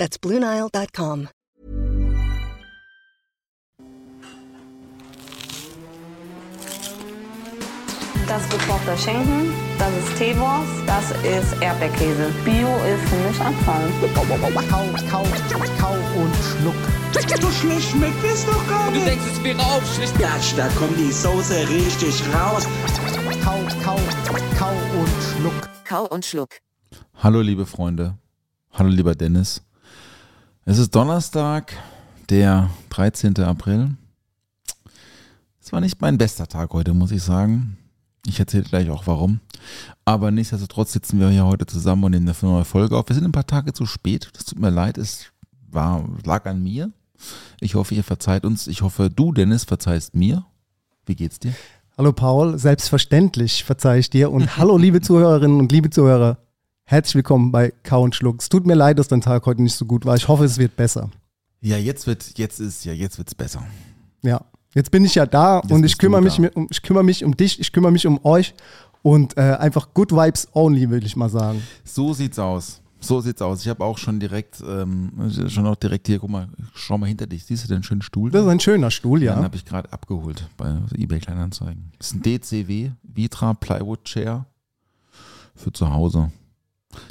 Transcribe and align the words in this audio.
That's 0.00 0.16
BlueNile.com. 0.16 1.28
Das 8.26 8.40
ist 8.42 8.50
gekochter 8.50 8.96
Schinken, 8.96 9.52
das 9.78 9.90
ist 9.98 10.16
Teewurst, 10.16 10.72
das 10.86 11.10
ist 11.22 11.60
Erdbeerkäse. 11.60 12.30
Bio 12.46 12.68
ist 12.88 13.08
für 13.10 13.28
mich 13.28 13.40
Anfang. 13.42 13.82
Kau, 14.14 14.22
kau, 14.22 15.24
kau 15.78 15.94
und 16.18 16.34
schluck. 16.48 16.74
So 17.42 17.50
schlecht 17.50 17.90
schmeckt 17.90 18.24
es 18.24 18.46
doch 18.46 18.66
gar 18.68 18.86
Du 18.86 18.92
nicht. 18.92 19.06
denkst, 19.06 19.24
es 19.32 19.44
wäre 19.44 19.60
aufschlicht. 19.60 20.18
Gatsch, 20.18 20.54
da 20.56 20.68
kommt 20.78 20.96
die 20.96 21.12
Soße 21.12 21.68
richtig 21.68 22.22
raus. 22.32 22.66
Kau, 23.44 23.58
kau, 23.84 23.98
kau 24.58 24.72
und 24.98 25.10
schluck. 25.28 25.68
Kau 25.84 26.06
und 26.06 26.24
Schluck. 26.24 26.50
Hallo 27.22 27.42
liebe 27.42 27.66
Freunde, 27.66 28.16
hallo 28.72 28.88
lieber 28.88 29.14
Dennis. 29.14 29.62
Es 30.70 30.78
ist 30.78 30.94
Donnerstag, 30.94 31.72
der 32.28 32.70
13. 32.90 33.36
April. 33.40 33.96
Es 35.60 35.72
war 35.72 35.80
nicht 35.80 36.00
mein 36.00 36.16
bester 36.16 36.46
Tag 36.46 36.72
heute, 36.72 36.94
muss 36.94 37.10
ich 37.10 37.24
sagen. 37.24 37.76
Ich 38.24 38.38
erzähle 38.38 38.62
gleich 38.62 38.88
auch 38.88 39.04
warum. 39.08 39.40
Aber 40.04 40.30
nichtsdestotrotz 40.30 40.92
sitzen 40.92 41.18
wir 41.18 41.28
hier 41.28 41.44
heute 41.44 41.66
zusammen 41.66 42.04
und 42.04 42.12
nehmen 42.12 42.28
eine 42.28 42.36
neue 42.42 42.64
Folge 42.64 42.96
auf. 42.96 43.08
Wir 43.08 43.16
sind 43.16 43.24
ein 43.24 43.32
paar 43.32 43.48
Tage 43.48 43.72
zu 43.72 43.84
spät. 43.84 44.30
Das 44.34 44.44
tut 44.44 44.60
mir 44.60 44.70
leid, 44.70 44.96
es 44.96 45.32
war, 45.72 46.08
lag 46.24 46.46
an 46.46 46.62
mir. 46.62 46.92
Ich 47.58 47.74
hoffe, 47.74 47.96
ihr 47.96 48.04
verzeiht 48.04 48.44
uns. 48.44 48.68
Ich 48.68 48.82
hoffe, 48.82 49.10
du, 49.10 49.32
Dennis, 49.32 49.64
verzeihst 49.64 50.14
mir. 50.14 50.46
Wie 51.04 51.16
geht's 51.16 51.40
dir? 51.40 51.52
Hallo 51.98 52.12
Paul, 52.12 52.60
selbstverständlich 52.60 53.64
verzeih 53.64 53.98
ich 53.98 54.08
dir 54.08 54.30
und 54.30 54.56
hallo 54.56 54.78
liebe 54.78 55.00
Zuhörerinnen 55.00 55.58
und 55.58 55.72
liebe 55.72 55.90
Zuhörer. 55.90 56.38
Herzlich 56.90 57.14
willkommen 57.14 57.52
bei 57.52 57.72
Kau 57.84 58.02
und 58.02 58.16
Schluck. 58.16 58.40
Es 58.40 58.48
tut 58.48 58.66
mir 58.66 58.74
leid, 58.74 58.98
dass 58.98 59.06
dein 59.06 59.20
Tag 59.20 59.46
heute 59.46 59.62
nicht 59.62 59.76
so 59.76 59.84
gut 59.84 60.04
war. 60.04 60.16
Ich 60.16 60.26
hoffe, 60.26 60.42
es 60.42 60.58
wird 60.58 60.74
besser. 60.74 61.08
Ja, 61.60 61.76
jetzt 61.76 62.08
wird, 62.08 62.36
jetzt 62.36 62.58
ist, 62.58 62.84
ja, 62.84 62.92
jetzt 62.92 63.16
wird's 63.16 63.32
besser. 63.32 63.64
Ja, 64.22 64.44
jetzt 64.74 64.90
bin 64.90 65.04
ich 65.04 65.14
ja 65.14 65.24
da 65.24 65.60
Jetzt 65.60 65.70
und 65.70 65.84
ich 65.84 65.98
kümmere 65.98 66.20
mich, 66.20 66.40
um, 66.40 66.66
ich 66.68 66.82
kümmere 66.82 67.04
mich 67.04 67.24
um 67.24 67.36
dich, 67.36 67.60
ich 67.60 67.70
kümmere 67.70 67.92
mich 67.92 68.08
um 68.08 68.18
euch 68.24 68.54
und 69.02 69.36
äh, 69.36 69.56
einfach 69.60 69.94
Good 69.94 70.10
Vibes 70.10 70.48
only, 70.52 70.90
würde 70.90 71.06
ich 71.06 71.14
mal 71.14 71.28
sagen. 71.28 71.62
So 71.84 72.12
sieht's 72.12 72.40
aus. 72.40 72.82
So 72.98 73.20
sieht's 73.20 73.40
aus. 73.40 73.62
Ich 73.62 73.68
habe 73.68 73.84
auch 73.84 73.96
schon 73.96 74.18
direkt, 74.18 74.60
ähm, 74.68 75.12
schon 75.46 75.68
auch 75.68 75.76
direkt 75.76 76.08
hier, 76.08 76.18
guck 76.18 76.30
mal, 76.30 76.48
schau 76.74 76.98
mal 76.98 77.06
hinter 77.06 77.28
dich. 77.28 77.44
Siehst 77.44 77.62
du 77.62 77.68
den 77.68 77.84
schönen 77.84 78.02
Stuhl? 78.02 78.32
Das 78.32 78.42
ist 78.42 78.48
ein 78.48 78.58
schöner 78.58 78.90
Stuhl, 78.90 79.20
Den 79.20 79.26
ja. 79.26 79.36
habe 79.36 79.54
ich 79.54 79.64
gerade 79.64 79.92
abgeholt 79.92 80.50
bei 80.56 80.76
eBay 80.96 81.20
Kleinanzeigen. 81.20 81.92
Das 81.98 82.08
ist 82.08 82.14
ein 82.14 82.22
DCW 82.22 82.90
Vitra 83.04 83.54
Plywood 83.54 84.02
Chair 84.02 84.46
für 85.54 85.72
zu 85.72 85.88
Hause. 85.88 86.32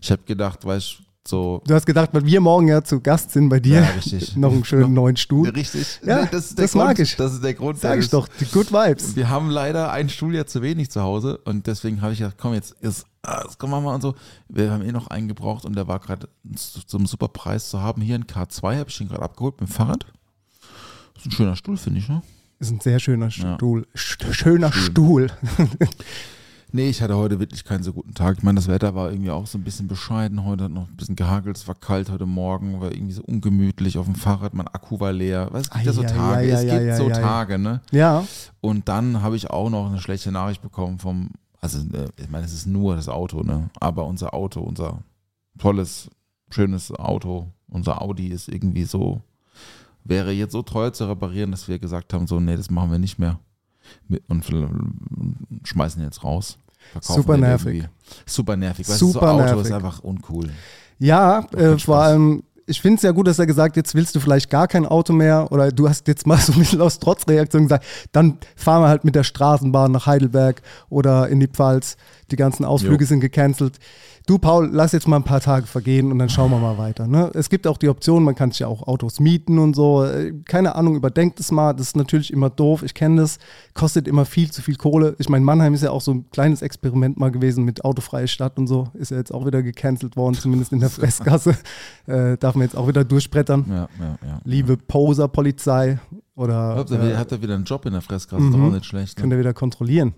Ich 0.01 0.11
habe 0.11 0.21
gedacht, 0.23 0.65
weißt 0.65 0.97
so 1.27 1.61
Du 1.67 1.73
hast 1.75 1.85
gedacht, 1.85 2.09
weil 2.13 2.25
wir 2.25 2.41
morgen 2.41 2.67
ja 2.69 2.83
zu 2.83 3.01
Gast 3.01 3.31
sind 3.31 3.49
bei 3.49 3.59
dir, 3.59 3.81
Ja, 3.81 3.87
richtig. 3.89 4.35
noch 4.35 4.51
einen 4.51 4.63
schönen 4.65 4.93
neuen 4.93 5.15
Stuhl. 5.17 5.49
richtig. 5.49 5.99
Ja, 6.03 6.25
das 6.25 6.45
ist 6.51 6.57
der 6.57 6.63
das 6.65 6.71
Grund. 6.71 6.85
mag 6.85 6.99
ich. 6.99 7.15
Das 7.17 7.33
ist 7.33 7.43
der 7.43 7.53
Grund. 7.53 7.79
Sag 7.79 7.99
ich 7.99 8.09
doch, 8.09 8.27
die 8.27 8.45
Good 8.45 8.71
Vibes. 8.71 9.15
Wir 9.15 9.29
haben 9.29 9.49
leider 9.49 9.91
einen 9.91 10.09
Stuhl 10.09 10.33
ja 10.33 10.45
zu 10.45 10.61
wenig 10.61 10.89
zu 10.89 11.01
Hause 11.01 11.37
und 11.45 11.67
deswegen 11.67 12.01
habe 12.01 12.13
ich 12.13 12.19
gedacht, 12.19 12.37
komm 12.39 12.53
jetzt, 12.53 12.75
ah, 13.21 13.43
das 13.43 13.57
können 13.59 13.71
wir 13.73 13.81
mal 13.81 13.93
und 13.95 14.01
so. 14.01 14.15
Wir 14.47 14.71
haben 14.71 14.81
eh 14.81 14.91
noch 14.91 15.07
einen 15.07 15.27
gebraucht 15.27 15.65
und 15.65 15.75
der 15.75 15.87
war 15.87 15.99
gerade 15.99 16.29
zu 16.55 16.83
zu 16.85 16.97
einem 16.97 17.05
super 17.05 17.27
Preis 17.27 17.69
zu 17.69 17.79
haben. 17.81 18.01
Hier 18.01 18.15
ein 18.15 18.23
K2 18.25 18.77
habe 18.79 18.89
ich 18.89 18.99
ihn 18.99 19.09
gerade 19.09 19.21
abgeholt 19.21 19.59
mit 19.61 19.69
dem 19.69 19.73
Fahrrad. 19.73 20.05
Das 21.13 21.25
ist 21.25 21.27
ein 21.27 21.31
schöner 21.31 21.55
Stuhl, 21.57 21.77
finde 21.77 21.99
ich, 21.99 22.07
ne? 22.09 22.23
Ist 22.59 22.71
ein 22.71 22.79
sehr 22.79 22.99
schöner 22.99 23.27
Ja. 23.29 23.55
Stuhl. 23.55 23.85
Sch- 23.93 24.33
Schöner 24.33 24.71
Schön. 24.71 24.83
Stuhl. 24.83 25.27
Nee, 26.71 26.89
ich 26.89 27.01
hatte 27.01 27.17
heute 27.17 27.39
wirklich 27.39 27.63
keinen 27.63 27.83
so 27.83 27.93
guten 27.93 28.13
Tag. 28.13 28.37
Ich 28.37 28.43
meine, 28.43 28.57
das 28.57 28.67
Wetter 28.67 28.93
war 28.93 29.09
irgendwie 29.11 29.31
auch 29.31 29.47
so 29.47 29.57
ein 29.57 29.63
bisschen 29.63 29.87
bescheiden. 29.87 30.45
Heute 30.45 30.65
hat 30.65 30.71
noch 30.71 30.87
ein 30.87 30.95
bisschen 30.95 31.15
gehagelt, 31.15 31.57
es 31.57 31.67
war 31.67 31.73
kalt 31.73 32.11
heute 32.11 32.27
Morgen, 32.27 32.79
war 32.79 32.91
irgendwie 32.91 33.13
so 33.13 33.23
ungemütlich 33.23 33.97
auf 33.97 34.05
dem 34.05 34.13
Fahrrad, 34.13 34.53
mein 34.53 34.67
Akku 34.67 34.99
war 34.99 35.11
leer. 35.11 35.51
Weißt, 35.51 35.65
es 35.65 35.71
gibt 35.71 35.85
ja 35.85 35.93
so 35.93 36.03
Tage, 36.03 36.37
ei, 36.37 36.49
es 36.49 36.59
ei, 36.59 36.63
gibt 36.65 36.91
ei, 36.91 36.95
so. 36.95 37.09
Tage, 37.09 37.57
ne? 37.57 37.81
Ja, 37.91 38.23
Und 38.61 38.87
dann 38.87 39.23
habe 39.23 39.35
ich 39.35 39.49
auch 39.49 39.71
noch 39.71 39.89
eine 39.89 39.99
schlechte 39.99 40.31
Nachricht 40.31 40.61
bekommen 40.61 40.99
vom, 40.99 41.31
also 41.59 41.79
äh, 41.79 42.07
ich 42.17 42.29
meine, 42.29 42.45
es 42.45 42.53
ist 42.53 42.67
nur 42.67 42.95
das 42.95 43.09
Auto, 43.09 43.41
ne? 43.41 43.71
Aber 43.79 44.05
unser 44.05 44.35
Auto, 44.35 44.59
unser 44.61 44.99
tolles, 45.57 46.09
schönes 46.51 46.91
Auto, 46.91 47.47
unser 47.67 48.01
Audi 48.01 48.27
ist 48.27 48.47
irgendwie 48.47 48.83
so, 48.83 49.21
wäre 50.03 50.31
jetzt 50.31 50.51
so 50.51 50.61
teuer 50.61 50.93
zu 50.93 51.05
reparieren, 51.05 51.49
dass 51.49 51.67
wir 51.67 51.79
gesagt 51.79 52.13
haben, 52.13 52.27
so, 52.27 52.39
nee, 52.39 52.55
das 52.55 52.69
machen 52.69 52.91
wir 52.91 52.99
nicht 52.99 53.17
mehr. 53.17 53.39
Und 54.27 54.45
schmeißen 55.63 56.03
jetzt 56.03 56.23
raus. 56.23 56.57
Super 57.01 57.37
nervig. 57.37 57.87
Super 58.25 58.57
nervig. 58.57 58.87
Weißt 58.87 59.01
du, 59.01 59.07
so 59.07 59.11
Super 59.13 59.31
Auto 59.33 59.43
nervig. 59.43 59.65
ist 59.65 59.71
einfach 59.71 59.99
uncool. 59.99 60.49
Ja, 60.97 61.45
äh, 61.55 61.77
vor 61.77 61.99
allem, 61.99 62.43
ich 62.65 62.81
finde 62.81 62.97
es 62.97 63.03
ja 63.03 63.11
gut, 63.11 63.27
dass 63.27 63.39
er 63.39 63.45
gesagt 63.45 63.75
jetzt 63.77 63.95
willst 63.95 64.15
du 64.15 64.19
vielleicht 64.19 64.49
gar 64.49 64.67
kein 64.67 64.85
Auto 64.85 65.13
mehr 65.13 65.51
oder 65.51 65.71
du 65.71 65.87
hast 65.87 66.07
jetzt 66.07 66.27
mal 66.27 66.37
so 66.39 66.53
ein 66.53 66.59
bisschen 66.59 66.81
aus 66.81 66.99
Trotzreaktion 66.99 67.63
gesagt, 67.63 67.85
dann 68.11 68.37
fahren 68.55 68.83
wir 68.83 68.89
halt 68.89 69.03
mit 69.03 69.15
der 69.15 69.23
Straßenbahn 69.23 69.91
nach 69.91 70.05
Heidelberg 70.05 70.61
oder 70.89 71.29
in 71.29 71.39
die 71.39 71.47
Pfalz. 71.47 71.97
Die 72.31 72.35
ganzen 72.35 72.65
Ausflüge 72.65 73.03
Jo. 73.03 73.07
sind 73.07 73.19
gecancelt. 73.19 73.79
Du, 74.25 74.37
Paul, 74.37 74.69
lass 74.71 74.91
jetzt 74.91 75.07
mal 75.07 75.15
ein 75.15 75.23
paar 75.23 75.41
Tage 75.41 75.65
vergehen 75.65 76.11
und 76.11 76.19
dann 76.19 76.29
schauen 76.29 76.51
wir 76.51 76.59
mal 76.59 76.77
weiter. 76.77 77.07
Ne? 77.07 77.31
Es 77.33 77.49
gibt 77.49 77.65
auch 77.65 77.77
die 77.77 77.89
Option, 77.89 78.23
man 78.23 78.35
kann 78.35 78.51
sich 78.51 78.59
ja 78.59 78.67
auch 78.67 78.87
Autos 78.87 79.19
mieten 79.19 79.57
und 79.57 79.75
so. 79.75 80.03
Äh, 80.03 80.33
Keine 80.45 80.75
Ahnung, 80.75 80.95
überdenkt 80.95 81.39
es 81.39 81.51
mal. 81.51 81.73
Das 81.73 81.87
ist 81.87 81.95
natürlich 81.95 82.31
immer 82.31 82.49
doof. 82.51 82.83
Ich 82.83 82.93
kenne 82.93 83.21
das. 83.21 83.39
Kostet 83.73 84.07
immer 84.07 84.25
viel 84.25 84.51
zu 84.51 84.61
viel 84.61 84.75
Kohle. 84.75 85.15
Ich 85.17 85.29
meine, 85.29 85.43
Mannheim 85.43 85.73
ist 85.73 85.81
ja 85.81 85.89
auch 85.89 86.01
so 86.01 86.11
ein 86.13 86.29
kleines 86.29 86.61
Experiment 86.61 87.17
mal 87.17 87.31
gewesen 87.31 87.63
mit 87.63 87.83
autofreie 87.83 88.27
Stadt 88.27 88.57
und 88.59 88.67
so. 88.67 88.89
Ist 88.93 89.09
ja 89.09 89.17
jetzt 89.17 89.33
auch 89.33 89.47
wieder 89.47 89.63
gecancelt 89.63 90.15
worden, 90.15 90.35
zumindest 90.35 90.73
in 90.73 90.79
der 90.79 90.89
Fressgasse. 90.89 91.57
Äh, 92.07 92.37
darf 92.37 92.55
man 92.55 92.63
jetzt 92.63 92.75
auch 92.75 92.87
wieder 92.87 93.03
durchbrettern. 93.03 93.65
Ja, 93.69 93.87
ja, 93.99 94.17
ja. 94.25 94.41
Liebe 94.43 94.77
Poser-Polizei 94.77 95.99
oder 96.35 96.75
Habt 96.75 96.89
ihr, 96.89 96.99
äh, 96.99 97.15
habt 97.17 97.31
ihr 97.31 97.41
wieder 97.41 97.55
einen 97.55 97.65
Job 97.65 97.85
in 97.85 97.93
der 97.93 98.01
Fressgasse? 98.01 98.41
Mhm. 98.41 98.49
Ist 98.49 98.57
doch 98.57 98.63
auch 98.63 98.71
nicht 98.71 98.85
schlecht. 98.85 99.17
Ne? 99.17 99.21
könnt 99.21 99.33
ihr 99.33 99.39
wieder 99.39 99.53
kontrollieren. 99.53 100.13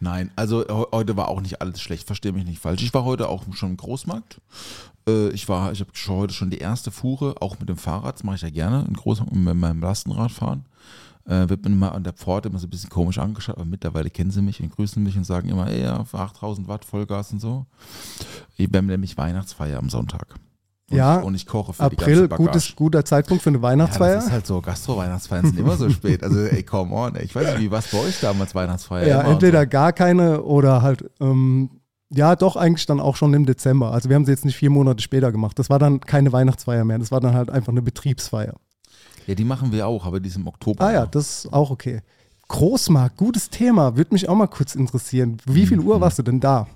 Nein, 0.00 0.30
also 0.36 0.60
he- 0.66 0.86
heute 0.92 1.16
war 1.16 1.28
auch 1.28 1.40
nicht 1.40 1.60
alles 1.60 1.80
schlecht, 1.80 2.06
verstehe 2.06 2.32
mich 2.32 2.44
nicht 2.46 2.60
falsch. 2.60 2.82
Ich 2.82 2.94
war 2.94 3.04
heute 3.04 3.28
auch 3.28 3.44
schon 3.54 3.70
im 3.70 3.76
Großmarkt. 3.76 4.40
Äh, 5.08 5.28
Ich 5.30 5.48
war, 5.48 5.72
ich 5.72 5.80
habe 5.80 5.90
heute 6.08 6.32
schon 6.34 6.50
die 6.50 6.58
erste 6.58 6.90
Fuhre, 6.90 7.34
auch 7.40 7.58
mit 7.58 7.68
dem 7.68 7.76
Fahrrad, 7.76 8.14
das 8.16 8.24
mache 8.24 8.36
ich 8.36 8.42
ja 8.42 8.50
gerne, 8.50 8.84
in 8.88 8.94
Großmarkt 8.94 9.34
mit 9.34 9.56
meinem 9.56 9.80
Lastenrad 9.80 10.30
fahren. 10.32 10.64
Äh, 11.26 11.48
wird 11.50 11.64
mir 11.64 11.70
immer 11.72 11.92
an 11.94 12.02
der 12.02 12.14
Pforte 12.14 12.48
immer 12.48 12.58
so 12.58 12.66
ein 12.66 12.70
bisschen 12.70 12.88
komisch 12.90 13.18
angeschaut, 13.18 13.56
aber 13.56 13.66
mittlerweile 13.66 14.08
kennen 14.10 14.30
sie 14.30 14.40
mich 14.42 14.60
und 14.62 14.70
grüßen 14.74 15.02
mich 15.02 15.16
und 15.16 15.24
sagen 15.24 15.48
immer, 15.50 15.66
ey, 15.68 15.82
ja, 15.82 16.02
für 16.04 16.18
8000 16.18 16.66
Watt 16.66 16.84
Vollgas 16.84 17.30
und 17.32 17.40
so. 17.40 17.66
Wir 18.56 18.68
haben 18.74 18.86
nämlich 18.86 19.16
Weihnachtsfeier 19.18 19.78
am 19.78 19.90
Sonntag. 19.90 20.34
Und 20.90 20.96
Ja, 20.96 21.20
ich, 21.20 21.24
und 21.24 21.34
ich 21.36 21.46
koche 21.46 21.72
für 21.72 21.88
die 21.88 21.96
April, 21.98 22.28
gutes, 22.28 22.74
guter 22.74 23.04
Zeitpunkt 23.04 23.42
für 23.42 23.50
eine 23.50 23.58
Ja, 23.58 23.62
Weihnachtsfeier. 23.62 24.16
das 24.16 24.24
ist 24.26 24.32
halt 24.32 24.46
so, 24.46 24.60
Gastro-Weihnachtsfeiern 24.60 25.46
sind 25.46 25.58
immer 25.58 25.76
so 25.76 25.88
spät. 25.90 26.22
Also, 26.22 26.40
ey, 26.40 26.62
come 26.64 26.94
on, 26.94 27.14
ey. 27.14 27.24
ich 27.24 27.34
weiß 27.34 27.46
nicht, 27.52 27.60
wie 27.60 27.70
was 27.70 27.88
bei 27.88 27.98
euch 27.98 28.18
damals 28.20 28.54
Weihnachtsfeier 28.54 29.06
Ja, 29.06 29.22
entweder 29.22 29.62
so. 29.62 29.68
gar 29.68 29.92
keine 29.92 30.42
oder 30.42 30.82
halt, 30.82 31.08
ähm, 31.20 31.70
ja, 32.12 32.34
doch 32.34 32.56
eigentlich 32.56 32.86
dann 32.86 32.98
auch 32.98 33.14
schon 33.14 33.32
im 33.34 33.46
Dezember. 33.46 33.92
Also 33.92 34.08
wir 34.08 34.16
haben 34.16 34.24
sie 34.24 34.32
jetzt 34.32 34.44
nicht 34.44 34.56
vier 34.56 34.70
Monate 34.70 35.00
später 35.00 35.30
gemacht. 35.30 35.56
Das 35.60 35.70
war 35.70 35.78
dann 35.78 36.00
keine 36.00 36.32
Weihnachtsfeier 36.32 36.84
mehr. 36.84 36.98
Das 36.98 37.12
war 37.12 37.20
dann 37.20 37.34
halt 37.34 37.50
einfach 37.50 37.70
eine 37.72 37.82
Betriebsfeier. 37.82 38.54
Ja, 39.28 39.34
die 39.36 39.44
machen 39.44 39.70
wir 39.70 39.86
auch, 39.86 40.04
aber 40.06 40.18
die 40.18 40.28
ist 40.28 40.34
im 40.36 40.48
Oktober. 40.48 40.84
Ah 40.84 40.92
ja, 40.92 41.06
das 41.06 41.44
ist 41.44 41.52
auch 41.52 41.70
okay. 41.70 42.00
Großmarkt, 42.48 43.16
gutes 43.16 43.48
Thema. 43.48 43.96
Würde 43.96 44.12
mich 44.12 44.28
auch 44.28 44.34
mal 44.34 44.48
kurz 44.48 44.74
interessieren. 44.74 45.36
Wie 45.46 45.66
viel 45.66 45.76
Mhm. 45.78 45.86
Uhr 45.86 46.00
warst 46.00 46.18
du 46.18 46.24
denn 46.24 46.40
da? 46.40 46.66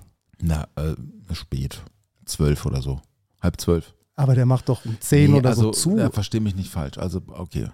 Na, 0.41 0.67
äh, 0.77 0.93
spät. 1.33 1.81
Zwölf 2.23 2.65
oder 2.65 2.81
so. 2.81 3.01
Halb 3.41 3.59
zwölf. 3.59 3.93
Aber 4.17 4.33
der 4.35 4.45
macht 4.45 4.69
doch 4.69 4.85
um 4.85 4.95
10 4.99 5.31
Nee, 5.31 5.37
oder 5.39 5.49
also, 5.49 5.63
so 5.63 5.71
zu. 5.71 5.97
Ja, 5.97 6.09
versteh 6.09 6.39
mich 6.39 6.55
nicht 6.55 6.69
falsch. 6.69 6.97
Also, 6.97 7.21
okay. 7.27 7.69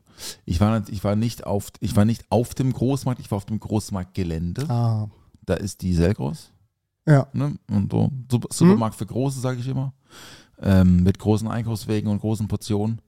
Ich 0.45 0.59
war, 0.59 0.79
nicht- 0.79 0.89
ich 0.91 1.03
war, 1.03 1.15
nicht, 1.15 1.45
auf, 1.45 1.71
ich 1.79 1.95
war 1.95 2.05
nicht 2.05 2.25
auf 2.29 2.53
dem 2.55 2.73
Großmarkt, 2.73 3.19
ich 3.21 3.29
war 3.29 3.38
auf 3.38 3.45
dem 3.45 3.59
Großmarktgelände. 3.59 4.67
ah, 4.69 5.07
Da 5.45 5.53
ist 5.55 5.81
die 5.81 5.93
Selgros. 5.93 6.51
ja. 7.07 7.27
Ne? 7.33 7.57
Und 7.69 7.91
so. 7.91 8.09
Super, 8.29 8.47
Supermarkt 8.51 8.95
für 8.95 9.05
Große, 9.05 9.39
sage 9.39 9.59
ich 9.59 9.67
immer. 9.67 9.93
Ähm, 10.59 11.03
mit 11.03 11.17
großen 11.19 11.47
Einkaufswegen 11.47 12.09
und 12.09 12.19
großen 12.19 12.47
Portionen. 12.47 13.01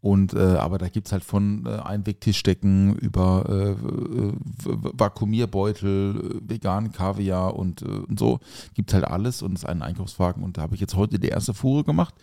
Und 0.00 0.32
äh, 0.32 0.38
aber 0.38 0.78
da 0.78 0.88
gibt 0.88 1.08
es 1.08 1.12
halt 1.12 1.24
von 1.24 1.66
äh, 1.66 1.70
Einwegtischdecken 1.70 2.94
über 2.96 3.44
äh, 3.48 3.70
äh, 3.70 4.32
Vakuumierbeutel, 4.64 6.40
äh, 6.44 6.50
veganen 6.50 6.92
Kaviar 6.92 7.56
und, 7.56 7.82
äh, 7.82 7.86
und 7.86 8.18
so. 8.18 8.38
Gibt 8.74 8.94
halt 8.94 9.04
alles 9.04 9.42
und 9.42 9.54
es 9.54 9.64
ist 9.64 9.68
ein 9.68 9.82
Einkaufswagen. 9.82 10.44
Und 10.44 10.56
da 10.56 10.62
habe 10.62 10.76
ich 10.76 10.80
jetzt 10.80 10.94
heute 10.94 11.18
die 11.18 11.28
erste 11.28 11.52
Fuhre 11.52 11.82
gemacht. 11.82 12.14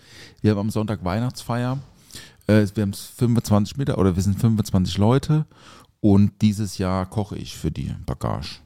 Wir 0.42 0.51
haben 0.51 0.60
am 0.60 0.69
Sonntag 0.69 1.04
Weihnachtsfeier. 1.04 1.80
Wir 2.48 2.68
haben 2.77 2.94
25 2.94 3.75
Meter 3.75 3.98
oder 3.98 4.16
wir 4.16 4.22
sind 4.22 4.39
25 4.39 5.00
Leute 5.00 5.48
und 6.00 6.44
dieses 6.44 6.77
Jahr 6.77 7.07
koche 7.07 7.36
ich 7.36 7.57
für 7.57 7.72
die 7.72 7.92
Bagage. 8.06 8.60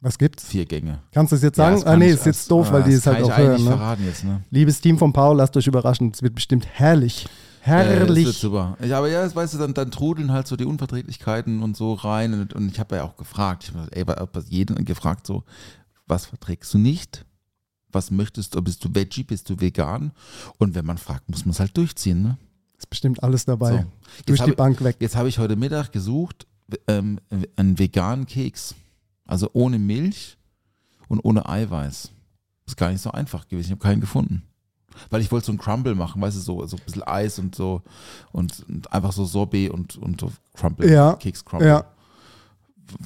Was 0.00 0.18
gibt's? 0.18 0.44
Vier 0.44 0.66
Gänge. 0.66 1.00
Kannst 1.12 1.32
du 1.32 1.36
es 1.36 1.42
jetzt 1.42 1.56
Ja, 1.56 1.64
sagen? 1.64 1.76
das 1.76 1.86
ah, 1.86 1.96
nee, 1.96 2.10
ist 2.10 2.26
jetzt 2.26 2.50
doof, 2.50 2.68
ah, 2.68 2.74
weil 2.74 2.82
die 2.84 2.92
es 2.92 3.06
halt 3.06 3.22
auch 3.22 3.36
hören. 3.36 3.64
Ne? 3.64 3.70
verraten 3.70 4.04
jetzt, 4.04 4.24
ne? 4.24 4.42
Liebes 4.50 4.80
Team 4.80 4.98
von 4.98 5.12
Paul, 5.12 5.38
lasst 5.38 5.56
euch 5.56 5.66
überraschen. 5.66 6.10
Es 6.14 6.22
wird 6.22 6.34
bestimmt 6.34 6.66
herrlich. 6.66 7.26
Äh, 7.64 7.70
das 7.70 7.88
wird 7.88 8.08
Herrlich. 8.08 8.38
super. 8.38 8.76
Ja, 8.84 8.98
aber 8.98 9.08
ja, 9.08 9.22
das 9.22 9.34
weißt 9.34 9.54
du, 9.54 9.58
dann, 9.58 9.74
dann 9.74 9.90
trudeln 9.90 10.32
halt 10.32 10.46
so 10.46 10.56
die 10.56 10.64
Unverträglichkeiten 10.64 11.62
und 11.62 11.76
so 11.76 11.94
rein. 11.94 12.34
Und, 12.34 12.54
und 12.54 12.70
ich 12.70 12.80
habe 12.80 12.96
ja 12.96 13.04
auch 13.04 13.16
gefragt, 13.16 13.64
ich 13.64 13.74
habe 13.74 13.88
ey, 13.92 14.04
jeden 14.48 14.84
gefragt, 14.84 15.26
so, 15.26 15.44
was 16.06 16.26
verträgst 16.26 16.72
du 16.74 16.78
nicht? 16.78 17.24
Was 17.90 18.10
möchtest 18.10 18.54
du? 18.54 18.62
Bist 18.62 18.84
du 18.84 18.94
Veggie? 18.94 19.24
Bist 19.24 19.48
du 19.48 19.60
vegan? 19.60 20.12
Und 20.58 20.74
wenn 20.74 20.84
man 20.84 20.98
fragt, 20.98 21.28
muss 21.30 21.44
man 21.44 21.52
es 21.52 21.60
halt 21.60 21.76
durchziehen, 21.76 22.22
ne? 22.22 22.38
ist 22.78 22.90
bestimmt 22.90 23.22
alles 23.22 23.44
dabei. 23.44 23.78
So. 23.78 23.84
Durch 24.26 24.42
die 24.42 24.52
Bank 24.52 24.82
weg. 24.82 24.96
Jetzt 25.00 25.16
habe 25.16 25.28
ich 25.28 25.38
heute 25.38 25.56
Mittag 25.56 25.92
gesucht, 25.92 26.46
ähm, 26.86 27.18
einen 27.56 27.78
veganen 27.78 28.26
Keks. 28.26 28.74
Also 29.24 29.50
ohne 29.52 29.78
Milch 29.78 30.38
und 31.08 31.20
ohne 31.20 31.48
Eiweiß. 31.48 32.10
Ist 32.66 32.76
gar 32.76 32.90
nicht 32.90 33.02
so 33.02 33.10
einfach 33.10 33.48
gewesen. 33.48 33.66
Ich 33.66 33.72
habe 33.72 33.82
keinen 33.82 34.00
gefunden. 34.00 34.42
Weil 35.10 35.20
ich 35.20 35.30
wollte 35.32 35.46
so 35.46 35.52
einen 35.52 35.58
Crumble 35.58 35.94
machen, 35.94 36.20
weißt 36.22 36.36
du, 36.36 36.40
so, 36.40 36.66
so 36.66 36.76
ein 36.76 36.82
bisschen 36.84 37.02
Eis 37.04 37.38
und 37.38 37.54
so 37.54 37.82
und, 38.32 38.64
und 38.68 38.92
einfach 38.92 39.12
so 39.12 39.24
Sorbet 39.24 39.70
und, 39.70 39.96
und 39.96 40.20
so 40.20 40.32
Crumble, 40.54 40.90
Ja, 40.90 41.14
Keks 41.14 41.44
Crumble. 41.44 41.68
Ja, 41.68 41.84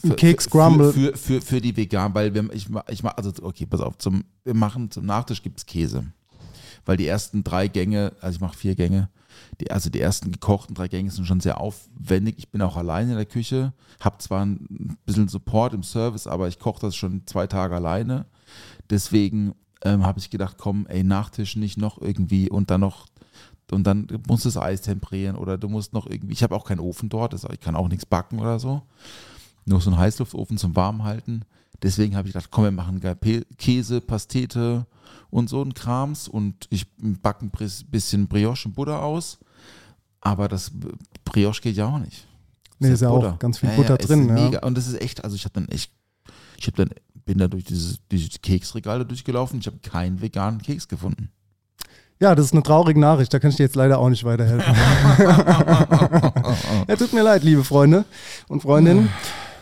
Für- 0.00 0.14
Keks 0.14 0.44
für- 0.44 0.50
Crumble. 0.50 0.92
Für, 0.92 1.16
für, 1.16 1.40
für 1.40 1.60
die 1.60 1.76
Veganen, 1.76 2.14
weil 2.14 2.32
wir, 2.34 2.52
ich, 2.52 2.68
ich 2.88 3.02
mach, 3.02 3.16
also 3.16 3.32
okay, 3.42 3.66
pass 3.66 3.80
auf, 3.80 3.98
zum, 3.98 4.24
wir 4.44 4.54
machen 4.54 4.90
zum 4.90 5.06
Nachtisch 5.06 5.42
gibt 5.42 5.58
es 5.58 5.66
Käse. 5.66 6.04
Weil 6.84 6.96
die 6.96 7.06
ersten 7.06 7.44
drei 7.44 7.68
Gänge, 7.68 8.12
also 8.20 8.36
ich 8.36 8.40
mache 8.40 8.56
vier 8.56 8.74
Gänge, 8.74 9.08
die, 9.60 9.70
also 9.70 9.88
die 9.90 10.00
ersten 10.00 10.32
gekochten 10.32 10.74
drei 10.74 10.88
Gänge 10.88 11.10
sind 11.10 11.26
schon 11.26 11.40
sehr 11.40 11.60
aufwendig. 11.60 12.36
Ich 12.38 12.48
bin 12.50 12.60
auch 12.62 12.76
alleine 12.76 13.10
in 13.12 13.16
der 13.16 13.26
Küche, 13.26 13.72
habe 14.00 14.18
zwar 14.18 14.44
ein 14.44 14.96
bisschen 15.06 15.28
Support 15.28 15.74
im 15.74 15.82
Service, 15.84 16.26
aber 16.26 16.48
ich 16.48 16.58
koche 16.58 16.80
das 16.80 16.96
schon 16.96 17.22
zwei 17.26 17.46
Tage 17.46 17.74
alleine. 17.76 18.26
Deswegen 18.90 19.54
ähm, 19.84 20.04
habe 20.04 20.18
ich 20.18 20.30
gedacht, 20.30 20.56
komm, 20.58 20.86
ey, 20.86 21.02
Nachtisch 21.04 21.56
nicht 21.56 21.78
noch 21.78 22.00
irgendwie 22.00 22.50
und 22.50 22.70
dann 22.70 22.80
noch 22.80 23.06
und 23.70 23.84
dann 23.84 24.06
musst 24.26 24.44
du 24.44 24.48
das 24.50 24.58
Eis 24.58 24.82
temperieren 24.82 25.34
oder 25.36 25.56
du 25.56 25.68
musst 25.68 25.94
noch 25.94 26.06
irgendwie, 26.06 26.34
ich 26.34 26.42
habe 26.42 26.54
auch 26.54 26.64
keinen 26.64 26.80
Ofen 26.80 27.08
dort, 27.08 27.32
das, 27.32 27.44
ich 27.50 27.60
kann 27.60 27.74
auch 27.74 27.88
nichts 27.88 28.04
backen 28.04 28.38
oder 28.38 28.58
so. 28.58 28.82
Nur 29.64 29.80
so 29.80 29.90
einen 29.90 29.98
Heißluftofen 29.98 30.58
zum 30.58 30.76
Warmhalten. 30.76 31.44
Deswegen 31.82 32.14
habe 32.14 32.28
ich 32.28 32.34
gedacht, 32.34 32.50
komm, 32.50 32.64
wir 32.64 32.70
machen 32.70 33.00
Käse, 33.56 34.00
Pastete 34.00 34.86
und 35.30 35.48
so 35.48 35.62
ein 35.62 35.74
Krams 35.74 36.28
und 36.28 36.66
ich 36.70 36.86
backe 36.98 37.46
ein 37.46 37.50
bisschen 37.90 38.28
Brioche 38.28 38.68
und 38.68 38.74
Butter 38.74 39.02
aus. 39.02 39.38
Aber 40.20 40.48
das 40.48 40.70
Brioche 41.24 41.62
geht 41.62 41.76
ja 41.76 41.86
auch 41.88 41.98
nicht. 41.98 42.26
Nee, 42.78 42.92
ist 42.92 43.00
ja 43.00 43.08
auch 43.08 43.20
Butter. 43.20 43.36
ganz 43.38 43.58
viel 43.58 43.70
Butter 43.70 43.96
es 43.98 44.06
drin, 44.06 44.28
ja. 44.28 44.34
mega. 44.34 44.58
Und 44.60 44.76
das 44.76 44.86
ist 44.86 45.00
echt, 45.00 45.24
also 45.24 45.34
ich 45.34 45.44
habe 45.44 45.54
dann 45.54 45.68
echt, 45.68 45.92
ich 46.58 46.66
habe 46.66 46.76
dann, 46.76 46.90
bin 47.24 47.38
da 47.38 47.48
durch 47.48 47.64
diese, 47.64 47.98
diese 48.10 48.28
Keksregale 48.38 49.04
durchgelaufen, 49.04 49.60
ich 49.60 49.66
habe 49.66 49.78
keinen 49.78 50.20
veganen 50.20 50.60
Keks 50.60 50.88
gefunden. 50.88 51.30
Ja, 52.20 52.34
das 52.36 52.46
ist 52.46 52.52
eine 52.52 52.62
traurige 52.62 53.00
Nachricht. 53.00 53.34
Da 53.34 53.40
kann 53.40 53.50
ich 53.50 53.56
dir 53.56 53.64
jetzt 53.64 53.74
leider 53.74 53.98
auch 53.98 54.08
nicht 54.08 54.22
weiterhelfen. 54.22 54.74
ja, 56.88 56.96
tut 56.96 57.12
mir 57.12 57.22
leid, 57.22 57.42
liebe 57.42 57.64
Freunde 57.64 58.04
und 58.46 58.62
Freundinnen. 58.62 59.08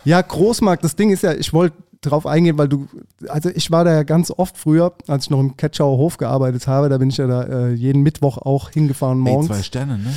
Ja, 0.05 0.21
Großmarkt, 0.21 0.85
das 0.85 0.95
Ding 0.95 1.11
ist 1.11 1.23
ja, 1.23 1.33
ich 1.33 1.55
wollte 1.55 1.77
drauf 2.03 2.27
eingehen, 2.27 2.59
weil 2.59 2.69
du, 2.69 2.87
also 3.29 3.51
ich 3.51 3.71
war 3.71 3.85
da 3.85 3.93
ja 3.93 4.03
ganz 4.03 4.31
oft 4.31 4.57
früher, 4.59 4.95
als 5.07 5.25
ich 5.25 5.31
noch 5.31 5.41
im 5.41 5.57
Ketschauer 5.57 5.99
Hof 5.99 6.17
gearbeitet 6.17 6.67
habe, 6.67 6.89
da 6.89 6.99
bin 6.99 7.11
ich 7.11 7.17
ja 7.17 7.27
da 7.27 7.43
äh, 7.45 7.73
jeden 7.73 8.03
Mittwoch 8.03 8.39
auch 8.39 8.71
hingefahren 8.71 9.19
Ey, 9.27 9.33
morgens. 9.33 9.49
zwei 9.49 9.63
Sterne, 9.63 9.99
ne? 9.99 10.13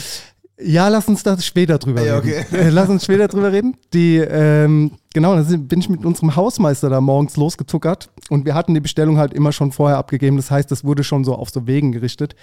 Ja, 0.65 0.87
lass 0.87 1.07
uns 1.07 1.23
da 1.23 1.37
später 1.39 1.77
drüber 1.77 2.03
Ja, 2.03 2.17
reden. 2.19 2.55
Äh, 2.55 2.69
Lass 2.69 2.89
uns 2.89 3.03
später 3.03 3.27
drüber 3.27 3.51
reden. 3.51 3.75
Die, 3.93 4.17
ähm, 4.17 4.91
genau, 5.13 5.35
da 5.35 5.43
bin 5.43 5.79
ich 5.79 5.89
mit 5.89 6.05
unserem 6.05 6.35
Hausmeister 6.35 6.89
da 6.89 7.01
morgens 7.01 7.37
losgetuckert 7.37 8.09
und 8.29 8.45
wir 8.45 8.55
hatten 8.55 8.73
die 8.73 8.79
Bestellung 8.79 9.17
halt 9.17 9.33
immer 9.33 9.51
schon 9.51 9.71
vorher 9.71 9.97
abgegeben. 9.97 10.37
Das 10.37 10.51
heißt, 10.51 10.71
das 10.71 10.83
wurde 10.83 11.03
schon 11.03 11.23
so 11.23 11.35
auf 11.35 11.49
so 11.49 11.67
Wegen 11.67 11.91
gerichtet. 11.91 12.35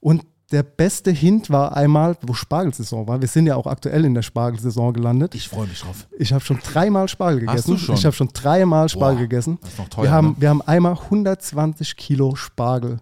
Und 0.00 0.22
der 0.52 0.62
beste 0.62 1.10
Hint 1.10 1.50
war 1.50 1.76
einmal, 1.76 2.16
wo 2.22 2.34
Spargelsaison 2.34 3.08
war. 3.08 3.20
Wir 3.20 3.28
sind 3.28 3.46
ja 3.46 3.56
auch 3.56 3.66
aktuell 3.66 4.04
in 4.04 4.14
der 4.14 4.22
Spargelsaison 4.22 4.92
gelandet. 4.92 5.34
Ich 5.34 5.48
freue 5.48 5.66
mich 5.66 5.80
drauf. 5.80 6.06
Ich 6.18 6.32
habe 6.32 6.44
schon 6.44 6.60
dreimal 6.60 7.08
Spargel 7.08 7.46
Hast 7.48 7.64
gegessen. 7.64 7.70
du 7.72 7.78
schon? 7.78 7.94
Ich 7.96 8.04
habe 8.04 8.14
schon 8.14 8.28
dreimal 8.32 8.88
Spargel 8.88 9.16
Boah, 9.16 9.22
gegessen. 9.22 9.58
Das 9.62 9.70
ist 9.70 9.78
noch 9.78 9.88
teuer. 9.88 10.04
wir, 10.04 10.10
haben, 10.12 10.28
ne? 10.28 10.34
wir 10.38 10.48
haben 10.50 10.62
einmal 10.62 10.92
120 10.92 11.96
Kilo 11.96 12.36
Spargel 12.36 12.98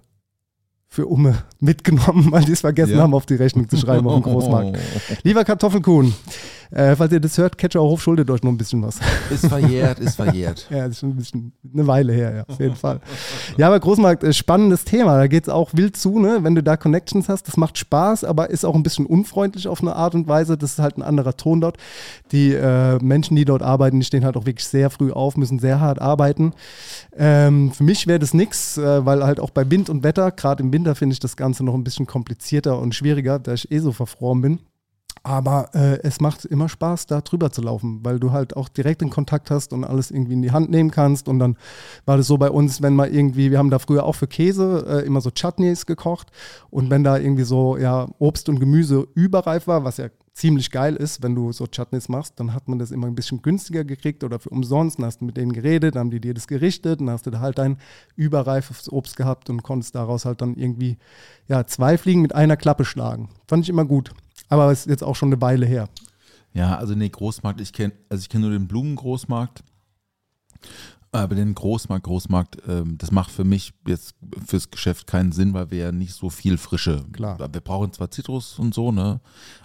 für 0.93 1.07
Umme 1.07 1.39
mitgenommen, 1.59 2.29
weil 2.33 2.45
die 2.45 2.53
es 2.53 2.61
vergessen 2.61 2.97
Ja. 2.97 3.03
haben, 3.03 3.15
auf 3.15 3.25
die 3.25 3.37
Rechnung 3.37 3.67
zu 3.67 3.79
schreiben 3.79 4.07
auf 4.07 4.23
dem 4.23 4.23
Großmarkt. 4.31 4.77
Lieber 5.23 5.43
Kartoffelkuhn, 5.43 6.13
äh, 6.73 6.97
falls 6.97 7.13
ihr 7.13 7.21
das 7.21 7.37
hört, 7.37 7.59
Ketchup 7.59 7.83
Hof 7.83 8.03
schuldet 8.03 8.31
euch 8.31 8.43
noch 8.43 8.51
ein 8.51 8.57
bisschen 8.57 8.83
was. 8.83 8.99
Ist 9.31 9.47
verjährt, 9.47 9.99
ist 9.99 10.17
verjährt. 10.17 10.69
ja, 10.71 10.79
das 10.79 10.93
ist 10.93 11.01
schon 11.01 11.11
ein 11.11 11.17
bisschen 11.17 11.53
eine 11.73 11.87
Weile 11.87 12.15
her, 12.15 12.35
ja, 12.35 12.45
auf 12.49 12.59
jeden 12.59 12.77
Fall. 12.77 13.01
Ja, 13.59 13.67
aber 13.67 13.79
Großmarkt, 13.79 14.25
äh, 14.25 14.33
spannendes 14.33 14.85
Thema. 14.85 15.19
Da 15.19 15.27
geht 15.27 15.45
es 15.45 15.49
auch 15.51 15.71
wild 15.75 15.97
zu, 15.97 16.19
ne? 16.19 16.39
wenn 16.43 16.55
du 16.55 16.63
da 16.63 16.79
Connections 16.79 17.29
hast. 17.29 17.47
Das 17.47 17.59
macht 17.59 17.77
Spaß, 17.77 18.25
aber 18.25 18.49
ist 18.49 18.65
auch 18.65 18.75
ein 18.75 18.83
bisschen 18.83 19.05
unfreundlich 19.05 19.69
auf 19.69 19.83
eine 19.83 19.95
Art 19.97 20.15
und 20.15 20.29
Weise. 20.29 20.57
Das 20.57 20.73
ist 20.73 20.79
halt 20.79 20.97
ein 20.97 21.03
anderer 21.03 21.37
Ton 21.37 21.61
dort. 21.61 21.77
Die 22.33 22.55
äh, 22.55 22.99
Menschen, 23.03 23.37
die 23.37 23.45
dort 23.45 23.63
arbeiten, 23.63 24.01
die 24.01 24.07
stehen 24.07 24.25
halt 24.25 24.39
auch 24.39 24.47
wirklich 24.47 24.67
sehr 24.67 24.89
früh 24.89 25.13
auf, 25.13 25.37
müssen 25.37 25.59
sehr 25.59 25.79
hart 25.79 26.01
arbeiten. 26.01 26.55
Ähm, 27.15 27.73
für 27.73 27.85
mich 27.85 28.07
wäre 28.07 28.19
das 28.19 28.33
nix, 28.33 28.79
äh, 28.79 29.05
weil 29.05 29.25
halt 29.25 29.41
auch 29.41 29.51
bei 29.51 29.71
Wind 29.71 29.91
und 29.91 30.05
Wetter, 30.05 30.31
gerade 30.31 30.63
im 30.63 30.73
Winter 30.73 30.95
finde 30.95 31.13
ich 31.13 31.21
das 31.21 31.37
Ganze 31.37 31.65
noch 31.65 31.75
ein 31.75 31.85
bisschen 31.85 32.07
komplizierter 32.07 32.79
und 32.79 32.95
schwieriger, 32.95 33.39
da 33.39 33.53
ich 33.53 33.71
eh 33.71 33.79
so 33.79 33.93
verfroren 33.93 34.41
bin. 34.41 34.59
Aber 35.25 35.71
äh, 35.75 36.01
es 36.03 36.21
macht 36.21 36.45
immer 36.45 36.69
Spaß, 36.69 37.07
da 37.07 37.21
drüber 37.21 37.53
zu 37.53 37.63
laufen, 37.63 38.01
weil 38.03 38.19
du 38.19 38.33
halt 38.33 38.57
auch 38.57 38.69
direkt 38.69 39.03
in 39.03 39.11
Kontakt 39.11 39.51
hast 39.51 39.73
und 39.73 39.85
alles 39.85 40.11
irgendwie 40.11 40.33
in 40.33 40.43
die 40.43 40.51
Hand 40.51 40.71
nehmen 40.71 40.91
kannst. 40.91 41.29
Und 41.29 41.39
dann 41.39 41.57
war 42.07 42.17
das 42.17 42.27
so 42.27 42.39
bei 42.39 42.51
uns, 42.51 42.83
wenn 42.83 42.95
mal 42.95 43.09
irgendwie, 43.09 43.51
wir 43.51 43.59
haben 43.59 43.71
da 43.71 43.79
früher 43.79 44.05
auch 44.05 44.17
für 44.17 44.27
Käse 44.27 44.85
äh, 44.89 45.07
immer 45.07 45.21
so 45.21 45.31
Chutneys 45.31 45.87
gekocht. 45.87 46.33
Und 46.71 46.91
wenn 46.91 47.05
da 47.05 47.19
irgendwie 47.19 47.45
so 47.45 47.77
ja, 47.77 48.09
Obst 48.19 48.49
und 48.49 48.59
Gemüse 48.59 49.07
überreif 49.15 49.69
war, 49.69 49.85
was 49.85 49.99
ja 49.99 50.09
ziemlich 50.35 50.71
geil 50.71 50.97
ist, 50.97 51.23
wenn 51.23 51.35
du 51.35 51.53
so 51.53 51.67
Chutneys 51.67 52.09
machst, 52.09 52.41
dann 52.41 52.55
hat 52.55 52.67
man 52.67 52.79
das 52.79 52.91
immer 52.91 53.07
ein 53.07 53.15
bisschen 53.15 53.43
günstiger 53.43 53.85
gekriegt 53.85 54.25
oder 54.25 54.39
für 54.39 54.51
umsonst. 54.51 54.99
Dann 54.99 55.07
hast 55.07 55.21
du 55.21 55.27
mit 55.27 55.37
denen 55.37 55.53
geredet, 55.53 55.95
dann 55.95 56.01
haben 56.01 56.11
die 56.11 56.21
dir 56.21 56.35
das 56.35 56.47
gerichtet, 56.47 57.01
dann 57.01 57.11
hast 57.11 57.27
du 57.27 57.31
da 57.31 57.41
halt 57.41 57.59
dein 57.59 57.77
überreifes 58.17 58.91
Obst 58.91 59.17
gehabt 59.17 59.51
und 59.51 59.63
konntest 59.63 59.95
daraus 59.95 60.25
halt 60.25 60.41
dann 60.41 60.57
irgendwie 60.57 60.97
ja, 61.47 61.67
zwei 61.67 61.99
Fliegen 61.99 62.23
mit 62.23 62.35
einer 62.35 62.57
Klappe 62.57 62.85
schlagen. 62.85 63.29
Fand 63.47 63.65
ich 63.65 63.69
immer 63.69 63.85
gut. 63.85 64.13
Aber 64.53 64.71
es 64.71 64.81
ist 64.81 64.91
jetzt 64.91 65.03
auch 65.03 65.17
schon 65.17 65.31
eine 65.31 65.41
Weile 65.41 65.65
her. 65.65 65.89
Ja, 66.53 66.77
also 66.77 66.95
nee, 66.95 67.09
Großmarkt, 67.09 67.59
ich 67.63 67.73
kenne, 67.73 67.95
also 68.11 68.21
ich 68.21 68.29
kenne 68.29 68.43
nur 68.47 68.51
den 68.59 68.69
Blumengroßmarkt. 68.69 69.65
Aber 71.11 71.35
den 71.35 71.55
Großmarkt, 71.55 72.05
Großmarkt, 72.05 72.59
ähm, 72.69 72.99
das 72.99 73.11
macht 73.11 73.31
für 73.31 73.45
mich 73.45 73.73
jetzt 73.87 74.15
fürs 74.47 74.71
Geschäft 74.71 75.07
keinen 75.07 75.33
Sinn, 75.33 75.55
weil 75.55 75.71
wir 75.71 75.79
ja 75.79 75.93
nicht 75.93 76.13
so 76.15 76.29
viel 76.29 76.59
frische. 76.59 77.05
Klar. 77.13 77.39
Wir 77.39 77.61
brauchen 77.63 77.93
zwar 77.95 78.11
Zitrus 78.11 78.59
und 78.59 78.75
so, 78.75 78.93
ne? 78.93 79.21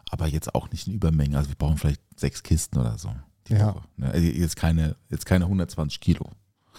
Aber 0.09 0.27
jetzt 0.27 0.55
auch 0.55 0.71
nicht 0.71 0.87
in 0.87 0.93
Übermengen. 0.93 1.35
Also 1.35 1.49
wir 1.49 1.55
brauchen 1.57 1.77
vielleicht 1.77 2.01
sechs 2.15 2.41
Kisten 2.41 2.79
oder 2.79 2.97
so. 2.97 3.13
Die 3.47 3.53
Ja. 3.53 3.75
Woche. 3.75 3.83
Ne? 3.97 4.09
Also 4.11 4.25
jetzt 4.25 4.55
keine, 4.55 4.95
jetzt 5.09 5.25
keine 5.25 5.45
120 5.45 5.99
Kilo. 5.99 6.29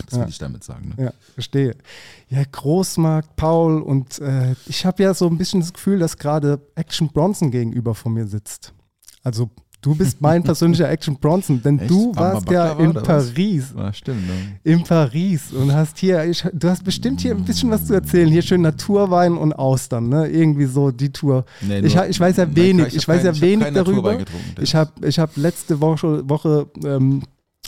Das 0.06 0.14
will 0.14 0.20
Ja. 0.22 0.28
ich 0.28 0.38
damit 0.38 0.64
sagen. 0.64 0.94
Ne? 0.96 1.04
Ja, 1.06 1.12
verstehe. 1.34 1.74
Ja, 2.28 2.42
Großmarkt, 2.50 3.36
Paul 3.36 3.80
und 3.82 4.18
äh, 4.20 4.54
ich 4.66 4.84
habe 4.86 5.02
ja 5.02 5.14
so 5.14 5.26
ein 5.28 5.38
bisschen 5.38 5.60
das 5.60 5.72
Gefühl, 5.72 5.98
dass 5.98 6.16
gerade 6.16 6.60
Action 6.74 7.08
Bronson 7.08 7.50
gegenüber 7.50 7.94
von 7.94 8.12
mir 8.14 8.26
sitzt. 8.26 8.72
Also 9.22 9.50
du 9.80 9.94
bist 9.94 10.20
mein 10.20 10.42
persönlicher 10.42 10.88
Action 10.90 11.16
Bronson, 11.16 11.62
denn 11.62 11.78
Echt? 11.78 11.90
du 11.90 12.12
Bamba 12.12 12.34
warst 12.34 12.50
ja 12.50 12.74
Baklava 12.74 12.98
in? 12.98 13.04
Paris. 13.04 13.74
Ja, 13.76 13.92
stimmt. 13.92 14.26
Ne? 14.26 14.34
In 14.64 14.84
Paris 14.84 15.52
und 15.52 15.72
hast 15.72 15.98
hier, 15.98 16.24
ich, 16.24 16.44
du 16.52 16.68
hast 16.68 16.84
bestimmt 16.84 17.20
hier 17.20 17.34
ein 17.34 17.44
bisschen 17.44 17.70
was 17.70 17.86
zu 17.86 17.94
erzählen. 17.94 18.28
Hier 18.28 18.42
schön 18.42 18.60
Naturwein 18.62 19.36
und 19.36 19.52
Austern, 19.52 20.08
ne? 20.08 20.28
Irgendwie 20.28 20.66
so 20.66 20.90
die 20.90 21.10
Tour. 21.12 21.44
Nee, 21.60 21.78
ich, 21.80 21.96
ich 21.96 22.20
weiß 22.20 22.36
ja 22.36 22.46
Nein, 22.46 22.56
wenig, 22.56 22.86
ich 22.88 22.96
ich, 22.96 23.02
hab 23.02 23.08
weiß 23.08 23.16
kein- 23.18 23.26
ja 23.26 23.32
ich 23.32 23.40
wenig 23.40 23.72
darüber. 23.72 24.18
Ich 24.60 24.74
habe 24.74 25.06
ich 25.06 25.18
hab 25.18 25.36
letzte 25.36 25.80
Woche, 25.80 26.28
Woche 26.28 26.66
ähm, 26.84 27.22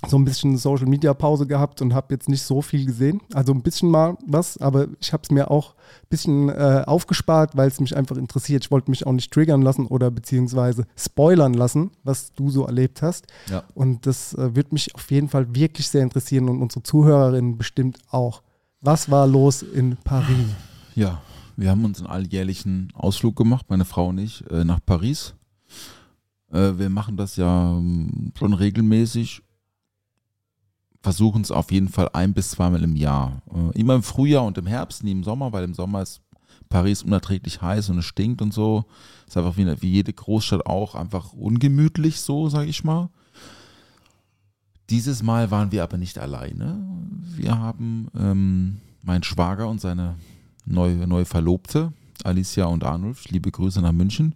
so 0.06 0.16
ein 0.16 0.24
bisschen 0.24 0.56
Social 0.56 0.86
Media 0.86 1.12
Pause 1.14 1.46
gehabt 1.46 1.82
und 1.82 1.94
habe 1.94 2.14
jetzt 2.14 2.28
nicht 2.28 2.42
so 2.42 2.62
viel 2.62 2.86
gesehen. 2.86 3.20
Also 3.32 3.52
ein 3.52 3.62
bisschen 3.62 3.90
mal 3.90 4.16
was, 4.26 4.58
aber 4.58 4.88
ich 5.00 5.12
habe 5.12 5.22
es 5.22 5.30
mir 5.30 5.50
auch 5.50 5.74
ein 5.74 6.08
bisschen 6.08 6.48
äh, 6.48 6.84
aufgespart, 6.86 7.56
weil 7.56 7.68
es 7.68 7.80
mich 7.80 7.96
einfach 7.96 8.16
interessiert. 8.16 8.64
Ich 8.64 8.70
wollte 8.70 8.90
mich 8.90 9.06
auch 9.06 9.12
nicht 9.12 9.32
triggern 9.32 9.62
lassen 9.62 9.86
oder 9.86 10.10
beziehungsweise 10.10 10.86
spoilern 10.96 11.54
lassen, 11.54 11.90
was 12.02 12.32
du 12.32 12.50
so 12.50 12.66
erlebt 12.66 13.02
hast. 13.02 13.26
Ja. 13.50 13.64
Und 13.74 14.06
das 14.06 14.34
äh, 14.34 14.54
wird 14.54 14.72
mich 14.72 14.94
auf 14.94 15.10
jeden 15.10 15.28
Fall 15.28 15.54
wirklich 15.54 15.88
sehr 15.88 16.02
interessieren 16.02 16.48
und 16.48 16.62
unsere 16.62 16.82
Zuhörerinnen 16.82 17.58
bestimmt 17.58 17.98
auch. 18.10 18.42
Was 18.80 19.10
war 19.10 19.26
los 19.26 19.62
in 19.62 19.96
Paris? 19.98 20.48
Ja, 20.94 21.20
wir 21.56 21.70
haben 21.70 21.84
uns 21.84 21.98
einen 21.98 22.08
alljährlichen 22.08 22.90
Ausflug 22.94 23.36
gemacht, 23.36 23.66
meine 23.68 23.84
Frau 23.84 24.08
und 24.08 24.18
ich, 24.18 24.50
äh, 24.50 24.64
nach 24.64 24.80
Paris. 24.84 25.34
Äh, 26.50 26.78
wir 26.78 26.88
machen 26.88 27.16
das 27.16 27.36
ja 27.36 27.72
ähm, 27.72 28.32
schon 28.38 28.54
regelmäßig. 28.54 29.42
Versuchen 31.02 31.42
es 31.42 31.50
auf 31.50 31.72
jeden 31.72 31.88
Fall 31.88 32.10
ein 32.12 32.34
bis 32.34 32.50
zweimal 32.50 32.82
im 32.82 32.96
Jahr. 32.96 33.42
Äh, 33.54 33.78
immer 33.78 33.94
im 33.94 34.02
Frühjahr 34.02 34.44
und 34.44 34.58
im 34.58 34.66
Herbst, 34.66 35.02
nie 35.02 35.12
im 35.12 35.24
Sommer, 35.24 35.52
weil 35.52 35.64
im 35.64 35.74
Sommer 35.74 36.02
ist 36.02 36.20
Paris 36.68 37.02
unerträglich 37.02 37.60
heiß 37.60 37.90
und 37.90 37.98
es 37.98 38.04
stinkt 38.04 38.42
und 38.42 38.54
so. 38.54 38.84
Ist 39.26 39.36
einfach 39.36 39.56
wie, 39.56 39.66
wie 39.82 39.90
jede 39.90 40.12
Großstadt 40.12 40.66
auch 40.66 40.94
einfach 40.94 41.32
ungemütlich 41.32 42.20
so, 42.20 42.48
sage 42.48 42.68
ich 42.68 42.84
mal. 42.84 43.08
Dieses 44.90 45.22
Mal 45.22 45.50
waren 45.50 45.72
wir 45.72 45.82
aber 45.82 45.96
nicht 45.96 46.18
alleine. 46.18 46.78
Wir 47.36 47.58
haben 47.58 48.08
ähm, 48.18 48.78
meinen 49.02 49.22
Schwager 49.22 49.68
und 49.68 49.80
seine 49.80 50.16
neue, 50.64 51.06
neue 51.06 51.24
Verlobte, 51.24 51.92
Alicia 52.24 52.66
und 52.66 52.84
Arnulf, 52.84 53.28
liebe 53.28 53.50
Grüße 53.50 53.80
nach 53.80 53.92
München, 53.92 54.34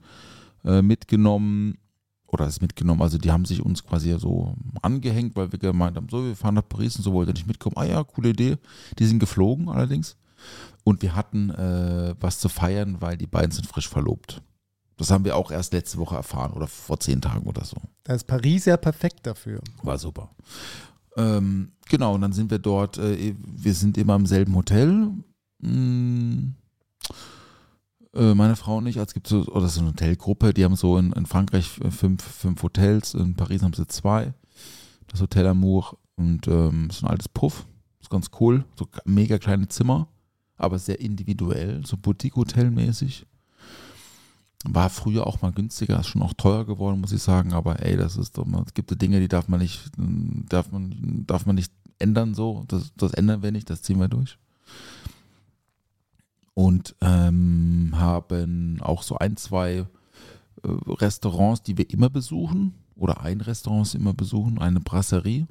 äh, 0.65 0.81
mitgenommen. 0.81 1.77
Oder 2.35 2.49
ist 2.49 2.61
mitgenommen, 2.61 3.01
also 3.01 3.17
die 3.17 3.31
haben 3.31 3.45
sich 3.45 3.65
uns 3.65 3.85
quasi 3.85 4.13
so 4.19 4.57
angehängt, 4.83 5.37
weil 5.37 5.53
wir 5.53 5.59
gemeint 5.61 5.97
haben, 5.97 6.09
so, 6.11 6.25
wir 6.25 6.35
fahren 6.35 6.57
nach 6.57 6.69
Paris 6.69 6.97
und 6.97 7.05
so 7.05 7.13
wollt 7.13 7.29
ihr 7.29 7.35
nicht 7.35 7.47
mitkommen. 7.47 7.77
Ah 7.77 7.85
ja, 7.85 8.03
coole 8.03 8.31
Idee. 8.31 8.57
Die 8.99 9.07
sind 9.07 9.21
geflogen 9.21 9.69
allerdings. 9.69 10.17
Und 10.83 11.01
wir 11.03 11.15
hatten 11.15 11.51
äh, 11.51 12.17
was 12.19 12.41
zu 12.41 12.49
feiern, 12.49 12.97
weil 12.99 13.17
die 13.17 13.29
beiden 13.29 13.53
sind 13.53 13.69
frisch 13.69 13.89
verlobt. 13.89 14.43
Das 14.97 15.13
haben 15.13 15.25
wir 15.25 15.37
auch 15.37 15.53
erst 15.53 15.73
letzte 15.73 15.99
Woche 15.99 16.17
erfahren 16.17 16.53
oder 16.55 16.67
vor 16.67 16.99
zehn 16.99 17.21
Tagen 17.21 17.47
oder 17.47 17.65
so. 17.65 17.77
Da 18.03 18.15
ist 18.15 18.27
Paris 18.27 18.65
ja 18.65 18.77
perfekt 18.79 19.25
dafür. 19.29 19.61
War 19.85 19.99
super. 19.99 20.31
Ähm, 21.17 21.71
genau, 21.89 22.17
und 22.17 22.21
dann 22.23 22.33
sind 22.33 22.51
wir 22.51 22.59
dort, 22.59 22.99
äh, 22.99 23.37
wir 23.39 23.75
sind 23.75 23.97
immer 23.97 24.17
im 24.17 24.27
selben 24.27 24.57
Hotel. 24.57 25.09
Hm, 25.63 26.57
äh, 26.57 26.64
meine 28.17 28.57
Frau 28.57 28.79
und 28.79 28.87
ich, 28.87 28.99
als 28.99 29.15
gibt 29.15 29.27
so, 29.27 29.45
oder 29.47 29.69
so 29.69 29.81
eine 29.81 29.91
Hotelgruppe, 29.91 30.55
die 30.55 30.65
haben 30.65 30.77
so 30.77 30.99
in, 30.99 31.13
in 31.13 31.27
Frankreich 31.27 31.69
fünf, 31.69 32.23
fünf 32.23 32.63
Hotels, 32.63 33.15
in 33.15 33.35
Paris 33.35 33.63
haben 33.63 33.73
sie 33.73 33.87
zwei. 33.87 34.35
Das 35.09 35.21
Hotel 35.21 35.47
Amour 35.47 35.99
und 36.17 36.47
ähm, 36.49 36.91
so 36.91 37.07
ein 37.07 37.11
altes 37.11 37.29
Puff. 37.29 37.67
Ist 38.01 38.11
ganz 38.11 38.31
cool. 38.41 38.65
So 38.79 38.87
mega 39.05 39.39
kleine 39.39 39.69
Zimmer, 39.69 40.09
aber 40.57 40.79
sehr 40.79 41.01
individuell, 41.01 41.85
so 41.87 41.97
Boutique-Hotel 41.97 42.71
mäßig. 42.71 43.27
War 44.67 44.91
früher 44.91 45.27
auch 45.27 45.43
mal 45.43 45.53
günstiger, 45.53 46.01
ist 46.01 46.09
schon 46.09 46.23
auch 46.23 46.33
teuer 46.35 46.65
geworden, 46.65 47.01
muss 47.01 47.13
ich 47.13 47.23
sagen, 47.23 47.53
aber 47.53 47.83
ey, 47.85 47.97
das 47.97 48.17
ist 48.17 48.39
doch 48.39 48.47
mal, 48.47 48.63
es 48.67 48.75
gibt 48.75 49.01
Dinge, 49.01 49.21
die 49.21 49.29
darf 49.29 49.49
man 49.49 49.61
nicht, 49.61 49.91
darf 49.97 50.71
man, 50.73 51.25
darf 51.27 51.47
man 51.47 51.57
nicht 51.57 51.73
ändern 51.99 52.35
so. 52.35 52.65
Das, 52.69 52.93
das 52.97 53.13
ändern 53.13 53.43
wir 53.43 53.53
nicht, 53.53 53.69
das 53.69 53.83
ziehen 53.83 53.99
wir 53.99 54.09
durch. 54.09 54.39
Und 56.55 56.95
ähm, 57.01 57.91
haben 57.95 58.81
auch 58.81 59.03
so 59.03 59.17
ein, 59.17 59.37
zwei 59.37 59.73
äh, 59.73 59.87
Restaurants, 60.63 61.63
die 61.63 61.77
wir 61.77 61.91
immer 61.91 62.11
besuchen, 62.11 62.75
oder 62.97 63.23
ein 63.23 63.41
Restaurant 63.41 63.93
immer 63.95 64.15
besuchen, 64.15 64.59
eine 64.59 64.81
Brasserie. 64.81 65.47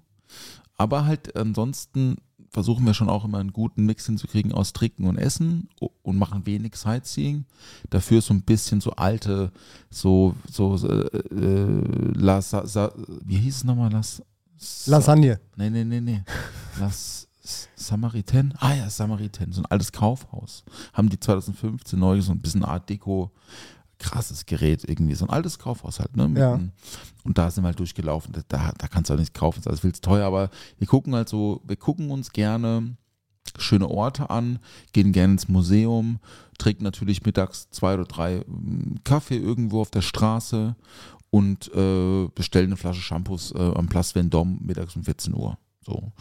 Aber 0.77 1.05
halt 1.05 1.35
ansonsten 1.35 2.17
versuchen 2.49 2.85
wir 2.85 2.93
schon 2.93 3.09
auch 3.09 3.25
immer 3.25 3.39
einen 3.39 3.51
guten 3.51 3.85
Mix 3.85 4.05
hinzukriegen 4.05 4.51
aus 4.51 4.73
Trinken 4.73 5.07
und 5.07 5.17
Essen 5.17 5.67
und 6.03 6.17
machen 6.17 6.45
wenig 6.45 6.75
Sightseeing. 6.75 7.45
Dafür 7.89 8.21
so 8.21 8.33
ein 8.33 8.43
bisschen 8.43 8.79
so 8.79 8.91
alte, 8.91 9.51
so, 9.89 10.35
so, 10.49 10.75
äh, 10.87 11.07
äh 11.35 12.13
Las, 12.13 12.51
sa, 12.51 12.93
wie 13.25 13.37
hieß 13.37 13.57
es 13.57 13.63
nochmal? 13.63 13.91
Las, 13.91 14.21
Lasagne. 14.85 15.39
Nee, 15.57 15.69
nee, 15.69 15.83
nee, 15.83 15.99
nee. 15.99 16.23
Las 16.79 17.27
Samariten? 17.75 18.53
Ah 18.59 18.73
ja, 18.73 18.89
Samariten, 18.89 19.51
so 19.51 19.61
ein 19.61 19.65
altes 19.65 19.91
Kaufhaus. 19.91 20.63
Haben 20.93 21.09
die 21.09 21.19
2015 21.19 21.99
neu 21.99 22.21
so 22.21 22.31
ein 22.31 22.39
bisschen 22.39 22.63
Art 22.63 22.89
Deko 22.89 23.31
krasses 23.99 24.45
Gerät 24.45 24.83
irgendwie, 24.87 25.15
so 25.15 25.25
ein 25.25 25.29
altes 25.29 25.59
Kaufhaus 25.59 25.99
halt, 25.99 26.15
ne? 26.15 26.29
Ja. 26.37 26.59
Und 27.23 27.37
da 27.37 27.49
sind 27.49 27.63
wir 27.63 27.67
halt 27.67 27.79
durchgelaufen. 27.79 28.33
Da, 28.49 28.71
da 28.77 28.87
kannst 28.87 29.09
du 29.09 29.13
auch 29.13 29.19
nicht 29.19 29.33
kaufen, 29.33 29.57
das 29.57 29.61
ist 29.63 29.67
alles 29.67 29.79
viel 29.81 29.93
zu 29.93 30.01
teuer, 30.01 30.27
aber 30.27 30.49
wir 30.77 30.87
gucken 30.87 31.15
halt 31.15 31.29
so, 31.29 31.61
wir 31.65 31.75
gucken 31.75 32.11
uns 32.11 32.31
gerne 32.31 32.95
schöne 33.57 33.89
Orte 33.89 34.29
an, 34.29 34.59
gehen 34.93 35.11
gerne 35.11 35.33
ins 35.33 35.47
Museum, 35.47 36.19
trinken 36.57 36.83
natürlich 36.83 37.25
mittags 37.25 37.69
zwei 37.69 37.93
oder 37.93 38.05
drei 38.05 38.43
mm, 38.47 39.03
Kaffee 39.03 39.37
irgendwo 39.37 39.81
auf 39.81 39.91
der 39.91 40.01
Straße 40.01 40.75
und 41.29 41.71
äh, 41.73 42.27
bestellen 42.33 42.67
eine 42.67 42.77
Flasche 42.77 43.01
Shampoos 43.01 43.51
äh, 43.51 43.71
am 43.75 43.87
Place 43.87 44.15
Vendôme 44.15 44.57
mittags 44.61 44.95
um 44.95 45.03
14 45.03 45.33
Uhr. 45.35 45.57
So. 45.85 46.11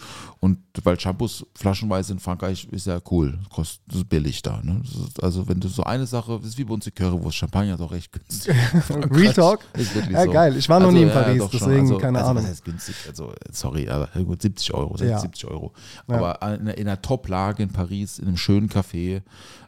Und 0.40 0.58
weil 0.82 0.98
Shampoos 0.98 1.46
flaschenweise 1.54 2.12
in 2.12 2.18
Frankreich 2.18 2.66
ist 2.70 2.86
ja 2.86 3.00
cool, 3.10 3.38
kostet 3.48 3.80
ist 3.94 4.08
billig 4.08 4.42
da. 4.42 4.60
Ne? 4.62 4.82
Also 5.20 5.48
wenn 5.48 5.60
du 5.60 5.68
so 5.68 5.84
eine 5.84 6.06
Sache, 6.06 6.38
das 6.38 6.50
ist 6.50 6.58
wie 6.58 6.64
bei 6.64 6.74
uns 6.74 6.84
die 6.84 6.90
Currywurst, 6.90 7.36
Champagner 7.36 7.74
ist 7.74 7.80
auch 7.80 7.92
recht 7.92 8.12
günstig. 8.12 8.54
Real 9.10 9.32
Talk? 9.32 9.60
Ist 9.74 9.94
wirklich 9.94 10.14
ja, 10.14 10.24
so. 10.24 10.32
geil. 10.32 10.56
Ich 10.56 10.68
war 10.68 10.80
noch 10.80 10.86
also, 10.86 10.98
nie 10.98 11.04
in 11.04 11.10
Paris, 11.10 11.38
ja, 11.38 11.48
deswegen 11.52 11.80
also, 11.80 11.98
keine 11.98 12.18
also, 12.18 12.30
Ahnung. 12.30 12.42
Was 12.42 12.50
heißt 12.50 12.64
günstig? 12.64 12.96
Also 13.08 13.32
sorry, 13.52 13.88
aber 13.88 14.08
gut, 14.24 14.42
70 14.42 14.74
Euro, 14.74 14.96
60, 14.96 15.10
ja. 15.10 15.18
70 15.20 15.44
Euro. 15.46 15.72
Aber 16.08 16.38
ja. 16.40 16.54
in, 16.54 16.66
in, 16.66 16.88
einer 16.88 17.00
Top-Lage 17.00 17.62
in 17.62 17.70
Paris, 17.70 18.18
in 18.18 18.26
einem 18.26 18.36
schönen 18.36 18.68
Café, 18.68 19.22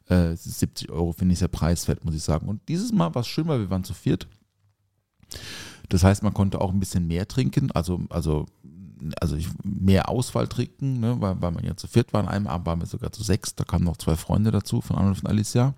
äh, 0.08 0.34
70 0.34 0.90
Euro 0.90 1.12
finde 1.12 1.34
ich 1.34 1.38
sehr 1.38 1.48
preiswert, 1.48 2.04
muss 2.04 2.14
ich 2.14 2.22
sagen. 2.22 2.48
Und 2.48 2.60
dieses 2.68 2.92
Mal 2.92 3.14
war 3.14 3.20
es 3.20 3.28
schön, 3.28 3.46
weil 3.46 3.60
wir 3.60 3.70
waren 3.70 3.84
zu 3.84 3.94
viert. 3.94 4.26
Das 5.88 6.02
heißt, 6.02 6.22
man 6.22 6.34
konnte 6.34 6.60
auch 6.60 6.72
ein 6.72 6.80
bisschen 6.80 7.06
mehr 7.06 7.28
trinken, 7.28 7.70
also, 7.72 8.00
also 8.10 8.46
also 9.20 9.36
ich, 9.36 9.48
mehr 9.62 10.08
Auswahl 10.08 10.48
trinken, 10.48 11.00
ne, 11.00 11.16
weil, 11.20 11.40
weil 11.40 11.52
man 11.52 11.64
ja 11.64 11.76
zu 11.76 11.86
viert 11.86 12.12
war. 12.12 12.20
An 12.20 12.28
einem 12.28 12.46
Abend 12.46 12.66
waren 12.66 12.80
wir 12.80 12.86
sogar 12.86 13.12
zu 13.12 13.22
sechs. 13.22 13.54
Da 13.54 13.64
kamen 13.64 13.84
noch 13.84 13.96
zwei 13.96 14.16
Freunde 14.16 14.50
dazu 14.50 14.80
von 14.80 14.96
Arnold 14.96 15.20
und 15.20 15.28
Alicia. 15.28 15.74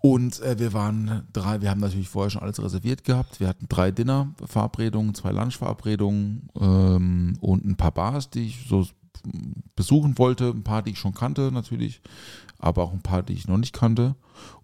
Und 0.00 0.40
äh, 0.42 0.58
wir 0.58 0.72
waren 0.72 1.26
drei, 1.32 1.62
wir 1.62 1.70
haben 1.70 1.80
natürlich 1.80 2.08
vorher 2.08 2.30
schon 2.30 2.42
alles 2.42 2.62
reserviert 2.62 3.04
gehabt. 3.04 3.40
Wir 3.40 3.48
hatten 3.48 3.66
drei 3.68 3.90
Dinner-Verabredungen, 3.90 5.14
zwei 5.14 5.32
Lunch-Verabredungen 5.32 6.48
ähm, 6.60 7.38
und 7.40 7.64
ein 7.64 7.76
paar 7.76 7.92
Bars, 7.92 8.30
die 8.30 8.46
ich 8.46 8.66
so 8.68 8.86
besuchen 9.74 10.18
wollte. 10.18 10.50
Ein 10.50 10.62
paar, 10.62 10.82
die 10.82 10.90
ich 10.92 10.98
schon 10.98 11.14
kannte 11.14 11.50
natürlich, 11.52 12.02
aber 12.58 12.82
auch 12.82 12.92
ein 12.92 13.02
paar, 13.02 13.22
die 13.22 13.32
ich 13.32 13.48
noch 13.48 13.58
nicht 13.58 13.74
kannte. 13.74 14.14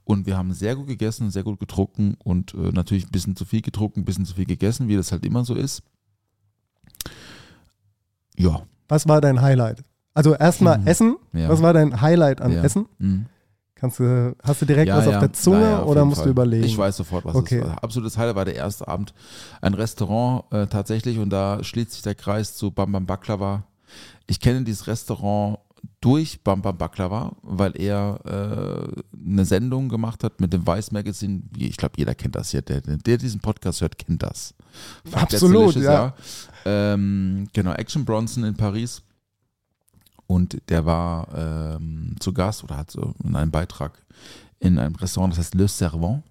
Und 0.05 0.27
wir 0.27 0.37
haben 0.37 0.53
sehr 0.53 0.77
gut 0.77 0.87
gegessen, 0.87 1.31
sehr 1.31 1.45
gut 1.45 1.59
getrunken 1.59 2.17
und 2.23 2.53
äh, 2.55 2.73
natürlich 2.73 3.07
ein 3.07 3.13
bisschen 3.13 3.37
zu 3.37 3.47
viel 3.47 3.63
getrunken, 3.63 4.01
ein 4.01 4.05
bisschen 4.05 4.27
zu 4.27 4.35
viel 4.35 4.45
gegessen, 4.45 4.89
wie 4.89 4.97
das 4.97 5.13
halt 5.13 5.25
immer 5.25 5.45
so 5.45 5.55
ist. 5.55 5.83
Ja. 8.37 8.63
Was 8.89 9.09
war 9.09 9.21
dein 9.21 9.41
Highlight? 9.41 9.85
Also 10.15 10.35
erstmal 10.35 10.79
mhm. 10.79 10.87
Essen. 10.87 11.17
Ja. 11.33 11.49
Was 11.49 11.63
war 11.63 11.73
dein 11.73 12.01
Highlight 12.01 12.41
an 12.41 12.53
ja. 12.53 12.63
Essen? 12.63 12.87
Mhm. 12.99 13.27
Kannst 13.75 13.99
du, 13.99 14.35
hast 14.43 14.63
du 14.63 14.67
direkt 14.67 14.89
ja, 14.89 14.97
was 14.97 15.07
auf 15.09 15.19
der 15.19 15.33
Zunge 15.33 15.81
auf 15.81 15.89
oder 15.89 16.05
musst 16.05 16.19
Fall. 16.19 16.27
du 16.27 16.31
überlegen? 16.31 16.65
Ich 16.65 16.79
weiß 16.79 16.97
sofort, 16.97 17.25
was 17.25 17.35
okay. 17.35 17.59
es 17.59 17.67
war. 17.67 17.83
Absolutes 17.83 18.17
Highlight 18.17 18.37
war 18.37 18.45
der 18.45 18.55
erste 18.55 18.87
Abend. 18.87 19.13
Ein 19.61 19.75
Restaurant 19.75 20.45
äh, 20.53 20.67
tatsächlich 20.69 21.19
und 21.19 21.31
da 21.31 21.63
schließt 21.63 21.93
sich 21.93 22.03
der 22.03 22.15
Kreis 22.15 22.55
zu 22.55 22.71
Bam 22.71 22.93
Bam 22.93 23.05
Baklava. 23.05 23.65
Ich 24.27 24.41
kenne 24.41 24.63
dieses 24.63 24.87
Restaurant 24.87 25.59
durch 26.01 26.43
Bam 26.43 26.63
Bam 26.63 26.79
Baklava, 26.79 27.33
weil 27.43 27.73
er 27.79 28.21
äh, 28.25 29.03
eine 29.29 29.45
Sendung 29.45 29.89
gemacht 29.89 30.25
hat 30.25 30.41
mit 30.41 30.53
dem 30.53 30.67
Vice 30.67 30.93
Magazine. 30.93 31.43
Ich 31.59 31.77
glaube, 31.77 31.95
jeder 31.97 32.15
kennt 32.15 32.37
das 32.37 32.53
hier. 32.53 32.63
Der, 32.63 32.81
der 32.81 33.19
diesen 33.19 33.41
Podcast 33.41 33.81
hört, 33.81 33.99
kennt 33.99 34.23
das. 34.23 34.55
Absolut, 35.13 35.77
ja. 35.77 36.15
Ähm, 36.65 37.49
genau, 37.53 37.73
Action 37.73 38.05
Bronson 38.05 38.45
in 38.45 38.57
Paris. 38.57 39.03
Und 40.27 40.61
der 40.69 40.87
war 40.87 41.29
ähm, 41.35 42.17
zu 42.19 42.33
Gast 42.33 42.65
oder 42.65 42.77
hat 42.79 42.91
so 42.91 43.15
in 43.23 43.37
einem 43.37 43.51
Beitrag 43.51 44.03
in 44.59 44.79
einem 44.79 44.95
Restaurant, 44.95 45.33
das 45.33 45.39
heißt 45.39 45.55
Le 45.55 45.69
Servant. 45.69 46.23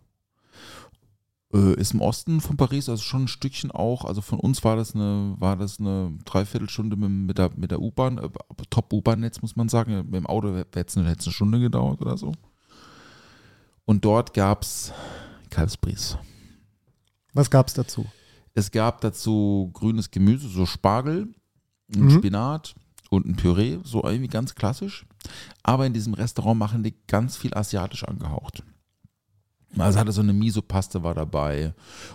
Äh, 1.54 1.76
ist 1.76 1.94
im 1.94 2.02
Osten 2.02 2.42
von 2.42 2.58
Paris, 2.58 2.90
also 2.90 3.04
schon 3.04 3.26
ein 3.26 3.28
Stückchen 3.28 3.70
auch. 3.70 4.06
Also 4.06 4.22
von 4.22 4.40
uns 4.40 4.64
war 4.64 4.76
das 4.76 4.96
eine, 4.96 5.36
war 5.38 5.56
das 5.56 5.80
eine 5.80 6.18
Dreiviertelstunde 6.26 6.96
mit, 6.96 7.10
mit 7.10 7.38
der, 7.38 7.52
mit 7.56 7.70
der 7.70 7.80
U-Bahn, 7.80 8.18
äh, 8.18 8.30
Top-U-Bahn-Netz 8.72 9.42
muss 9.44 9.56
man 9.56 9.70
sagen. 9.70 9.96
Mit 10.06 10.16
dem 10.16 10.26
Auto 10.26 10.56
hätte 10.56 10.84
es 10.88 10.98
eine, 10.98 11.08
eine 11.08 11.18
Stunde 11.22 11.60
gedauert 11.60 12.02
oder 12.02 12.18
so. 12.18 12.34
Und 13.86 14.04
dort 14.04 14.34
gab 14.34 14.64
es 14.64 14.92
Kalbsbries. 15.52 16.18
Was 17.34 17.52
gab 17.52 17.68
es 17.68 17.76
dazu? 17.76 18.08
Es 18.54 18.72
gab 18.72 19.02
dazu 19.02 19.72
grünes 19.74 20.12
Gemüse, 20.12 20.48
so 20.48 20.66
Spargel, 20.66 21.34
mhm. 21.88 22.10
Spinat 22.10 22.76
und 23.10 23.26
ein 23.26 23.36
Püree, 23.36 23.80
so 23.84 24.04
irgendwie 24.04 24.28
ganz 24.28 24.56
klassisch. 24.56 25.06
Aber 25.64 25.86
in 25.86 25.94
diesem 25.94 26.14
Restaurant 26.14 26.60
machen 26.60 26.84
die 26.84 26.96
ganz 27.08 27.38
viel 27.38 27.54
asiatisch 27.54 28.04
angehaucht. 28.04 28.64
Also 29.78 30.00
hatte 30.00 30.12
so 30.12 30.22
eine 30.22 30.34
Miso-Paste 30.34 31.04
war 31.04 31.14
dabei 31.14 31.74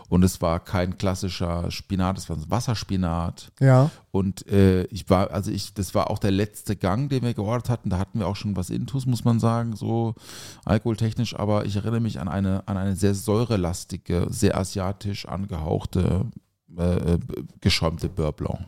und 0.09 0.23
es 0.23 0.41
war 0.41 0.61
kein 0.61 0.97
klassischer 0.97 1.71
Spinat, 1.71 2.19
es 2.19 2.29
war 2.29 2.37
ein 2.37 2.51
Wasserspinat. 2.51 3.51
Ja. 3.61 3.91
Und 4.11 4.47
äh, 4.49 4.85
ich 4.85 5.11
war, 5.11 5.31
also 5.33 5.51
ich, 5.51 5.75
das 5.75 5.95
war 5.95 6.11
auch 6.11 6.19
der 6.19 6.31
letzte 6.31 6.77
Gang, 6.77 7.09
den 7.09 7.23
wir 7.23 7.35
geordert 7.35 7.69
hatten. 7.69 7.91
Da 7.91 7.99
hatten 7.99 8.21
wir 8.21 8.29
auch 8.29 8.37
schon 8.37 8.57
was 8.57 8.71
Intus, 8.71 9.07
muss 9.07 9.25
man 9.25 9.41
sagen, 9.41 9.77
so 9.77 10.15
alkoholtechnisch. 10.65 11.37
Aber 11.37 11.67
ich 11.67 11.77
erinnere 11.77 12.01
mich 12.01 12.21
an 12.21 12.29
eine, 12.29 12.67
an 12.67 12.77
eine 12.77 12.97
sehr 12.97 13.15
säurelastige, 13.15 14.27
sehr 14.31 14.57
asiatisch 14.57 15.27
angehauchte, 15.27 16.27
äh, 16.77 17.15
äh 17.15 17.19
geschäumte 17.61 18.09
Beurre 18.09 18.33
Blanc. 18.33 18.61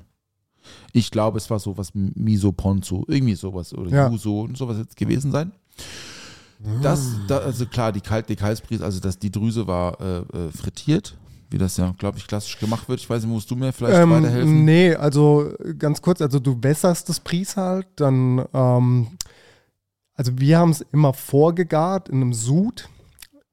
Ich 0.92 1.10
glaube, 1.10 1.38
es 1.38 1.48
war 1.50 1.58
sowas 1.58 1.92
Miso 1.94 2.52
Ponzu, 2.52 3.04
irgendwie 3.08 3.34
sowas 3.34 3.72
oder 3.72 3.90
ja. 3.90 4.08
Yuso 4.08 4.42
und 4.42 4.56
sowas 4.56 4.78
jetzt 4.78 4.96
gewesen 4.96 5.32
sein. 5.32 5.52
Das, 6.82 7.16
da, 7.26 7.38
also 7.38 7.66
klar, 7.66 7.92
die, 7.92 8.00
Kalt, 8.00 8.28
die 8.28 8.38
also 8.38 9.00
das, 9.00 9.18
die 9.18 9.30
Drüse 9.30 9.66
war 9.66 10.00
äh, 10.00 10.18
äh, 10.18 10.50
frittiert, 10.50 11.16
wie 11.50 11.58
das 11.58 11.76
ja, 11.76 11.94
glaube 11.98 12.18
ich, 12.18 12.26
klassisch 12.26 12.58
gemacht 12.58 12.88
wird. 12.88 13.00
Ich 13.00 13.08
weiß 13.08 13.22
nicht, 13.22 13.32
musst 13.32 13.50
du 13.50 13.56
mir 13.56 13.72
vielleicht 13.72 13.98
ähm, 13.98 14.10
weiterhelfen? 14.10 14.64
Nee, 14.64 14.94
also 14.94 15.52
ganz 15.78 16.02
kurz, 16.02 16.20
also 16.20 16.38
du 16.38 16.58
wässerst 16.60 17.08
das 17.08 17.20
Pries 17.20 17.56
halt, 17.56 17.86
dann, 17.96 18.44
ähm, 18.52 19.08
Also 20.14 20.32
wir 20.38 20.58
haben 20.58 20.70
es 20.70 20.82
immer 20.92 21.14
vorgegart 21.14 22.10
in 22.10 22.16
einem 22.16 22.34
Sud, 22.34 22.90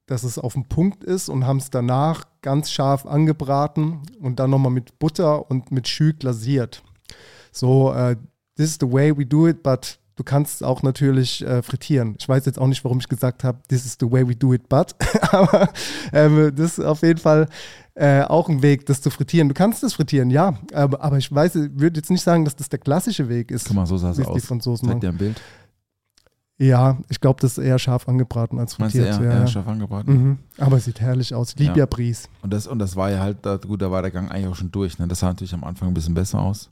dass 0.05 0.23
es 0.23 0.37
auf 0.37 0.53
dem 0.53 0.65
Punkt 0.65 1.05
ist 1.05 1.29
und 1.29 1.45
haben 1.45 1.59
es 1.59 1.69
danach 1.69 2.25
ganz 2.41 2.71
scharf 2.71 3.05
angebraten 3.05 4.01
und 4.19 4.39
dann 4.39 4.49
nochmal 4.49 4.73
mit 4.73 4.99
Butter 4.99 5.49
und 5.49 5.71
mit 5.71 5.87
Schü 5.87 6.11
glasiert. 6.11 6.83
So, 7.53 7.93
äh, 7.93 8.17
this 8.57 8.71
is 8.71 8.77
the 8.81 8.91
way 8.91 9.17
we 9.17 9.25
do 9.25 9.47
it, 9.47 9.63
but 9.63 9.97
du 10.17 10.23
kannst 10.25 10.63
auch 10.63 10.83
natürlich 10.83 11.41
äh, 11.45 11.61
frittieren. 11.61 12.15
Ich 12.19 12.27
weiß 12.27 12.45
jetzt 12.45 12.59
auch 12.59 12.67
nicht, 12.67 12.83
warum 12.83 12.99
ich 12.99 13.07
gesagt 13.07 13.45
habe, 13.45 13.59
this 13.69 13.85
is 13.85 13.95
the 13.99 14.11
way 14.11 14.27
we 14.27 14.35
do 14.35 14.53
it, 14.53 14.67
but. 14.67 14.93
Aber 15.31 15.69
ähm, 16.11 16.51
das 16.55 16.77
ist 16.77 16.83
auf 16.85 17.01
jeden 17.03 17.19
Fall 17.19 17.47
äh, 17.95 18.23
auch 18.23 18.49
ein 18.49 18.61
Weg, 18.61 18.85
das 18.87 19.01
zu 19.01 19.09
frittieren. 19.09 19.47
Du 19.47 19.53
kannst 19.53 19.81
das 19.83 19.93
frittieren, 19.93 20.29
ja. 20.29 20.57
Aber, 20.73 21.01
aber 21.01 21.17
ich 21.17 21.31
weiß, 21.33 21.55
würde 21.55 21.99
jetzt 21.99 22.11
nicht 22.11 22.21
sagen, 22.23 22.43
dass 22.45 22.55
das 22.55 22.67
der 22.69 22.79
klassische 22.79 23.29
Weg 23.29 23.49
ist. 23.51 23.67
Guck 23.67 23.75
mal, 23.75 23.85
so 23.85 23.97
sah 23.97 24.11
es 24.11 24.17
es 24.19 24.27
aus. 24.27 24.35
die 24.35 24.41
Franzosen 24.45 24.87
Zeig 24.87 24.95
machen. 24.97 25.01
dir 25.01 25.09
ein 25.09 25.17
Bild. 25.17 25.41
Ja, 26.59 26.97
ich 27.09 27.21
glaube, 27.21 27.39
das 27.39 27.57
ist 27.59 27.63
eher 27.63 27.77
scharf 27.77 28.07
angebraten 28.09 28.57
als 28.57 28.79
Meinst 28.79 28.95
du 28.95 28.99
frittiert. 29.03 29.21
eher, 29.21 29.31
ja, 29.31 29.39
eher 29.41 29.47
scharf 29.47 29.67
angebraten? 29.67 30.11
Mhm. 30.13 30.37
Aber 30.57 30.77
es 30.77 30.85
sieht 30.85 30.99
herrlich 30.99 31.35
aus. 31.35 31.51
Ich 31.53 31.59
liebe 31.59 31.77
Ja. 31.77 31.85
Bries. 31.85 32.27
Und 32.41 32.51
das, 32.51 32.65
und 32.65 32.79
das 32.79 32.95
war 32.95 33.11
ja 33.11 33.19
halt, 33.19 33.43
gut, 33.67 33.79
da 33.81 33.91
war 33.91 34.01
der 34.01 34.09
Gang 34.09 34.31
eigentlich 34.31 34.47
auch 34.47 34.55
schon 34.55 34.71
durch. 34.71 34.97
Ne? 34.97 35.07
Das 35.07 35.19
sah 35.19 35.27
natürlich 35.27 35.53
am 35.53 35.63
Anfang 35.63 35.87
ein 35.89 35.93
bisschen 35.93 36.15
besser 36.15 36.39
aus. 36.39 36.71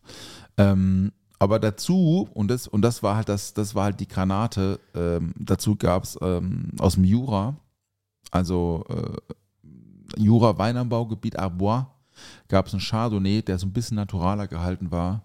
Ähm, 0.57 1.11
aber 1.39 1.59
dazu, 1.59 2.29
und 2.33 2.49
das, 2.49 2.67
und 2.67 2.81
das 2.81 3.03
war 3.03 3.17
halt 3.17 3.29
das, 3.29 3.53
das 3.53 3.75
war 3.75 3.85
halt 3.85 3.99
die 3.99 4.07
Granate, 4.07 4.79
ähm, 4.93 5.33
dazu 5.37 5.75
gab 5.75 6.03
es 6.03 6.17
ähm, 6.21 6.71
aus 6.79 6.95
dem 6.95 7.03
Jura, 7.03 7.55
also 8.31 8.85
äh, 8.89 9.33
Jura 10.17 10.57
Weinanbaugebiet 10.57 11.37
Arbois, 11.37 11.87
gab 12.47 12.67
es 12.67 12.73
einen 12.73 12.81
Chardonnay, 12.81 13.41
der 13.41 13.57
so 13.57 13.67
ein 13.67 13.73
bisschen 13.73 13.95
naturaler 13.95 14.47
gehalten 14.47 14.91
war. 14.91 15.23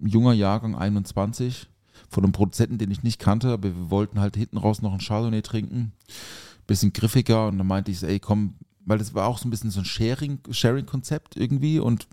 Junger 0.00 0.32
Jahrgang 0.32 0.74
21, 0.74 1.68
von 2.08 2.24
einem 2.24 2.32
Produzenten, 2.32 2.78
den 2.78 2.90
ich 2.90 3.02
nicht 3.02 3.18
kannte, 3.18 3.52
aber 3.52 3.64
wir 3.64 3.90
wollten 3.90 4.20
halt 4.20 4.36
hinten 4.36 4.58
raus 4.58 4.82
noch 4.82 4.92
einen 4.92 5.00
Chardonnay 5.00 5.42
trinken. 5.42 5.92
Bisschen 6.66 6.92
griffiger 6.92 7.48
und 7.48 7.58
dann 7.58 7.66
meinte 7.66 7.90
ich, 7.90 8.02
ey, 8.02 8.18
komm, 8.18 8.54
weil 8.86 8.98
das 8.98 9.12
war 9.14 9.26
auch 9.26 9.36
so 9.38 9.46
ein 9.46 9.50
bisschen 9.50 9.70
so 9.70 9.80
ein 9.80 9.84
Sharing- 9.84 10.38
Sharing-Konzept 10.50 11.36
irgendwie 11.36 11.78
und 11.78 12.06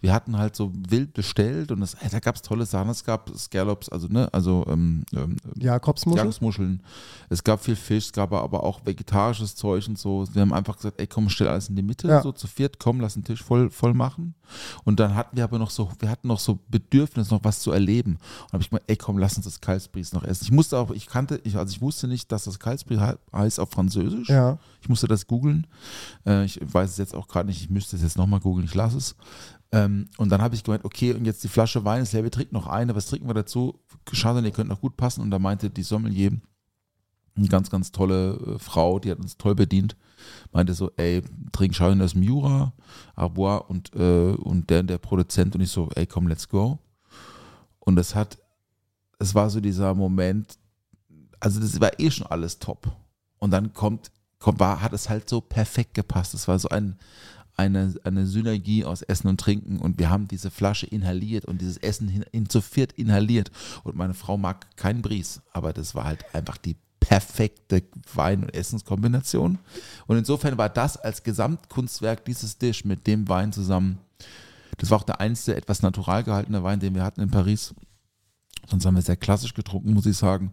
wir 0.00 0.12
hatten 0.12 0.38
halt 0.38 0.56
so 0.56 0.72
wild 0.88 1.12
bestellt 1.12 1.70
und 1.72 1.80
das, 1.80 1.94
ey, 1.94 2.08
da 2.08 2.20
gab 2.20 2.36
es 2.36 2.42
tolle 2.42 2.64
Sachen. 2.66 2.88
Es 2.90 3.04
gab 3.04 3.30
Scallops, 3.36 3.88
also, 3.88 4.08
ne, 4.08 4.28
also 4.32 4.64
ähm, 4.68 5.04
ähm, 5.14 5.36
Jakobsmuschel. 5.56 6.24
Jagdmuscheln. 6.24 6.82
Es 7.28 7.44
gab 7.44 7.62
viel 7.62 7.76
Fisch, 7.76 8.06
es 8.06 8.12
gab 8.12 8.32
aber 8.32 8.62
auch 8.64 8.80
vegetarisches 8.86 9.54
Zeug 9.56 9.86
und 9.88 9.98
so. 9.98 10.24
Wir 10.32 10.42
haben 10.42 10.52
einfach 10.52 10.76
gesagt, 10.76 11.00
ey, 11.00 11.06
komm, 11.06 11.28
stell 11.28 11.48
alles 11.48 11.68
in 11.68 11.76
die 11.76 11.82
Mitte, 11.82 12.08
Ja. 12.08 12.22
so 12.22 12.32
zu 12.32 12.46
viert, 12.46 12.78
komm, 12.78 13.00
lass 13.00 13.14
den 13.14 13.24
Tisch 13.24 13.42
voll, 13.42 13.70
voll 13.70 13.92
machen. 13.94 14.34
Und 14.84 14.98
dann 15.00 15.14
hatten 15.14 15.36
wir 15.36 15.44
aber 15.44 15.58
noch 15.58 15.70
so, 15.70 15.90
wir 15.98 16.08
hatten 16.08 16.28
noch 16.28 16.40
so 16.40 16.58
Bedürfnis, 16.68 17.30
noch 17.30 17.44
was 17.44 17.60
zu 17.60 17.70
erleben. 17.72 18.18
Und 18.46 18.52
habe 18.54 18.62
ich 18.62 18.70
gemeint, 18.70 18.84
ey, 18.88 18.96
komm, 18.96 19.18
lass 19.18 19.36
uns 19.36 19.44
das 19.46 19.60
Kalbsbries 19.60 20.12
noch 20.12 20.24
essen. 20.24 20.44
Ich 20.44 20.52
musste 20.52 20.78
auch, 20.78 20.90
ich 20.90 21.06
kannte, 21.06 21.40
ich, 21.44 21.56
also 21.56 21.72
ich 21.72 21.80
wusste 21.80 22.08
nicht, 22.08 22.30
dass 22.32 22.44
das 22.44 22.58
Kalbsbries 22.58 23.00
he- 23.00 23.14
heißt 23.36 23.60
auf 23.60 23.70
Französisch. 23.70 24.28
Ja. 24.28 24.58
Ich 24.80 24.88
musste 24.88 25.08
das 25.08 25.26
googeln. 25.26 25.66
Äh, 26.26 26.44
ich 26.44 26.60
weiß 26.62 26.90
es 26.90 26.96
jetzt 26.96 27.14
auch 27.14 27.28
gerade 27.28 27.48
nicht, 27.48 27.62
ich 27.62 27.70
müsste 27.70 27.96
es 27.96 28.02
jetzt 28.02 28.18
nochmal 28.18 28.40
googeln, 28.40 28.66
ich 28.66 28.74
lasse 28.74 28.96
es. 28.96 29.16
Ähm, 29.72 30.08
und 30.16 30.30
dann 30.30 30.42
habe 30.42 30.54
ich 30.54 30.64
gemeint, 30.64 30.84
okay, 30.84 31.12
und 31.12 31.24
jetzt 31.24 31.44
die 31.44 31.48
Flasche 31.48 31.84
Wein 31.84 32.02
ist 32.02 32.12
leer, 32.12 32.24
wir 32.24 32.30
trinken 32.30 32.54
noch 32.54 32.66
eine, 32.66 32.94
was 32.94 33.06
trinken 33.06 33.28
wir 33.28 33.34
dazu? 33.34 33.78
Schade, 34.12 34.40
ihr 34.40 34.50
könnt 34.50 34.68
noch 34.68 34.80
gut 34.80 34.96
passen. 34.96 35.20
Und 35.20 35.30
da 35.30 35.38
meinte 35.38 35.70
die 35.70 35.82
Sommelier, 35.82 36.32
eine 37.36 37.48
ganz, 37.48 37.70
ganz 37.70 37.92
tolle 37.92 38.34
äh, 38.34 38.58
Frau, 38.58 38.98
die 38.98 39.10
hat 39.10 39.18
uns 39.18 39.36
toll 39.36 39.54
bedient, 39.54 39.96
meinte 40.52 40.74
so, 40.74 40.90
ey, 40.96 41.22
trink 41.52 41.74
Chardonnay 41.74 42.04
aus 42.04 42.14
Jura, 42.14 42.72
Arbois 43.14 43.58
und, 43.58 43.94
äh, 43.94 44.32
und 44.32 44.68
der, 44.70 44.82
der 44.82 44.98
Produzent 44.98 45.54
und 45.54 45.60
ich 45.60 45.70
so, 45.70 45.88
ey, 45.94 46.06
komm, 46.06 46.26
let's 46.26 46.48
go. 46.48 46.78
Und 47.78 47.98
es 47.98 48.14
hat, 48.14 48.38
es 49.18 49.34
war 49.34 49.48
so 49.50 49.60
dieser 49.60 49.94
Moment, 49.94 50.58
also 51.38 51.60
das 51.60 51.80
war 51.80 51.98
eh 51.98 52.10
schon 52.10 52.26
alles 52.26 52.58
top. 52.58 52.90
Und 53.38 53.52
dann 53.52 53.72
kommt 53.72 54.10
war, 54.40 54.82
hat 54.82 54.92
es 54.92 55.08
halt 55.08 55.28
so 55.28 55.40
perfekt 55.40 55.94
gepasst. 55.94 56.34
Es 56.34 56.48
war 56.48 56.58
so 56.58 56.68
ein, 56.68 56.96
eine, 57.56 57.94
eine 58.04 58.26
Synergie 58.26 58.84
aus 58.84 59.02
Essen 59.02 59.28
und 59.28 59.40
Trinken 59.40 59.78
und 59.78 59.98
wir 59.98 60.10
haben 60.10 60.28
diese 60.28 60.50
Flasche 60.50 60.86
inhaliert 60.86 61.44
und 61.44 61.60
dieses 61.60 61.76
Essen 61.76 62.08
hin, 62.08 62.24
in 62.32 62.48
zu 62.48 62.60
viert 62.60 62.92
inhaliert. 62.92 63.50
Und 63.84 63.96
meine 63.96 64.14
Frau 64.14 64.36
mag 64.36 64.76
keinen 64.76 65.02
Bries, 65.02 65.42
aber 65.52 65.72
das 65.72 65.94
war 65.94 66.04
halt 66.04 66.24
einfach 66.34 66.56
die 66.56 66.76
perfekte 67.00 67.82
Wein- 68.14 68.44
und 68.44 68.54
Essenskombination. 68.54 69.58
Und 70.06 70.16
insofern 70.16 70.58
war 70.58 70.68
das 70.68 70.96
als 70.96 71.22
Gesamtkunstwerk 71.22 72.24
dieses 72.24 72.58
Dish 72.58 72.84
mit 72.84 73.06
dem 73.06 73.28
Wein 73.28 73.52
zusammen, 73.52 73.98
das 74.78 74.90
war 74.90 74.98
auch 74.98 75.04
der 75.04 75.20
einzige 75.20 75.56
etwas 75.56 75.82
natural 75.82 76.24
gehaltene 76.24 76.62
Wein, 76.62 76.80
den 76.80 76.94
wir 76.94 77.04
hatten 77.04 77.20
in 77.20 77.30
Paris. 77.30 77.74
Sonst 78.68 78.86
haben 78.86 78.94
wir 78.94 79.02
sehr 79.02 79.16
klassisch 79.16 79.54
getrunken, 79.54 79.92
muss 79.94 80.06
ich 80.06 80.16
sagen. 80.16 80.52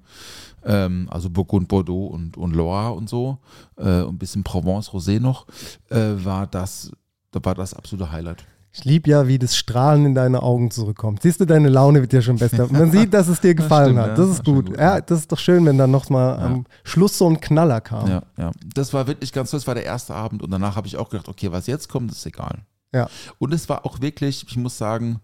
Ähm, 0.63 1.07
also 1.11 1.29
Burgund, 1.29 1.67
Bordeaux 1.67 2.07
und, 2.07 2.35
und 2.37 2.55
Loire 2.55 2.93
und 2.93 3.09
so. 3.09 3.37
Äh, 3.77 4.01
und 4.01 4.15
ein 4.15 4.17
bisschen 4.17 4.43
Provence, 4.43 4.89
Rosé 4.89 5.19
noch. 5.19 5.45
Äh, 5.89 6.23
war 6.23 6.47
das, 6.47 6.91
da 7.31 7.39
war 7.43 7.53
das 7.53 7.73
absolute 7.73 8.11
Highlight. 8.11 8.45
Ich 8.73 8.85
liebe 8.85 9.09
ja, 9.09 9.27
wie 9.27 9.39
das 9.39 9.55
Strahlen 9.57 10.05
in 10.05 10.13
deine 10.15 10.43
Augen 10.43 10.69
zurückkommt. 10.71 11.21
Siehst 11.23 11.39
du, 11.39 11.45
deine 11.45 11.69
Laune 11.69 12.01
wird 12.01 12.13
ja 12.13 12.21
schon 12.21 12.37
besser. 12.37 12.67
Man 12.71 12.91
sieht, 12.91 13.13
dass 13.13 13.27
es 13.27 13.39
dir 13.41 13.55
gefallen 13.55 13.95
stimmt, 13.95 13.99
hat. 14.11 14.17
Das 14.17 14.29
ist 14.29 14.39
Das 14.39 14.45
gut. 14.45 14.67
gut, 14.67 14.77
Ja, 14.77 15.01
das 15.01 15.19
ist 15.19 15.31
doch 15.31 15.39
schön, 15.39 15.65
wenn 15.65 15.77
dann 15.77 15.89
noch 15.91 16.09
mal 16.09 16.37
Ja. 16.37 16.45
am 16.45 16.65
Schluss 16.83 17.17
so 17.17 17.27
ein 17.27 17.39
Knaller 17.39 17.81
kam. 17.81 18.07
Ja, 18.09 18.23
ja. 18.37 18.51
Das 18.75 18.93
war 18.93 19.07
wirklich 19.07 19.31
ganz 19.33 19.51
toll. 19.51 19.59
Das 19.59 19.67
war 19.67 19.75
der 19.75 19.85
erste 19.85 20.13
Abend 20.15 20.43
und 20.43 20.51
danach 20.51 20.75
habe 20.75 20.87
ich 20.87 20.95
auch 20.97 21.09
gedacht, 21.09 21.27
okay, 21.27 21.51
was 21.51 21.65
jetzt 21.67 21.89
kommt, 21.89 22.11
ist 22.11 22.25
egal. 22.25 22.59
Ja. 22.93 23.09
Und 23.39 23.53
es 23.53 23.67
war 23.67 23.85
auch 23.85 23.99
wirklich, 24.01 24.45
ich 24.47 24.57
muss 24.57 24.77
sagen, 24.77 25.19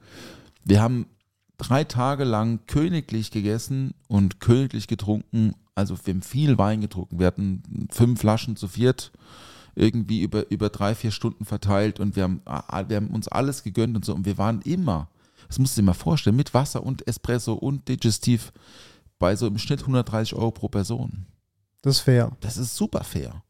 wir 0.63 0.81
haben 0.81 1.05
drei 1.67 1.83
Tage 1.83 2.23
lang 2.23 2.59
königlich 2.67 3.31
gegessen 3.31 3.93
und 4.07 4.39
königlich 4.39 4.87
getrunken. 4.87 5.53
Also 5.75 5.95
wir 6.03 6.13
haben 6.13 6.21
viel 6.21 6.57
Wein 6.57 6.81
getrunken. 6.81 7.19
Wir 7.19 7.27
hatten 7.27 7.87
fünf 7.91 8.19
Flaschen 8.19 8.55
zu 8.55 8.67
viert 8.67 9.11
irgendwie 9.75 10.21
über, 10.21 10.49
über 10.51 10.69
drei, 10.69 10.95
vier 10.95 11.11
Stunden 11.11 11.45
verteilt 11.45 11.99
und 11.99 12.15
wir 12.15 12.23
haben, 12.23 12.41
wir 12.45 12.95
haben 12.95 13.07
uns 13.07 13.27
alles 13.27 13.63
gegönnt 13.63 13.95
und 13.95 14.05
so. 14.05 14.13
Und 14.13 14.25
wir 14.25 14.37
waren 14.37 14.61
immer, 14.61 15.09
das 15.47 15.59
musst 15.59 15.75
du 15.77 15.81
dir 15.81 15.85
mal 15.85 15.93
vorstellen, 15.93 16.35
mit 16.35 16.53
Wasser 16.53 16.83
und 16.83 17.07
Espresso 17.07 17.53
und 17.53 17.87
Digestiv 17.87 18.51
bei 19.19 19.35
so 19.35 19.47
im 19.47 19.57
Schnitt 19.57 19.81
130 19.81 20.35
Euro 20.35 20.51
pro 20.51 20.69
Person. 20.69 21.25
Das 21.81 21.97
ist 21.97 22.01
fair. 22.01 22.31
Das 22.39 22.57
ist 22.57 22.75
super 22.75 23.03
fair. 23.03 23.42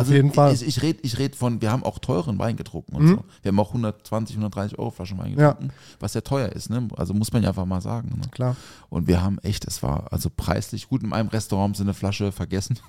Auf 0.00 0.10
jeden 0.10 0.32
Fall. 0.32 0.52
Ich, 0.54 0.62
ich 0.66 0.82
rede 0.82 0.98
ich 1.02 1.18
red 1.18 1.34
von, 1.36 1.60
wir 1.62 1.70
haben 1.72 1.82
auch 1.84 1.98
teuren 1.98 2.38
Wein 2.38 2.56
getrunken 2.56 2.96
und 2.96 3.02
Mhm. 3.04 3.08
so. 3.08 3.24
Wir 3.42 3.48
haben 3.50 3.60
auch 3.60 3.68
120, 3.68 4.36
130 4.36 4.78
Euro 4.78 4.90
Flaschen 4.90 5.18
Wein 5.18 5.34
Ja. 5.38 5.52
getrunken, 5.52 5.72
was 6.00 6.14
ja 6.14 6.20
teuer 6.20 6.48
ist, 6.50 6.70
ne? 6.70 6.88
Also 6.96 7.14
muss 7.14 7.32
man 7.32 7.42
ja 7.42 7.48
einfach 7.50 7.66
mal 7.66 7.80
sagen. 7.80 8.10
Ne? 8.16 8.28
Klar. 8.30 8.56
Und 8.88 9.06
wir 9.08 9.22
haben 9.22 9.38
echt, 9.40 9.64
es 9.66 9.82
war 9.82 10.12
also 10.12 10.30
preislich 10.34 10.88
gut. 10.88 11.02
In 11.02 11.12
einem 11.12 11.28
Restaurant 11.28 11.68
haben 11.70 11.74
sie 11.74 11.82
eine 11.82 11.94
Flasche 11.94 12.32
vergessen. 12.32 12.78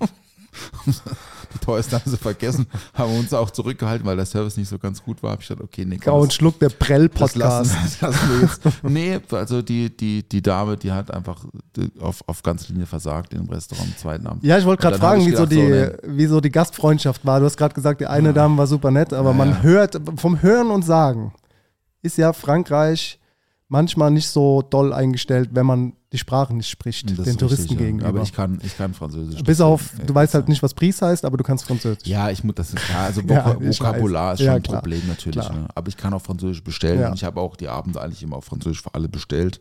Die 1.54 1.58
teuerste 1.64 1.96
haben 1.96 2.10
sie 2.10 2.16
vergessen, 2.18 2.66
haben 2.92 3.16
uns 3.16 3.32
auch 3.32 3.50
zurückgehalten, 3.50 4.06
weil 4.06 4.16
der 4.16 4.26
Service 4.26 4.56
nicht 4.58 4.68
so 4.68 4.78
ganz 4.78 5.02
gut 5.02 5.22
war. 5.22 5.32
Hab 5.32 5.40
ich 5.40 5.48
gedacht, 5.48 5.64
okay, 5.64 5.84
nee, 5.86 5.96
Grau 5.96 6.20
und 6.20 6.32
Schluck 6.32 6.58
der 6.58 6.68
Prell-Podcast. 6.68 7.74
Nee, 8.82 9.18
also 9.30 9.62
die, 9.62 9.94
die, 9.94 10.28
die 10.28 10.42
Dame, 10.42 10.76
die 10.76 10.92
hat 10.92 11.10
einfach 11.10 11.44
auf, 12.00 12.22
auf 12.26 12.42
ganze 12.42 12.72
Linie 12.72 12.86
versagt 12.86 13.32
im 13.34 13.48
Restaurant 13.48 13.88
am 13.88 13.96
zweiten 13.96 14.26
Abend. 14.26 14.44
Ja, 14.44 14.58
ich 14.58 14.64
wollte 14.64 14.82
gerade 14.82 14.98
fragen, 14.98 15.24
wie 15.26 15.34
so, 15.34 15.46
die, 15.46 15.56
so, 15.56 16.16
wie 16.16 16.26
so 16.26 16.40
die 16.40 16.50
Gastfreundschaft 16.50 17.24
war. 17.24 17.40
Du 17.40 17.46
hast 17.46 17.56
gerade 17.56 17.74
gesagt, 17.74 18.00
die 18.00 18.06
eine 18.06 18.32
Dame 18.32 18.58
war 18.58 18.66
super 18.66 18.90
nett, 18.90 19.12
aber 19.12 19.30
Ja, 19.30 19.36
man 19.36 19.50
ja. 19.50 19.62
hört, 19.62 20.00
vom 20.16 20.42
Hören 20.42 20.70
und 20.70 20.84
Sagen 20.84 21.32
ist 22.02 22.18
ja 22.18 22.32
Frankreich 22.32 23.18
manchmal 23.68 24.10
nicht 24.10 24.28
so 24.28 24.62
doll 24.62 24.92
eingestellt, 24.92 25.50
wenn 25.52 25.66
man 25.66 25.92
die 26.10 26.16
Sprache 26.18 26.54
nicht 26.54 26.70
spricht, 26.70 27.10
Das 27.10 27.16
den 27.16 27.26
ist 27.26 27.38
Touristen 27.40 27.62
richtig, 27.64 27.78
ja. 27.80 27.84
gegenüber. 27.86 28.08
Aber 28.08 28.22
ich 28.22 28.32
kann, 28.32 28.58
ich 28.64 28.74
kann 28.78 28.94
Französisch. 28.94 29.42
Bis 29.42 29.60
auf, 29.60 29.90
du 30.06 30.14
weißt 30.14 30.32
halt 30.32 30.48
nicht, 30.48 30.62
was 30.62 30.72
Pries 30.72 31.02
heißt, 31.02 31.22
aber 31.26 31.36
du 31.36 31.44
kannst 31.44 31.66
Französisch. 31.66 32.06
Ja, 32.06 32.30
ich 32.30 32.42
muss 32.44 32.54
das 32.54 32.70
ist 32.70 32.76
klar. 32.76 33.04
Also 33.04 33.20
Ja, 33.28 33.54
Vokabular 33.60 34.32
ist 34.32 34.38
schon 34.38 34.46
Ja, 34.46 34.54
ein. 34.54 34.62
Problem 34.62 35.02
natürlich. 35.06 35.46
Ne? 35.50 35.68
Aber 35.74 35.88
ich 35.88 35.98
kann 35.98 36.14
auch 36.14 36.22
Französisch 36.22 36.64
bestellen. 36.64 37.00
Ja. 37.00 37.08
Und 37.10 37.14
ich 37.16 37.24
habe 37.24 37.38
auch 37.40 37.56
die 37.56 37.68
Abende 37.68 38.00
eigentlich 38.00 38.22
immer 38.22 38.36
auf 38.36 38.46
Französisch 38.46 38.80
für 38.80 38.94
alle 38.94 39.06
bestellt. 39.10 39.60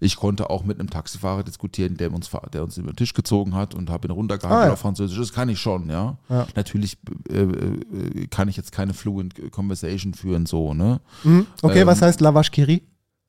Ich 0.00 0.16
konnte 0.16 0.50
auch 0.50 0.64
mit 0.64 0.78
einem 0.78 0.90
Taxifahrer 0.90 1.42
diskutieren, 1.44 1.96
der 1.96 2.12
uns, 2.12 2.28
der 2.52 2.62
uns 2.62 2.76
über 2.76 2.92
den 2.92 2.96
Tisch 2.96 3.14
gezogen 3.14 3.54
hat 3.54 3.74
und 3.74 3.88
habe 3.88 4.06
ihn 4.06 4.10
runtergehalten 4.10 4.64
Ah, 4.64 4.66
ja. 4.66 4.72
auf 4.74 4.80
Französisch. 4.80 5.16
Das 5.18 5.32
kann 5.32 5.48
ich 5.48 5.58
schon, 5.58 5.88
ja. 5.88 6.18
Ja. 6.28 6.46
Natürlich 6.56 6.98
äh, 7.30 7.40
äh, 7.40 8.26
kann 8.28 8.48
ich 8.48 8.58
jetzt 8.58 8.70
keine 8.70 8.92
fluent 8.92 9.50
Conversation 9.50 10.12
führen, 10.12 10.44
so, 10.44 10.74
ne? 10.74 11.00
Mhm. 11.24 11.46
Okay, 11.62 11.80
Ähm, 11.80 11.86
was 11.86 12.02
heißt 12.02 12.20
Lavache 12.20 12.50
Kiri? 12.50 12.82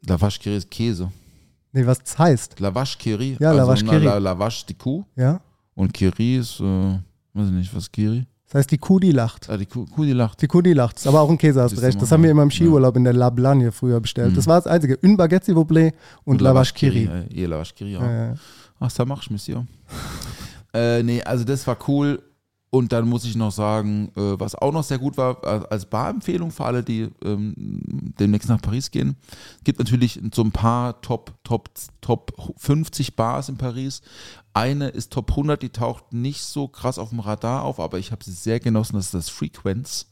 Lavache 0.06 0.38
Kiri 0.40 0.58
ist 0.58 0.70
Käse. 0.70 1.12
Nee, 1.78 1.86
was 1.86 2.00
das 2.00 2.18
heißt? 2.18 2.60
Lavache 2.60 2.98
Kiri. 2.98 3.38
Ja, 3.40 3.50
also, 3.50 3.62
Lavache 3.62 3.86
na, 3.86 3.92
Kiri. 3.92 4.06
La, 4.06 4.18
Lavache 4.18 4.66
die 4.68 4.74
Kuh. 4.74 5.04
Ja? 5.16 5.40
Und 5.76 5.94
Kiri 5.94 6.38
ist, 6.38 6.60
äh, 6.60 6.64
weiß 6.64 7.50
ich 7.50 7.52
nicht, 7.52 7.76
was 7.76 7.92
Kiri? 7.92 8.26
Das 8.48 8.56
heißt 8.56 8.72
die 8.72 8.80
Kuh, 8.80 9.00
die 9.00 9.12
lacht. 9.12 9.48
Ah, 9.48 9.58
die 9.58 9.68
Kuh, 9.68 9.86
Kuh 9.86 10.04
die 10.04 10.14
lacht. 10.14 10.42
Die 10.42 10.48
Kuh, 10.48 10.64
die 10.64 10.74
lacht. 10.74 11.06
Aber 11.06 11.22
auch 11.22 11.30
ein 11.30 11.38
Käse, 11.38 11.62
hast 11.62 11.72
Siehst 11.72 11.82
du 11.82 11.86
du 11.86 11.88
recht. 11.88 12.02
Das 12.02 12.12
haben 12.12 12.24
wir 12.24 12.30
ja. 12.30 12.32
immer 12.32 12.42
im 12.42 12.50
Skiurlaub 12.50 12.96
in 12.98 13.04
der 13.04 13.14
La 13.14 13.30
Blagne 13.30 13.72
früher 13.72 14.00
bestellt. 14.00 14.32
Mhm. 14.32 14.36
Das 14.36 14.48
war 14.48 14.56
das 14.56 14.66
Einzige. 14.66 14.98
Une 15.04 15.18
Baguette, 15.18 15.46
s'il 15.46 15.56
vous 15.56 15.66
plaît, 15.66 15.94
und, 16.24 16.42
Lavache 16.42 16.74
Kiri. 16.74 17.04
Äh, 17.04 17.32
ihr 17.32 17.48
Lavache 17.48 17.76
Kiri, 17.76 17.94
ja. 17.94 18.02
Ja, 18.02 18.26
ja. 18.30 18.34
Ach, 18.80 18.90
ça 18.90 19.06
marche, 19.06 19.30
Monsieur. 19.32 19.66
äh, 20.74 21.04
nee, 21.04 21.22
also 21.22 21.44
das 21.44 21.68
war 21.68 21.78
cool. 21.88 22.24
Und 22.70 22.92
dann 22.92 23.08
muss 23.08 23.24
ich 23.24 23.36
noch 23.38 23.52
sagen, 23.54 24.10
äh, 24.18 24.38
was 24.40 24.54
auch 24.54 24.74
noch 24.74 24.84
sehr 24.84 24.98
gut 24.98 25.16
war, 25.18 25.42
als 25.72 25.86
Barempfehlung 25.86 26.52
für 26.52 26.66
alle, 26.66 26.84
die 26.84 27.08
ähm, 27.24 27.54
demnächst 28.20 28.50
nach 28.50 28.62
Paris 28.62 28.92
gehen, 28.92 29.16
gibt 29.64 29.80
natürlich 29.80 30.20
so 30.34 30.44
ein 30.44 30.52
paar 30.52 31.00
Top, 31.02 31.34
Top, 31.46 31.70
Top 32.02 32.34
50 32.58 33.16
Bars 33.16 33.48
in 33.48 33.56
Paris. 33.58 34.02
Eine 34.54 34.90
ist 34.90 35.14
Top 35.14 35.32
100, 35.32 35.62
die 35.62 35.70
taucht 35.70 36.12
nicht 36.12 36.44
so 36.44 36.68
krass 36.68 37.00
auf 37.00 37.10
dem 37.10 37.22
Radar 37.22 37.64
auf, 37.64 37.80
aber 37.80 38.00
ich 38.00 38.12
habe 38.12 38.24
sie 38.24 38.32
sehr 38.34 38.60
genossen, 38.60 38.98
das 38.98 39.06
ist 39.06 39.14
das 39.14 39.30
Frequenz. 39.30 40.08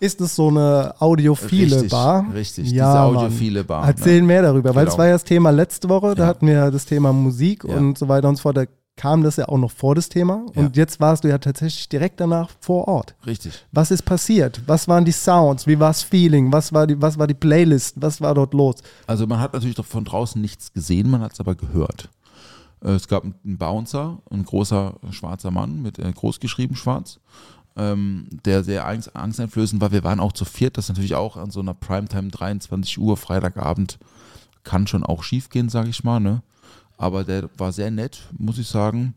Ist 0.00 0.20
es 0.20 0.36
so 0.36 0.46
eine 0.48 0.94
audiophile 1.00 1.74
Richtig, 1.76 1.90
Bar? 1.90 2.32
richtig, 2.32 2.70
ja, 2.70 2.84
diese 2.92 2.98
Mann. 2.98 3.16
audiophile 3.16 3.64
Bar, 3.64 3.88
Erzähl 3.88 4.20
ne? 4.20 4.26
mehr 4.28 4.42
darüber, 4.42 4.72
weil 4.76 4.86
es 4.86 4.92
Genau. 4.92 4.98
war 4.98 5.06
ja 5.06 5.12
das 5.14 5.24
Thema 5.24 5.50
letzte 5.50 5.88
Woche, 5.88 6.14
da 6.14 6.22
Ja. 6.22 6.28
hatten 6.28 6.46
wir 6.46 6.70
das 6.70 6.84
Thema 6.84 7.12
Musik 7.12 7.64
Ja. 7.64 7.76
und 7.76 7.98
so 7.98 8.06
weiter 8.06 8.28
und 8.28 8.36
so 8.36 8.42
fort. 8.42 8.56
Da 8.58 8.64
kam 8.98 9.22
das 9.22 9.36
ja 9.36 9.48
auch 9.48 9.56
noch 9.56 9.70
vor 9.70 9.94
das 9.94 10.10
Thema. 10.10 10.44
Ja. 10.54 10.60
Und 10.62 10.76
jetzt 10.76 11.00
warst 11.00 11.24
du 11.24 11.28
ja 11.28 11.38
tatsächlich 11.38 11.88
direkt 11.88 12.20
danach 12.20 12.50
vor 12.60 12.86
Ort. 12.88 13.14
Richtig. 13.24 13.64
Was 13.72 13.90
ist 13.90 14.02
passiert? 14.02 14.60
Was 14.66 14.86
waren 14.88 15.04
die 15.06 15.12
Sounds? 15.12 15.66
Wie 15.66 15.78
war 15.78 15.88
das 15.88 16.02
Feeling? 16.02 16.52
Was 16.52 16.72
war 16.72 16.86
die, 16.86 17.00
was 17.00 17.18
war 17.18 17.26
die 17.26 17.34
Playlist? 17.34 17.94
Was 18.00 18.20
war 18.20 18.34
dort 18.34 18.52
los? 18.52 18.74
Also 19.06 19.26
man 19.26 19.40
hat 19.40 19.54
natürlich 19.54 19.76
doch 19.76 19.86
von 19.86 20.04
draußen 20.04 20.40
nichts 20.42 20.72
gesehen, 20.72 21.08
man 21.10 21.22
hat 21.22 21.32
es 21.32 21.40
aber 21.40 21.54
gehört. 21.54 22.10
Äh, 22.84 22.90
Es 22.90 23.08
gab 23.08 23.22
einen 23.24 23.56
Bouncer, 23.56 24.18
ein 24.30 24.44
großer 24.44 24.96
schwarzer 25.12 25.50
Mann 25.50 25.80
mit 25.80 25.98
äh, 25.98 26.12
groß 26.12 26.40
geschrieben 26.40 26.74
schwarz, 26.76 27.20
ähm, 27.76 28.28
der 28.44 28.64
sehr 28.64 28.86
angst, 28.86 29.14
angsteinflößend 29.14 29.80
war. 29.80 29.92
Wir 29.92 30.04
waren 30.04 30.20
auch 30.20 30.32
zu 30.32 30.44
viert, 30.44 30.76
das 30.76 30.88
natürlich 30.88 31.14
auch 31.14 31.36
an 31.36 31.50
so 31.50 31.60
einer 31.60 31.74
Primetime 31.74 32.28
23 32.28 32.98
Uhr 32.98 33.16
Freitagabend 33.16 33.98
kann 34.64 34.86
schon 34.86 35.04
auch 35.04 35.22
schief 35.22 35.48
gehen, 35.48 35.68
sage 35.68 35.88
ich 35.88 36.04
mal. 36.04 36.20
Ne? 36.20 36.42
Aber 36.98 37.24
der 37.24 37.48
war 37.56 37.72
sehr 37.72 37.90
nett, 37.90 38.28
muss 38.36 38.58
ich 38.58 38.68
sagen. 38.68 39.14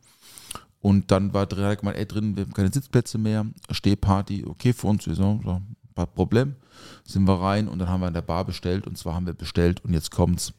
Und 0.79 1.11
dann 1.11 1.33
war 1.33 1.51
er 1.51 1.75
gemeint, 1.75 1.97
ey, 1.97 2.05
drin, 2.07 2.35
wir 2.35 2.43
haben 2.43 2.53
keine 2.53 2.71
Sitzplätze 2.71 3.17
mehr, 3.17 3.45
Stehparty, 3.69 4.45
okay 4.45 4.71
für 4.71 4.87
uns, 4.87 5.05
wir 5.05 5.15
so, 5.15 5.39
so, 5.43 5.61
kein 5.95 6.07
Problem. 6.13 6.55
Sind 7.03 7.25
wir 7.27 7.39
rein 7.39 7.67
und 7.67 7.79
dann 7.79 7.89
haben 7.89 8.01
wir 8.01 8.07
an 8.07 8.13
der 8.13 8.21
Bar 8.21 8.45
bestellt 8.45 8.87
und 8.87 8.97
zwar 8.97 9.13
haben 9.13 9.25
wir 9.25 9.33
bestellt 9.33 9.83
und 9.83 9.93
jetzt 9.93 10.09
kommt's. 10.11 10.53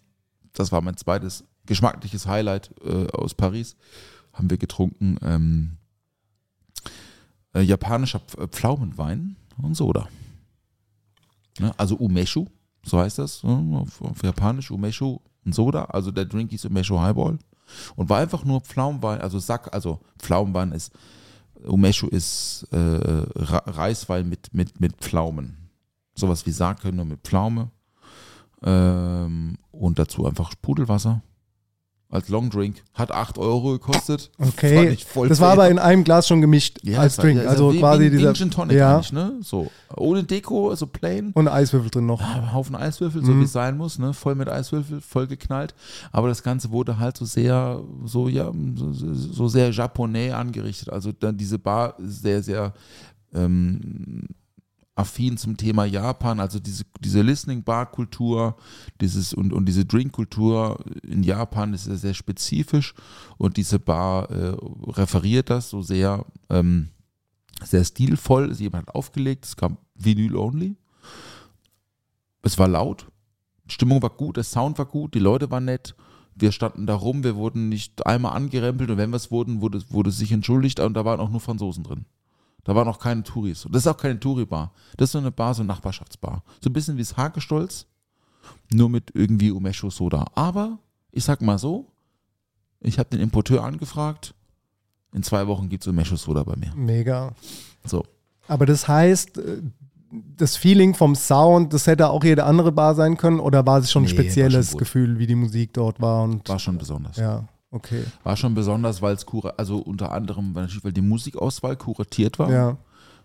Das 0.52 0.70
war 0.70 0.80
mein 0.80 0.96
zweites 0.96 1.44
geschmackliches 1.66 2.26
Highlight 2.26 2.70
äh, 2.84 3.06
aus 3.12 3.34
Paris. 3.34 3.76
Haben 4.32 4.50
wir 4.50 4.58
getrunken 4.58 5.16
ähm, 5.22 5.76
äh, 7.54 7.62
japanischer 7.62 8.20
Pf- 8.20 8.48
Pflaumenwein 8.48 9.36
und 9.58 9.74
Soda. 9.74 10.08
Ne? 11.58 11.72
Also 11.78 11.96
Umeshu, 11.96 12.46
so 12.84 12.98
heißt 12.98 13.18
das 13.18 13.42
ne? 13.42 13.78
auf, 13.78 14.00
auf 14.02 14.22
Japanisch, 14.22 14.70
Umeshu 14.70 15.20
und 15.44 15.54
Soda. 15.54 15.84
Also 15.86 16.10
der 16.10 16.24
Drink 16.24 16.50
hieß 16.50 16.64
Umeshu 16.66 16.98
Highball 17.00 17.38
und 17.96 18.08
war 18.08 18.18
einfach 18.18 18.44
nur 18.44 18.60
Pflaumenwein, 18.60 19.20
also 19.20 19.38
Sack, 19.38 19.72
also 19.74 20.00
Pflaumenwein 20.18 20.72
ist, 20.72 20.92
Umeshu 21.64 22.08
ist 22.08 22.66
äh, 22.72 22.76
Reiswein 23.36 24.28
mit, 24.28 24.52
mit, 24.52 24.80
mit 24.80 24.96
Pflaumen. 24.96 25.70
Sowas 26.14 26.44
wie 26.46 26.52
Sake, 26.52 26.92
nur 26.92 27.04
mit 27.04 27.20
Pflaume. 27.22 27.70
Ähm, 28.62 29.56
und 29.70 29.98
dazu 29.98 30.26
einfach 30.26 30.52
Sprudelwasser 30.52 31.22
als 32.12 32.28
Longdrink. 32.28 32.84
Hat 32.94 33.10
8 33.10 33.38
Euro 33.38 33.72
gekostet. 33.72 34.30
Okay. 34.38 34.90
ich 34.90 35.04
voll 35.04 35.28
Das 35.28 35.40
war 35.40 35.50
aber 35.52 35.68
in 35.70 35.78
einem 35.80 36.04
Glas 36.04 36.28
schon 36.28 36.40
gemischt 36.40 36.78
Ja, 36.82 36.98
als 37.00 37.18
war- 37.18 37.24
Drink. 37.24 37.42
ja, 37.42 37.48
Also 37.48 37.72
quasi 37.72 38.10
dieser. 38.10 38.34
Gin 38.34 38.50
Tonic 38.50 38.76
ja. 38.76 38.94
eigentlich, 38.96 39.12
ne? 39.12 39.32
So. 39.42 39.70
Ohne 39.96 40.22
Deko, 40.22 40.70
also 40.70 40.86
plain. 40.86 41.30
Und 41.34 41.48
Eiswürfel 41.48 41.90
drin 41.90 42.06
noch. 42.06 42.20
Ein 42.20 42.52
Haufen 42.52 42.76
Eiswürfel, 42.76 43.24
so 43.24 43.32
Mhm. 43.32 43.40
wie 43.40 43.44
es 43.44 43.52
sein 43.52 43.76
muss, 43.76 43.98
ne? 43.98 44.12
Voll 44.12 44.34
mit 44.34 44.48
Eiswürfel, 44.48 45.00
voll 45.00 45.26
geknallt. 45.26 45.74
Aber 46.12 46.28
das 46.28 46.42
Ganze 46.42 46.70
wurde 46.70 46.98
halt 46.98 47.16
so 47.16 47.24
sehr, 47.24 47.80
so, 48.04 48.28
ja, 48.28 48.52
so, 48.76 48.92
so 48.92 49.48
sehr 49.48 49.70
japonais 49.70 50.32
angerichtet. 50.32 50.90
Also 50.90 51.12
dann 51.12 51.36
diese 51.36 51.58
Bar 51.58 51.98
ist 51.98 52.22
sehr, 52.22 52.42
sehr 52.42 52.74
ähm, 53.34 54.26
affin 54.94 55.38
zum 55.38 55.56
Thema 55.56 55.84
Japan, 55.84 56.38
also 56.38 56.58
diese, 56.58 56.84
diese 57.00 57.22
Listening-Bar-Kultur, 57.22 58.56
dieses 59.00 59.32
und, 59.32 59.52
und 59.52 59.66
diese 59.66 59.86
Drink-Kultur 59.86 60.84
in 61.02 61.22
Japan 61.22 61.72
ist 61.72 61.84
sehr, 61.84 61.96
sehr 61.96 62.14
spezifisch 62.14 62.94
und 63.38 63.56
diese 63.56 63.78
Bar 63.78 64.30
äh, 64.30 64.54
referiert 64.88 65.48
das 65.48 65.70
so 65.70 65.80
sehr, 65.80 66.26
ähm, 66.50 66.88
sehr 67.64 67.84
stilvoll. 67.84 68.48
Also 68.48 68.62
Jemand 68.62 68.88
hat 68.88 68.94
aufgelegt, 68.94 69.46
es 69.46 69.56
gab 69.56 69.78
Vinyl 69.94 70.36
only. 70.36 70.76
Es 72.42 72.58
war 72.58 72.68
laut, 72.68 73.06
die 73.64 73.72
Stimmung 73.72 74.02
war 74.02 74.10
gut, 74.10 74.36
der 74.36 74.44
Sound 74.44 74.76
war 74.78 74.86
gut, 74.86 75.14
die 75.14 75.20
Leute 75.20 75.50
waren 75.50 75.64
nett. 75.64 75.94
Wir 76.34 76.52
standen 76.52 76.86
da 76.86 76.94
rum, 76.94 77.24
wir 77.24 77.36
wurden 77.36 77.68
nicht 77.68 78.06
einmal 78.06 78.34
angerempelt 78.34 78.90
und 78.90 78.96
wenn 78.96 79.10
wir 79.10 79.16
es 79.16 79.30
wurden, 79.30 79.60
wurde, 79.60 79.82
wurde 79.90 80.10
sich 80.10 80.32
entschuldigt 80.32 80.80
und 80.80 80.94
da 80.94 81.04
waren 81.04 81.20
auch 81.20 81.30
nur 81.30 81.40
Franzosen 81.40 81.84
drin. 81.84 82.04
Da 82.64 82.74
waren 82.74 82.86
auch 82.88 82.98
keine 82.98 83.22
Touris. 83.24 83.64
Und 83.66 83.74
das 83.74 83.82
ist 83.84 83.86
auch 83.88 83.96
keine 83.96 84.18
Touri-Bar. 84.20 84.72
Das 84.96 85.08
ist 85.08 85.12
so 85.12 85.18
eine 85.18 85.32
Bar, 85.32 85.54
so 85.54 85.62
eine 85.62 85.68
Nachbarschaftsbar. 85.68 86.44
So 86.60 86.70
ein 86.70 86.72
bisschen 86.72 86.96
wie 86.96 87.02
das 87.02 87.16
Hagestolz, 87.16 87.86
nur 88.72 88.88
mit 88.88 89.10
irgendwie 89.14 89.50
Umesho 89.50 89.90
Soda. 89.90 90.26
Aber 90.34 90.78
ich 91.10 91.24
sag 91.24 91.42
mal 91.42 91.58
so, 91.58 91.86
ich 92.80 92.98
habe 92.98 93.08
den 93.10 93.20
Importeur 93.20 93.64
angefragt. 93.64 94.34
In 95.12 95.22
zwei 95.22 95.46
Wochen 95.46 95.68
gibt 95.68 95.82
es 95.84 95.88
Umesho 95.88 96.16
Soda 96.16 96.42
bei 96.44 96.56
mir. 96.56 96.72
Mega. 96.74 97.32
So. 97.84 98.04
Aber 98.48 98.64
das 98.66 98.86
heißt, 98.88 99.38
äh, 99.38 99.62
das 100.36 100.56
Feeling 100.56 100.94
vom 100.94 101.14
Sound, 101.16 101.72
das 101.72 101.86
hätte 101.86 102.10
auch 102.10 102.22
jede 102.22 102.44
andere 102.44 102.70
Bar 102.70 102.94
sein 102.94 103.16
können 103.16 103.40
oder 103.40 103.64
war 103.66 103.78
es 103.78 103.90
schon 103.90 104.02
ein 104.02 104.06
Nee, 104.06 104.12
spezielles 104.12 104.70
schon. 104.70 104.78
Gefühl, 104.78 105.18
wie 105.18 105.26
die 105.26 105.34
Musik 105.34 105.72
dort 105.72 106.00
war? 106.00 106.22
Und 106.24 106.48
War 106.48 106.58
schon 106.58 106.78
besonders. 106.78 107.16
ja, 107.16 107.48
okay. 107.72 108.04
War 108.22 108.36
schon 108.36 108.54
besonders, 108.54 109.02
weil 109.02 109.14
es 109.14 109.26
kura 109.26 109.54
also 109.56 109.78
unter 109.78 110.12
anderem, 110.12 110.54
weil 110.54 110.62
natürlich, 110.62 110.84
weil 110.84 110.92
die 110.92 111.02
Musikauswahl 111.02 111.76
kuratiert 111.76 112.38
war. 112.38 112.50
Ja. 112.50 112.76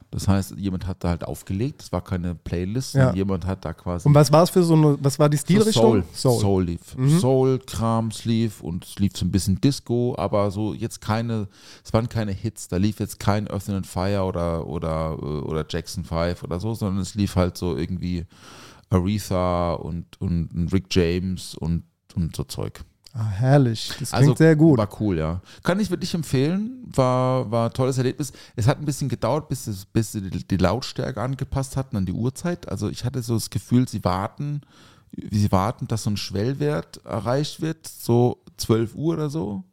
Das 0.10 0.26
heißt, 0.26 0.56
jemand 0.58 0.88
hat 0.88 1.04
da 1.04 1.10
halt 1.10 1.26
aufgelegt. 1.26 1.82
Es 1.82 1.92
war 1.92 2.02
keine 2.02 2.34
Playlist, 2.34 2.96
Ja. 2.96 3.14
jemand 3.14 3.46
hat 3.46 3.66
da 3.66 3.74
quasi 3.74 4.08
Und 4.08 4.16
was 4.16 4.32
war 4.32 4.44
es 4.44 4.50
für 4.50 4.64
so 4.64 4.74
eine, 4.74 4.98
was 5.02 5.20
war 5.20 5.28
die 5.28 5.38
Stilrichtung? 5.38 6.04
Soul. 6.14 6.40
Soul. 6.40 6.64
lief. 6.64 6.96
Mhm. 6.96 7.20
Soul, 7.20 7.60
Kram, 7.60 8.10
lief 8.24 8.62
und 8.62 8.86
es 8.86 8.96
lief 9.00 9.18
so 9.18 9.26
ein 9.26 9.32
bisschen 9.32 9.60
Disco, 9.60 10.16
aber 10.18 10.50
so 10.50 10.74
jetzt 10.74 11.02
keine, 11.02 11.50
es 11.84 11.92
waren 11.92 12.08
keine 12.08 12.32
Hits. 12.32 12.70
Da 12.70 12.78
lief 12.78 13.02
jetzt 13.02 13.20
kein 13.20 13.50
Earth 13.50 13.70
and 13.70 13.86
Fire 13.86 14.24
oder, 14.24 14.66
oder, 14.66 15.18
äh, 15.22 15.26
oder 15.26 15.66
Jackson 15.70 16.06
5 16.06 16.42
oder 16.42 16.62
so, 16.62 16.74
sondern 16.74 17.02
es 17.02 17.14
lief 17.16 17.36
halt 17.36 17.58
so 17.58 17.76
irgendwie 17.76 18.26
Aretha 18.90 19.74
und, 19.74 20.06
und, 20.22 20.54
und 20.54 20.72
Rick 20.74 20.86
James 20.90 21.54
und, 21.54 21.84
und 22.16 22.34
so 22.34 22.46
Zeug. 22.46 22.82
Ah, 23.14 23.30
herrlich. 23.30 23.88
Das 23.88 23.98
klingt 23.98 24.14
Also 24.14 24.36
sehr 24.36 24.56
gut. 24.56 24.78
War 24.78 25.02
cool, 25.02 25.18
ja. 25.18 25.42
Kann 25.64 25.80
ich 25.80 25.90
wirklich 25.90 26.14
empfehlen. 26.14 26.84
War, 26.86 27.50
war 27.50 27.70
ein 27.70 27.74
tolles 27.74 27.98
Erlebnis. 27.98 28.32
Es 28.56 28.68
hat 28.68 28.80
ein 28.80 28.86
bisschen 28.86 29.10
gedauert, 29.10 29.50
bis, 29.50 29.68
es, 29.68 29.86
bis 29.86 30.12
sie 30.12 30.22
die, 30.22 30.58
Lautstärke 30.58 31.22
angepasst 31.22 31.78
hatten 31.78 31.98
an 31.98 32.06
die 32.06 32.14
Uhrzeit. 32.14 32.70
Also 32.70 32.90
ich 32.90 33.04
hatte 33.04 33.22
so 33.22 33.34
das 33.34 33.50
Gefühl, 33.50 33.88
sie 33.88 34.04
warten, 34.04 34.62
sie 35.32 35.52
warten, 35.52 35.88
dass 35.88 36.04
so 36.04 36.12
ein 36.12 36.18
Schwellwert 36.18 37.04
erreicht 37.06 37.62
wird, 37.62 37.88
so 37.88 38.44
12 38.58 38.96
Uhr 38.96 39.16
oder 39.16 39.30
so. 39.30 39.64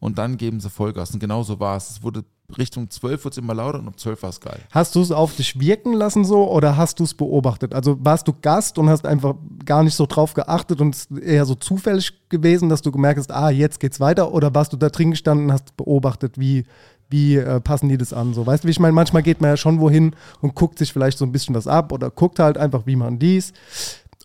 Und 0.00 0.18
dann 0.18 0.36
geben 0.36 0.60
sie 0.60 0.70
Vollgas. 0.70 1.12
Und 1.12 1.20
genau 1.20 1.42
so 1.42 1.60
war 1.60 1.76
es. 1.76 1.90
Es 1.90 2.02
wurde 2.02 2.24
Richtung 2.56 2.88
12 2.88 3.24
wurde 3.24 3.32
es 3.32 3.38
immer 3.38 3.52
lauter 3.52 3.78
und 3.78 3.88
um 3.88 3.96
12 3.96 4.22
war 4.22 4.30
es 4.30 4.40
geil. 4.40 4.60
Hast 4.70 4.94
du 4.94 5.02
es 5.02 5.12
auf 5.12 5.36
dich 5.36 5.60
wirken 5.60 5.92
lassen 5.92 6.24
so 6.24 6.50
oder 6.50 6.78
hast 6.78 6.98
du 6.98 7.04
es 7.04 7.12
beobachtet? 7.12 7.74
Also 7.74 7.98
warst 8.00 8.26
du 8.26 8.32
Gast 8.40 8.78
und 8.78 8.88
hast 8.88 9.04
einfach 9.04 9.34
gar 9.66 9.82
nicht 9.82 9.94
so 9.94 10.06
drauf 10.06 10.32
geachtet 10.32 10.80
und 10.80 10.94
es 10.94 11.06
ist 11.06 11.18
eher 11.20 11.44
so 11.44 11.54
zufällig 11.54 12.12
gewesen, 12.30 12.70
dass 12.70 12.80
du 12.80 12.90
gemerkt 12.90 13.18
hast, 13.18 13.30
ah, 13.32 13.50
jetzt 13.50 13.80
geht's 13.80 14.00
weiter 14.00 14.32
oder 14.32 14.54
warst 14.54 14.72
du 14.72 14.78
da 14.78 14.88
drin 14.88 15.10
gestanden 15.10 15.46
und 15.46 15.52
hast 15.52 15.76
beobachtet, 15.76 16.38
wie, 16.38 16.64
wie 17.10 17.36
äh, 17.36 17.60
passen 17.60 17.90
die 17.90 17.98
das 17.98 18.14
an? 18.14 18.32
So, 18.32 18.46
weißt 18.46 18.64
du, 18.64 18.68
wie 18.68 18.72
ich 18.72 18.80
meine, 18.80 18.94
manchmal 18.94 19.22
geht 19.22 19.42
man 19.42 19.50
ja 19.50 19.56
schon 19.58 19.78
wohin 19.78 20.16
und 20.40 20.54
guckt 20.54 20.78
sich 20.78 20.92
vielleicht 20.92 21.18
so 21.18 21.26
ein 21.26 21.32
bisschen 21.32 21.54
was 21.54 21.66
ab 21.66 21.92
oder 21.92 22.10
guckt 22.10 22.38
halt 22.38 22.56
einfach, 22.56 22.86
wie 22.86 22.96
man 22.96 23.18
dies. 23.18 23.52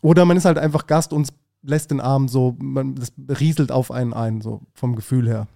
Oder 0.01 0.23
man 0.23 0.37
ist 0.37 0.45
halt 0.45 0.57
einfach 0.57 0.87
Gast 0.87 1.11
und 1.11 1.27
lässt 1.61 1.91
den 1.91 1.99
Arm 1.99 2.29
so, 2.29 2.55
man, 2.59 2.95
das 2.95 3.11
rieselt 3.39 3.71
auf 3.71 3.91
einen 3.91 4.13
ein, 4.13 4.39
so 4.39 4.61
vom 4.73 4.95
Gefühl 4.95 5.27
her. 5.27 5.47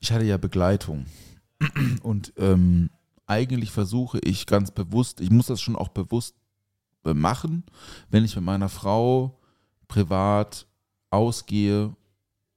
Ich 0.00 0.10
hatte 0.12 0.24
ja 0.24 0.38
Begleitung. 0.38 1.06
Und 2.02 2.32
ähm, 2.36 2.90
eigentlich 3.26 3.72
versuche 3.72 4.18
ich 4.20 4.46
ganz 4.46 4.70
bewusst, 4.70 5.20
ich 5.20 5.30
muss 5.30 5.46
das 5.46 5.60
schon 5.60 5.76
auch 5.76 5.88
bewusst 5.88 6.34
machen, 7.02 7.64
wenn 8.10 8.24
ich 8.24 8.34
mit 8.34 8.44
meiner 8.44 8.68
Frau 8.68 9.38
privat 9.88 10.66
ausgehe 11.10 11.94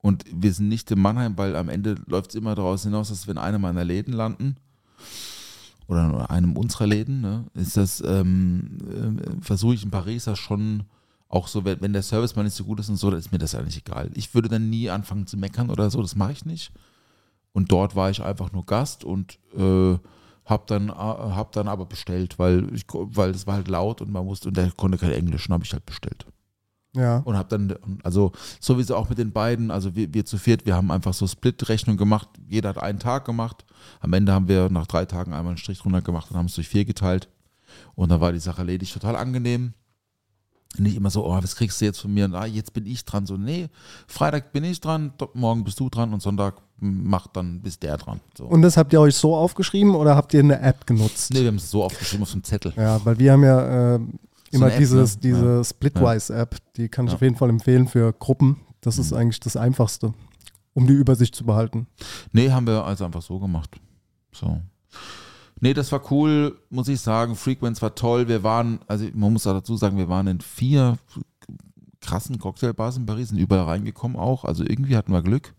und 0.01 0.23
wir 0.31 0.53
sind 0.53 0.69
nicht 0.69 0.89
in 0.91 0.99
Mannheim, 0.99 1.37
weil 1.37 1.55
am 1.55 1.69
Ende 1.69 1.95
läuft 2.07 2.31
es 2.31 2.35
immer 2.35 2.55
daraus 2.55 2.83
hinaus, 2.83 3.09
dass 3.09 3.27
wir 3.27 3.31
in 3.31 3.37
einem 3.37 3.61
meiner 3.61 3.83
Läden 3.83 4.13
landen 4.13 4.55
oder 5.87 6.05
in 6.05 6.15
einem 6.15 6.57
unserer 6.57 6.87
Läden, 6.87 7.21
ne, 7.21 7.45
ist 7.53 7.77
das, 7.77 8.01
ähm, 8.05 8.77
äh, 8.89 9.41
versuche 9.41 9.75
ich 9.75 9.83
in 9.83 9.91
Paris 9.91 10.25
das 10.25 10.39
schon 10.39 10.83
auch 11.27 11.47
so, 11.47 11.63
wenn, 11.63 11.81
wenn 11.81 11.93
der 11.93 12.01
Service 12.01 12.35
mal 12.35 12.43
nicht 12.43 12.55
so 12.55 12.63
gut 12.63 12.79
ist 12.79 12.89
und 12.89 12.95
so, 12.95 13.11
dann 13.11 13.19
ist 13.19 13.31
mir 13.31 13.37
das 13.37 13.53
eigentlich 13.53 13.77
egal. 13.77 14.09
Ich 14.15 14.33
würde 14.33 14.49
dann 14.49 14.69
nie 14.69 14.89
anfangen 14.89 15.27
zu 15.27 15.37
meckern 15.37 15.69
oder 15.69 15.91
so, 15.91 16.01
das 16.01 16.15
mache 16.15 16.31
ich 16.31 16.45
nicht. 16.45 16.71
Und 17.59 17.69
dort 17.69 17.93
war 17.93 18.09
ich 18.09 18.23
einfach 18.23 18.53
nur 18.53 18.65
Gast 18.65 19.03
und 19.03 19.37
äh, 19.53 19.97
hab 20.45 20.67
dann, 20.67 20.87
äh, 20.87 20.93
hab 20.93 21.51
dann 21.51 21.67
aber 21.67 21.85
bestellt, 21.85 22.39
weil 22.39 22.73
ich, 22.73 22.85
weil 22.89 23.31
es 23.31 23.47
war 23.47 23.55
halt 23.55 23.67
laut 23.67 23.99
und 23.99 24.09
man 24.13 24.23
musste, 24.23 24.47
und 24.47 24.55
der 24.55 24.71
konnte 24.71 24.97
kein 24.97 25.11
Englisch, 25.11 25.49
und 25.49 25.53
habe 25.55 25.65
ich 25.65 25.73
halt 25.73 25.85
bestellt. 25.85 26.25
Ja. 26.95 27.17
Und 27.17 27.35
habe 27.35 27.49
dann, 27.49 27.99
also 28.01 28.31
sowieso 28.61 28.95
auch 28.95 29.09
mit 29.09 29.17
den 29.17 29.33
beiden, 29.33 29.71
also 29.71 29.93
wir, 29.93 30.13
wir 30.13 30.23
zu 30.23 30.37
viert, 30.37 30.65
wir 30.65 30.73
haben 30.73 30.89
einfach 30.89 31.13
so 31.13 31.27
Split-Rechnung 31.27 31.97
gemacht. 31.97 32.29
Jeder 32.47 32.69
hat 32.69 32.77
einen 32.77 32.99
Tag 32.99 33.25
gemacht. 33.25 33.65
Am 33.99 34.13
Ende 34.13 34.31
haben 34.31 34.47
wir 34.47 34.69
nach 34.69 34.87
drei 34.87 35.03
Tagen 35.03 35.33
einmal 35.33 35.51
einen 35.51 35.57
Strich 35.57 35.79
drunter 35.79 36.01
gemacht 36.01 36.31
und 36.31 36.37
haben 36.37 36.45
es 36.45 36.55
durch 36.55 36.69
vier 36.69 36.85
geteilt. 36.85 37.27
Und 37.95 38.07
dann 38.07 38.21
war 38.21 38.31
die 38.31 38.39
Sache 38.39 38.59
erledigt, 38.59 38.93
total 38.93 39.17
angenehm. 39.17 39.73
Nicht 40.77 40.95
immer 40.95 41.09
so, 41.09 41.25
oh, 41.25 41.43
was 41.43 41.57
kriegst 41.57 41.81
du 41.81 41.85
jetzt 41.85 41.99
von 41.99 42.13
mir? 42.13 42.23
Und, 42.23 42.35
ah, 42.35 42.45
jetzt 42.45 42.71
bin 42.71 42.85
ich 42.85 43.03
dran. 43.03 43.25
So, 43.25 43.35
nee, 43.35 43.67
Freitag 44.07 44.53
bin 44.53 44.63
ich 44.63 44.79
dran, 44.79 45.11
morgen 45.33 45.65
bist 45.65 45.77
du 45.81 45.89
dran 45.89 46.13
und 46.13 46.21
Sonntag 46.21 46.61
macht 46.79 47.35
dann 47.35 47.61
bis 47.61 47.79
der 47.79 47.97
dran. 47.97 48.19
So. 48.37 48.45
Und 48.45 48.61
das 48.61 48.77
habt 48.77 48.93
ihr 48.93 49.01
euch 49.01 49.15
so 49.15 49.35
aufgeschrieben 49.35 49.95
oder 49.95 50.15
habt 50.15 50.33
ihr 50.33 50.39
eine 50.41 50.59
App 50.61 50.85
genutzt? 50.87 51.33
nee, 51.33 51.41
wir 51.41 51.47
haben 51.47 51.55
es 51.55 51.69
so 51.71 51.83
aufgeschrieben 51.83 52.23
auf 52.23 52.29
so 52.29 52.33
einem 52.35 52.43
Zettel. 52.43 52.73
Ja, 52.77 53.03
weil 53.05 53.19
wir 53.19 53.31
haben 53.33 53.43
ja 53.43 53.95
äh, 53.95 53.99
immer 54.51 54.65
eine 54.67 54.73
App, 54.75 54.79
dieses, 54.79 55.15
ne? 55.15 55.21
diese 55.21 55.45
Ja. 55.57 55.63
Splitwise-App, 55.63 56.55
die 56.77 56.89
kann 56.89 57.05
ich 57.05 57.11
Ja. 57.11 57.15
auf 57.15 57.21
jeden 57.21 57.35
Fall 57.35 57.49
empfehlen 57.49 57.87
für 57.87 58.13
Gruppen. 58.13 58.57
Das 58.81 58.97
ist 58.97 59.11
Mhm. 59.11 59.17
eigentlich 59.17 59.39
das 59.41 59.55
Einfachste, 59.57 60.13
um 60.73 60.87
die 60.87 60.93
Übersicht 60.93 61.35
zu 61.35 61.45
behalten. 61.45 61.87
Nee, 62.31 62.49
haben 62.51 62.65
wir 62.67 62.83
also 62.85 63.05
einfach 63.05 63.21
so 63.21 63.39
gemacht. 63.39 63.79
So. 64.31 64.61
Nee, 65.61 65.73
das 65.73 65.91
war 65.91 66.01
cool, 66.11 66.57
muss 66.69 66.87
ich 66.87 67.01
sagen. 67.01 67.35
Frequenz 67.35 67.81
war 67.81 67.93
toll. 67.93 68.29
Wir 68.29 68.43
waren, 68.43 68.79
also 68.87 69.05
man 69.13 69.33
muss 69.33 69.45
auch 69.45 69.53
dazu 69.53 69.75
sagen, 69.75 69.97
wir 69.97 70.07
waren 70.07 70.27
in 70.27 70.39
vier 70.39 70.97
krassen 72.01 72.39
Cocktailbars 72.39 72.95
in 72.95 73.05
Paris, 73.05 73.29
sind 73.29 73.39
überall 73.39 73.65
reingekommen 73.65 74.17
auch. 74.17 74.45
Also 74.45 74.63
irgendwie 74.63 74.95
hatten 74.95 75.11
wir 75.11 75.21
Glück. 75.21 75.53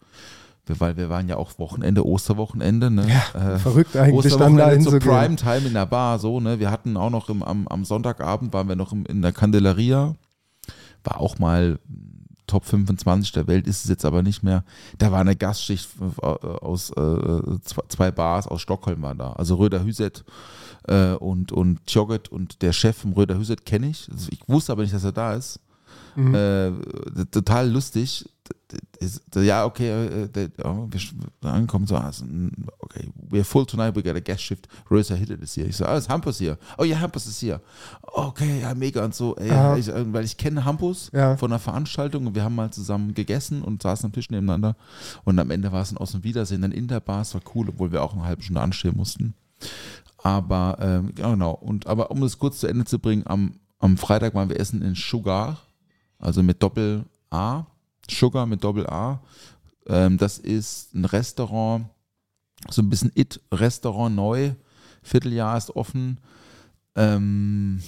Weil 0.66 0.96
wir 0.96 1.08
waren 1.08 1.28
ja 1.28 1.36
auch 1.36 1.58
Wochenende, 1.58 2.06
Osterwochenende, 2.06 2.90
ne? 2.90 3.06
Äh, 3.34 3.58
Verrückt 3.58 3.96
eigentlich, 3.96 4.14
dann 4.38 4.56
da 4.56 4.64
hinzugehen. 4.84 5.36
Primetime 5.36 5.66
in 5.68 5.74
der 5.74 5.86
Bar, 5.86 6.18
so, 6.20 6.38
ne? 6.38 6.60
Wir 6.60 6.70
hatten 6.70 6.96
auch 6.96 7.10
noch 7.10 7.28
im, 7.28 7.42
am, 7.42 7.66
am 7.66 7.84
Sonntagabend 7.84 8.52
waren 8.52 8.68
wir 8.68 8.76
noch 8.76 8.92
im, 8.92 9.04
in 9.06 9.20
der 9.22 9.32
Candelaria. 9.32 10.14
War 11.02 11.20
auch 11.20 11.38
mal 11.38 11.80
Top 12.46 12.64
25 12.64 13.32
der 13.32 13.46
Welt, 13.46 13.66
ist 13.66 13.84
es 13.84 13.90
jetzt 13.90 14.04
aber 14.04 14.22
nicht 14.22 14.42
mehr. 14.42 14.64
Da 14.98 15.10
war 15.12 15.20
eine 15.20 15.34
Gastschicht 15.36 15.88
äh, 16.20 16.26
aus 16.26 16.90
äh, 16.90 17.58
zwei- 17.88 18.10
Bars 18.10 18.46
aus 18.46 18.60
Stockholm 18.60 19.02
war 19.02 19.14
da. 19.14 19.32
Also 19.32 19.54
Röder 19.56 19.84
Hüset 19.84 20.24
äh, 20.88 21.12
und, 21.14 21.52
und 21.52 21.80
Jogget 21.88 22.28
und 22.28 22.62
der 22.62 22.72
Chef 22.72 22.96
vom 22.96 23.12
Röder 23.12 23.38
Hüset 23.38 23.64
kenne 23.66 23.88
ich. 23.88 24.08
Also 24.12 24.28
ich 24.30 24.40
wusste 24.48 24.72
aber 24.72 24.82
nicht, 24.82 24.94
dass 24.94 25.04
er 25.04 25.12
da 25.12 25.34
ist. 25.34 25.60
Mhm. 26.16 26.34
Äh, 26.34 26.72
total 27.30 27.70
lustig. 27.70 28.28
Ja, 29.34 29.64
okay, 29.64 29.88
äh, 29.90 30.48
oh, 30.64 30.88
wir 30.90 31.50
ankommen 31.50 31.86
so, 31.86 31.96
okay, 31.96 33.08
we're 33.28 33.44
full 33.44 33.66
tonight, 33.66 33.94
we 33.96 34.02
got 34.02 34.14
a 34.16 34.20
guest 34.20 34.42
shift. 34.42 34.68
Rosa 34.90 35.14
Hittet 35.14 35.40
ist 35.42 35.54
hier. 35.54 35.66
Ich 35.66 35.76
so, 35.76 35.84
ah, 35.84 35.96
ist 35.96 36.08
Hampus 36.08 36.38
hier. 36.38 36.58
Oh 36.78 36.84
ja, 36.84 37.00
Hampus 37.00 37.26
ist 37.26 37.40
hier. 37.40 37.60
Okay, 38.02 38.60
ja, 38.60 38.74
mega 38.74 39.04
und 39.04 39.14
so. 39.14 39.34
Ey, 39.36 39.78
ich, 39.78 39.88
äh, 39.88 40.12
weil 40.12 40.24
ich 40.24 40.36
kenne 40.36 40.64
Hampus 40.64 41.10
Ja. 41.12 41.36
von 41.36 41.50
einer 41.50 41.58
Veranstaltung 41.58 42.26
und 42.26 42.34
wir 42.34 42.44
haben 42.44 42.54
mal 42.54 42.70
zusammen 42.72 43.14
gegessen 43.14 43.62
und 43.62 43.82
saßen 43.82 44.06
am 44.06 44.12
Tisch 44.12 44.30
nebeneinander. 44.30 44.76
Und 45.24 45.38
am 45.38 45.50
Ende 45.50 45.72
war 45.72 45.82
es 45.82 45.90
ein 45.92 45.96
Aus- 45.98 46.14
und 46.14 46.24
Wiedersehen 46.24 46.62
dann 46.62 46.72
in 46.72 46.86
der 46.88 47.00
Bar. 47.00 47.22
Es 47.22 47.34
war 47.34 47.42
cool, 47.54 47.68
obwohl 47.68 47.92
wir 47.92 48.02
auch 48.02 48.12
eine 48.14 48.24
halbe 48.24 48.42
Stunde 48.42 48.60
anstehen 48.60 48.96
mussten. 48.96 49.34
Aber, 50.18 50.76
ähm, 50.80 51.14
genau. 51.14 51.52
Und, 51.52 51.86
aber 51.86 52.10
um 52.10 52.22
es 52.22 52.38
kurz 52.38 52.60
zu 52.60 52.66
Ende 52.66 52.84
zu 52.84 52.98
bringen, 52.98 53.22
am, 53.26 53.54
am 53.78 53.96
Freitag 53.96 54.34
waren 54.34 54.48
wir 54.50 54.60
essen 54.60 54.82
in 54.82 54.94
Sugar, 54.94 55.58
also 56.20 56.42
mit 56.42 56.62
Doppel 56.62 57.04
A. 57.30 57.64
Sugar 58.08 58.46
mit 58.46 58.62
Doppel 58.62 58.86
A. 58.86 59.20
Ähm, 59.86 60.18
das 60.18 60.38
ist 60.38 60.94
ein 60.94 61.04
Restaurant, 61.04 61.86
so 62.68 62.82
ein 62.82 62.90
bisschen 62.90 63.12
It-Restaurant 63.14 64.14
neu. 64.14 64.52
Vierteljahr 65.02 65.56
ist 65.56 65.70
offen. 65.70 66.20
Ähm, 66.94 67.82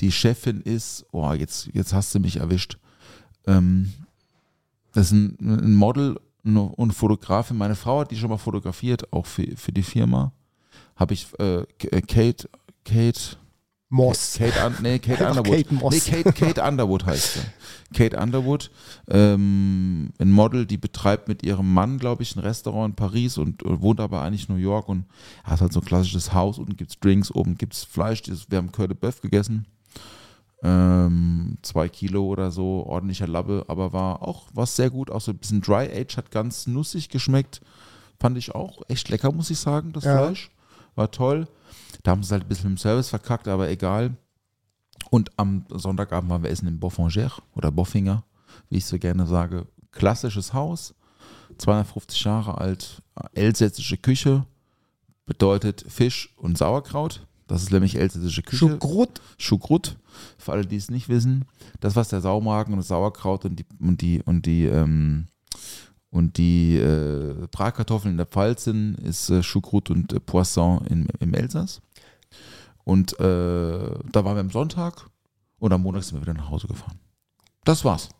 die 0.00 0.10
Chefin 0.10 0.60
ist, 0.60 1.06
oh, 1.12 1.32
jetzt, 1.32 1.70
jetzt 1.72 1.92
hast 1.92 2.14
du 2.14 2.20
mich 2.20 2.36
erwischt. 2.36 2.78
Ähm, 3.46 3.92
das 4.92 5.06
ist 5.06 5.12
ein, 5.12 5.36
ein 5.40 5.74
Model 5.74 6.18
und 6.42 6.92
Fotografin. 6.92 7.56
Meine 7.56 7.74
Frau 7.74 8.00
hat 8.00 8.10
die 8.10 8.16
schon 8.16 8.30
mal 8.30 8.38
fotografiert, 8.38 9.12
auch 9.12 9.26
für, 9.26 9.56
für 9.56 9.72
die 9.72 9.82
Firma. 9.82 10.32
Habe 10.96 11.14
ich 11.14 11.26
äh, 11.38 11.62
äh, 11.62 12.02
Kate, 12.02 12.48
Kate, 12.84 13.36
Moss. 13.94 14.34
Kate, 14.38 14.66
Un 14.66 14.74
nee, 14.82 14.98
Kate 14.98 15.26
Underwood. 15.28 15.56
Kate 15.56 15.74
Moss. 15.74 15.94
Nee, 15.94 16.22
Kate, 16.22 16.32
Kate 16.32 16.62
Underwood 16.62 17.06
heißt 17.06 17.34
sie. 17.34 17.40
Kate 17.96 18.18
Underwood, 18.18 18.70
ähm, 19.08 20.10
ein 20.18 20.30
Model, 20.32 20.66
die 20.66 20.78
betreibt 20.78 21.28
mit 21.28 21.42
ihrem 21.44 21.72
Mann, 21.72 21.98
glaube 21.98 22.22
ich, 22.24 22.34
ein 22.34 22.40
Restaurant 22.40 22.92
in 22.92 22.96
Paris 22.96 23.38
und 23.38 23.62
äh, 23.62 23.80
wohnt 23.80 24.00
aber 24.00 24.22
eigentlich 24.22 24.48
in 24.48 24.56
New 24.56 24.60
York 24.60 24.88
und 24.88 25.04
hat 25.44 25.60
halt 25.60 25.72
so 25.72 25.80
ein 25.80 25.86
klassisches 25.86 26.32
Haus. 26.34 26.58
Unten 26.58 26.76
gibt 26.76 26.90
es 26.90 26.98
Drinks, 26.98 27.30
oben 27.30 27.56
gibt 27.56 27.74
es 27.74 27.84
Fleisch. 27.84 28.22
Das- 28.22 28.50
Wir 28.50 28.58
haben 28.58 28.72
Coeur 28.72 28.88
de 28.88 28.96
Boeuf 28.96 29.20
gegessen. 29.20 29.66
Ähm, 30.62 31.58
zwei 31.62 31.88
Kilo 31.88 32.24
oder 32.24 32.50
so, 32.50 32.84
ordentlicher 32.86 33.26
Labbe, 33.28 33.64
aber 33.68 33.92
war 33.92 34.22
auch 34.22 34.44
was 34.54 34.76
sehr 34.76 34.88
gut. 34.90 35.10
Auch 35.10 35.20
so 35.20 35.30
ein 35.32 35.36
bisschen 35.38 35.60
Dry 35.60 35.88
Age, 35.94 36.16
hat 36.16 36.30
ganz 36.30 36.66
nussig 36.66 37.10
geschmeckt. 37.10 37.60
Fand 38.18 38.38
ich 38.38 38.54
auch 38.54 38.80
echt 38.88 39.08
lecker, 39.10 39.30
muss 39.32 39.50
ich 39.50 39.58
sagen, 39.58 39.92
das 39.92 40.04
Ja. 40.04 40.16
Fleisch. 40.18 40.50
War 40.94 41.10
toll. 41.10 41.48
Da 42.04 42.12
haben 42.12 42.22
sie 42.22 42.32
halt 42.32 42.44
ein 42.44 42.48
bisschen 42.48 42.70
im 42.70 42.76
Service 42.76 43.08
verkackt, 43.08 43.48
aber 43.48 43.68
egal. 43.68 44.16
Und 45.10 45.30
am 45.36 45.64
Sonntagabend 45.70 46.30
waren 46.30 46.42
wir 46.42 46.50
essen 46.50 46.68
im 46.68 46.78
Boffinger 46.78 47.32
oder 47.54 47.72
Boffinger, 47.72 48.24
wie 48.68 48.76
ich 48.76 48.86
so 48.86 48.98
gerne 48.98 49.26
sage. 49.26 49.66
Klassisches 49.90 50.52
Haus, 50.52 50.94
250 51.58 52.24
Jahre 52.24 52.58
alt, 52.58 53.02
elsässische 53.32 53.96
Küche, 53.96 54.44
bedeutet 55.24 55.84
Fisch 55.88 56.34
und 56.36 56.58
Sauerkraut. 56.58 57.26
Das 57.46 57.62
ist 57.62 57.72
nämlich 57.72 57.96
elsässische 57.96 58.42
Küche. 58.42 58.68
Schugrut. 58.68 59.20
Schugrut, 59.38 59.96
für 60.38 60.52
alle, 60.52 60.66
die 60.66 60.76
es 60.76 60.90
nicht 60.90 61.08
wissen. 61.08 61.46
Das, 61.80 61.96
was 61.96 62.08
der 62.08 62.20
Saumagen 62.20 62.74
und 62.74 62.78
das 62.80 62.88
Sauerkraut 62.88 63.44
und 63.46 63.56
die 63.56 63.66
und 63.80 64.00
die 64.02 64.22
und 64.22 64.46
die 64.46 64.64
ähm, 64.66 65.28
und 66.10 66.36
die 66.38 66.76
äh, 66.76 67.48
Bratkartoffeln 67.50 68.12
in 68.12 68.18
der 68.18 68.26
Pfalz 68.26 68.64
sind, 68.64 68.94
ist 69.00 69.30
äh, 69.30 69.42
Choucroute 69.42 69.92
und 69.92 70.12
äh, 70.12 70.20
Poisson 70.20 70.86
im, 70.86 71.08
im 71.18 71.34
Elsass. 71.34 71.80
Und 72.84 73.18
äh, 73.18 73.22
da 74.12 74.24
waren 74.24 74.36
wir 74.36 74.40
am 74.40 74.50
Sonntag 74.50 75.06
und 75.58 75.72
am 75.72 75.82
Montag 75.82 76.02
sind 76.04 76.18
wir 76.18 76.22
wieder 76.22 76.34
nach 76.34 76.50
Hause 76.50 76.66
gefahren. 76.68 76.98
Das 77.64 77.84
war's. 77.84 78.10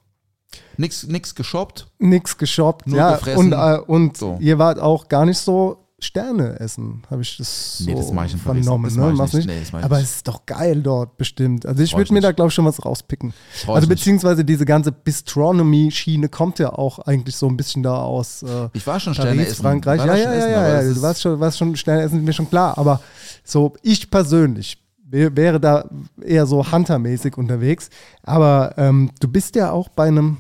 Nix, 0.76 1.06
nix 1.06 1.34
geshoppt. 1.34 1.88
Nix 1.98 2.38
geshoppt. 2.38 2.86
Nur 2.86 2.96
ja, 2.98 3.14
gefressen. 3.16 3.52
und, 3.52 3.52
äh, 3.52 3.78
und 3.80 4.16
So. 4.16 4.38
ihr 4.40 4.58
wart 4.58 4.78
auch 4.78 5.08
gar 5.08 5.24
nicht 5.26 5.38
so 5.38 5.83
Sterne 6.04 6.60
essen, 6.60 7.02
habe 7.10 7.22
ich 7.22 7.36
das 7.36 7.78
so 7.78 7.84
Nee, 7.84 7.94
das 7.94 8.10
ich 8.34 8.40
vernommen. 8.40 8.84
Das 8.84 8.96
ne? 8.96 9.12
ich 9.12 9.18
nicht. 9.18 9.34
nicht? 9.34 9.46
Nee, 9.46 9.60
das 9.72 9.84
Aber 9.84 9.98
es 10.00 10.16
ist 10.16 10.28
doch 10.28 10.46
geil 10.46 10.82
dort 10.82 11.16
bestimmt. 11.16 11.66
Also 11.66 11.82
ich 11.82 11.96
würde 11.96 12.12
mir 12.12 12.20
da, 12.20 12.32
glaube 12.32 12.48
ich, 12.48 12.54
schon 12.54 12.64
was 12.64 12.84
rauspicken. 12.84 13.32
Also 13.66 13.88
beziehungsweise 13.88 14.44
diese 14.44 14.64
ganze 14.64 14.92
Bistronomy-Schiene 14.92 16.28
kommt 16.28 16.58
ja 16.58 16.72
auch 16.72 16.98
eigentlich 17.00 17.36
so 17.36 17.48
ein 17.48 17.56
bisschen 17.56 17.82
da 17.82 17.96
aus 18.02 18.42
äh, 18.42 18.68
Ich 18.72 18.86
war 18.86 19.00
schon 19.00 19.14
Sterne 19.14 19.46
essen. 19.46 19.62
Frankreich. 19.62 20.00
Ja, 20.04 20.14
ja, 20.16 20.34
ja, 20.34 20.48
ja, 20.48 20.82
ja. 20.82 20.92
Du 20.94 21.02
warst 21.02 21.20
schon, 21.22 21.40
warst 21.40 21.58
schon 21.58 21.74
Sterne 21.76 22.02
essen, 22.02 22.18
ist 22.20 22.24
mir 22.24 22.32
schon 22.32 22.48
klar. 22.48 22.76
Aber 22.78 23.00
so 23.44 23.74
ich 23.82 24.10
persönlich 24.10 24.78
wär- 25.10 25.34
wäre 25.36 25.60
da 25.60 25.88
eher 26.22 26.46
so 26.46 26.70
Hunter-mäßig 26.70 27.36
unterwegs. 27.36 27.90
Aber 28.22 28.74
ähm, 28.76 29.10
du 29.20 29.28
bist 29.28 29.56
ja 29.56 29.70
auch 29.70 29.88
bei 29.88 30.08
einem 30.08 30.38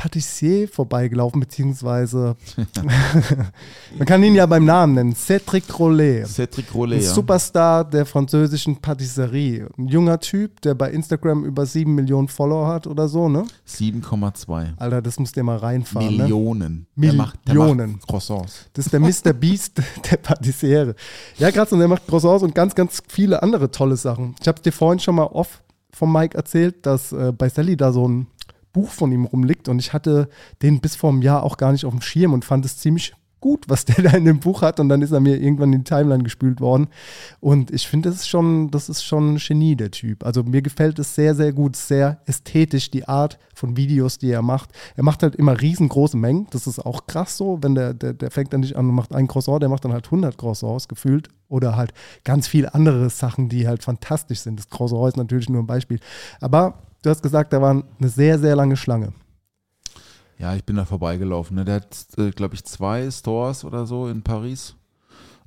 Patissier 0.00 0.66
vorbeigelaufen, 0.66 1.40
beziehungsweise 1.40 2.34
man 3.98 4.06
kann 4.06 4.22
ihn 4.22 4.34
ja 4.34 4.46
beim 4.46 4.64
Namen 4.64 4.94
nennen, 4.94 5.12
Cédric 5.12 5.70
Rollet. 5.78 6.26
Cedric 6.26 6.70
Ein 6.70 6.72
Rollet, 6.72 7.02
ja. 7.02 7.12
Superstar 7.12 7.84
der 7.84 8.06
französischen 8.06 8.76
Patisserie. 8.76 9.68
Ein 9.76 9.88
junger 9.88 10.18
Typ, 10.18 10.62
der 10.62 10.72
bei 10.74 10.90
Instagram 10.90 11.44
über 11.44 11.66
7 11.66 11.94
Millionen 11.94 12.28
Follower 12.28 12.66
hat 12.66 12.86
oder 12.86 13.08
so, 13.08 13.28
ne? 13.28 13.44
7,2 13.68 14.78
Alter, 14.78 15.02
das 15.02 15.18
musst 15.18 15.36
du 15.36 15.40
dir 15.40 15.44
mal 15.44 15.58
reinfahren. 15.58 16.16
Ne? 16.16 16.22
Millionen. 16.22 16.86
Der 16.96 17.12
macht, 17.12 17.38
der 17.46 17.54
Millionen. 17.54 17.92
macht 17.92 18.08
Croissants. 18.08 18.70
Das 18.72 18.86
ist 18.86 18.92
der 18.94 19.00
Mr. 19.00 19.34
Beast 19.34 19.82
der 20.10 20.16
Patissiere. 20.16 20.94
Ja, 21.36 21.50
krass, 21.50 21.74
und 21.74 21.78
der 21.78 21.88
macht 21.88 22.06
Croissants 22.06 22.42
und 22.42 22.54
ganz, 22.54 22.74
ganz 22.74 23.02
viele 23.06 23.42
andere 23.42 23.70
tolle 23.70 23.98
Sachen. 23.98 24.34
Ich 24.40 24.48
habe 24.48 24.62
dir 24.62 24.72
vorhin 24.72 24.98
schon 24.98 25.16
mal 25.16 25.24
off 25.24 25.62
vom 25.92 26.10
Mike 26.10 26.38
erzählt, 26.38 26.86
dass 26.86 27.12
äh, 27.12 27.32
bei 27.36 27.50
Sally 27.50 27.76
da 27.76 27.92
so 27.92 28.08
ein 28.08 28.28
Buch 28.72 28.90
von 28.90 29.12
ihm 29.12 29.24
rumliegt 29.24 29.68
und 29.68 29.78
ich 29.78 29.92
hatte 29.92 30.28
den 30.62 30.80
bis 30.80 30.96
vor 30.96 31.10
einem 31.10 31.22
Jahr 31.22 31.42
auch 31.42 31.56
gar 31.56 31.72
nicht 31.72 31.84
auf 31.84 31.92
dem 31.92 32.02
Schirm 32.02 32.32
und 32.32 32.44
fand 32.44 32.64
es 32.64 32.78
ziemlich 32.78 33.14
gut, 33.40 33.64
was 33.68 33.84
der 33.84 34.02
da 34.02 34.10
in 34.10 34.24
dem 34.24 34.40
Buch 34.40 34.62
hat 34.62 34.80
und 34.80 34.88
dann 34.88 35.02
ist 35.02 35.12
er 35.12 35.20
mir 35.20 35.36
irgendwann 35.36 35.72
in 35.72 35.80
die 35.80 35.90
Timeline 35.90 36.22
gespült 36.22 36.60
worden 36.60 36.88
und 37.40 37.70
ich 37.70 37.88
finde, 37.88 38.10
das 38.10 38.20
ist 38.20 38.28
schon, 38.28 38.70
das 38.70 38.88
ist 38.88 39.02
schon 39.02 39.34
ein 39.34 39.38
Genie, 39.38 39.76
der 39.76 39.90
Typ. 39.90 40.24
Also 40.24 40.42
mir 40.42 40.62
gefällt 40.62 40.98
es 40.98 41.14
sehr, 41.14 41.34
sehr 41.34 41.52
gut, 41.52 41.76
sehr 41.76 42.20
ästhetisch, 42.26 42.90
die 42.90 43.08
Art 43.08 43.38
von 43.54 43.76
Videos, 43.76 44.18
die 44.18 44.30
er 44.30 44.42
macht. 44.42 44.70
Er 44.96 45.02
macht 45.02 45.22
halt 45.22 45.36
immer 45.36 45.60
riesengroße 45.60 46.16
Mengen, 46.16 46.46
das 46.50 46.66
ist 46.66 46.78
auch 46.78 47.06
krass 47.06 47.36
so, 47.36 47.58
wenn 47.62 47.74
der, 47.74 47.94
der, 47.94 48.12
der 48.12 48.30
fängt 48.30 48.52
dann 48.52 48.60
nicht 48.60 48.76
an 48.76 48.88
und 48.88 48.94
macht 48.94 49.14
ein 49.14 49.26
Croissant, 49.26 49.62
der 49.62 49.68
macht 49.68 49.84
dann 49.84 49.92
halt 49.92 50.06
100 50.06 50.36
Croissants 50.36 50.88
gefühlt 50.88 51.28
oder 51.48 51.76
halt 51.76 51.92
ganz 52.24 52.46
viele 52.46 52.74
andere 52.74 53.10
Sachen, 53.10 53.48
die 53.48 53.66
halt 53.66 53.82
fantastisch 53.82 54.40
sind. 54.40 54.58
Das 54.58 54.68
Croissant 54.68 55.08
ist 55.08 55.16
natürlich 55.16 55.48
nur 55.48 55.62
ein 55.62 55.66
Beispiel. 55.66 56.00
Aber 56.40 56.89
du 57.02 57.10
hast 57.10 57.22
gesagt, 57.22 57.52
da 57.52 57.60
war 57.60 57.70
eine 57.98 58.08
sehr, 58.08 58.38
sehr 58.38 58.56
lange 58.56 58.76
Schlange. 58.76 59.12
Ja, 60.38 60.54
ich 60.54 60.64
bin 60.64 60.76
da 60.76 60.84
vorbeigelaufen. 60.86 61.56
Ne? 61.56 61.64
Der 61.64 61.76
hat, 61.76 62.06
äh, 62.16 62.30
glaube 62.30 62.54
ich, 62.54 62.64
zwei 62.64 63.10
Stores 63.10 63.64
oder 63.64 63.86
so 63.86 64.08
in 64.08 64.22
Paris. 64.22 64.74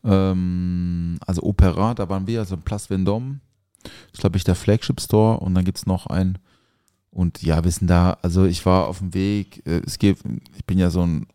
Ähm, 0.03 1.17
also 1.25 1.41
Opera, 1.43 1.95
da 1.95 2.09
waren 2.09 2.27
wir, 2.27 2.39
also 2.41 2.57
Place 2.57 2.89
Vendôme. 2.89 3.39
Das 3.83 3.91
ist, 4.13 4.19
glaube 4.19 4.37
ich, 4.37 4.43
der 4.43 4.55
Flagship 4.55 5.01
Store. 5.01 5.39
Und 5.39 5.55
dann 5.55 5.65
gibt 5.65 5.79
es 5.79 5.87
noch 5.87 6.07
ein 6.07 6.37
Und 7.09 7.41
ja, 7.41 7.63
wir 7.63 7.71
sind 7.71 7.89
da, 7.89 8.17
also 8.21 8.45
ich 8.45 8.65
war 8.65 8.87
auf 8.87 8.99
dem 8.99 9.13
Weg, 9.13 9.65
äh, 9.65 9.81
es 9.85 9.97
geht, 9.97 10.19
ich 10.55 10.65
bin 10.65 10.77
ja 10.77 10.89
so 10.89 11.01
ein, 11.01 11.27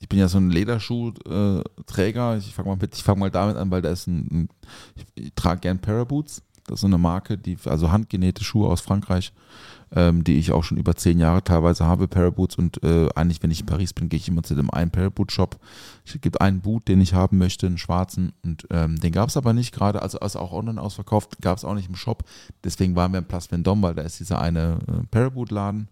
ich 0.00 0.08
bin 0.08 0.18
ja 0.18 0.28
so 0.28 0.38
ein 0.38 0.50
Lederschuhträger. 0.50 2.38
Ich 2.38 2.54
fange 2.54 2.70
mal 2.70 2.78
mit, 2.80 3.06
mal 3.16 3.30
damit 3.30 3.56
an, 3.56 3.70
weil 3.70 3.82
da 3.82 3.90
ist 3.90 4.06
ein, 4.08 4.26
ein 4.32 4.48
ich, 4.96 5.26
ich 5.26 5.34
trage 5.34 5.60
gern 5.60 5.78
Paraboots. 5.78 6.42
Das 6.70 6.80
ist 6.80 6.84
eine 6.84 6.98
Marke, 6.98 7.36
die, 7.36 7.58
also 7.64 7.90
handgenähte 7.90 8.44
Schuhe 8.44 8.68
aus 8.68 8.80
Frankreich, 8.80 9.32
ähm, 9.92 10.22
die 10.22 10.38
ich 10.38 10.52
auch 10.52 10.62
schon 10.62 10.78
über 10.78 10.94
zehn 10.94 11.18
Jahre 11.18 11.42
teilweise 11.42 11.84
habe, 11.84 12.06
Paraboots. 12.06 12.56
Und 12.56 12.80
äh, 12.84 13.08
eigentlich, 13.16 13.42
wenn 13.42 13.50
ich 13.50 13.60
in 13.60 13.66
Paris 13.66 13.92
bin, 13.92 14.08
gehe 14.08 14.18
ich 14.18 14.28
immer 14.28 14.44
zu 14.44 14.54
dem 14.54 14.70
einen 14.70 14.92
Paraboot-Shop. 14.92 15.58
Es 16.06 16.20
gibt 16.20 16.40
einen 16.40 16.60
Boot, 16.60 16.86
den 16.86 17.00
ich 17.00 17.12
haben 17.12 17.38
möchte, 17.38 17.66
einen 17.66 17.76
schwarzen. 17.76 18.32
Und 18.44 18.68
ähm, 18.70 19.00
den 19.00 19.10
gab 19.10 19.30
es 19.30 19.36
aber 19.36 19.52
nicht 19.52 19.74
gerade, 19.74 20.00
also, 20.00 20.20
also 20.20 20.38
auch 20.38 20.52
online 20.52 20.80
ausverkauft, 20.80 21.42
gab 21.42 21.58
es 21.58 21.64
auch 21.64 21.74
nicht 21.74 21.88
im 21.88 21.96
Shop. 21.96 22.22
Deswegen 22.62 22.94
waren 22.94 23.12
wir 23.12 23.18
im 23.18 23.24
Place 23.24 23.50
Vendôme, 23.50 23.82
weil 23.82 23.94
da 23.94 24.02
ist 24.02 24.20
dieser 24.20 24.40
eine 24.40 24.78
äh, 24.86 25.04
Paraboot-Laden. 25.10 25.88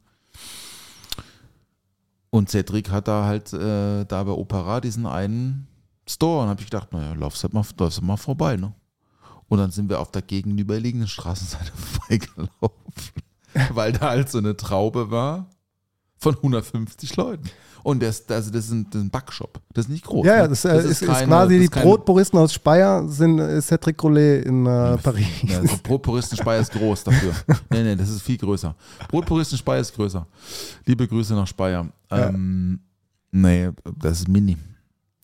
Und 2.30 2.50
Cedric 2.50 2.90
hat 2.90 3.08
da 3.08 3.24
halt 3.24 3.52
äh, 3.52 4.04
da 4.04 4.22
bei 4.22 4.30
Opera 4.30 4.80
diesen 4.80 5.06
einen 5.06 5.66
Store. 6.06 6.44
Und 6.44 6.50
habe 6.50 6.60
ich 6.60 6.70
gedacht, 6.70 6.92
naja, 6.92 7.14
laufst 7.14 7.42
halt 7.42 7.52
mal, 7.52 7.64
halt 7.64 8.02
mal 8.02 8.16
vorbei, 8.16 8.56
ne? 8.56 8.72
Und 9.48 9.58
dann 9.58 9.70
sind 9.70 9.88
wir 9.88 10.00
auf 10.00 10.10
der 10.10 10.22
gegenüberliegenden 10.22 11.08
Straßenseite 11.08 11.72
vorbeigelaufen, 11.76 13.22
weil 13.72 13.92
da 13.92 14.10
halt 14.10 14.28
so 14.30 14.38
eine 14.38 14.56
Traube 14.56 15.10
war 15.10 15.50
von 16.18 16.34
150 16.36 17.16
Leuten. 17.16 17.48
Und 17.84 18.02
das, 18.02 18.28
also 18.28 18.50
das, 18.50 18.66
ist 18.66 18.72
ein, 18.72 18.84
das 18.90 18.96
ist 19.00 19.06
ein 19.06 19.10
Backshop. 19.10 19.60
Das 19.72 19.86
ist 19.86 19.90
nicht 19.90 20.04
groß. 20.04 20.26
Ja, 20.26 20.42
ne? 20.42 20.48
das, 20.48 20.64
äh, 20.64 20.78
ist, 20.80 20.84
ist 21.00 21.06
keine- 21.06 21.26
quasi 21.28 21.54
das 21.54 21.58
die 21.60 21.64
ist 21.64 21.70
keine- 21.70 21.86
Brotpuristen 21.86 22.38
aus 22.38 22.52
Speyer 22.52 23.08
sind 23.08 23.38
äh, 23.38 23.62
Cedric 23.62 24.02
Rollet 24.02 24.44
in 24.44 24.66
äh, 24.66 24.98
Paris. 24.98 25.26
Ja, 25.44 25.58
also 25.60 25.76
Brotpuristen-Speyer 25.82 26.60
ist 26.60 26.72
groß 26.72 27.04
dafür. 27.04 27.32
Nee, 27.70 27.84
nee, 27.84 27.96
das 27.96 28.10
ist 28.10 28.20
viel 28.22 28.36
größer. 28.36 28.74
Brotpuristen-Speyer 29.08 29.80
ist 29.80 29.94
größer. 29.94 30.26
Liebe 30.84 31.06
Grüße 31.06 31.34
nach 31.34 31.46
Speyer. 31.46 31.88
Ähm, 32.10 32.80
nee, 33.30 33.70
das 33.98 34.20
ist 34.20 34.28
mini. 34.28 34.56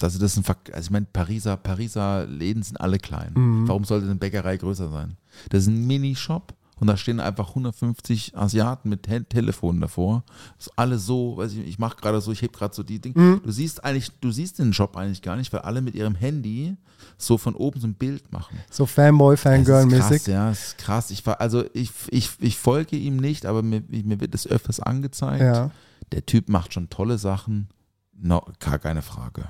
Also, 0.02 0.18
das 0.18 0.35
sind, 0.35 0.46
Verk- 0.46 0.72
also 0.72 0.87
ich 0.87 0.90
meine, 0.90 1.07
Pariser, 1.12 1.57
Pariser 1.57 2.26
Läden 2.26 2.62
sind 2.62 2.80
alle 2.80 2.98
klein. 2.98 3.33
Mhm. 3.35 3.68
Warum 3.68 3.85
sollte 3.85 4.07
eine 4.07 4.16
Bäckerei 4.16 4.57
größer 4.57 4.90
sein? 4.90 5.16
Das 5.50 5.62
ist 5.62 5.68
ein 5.68 5.87
Mini-Shop 5.87 6.52
und 6.80 6.88
da 6.88 6.96
stehen 6.96 7.20
einfach 7.20 7.50
150 7.50 8.37
Asiaten 8.37 8.88
mit 8.88 9.04
Te- 9.04 9.24
Telefonen 9.24 9.80
davor. 9.80 10.24
Das 10.59 10.66
ist 10.66 10.72
alles 10.76 11.07
so, 11.07 11.37
weiß 11.37 11.52
ich, 11.52 11.59
ich 11.66 11.78
mache 11.78 11.96
gerade 11.96 12.20
so, 12.20 12.33
ich 12.33 12.42
heb 12.42 12.52
gerade 12.52 12.74
so 12.74 12.83
die 12.83 13.00
Dinge. 13.00 13.18
Mhm. 13.18 13.40
Du 13.44 13.52
siehst 13.52 13.85
eigentlich, 13.85 14.11
du 14.20 14.30
siehst 14.33 14.59
den 14.59 14.72
Shop 14.72 14.96
eigentlich 14.96 15.22
gar 15.22 15.37
nicht, 15.37 15.52
weil 15.52 15.61
alle 15.61 15.80
mit 15.80 15.94
ihrem 15.94 16.16
Handy 16.16 16.76
so 17.16 17.38
von 17.38 17.54
oben 17.54 17.80
so 17.80 17.87
ein 17.87 17.94
Bild 17.94 18.33
machen. 18.33 18.59
So 18.70 18.87
Fanboy, 18.87 19.37
Das 19.37 19.40
ist 19.40 19.42
Fangirl-mäßig. 19.44 20.26
ja, 20.26 20.48
das 20.48 20.66
ist 20.68 20.78
krass. 20.78 21.11
Ich 21.12 21.24
war, 21.24 21.40
also 21.40 21.64
ich, 21.72 21.92
ich, 22.11 22.30
ich 22.40 22.59
folge 22.59 22.96
ihm 22.96 23.16
nicht, 23.16 23.46
aber 23.46 23.62
mir, 23.62 23.83
mir 23.88 24.20
wird 24.20 24.35
es 24.35 24.46
öfters 24.46 24.80
angezeigt. 24.80 25.40
Ja. 25.42 25.70
Der 26.12 26.26
Typ 26.26 26.48
macht 26.48 26.74
schon 26.74 26.90
tolle 26.90 27.16
Sachen. 27.18 27.68
No, 28.16 28.44
gar 28.59 28.78
keine 28.78 29.02
Frage. 29.02 29.46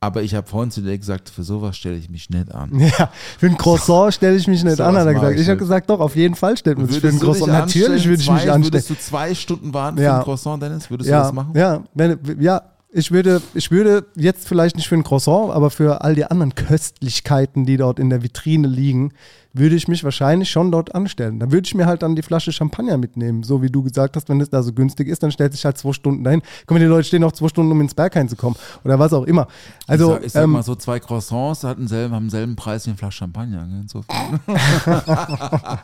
Aber 0.00 0.22
ich 0.22 0.32
habe 0.36 0.46
vorhin 0.46 0.70
zu 0.70 0.80
dir 0.80 0.96
gesagt, 0.96 1.28
für 1.28 1.42
sowas 1.42 1.76
stelle 1.76 1.96
ich 1.96 2.08
mich 2.08 2.30
nicht 2.30 2.54
an. 2.54 2.70
Ja, 2.78 3.10
für 3.38 3.46
ein 3.46 3.58
Croissant 3.58 4.14
stelle 4.14 4.36
ich 4.36 4.46
mich 4.46 4.62
nicht 4.62 4.76
So 4.76 4.84
an, 4.84 4.96
hat 4.96 5.06
er 5.06 5.14
gesagt. 5.14 5.34
ich 5.34 5.40
Ich 5.42 5.48
habe 5.48 5.58
gesagt, 5.58 5.90
doch, 5.90 5.98
auf 5.98 6.14
jeden 6.14 6.36
Fall 6.36 6.56
stellt 6.56 6.78
man 6.78 6.86
sich 6.86 7.00
für 7.00 7.08
ein 7.08 7.18
du 7.18 7.24
Croissant. 7.26 7.48
Natürlich 7.52 8.06
würde 8.06 8.22
ich 8.22 8.30
mich 8.30 8.42
anstellen. 8.42 8.64
Würdest 8.64 8.90
du 8.90 8.94
zwei 8.96 9.34
Stunden 9.34 9.74
warten 9.74 9.98
Ja. 9.98 10.12
für 10.12 10.18
ein 10.18 10.24
Croissant, 10.24 10.62
Dennis? 10.62 10.88
Würdest 10.88 11.08
du 11.08 11.12
Ja, 11.14 11.22
das 11.22 11.32
machen? 11.32 11.52
ja, 11.56 11.82
wenn, 11.94 12.16
ja. 12.38 12.62
Ich 12.90 13.12
würde, 13.12 13.42
ich 13.52 13.70
würde 13.70 14.06
jetzt 14.16 14.48
vielleicht 14.48 14.76
nicht 14.76 14.88
für 14.88 14.94
ein 14.94 15.04
Croissant, 15.04 15.52
aber 15.52 15.68
für 15.68 16.00
all 16.00 16.14
die 16.14 16.24
anderen 16.24 16.54
Köstlichkeiten, 16.54 17.66
die 17.66 17.76
dort 17.76 17.98
in 17.98 18.08
der 18.08 18.22
Vitrine 18.22 18.66
liegen, 18.66 19.12
würde 19.52 19.76
ich 19.76 19.88
mich 19.88 20.04
wahrscheinlich 20.04 20.50
schon 20.50 20.72
dort 20.72 20.94
anstellen. 20.94 21.38
Dann 21.38 21.52
würde 21.52 21.66
ich 21.66 21.74
mir 21.74 21.84
halt 21.84 22.02
dann 22.02 22.16
die 22.16 22.22
Flasche 22.22 22.50
Champagner 22.50 22.96
mitnehmen, 22.96 23.42
so 23.42 23.60
wie 23.60 23.68
du 23.68 23.82
gesagt 23.82 24.16
hast, 24.16 24.30
wenn 24.30 24.40
es 24.40 24.48
da 24.48 24.62
so 24.62 24.72
günstig 24.72 25.06
ist, 25.08 25.22
dann 25.22 25.30
stellt 25.30 25.52
sich 25.52 25.66
halt 25.66 25.76
zwei 25.76 25.92
Stunden 25.92 26.24
dahin. 26.24 26.40
Guck 26.60 26.76
mal, 26.76 26.80
die 26.80 26.86
Leute 26.86 27.04
stehen 27.04 27.22
auch 27.24 27.32
zwei 27.32 27.48
Stunden, 27.48 27.70
um 27.72 27.80
ins 27.82 27.94
zu 27.94 28.36
kommen 28.36 28.56
oder 28.84 28.98
was 28.98 29.12
auch 29.12 29.24
immer. 29.24 29.48
Also, 29.86 30.12
ich 30.12 30.14
sag, 30.14 30.24
ich 30.26 30.32
sag 30.32 30.44
ähm, 30.44 30.50
mal 30.52 30.62
so, 30.62 30.74
zwei 30.74 30.98
Croissants 30.98 31.64
hatten 31.64 31.88
selben, 31.88 32.14
haben 32.14 32.24
denselben 32.24 32.56
Preis 32.56 32.86
wie 32.86 32.90
ein 32.90 32.96
Flasch 32.96 33.16
Champagner. 33.16 33.68
Insofern. 33.82 34.40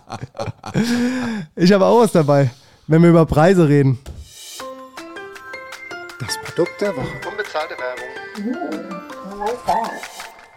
ich 1.57 1.71
habe 1.71 1.85
auch 1.85 2.01
was 2.01 2.13
dabei, 2.13 2.51
wenn 2.87 3.03
wir 3.03 3.11
über 3.11 3.27
Preise 3.27 3.69
reden. 3.69 3.99
Produkt 6.55 6.81
der 6.81 6.97
Woche. 6.97 7.09
Unbezahlte 7.29 7.75
Werbung. 7.79 9.49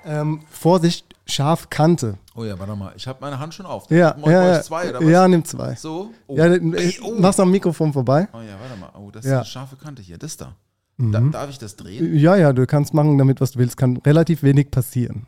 Ähm, 0.06 0.42
Vorsicht, 0.50 1.16
scharf 1.26 1.70
Kante. 1.70 2.18
Oh 2.36 2.44
ja, 2.44 2.58
warte 2.60 2.76
mal. 2.76 2.94
Ich 2.96 3.08
habe 3.08 3.18
meine 3.22 3.40
Hand 3.40 3.54
schon 3.54 3.66
auf. 3.66 3.90
Ja, 3.90 4.16
Mo- 4.18 4.30
ja, 4.30 4.62
zwei 4.62 4.90
oder 4.90 5.00
was? 5.02 5.10
ja, 5.10 5.28
nimm 5.28 5.44
zwei. 5.44 5.76
So? 5.76 6.12
Oh. 6.28 6.38
Ja, 6.38 6.46
äh, 6.46 6.94
oh. 7.02 7.16
mach's 7.20 7.40
am 7.40 7.50
Mikrofon 7.52 7.92
vorbei. 7.94 8.28
Oh 8.32 8.42
ja, 8.42 8.60
warte 8.60 8.78
mal. 8.80 8.92
Oh, 9.00 9.10
das 9.12 9.26
Ja. 9.26 9.32
ist 9.32 9.38
eine 9.38 9.46
scharfe 9.46 9.76
Kante 9.76 10.02
hier. 10.02 10.18
Das 10.18 10.38
da. 10.38 10.56
da. 10.98 11.20
Darf 11.20 11.50
ich 11.50 11.58
das 11.58 11.76
drehen? 11.76 12.16
Ja, 12.16 12.36
ja, 12.36 12.54
du 12.54 12.66
kannst 12.68 12.94
machen 12.94 13.18
damit, 13.18 13.42
was 13.42 13.52
du 13.52 13.60
willst. 13.60 13.76
Kann 13.78 13.98
relativ 13.98 14.44
wenig 14.44 14.70
passieren. 14.72 15.26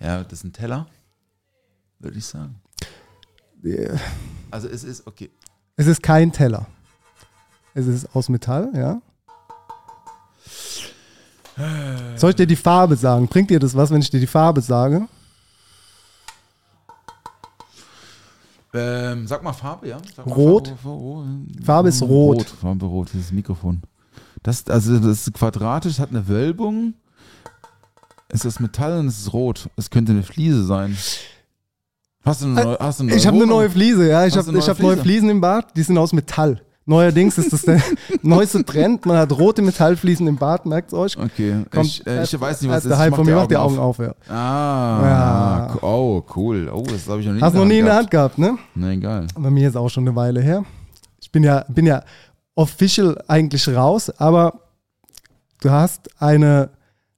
Ja, 0.00 0.22
das 0.24 0.32
ist 0.40 0.44
ein 0.44 0.52
Teller. 0.52 0.86
Würde 1.98 2.18
ich 2.18 2.24
sagen. 2.26 2.60
Äh, 3.62 3.96
Also 4.50 4.68
es 4.68 4.82
ist, 4.82 5.06
okay. 5.06 5.30
Es 5.76 5.86
ist 5.86 6.02
kein 6.02 6.32
Teller. 6.32 6.66
Es 7.76 7.86
ist 7.86 8.16
aus 8.16 8.30
Metall, 8.30 8.70
ja. 8.74 9.02
Soll 12.16 12.30
ich 12.30 12.36
dir 12.36 12.46
die 12.46 12.56
Farbe 12.56 12.96
sagen? 12.96 13.28
Bringt 13.28 13.50
dir 13.50 13.58
das 13.58 13.76
was, 13.76 13.90
wenn 13.90 14.00
ich 14.00 14.08
dir 14.08 14.18
die 14.18 14.26
Farbe 14.26 14.62
sage? 14.62 15.06
Ähm, 18.72 19.26
sag 19.26 19.42
mal 19.42 19.52
Farbe, 19.52 19.88
ja? 19.88 19.98
Sag 20.16 20.26
mal 20.26 20.34
Rot. 20.34 20.68
Farbe, 20.68 20.80
Farbe, 20.82 21.64
Farbe 21.64 21.88
ist 21.90 22.02
rot. 22.02 22.46
Farbe 22.46 22.86
rot, 22.86 23.10
dieses 23.12 23.30
Mikrofon. 23.30 23.82
Das, 24.42 24.66
also 24.68 24.98
das 24.98 25.26
ist 25.26 25.34
quadratisch, 25.34 25.98
hat 25.98 26.08
eine 26.08 26.28
Wölbung. 26.28 26.94
Es 28.28 28.46
ist 28.46 28.58
Metall 28.58 29.00
und 29.00 29.08
es 29.08 29.18
ist 29.18 29.34
rot. 29.34 29.68
Es 29.76 29.90
könnte 29.90 30.12
eine 30.12 30.22
Fliese 30.22 30.64
sein. 30.64 30.96
Hast 32.24 32.40
du 32.40 32.46
eine 32.46 32.54
neue, 32.54 32.78
hast 32.80 33.00
du 33.00 33.02
eine 33.02 33.10
neue 33.10 33.18
Ich 33.18 33.26
habe 33.26 33.36
eine 33.36 33.46
neue 33.46 33.68
Fliese, 33.68 34.08
ja. 34.08 34.24
Ich 34.24 34.34
habe 34.34 34.46
hab 34.46 34.54
neue 34.54 34.74
Fliese? 34.74 35.02
Fliesen 35.02 35.28
im 35.28 35.42
Bad, 35.42 35.76
die 35.76 35.82
sind 35.82 35.98
aus 35.98 36.14
Metall. 36.14 36.62
Neuerdings 36.88 37.36
ist 37.36 37.52
das 37.52 37.62
der 37.62 37.82
neueste 38.22 38.64
Trend. 38.64 39.04
Man 39.06 39.16
hat 39.18 39.32
rote 39.36 39.60
Metallfliesen 39.60 40.26
im 40.28 40.36
Bad, 40.36 40.66
merkt 40.66 40.92
euch. 40.94 41.18
Okay, 41.18 41.64
Kommt 41.70 41.86
ich, 41.86 42.06
äh, 42.06 42.22
ich 42.22 42.40
weiß 42.40 42.62
nicht, 42.62 42.70
was 42.70 42.76
das 42.76 42.84
ist. 42.84 42.90
daheim 42.92 43.10
Ich 43.12 43.16
von 43.16 43.26
mir, 43.26 43.34
macht 43.34 43.50
die 43.50 43.56
Augen 43.56 43.74
Augen 43.74 43.82
auf, 43.82 43.98
ja. 43.98 44.14
Ah, 44.32 45.00
Ja. 45.72 45.82
oh, 45.82 46.22
cool. 46.36 46.70
Oh, 46.72 46.84
das 46.88 47.08
habe 47.08 47.20
ich 47.20 47.26
noch 47.26 47.34
nie 47.34 47.40
Hast 47.40 47.54
du 47.54 47.58
noch 47.58 47.66
nie 47.66 47.78
in 47.80 47.86
der 47.86 47.96
Hand 47.96 48.10
gehabt, 48.10 48.38
ne? 48.38 48.56
Nee, 48.76 48.96
geil. 48.98 49.26
Bei 49.36 49.50
mir 49.50 49.68
ist 49.68 49.76
auch 49.76 49.88
schon 49.88 50.06
eine 50.06 50.14
Weile 50.14 50.40
her. 50.40 50.64
Ich 51.20 51.32
bin 51.32 51.42
ja, 51.42 51.64
bin 51.68 51.86
ja 51.86 52.02
official 52.54 53.20
eigentlich 53.26 53.68
raus, 53.68 54.08
aber 54.18 54.60
du 55.62 55.70
hast 55.70 56.08
eine 56.20 56.70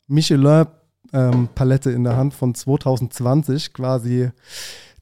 Michelin-Palette 0.06 1.90
in 1.90 2.04
der 2.04 2.16
Hand 2.16 2.32
von 2.34 2.54
2020, 2.54 3.72
quasi 3.74 4.30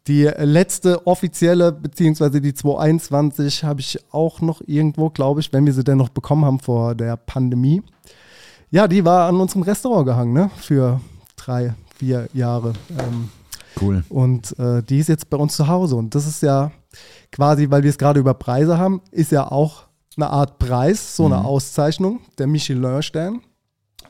die 0.06 0.24
letzte 0.24 1.06
offizielle, 1.06 1.72
beziehungsweise 1.72 2.40
die 2.40 2.54
221 2.54 3.64
habe 3.64 3.80
ich 3.80 3.98
auch 4.12 4.40
noch 4.40 4.60
irgendwo, 4.66 5.10
glaube 5.10 5.40
ich, 5.40 5.52
wenn 5.52 5.66
wir 5.66 5.72
sie 5.72 5.82
denn 5.84 5.98
noch 5.98 6.10
bekommen 6.10 6.44
haben 6.44 6.60
vor 6.60 6.94
der 6.94 7.16
Pandemie. 7.16 7.82
Ja, 8.70 8.86
die 8.88 9.04
war 9.04 9.28
an 9.28 9.36
unserem 9.40 9.62
Restaurant 9.62 10.06
gehangen, 10.06 10.32
ne? 10.32 10.50
Für 10.56 11.00
drei, 11.36 11.74
vier 11.96 12.28
Jahre. 12.32 12.72
Ähm, 12.98 13.30
Cool. 13.80 14.04
und 14.08 14.58
äh, 14.58 14.82
die 14.82 14.98
ist 15.00 15.08
jetzt 15.08 15.28
bei 15.28 15.36
uns 15.36 15.54
zu 15.54 15.68
Hause. 15.68 15.96
Und 15.96 16.14
das 16.14 16.26
ist 16.26 16.42
ja 16.42 16.70
quasi, 17.30 17.70
weil 17.70 17.82
wir 17.82 17.90
es 17.90 17.98
gerade 17.98 18.18
über 18.20 18.32
Preise 18.34 18.78
haben, 18.78 19.02
ist 19.10 19.32
ja 19.32 19.50
auch 19.50 19.82
eine 20.16 20.30
Art 20.30 20.58
Preis, 20.58 21.14
so 21.14 21.26
eine 21.26 21.44
Auszeichnung, 21.44 22.20
der 22.38 22.46
Michelin-Stern, 22.46 23.42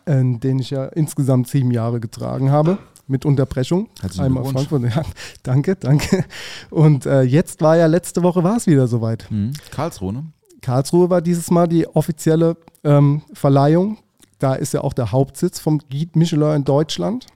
äh, 0.04 0.22
den 0.38 0.58
ich 0.60 0.70
ja 0.70 0.84
insgesamt 0.86 1.48
sieben 1.48 1.72
Jahre 1.72 1.98
getragen 1.98 2.50
habe. 2.52 2.78
Mit 3.08 3.24
Unterbrechung. 3.24 3.88
Herzlichen 4.00 4.24
Einmal. 4.24 4.44
Frankfurt. 4.44 4.82
Ja, 4.82 5.02
danke, 5.42 5.76
danke. 5.76 6.24
Und 6.70 7.06
äh, 7.06 7.22
jetzt 7.22 7.60
war 7.60 7.76
ja 7.76 7.86
letzte 7.86 8.22
Woche 8.22 8.42
war 8.42 8.56
es 8.56 8.66
wieder 8.66 8.88
soweit. 8.88 9.26
Mhm. 9.30 9.52
Karlsruhe, 9.70 10.12
ne? 10.12 10.24
Karlsruhe 10.60 11.08
war 11.08 11.22
dieses 11.22 11.50
Mal 11.50 11.68
die 11.68 11.86
offizielle 11.86 12.56
ähm, 12.82 13.22
Verleihung. 13.32 13.98
Da 14.38 14.54
ist 14.54 14.74
ja 14.74 14.82
auch 14.82 14.92
der 14.92 15.12
Hauptsitz 15.12 15.60
vom 15.60 15.78
Guide 15.90 16.18
Michelin 16.18 16.56
in 16.56 16.64
Deutschland. 16.64 17.26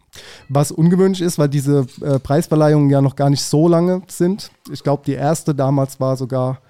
Was 0.48 0.72
ungewöhnlich 0.72 1.20
ist, 1.20 1.38
weil 1.38 1.48
diese 1.48 1.86
äh, 2.02 2.18
Preisverleihungen 2.18 2.90
ja 2.90 3.00
noch 3.00 3.16
gar 3.16 3.30
nicht 3.30 3.42
so 3.42 3.68
lange 3.68 4.02
sind. 4.08 4.50
Ich 4.70 4.82
glaube, 4.82 5.04
die 5.06 5.12
erste 5.12 5.54
damals 5.54 6.00
war 6.00 6.16
sogar, 6.16 6.60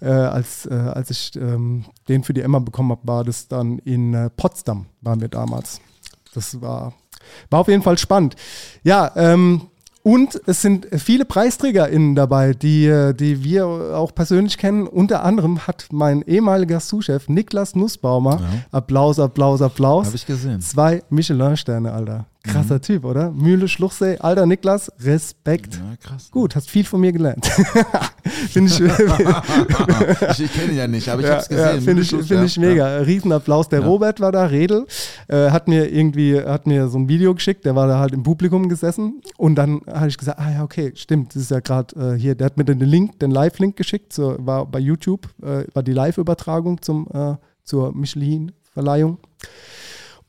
äh, 0.00 0.08
als, 0.08 0.66
äh, 0.66 0.74
als 0.74 1.10
ich 1.10 1.34
ähm, 1.36 1.86
den 2.08 2.22
für 2.24 2.34
die 2.34 2.42
Emma 2.42 2.58
bekommen 2.58 2.90
habe, 2.90 3.00
war 3.04 3.24
das 3.24 3.48
dann 3.48 3.78
in 3.78 4.12
äh, 4.12 4.30
Potsdam, 4.30 4.86
waren 5.00 5.20
wir 5.20 5.28
damals. 5.28 5.80
Das 6.34 6.60
war, 6.60 6.92
war 7.50 7.60
auf 7.60 7.68
jeden 7.68 7.82
Fall 7.82 7.98
spannend. 7.98 8.36
Ja, 8.82 9.10
ähm, 9.16 9.62
und 10.02 10.38
es 10.46 10.60
sind 10.60 10.86
viele 10.98 11.24
PreisträgerInnen 11.24 12.14
dabei, 12.14 12.52
die, 12.52 12.86
äh, 12.86 13.14
die 13.14 13.42
wir 13.42 13.66
auch 13.66 14.14
persönlich 14.14 14.58
kennen. 14.58 14.86
Unter 14.86 15.24
anderem 15.24 15.66
hat 15.66 15.86
mein 15.92 16.20
ehemaliger 16.20 16.78
Sous-Chef 16.78 17.28
Niklas 17.30 17.74
Nussbaumer, 17.74 18.38
Applaus, 18.70 19.18
Applaus, 19.18 19.62
Applaus, 19.62 20.06
Habe 20.08 20.16
ich 20.16 20.26
gesehen. 20.26 20.60
zwei 20.60 21.02
Michelin-Sterne, 21.08 21.90
Alter. 21.90 22.26
Mhm. 22.44 22.50
Krasser 22.50 22.80
Typ, 22.80 23.04
oder? 23.04 23.30
Mühle 23.30 23.68
Schluchsee. 23.68 24.18
Alter 24.18 24.46
Niklas, 24.46 24.92
Respekt. 25.00 25.76
Ja, 25.76 25.96
krass. 26.02 26.30
Gut, 26.30 26.54
hast 26.56 26.68
viel 26.68 26.84
von 26.84 27.00
mir 27.00 27.12
gelernt. 27.12 27.46
Finde 28.50 28.70
ich, 28.70 28.80
ich, 30.30 30.40
ich 30.40 30.52
kenne 30.52 30.72
ihn 30.72 30.76
ja 30.76 30.86
nicht, 30.86 31.08
aber 31.08 31.22
ich 31.22 31.26
ja, 31.26 31.32
habe 31.32 31.42
es 31.42 31.48
gesehen. 31.48 31.74
Ja, 31.74 31.80
Finde 31.80 32.02
ich, 32.02 32.10
find 32.10 32.44
ich 32.44 32.58
mega. 32.58 32.98
Riesenapplaus. 32.98 33.68
Der. 33.68 33.80
Robert 33.80 34.20
war 34.20 34.32
da, 34.32 34.46
Redel, 34.46 34.86
äh, 35.28 35.50
hat 35.50 35.68
mir 35.68 35.90
irgendwie, 35.90 36.40
hat 36.40 36.66
mir 36.66 36.88
so 36.88 36.98
ein 36.98 37.08
Video 37.08 37.34
geschickt, 37.34 37.64
der 37.64 37.74
war 37.74 37.86
da 37.86 37.98
halt 37.98 38.12
im 38.12 38.22
Publikum 38.22 38.68
gesessen 38.68 39.20
und 39.36 39.54
dann 39.54 39.80
habe 39.86 40.08
ich 40.08 40.18
gesagt, 40.18 40.38
ah 40.38 40.50
ja, 40.50 40.62
okay, 40.62 40.92
stimmt, 40.94 41.34
das 41.34 41.42
ist 41.42 41.50
ja 41.50 41.60
gerade 41.60 42.14
äh, 42.14 42.18
hier, 42.18 42.34
der 42.34 42.46
hat 42.46 42.56
mir 42.56 42.64
den 42.64 42.80
Link, 42.80 43.18
den 43.20 43.30
Live-Link 43.30 43.76
geschickt, 43.76 44.12
so, 44.12 44.36
war 44.38 44.66
bei 44.66 44.78
YouTube, 44.78 45.28
äh, 45.42 45.64
war 45.72 45.82
die 45.82 45.92
Live-Übertragung 45.92 46.82
zum, 46.82 47.08
äh, 47.12 47.34
zur 47.62 47.94
Michelin-Verleihung. 47.94 49.18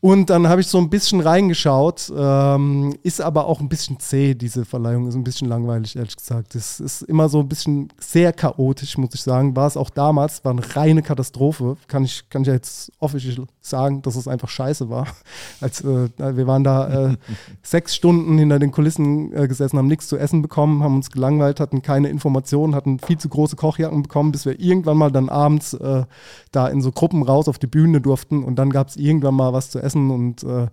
Und 0.05 0.29
dann 0.29 0.47
habe 0.47 0.61
ich 0.61 0.67
so 0.67 0.77
ein 0.77 0.91
bisschen 0.91 1.19
reingeschaut, 1.19 2.13
ähm, 2.15 2.95
ist 3.01 3.21
aber 3.21 3.47
auch 3.47 3.59
ein 3.59 3.69
bisschen 3.69 3.99
zäh, 3.99 4.35
diese 4.35 4.63
Verleihung, 4.63 5.07
ist 5.07 5.15
ein 5.15 5.23
bisschen 5.23 5.49
langweilig, 5.49 5.95
ehrlich 5.95 6.15
gesagt. 6.15 6.53
Es 6.53 6.79
ist 6.79 7.01
immer 7.01 7.27
so 7.27 7.39
ein 7.39 7.49
bisschen 7.49 7.91
sehr 7.97 8.31
chaotisch, 8.31 8.99
muss 8.99 9.15
ich 9.15 9.23
sagen. 9.23 9.55
War 9.55 9.65
es 9.65 9.75
auch 9.75 9.89
damals, 9.89 10.45
war 10.45 10.51
eine 10.51 10.75
reine 10.75 11.01
Katastrophe. 11.01 11.77
Kann 11.87 12.03
ich, 12.03 12.29
kann 12.29 12.43
ich 12.43 12.49
ja 12.49 12.53
jetzt 12.53 12.91
offiziell 12.99 13.47
sagen, 13.61 14.03
dass 14.03 14.15
es 14.15 14.27
einfach 14.27 14.47
scheiße 14.47 14.91
war. 14.91 15.07
Als, 15.59 15.81
äh, 15.81 16.09
wir 16.19 16.45
waren 16.45 16.63
da 16.63 17.07
äh, 17.07 17.17
sechs 17.63 17.95
Stunden 17.95 18.37
hinter 18.37 18.59
den 18.59 18.69
Kulissen 18.69 19.33
äh, 19.35 19.47
gesessen, 19.47 19.79
haben 19.79 19.87
nichts 19.87 20.07
zu 20.07 20.17
essen 20.17 20.43
bekommen, 20.43 20.83
haben 20.83 20.97
uns 20.97 21.09
gelangweilt, 21.09 21.59
hatten 21.59 21.81
keine 21.81 22.09
Informationen, 22.09 22.75
hatten 22.75 22.99
viel 22.99 23.17
zu 23.17 23.27
große 23.27 23.55
Kochjacken 23.55 24.03
bekommen, 24.03 24.31
bis 24.31 24.45
wir 24.45 24.59
irgendwann 24.59 24.97
mal 24.97 25.11
dann 25.11 25.29
abends 25.29 25.73
äh, 25.73 26.03
da 26.51 26.67
in 26.67 26.83
so 26.83 26.91
Gruppen 26.91 27.23
raus 27.23 27.47
auf 27.47 27.57
die 27.57 27.65
Bühne 27.65 28.01
durften 28.01 28.43
und 28.43 28.57
dann 28.57 28.69
gab 28.69 28.89
es 28.89 28.97
irgendwann 28.97 29.33
mal 29.33 29.51
was 29.51 29.71
zu 29.71 29.79
essen 29.79 29.94
und 29.95 30.43
äh, 30.43 30.67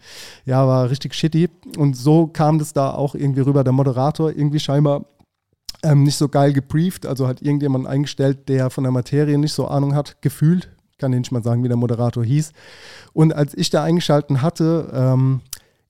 ja, 0.45 0.67
war 0.67 0.91
richtig 0.91 1.15
shitty. 1.15 1.49
Und 1.77 1.97
so 1.97 2.27
kam 2.27 2.59
das 2.59 2.73
da 2.73 2.93
auch 2.93 3.15
irgendwie 3.15 3.41
rüber. 3.41 3.65
Der 3.65 3.73
Moderator 3.73 4.31
irgendwie 4.31 4.61
scheinbar 4.61 5.05
ähm, 5.83 6.05
nicht 6.05 6.17
so 6.17 6.29
geil 6.29 6.53
gebrieft, 6.53 7.07
also 7.07 7.27
hat 7.27 7.43
irgendjemand 7.43 7.87
eingestellt, 7.87 8.49
der 8.49 8.71
von 8.71 8.85
der 8.85 8.93
Materie 8.93 9.39
nicht 9.39 9.53
so 9.53 9.67
Ahnung 9.67 9.95
hat, 9.95 10.23
gefühlt. 10.23 10.71
Kann 10.99 11.13
dir 11.13 11.19
nicht 11.19 11.33
mal 11.33 11.43
sagen, 11.43 11.65
wie 11.65 11.69
der 11.69 11.77
Moderator 11.77 12.25
hieß. 12.25 12.53
Und 13.13 13.35
als 13.35 13.55
ich 13.55 13.71
da 13.71 13.83
eingeschalten 13.83 14.43
hatte, 14.43 14.91
ähm, 14.93 15.41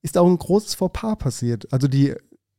ist 0.00 0.16
auch 0.16 0.26
ein 0.26 0.38
großes 0.38 0.74
Fauxpas 0.74 1.16
passiert. 1.16 1.72
Also 1.72 1.88
die, 1.88 2.14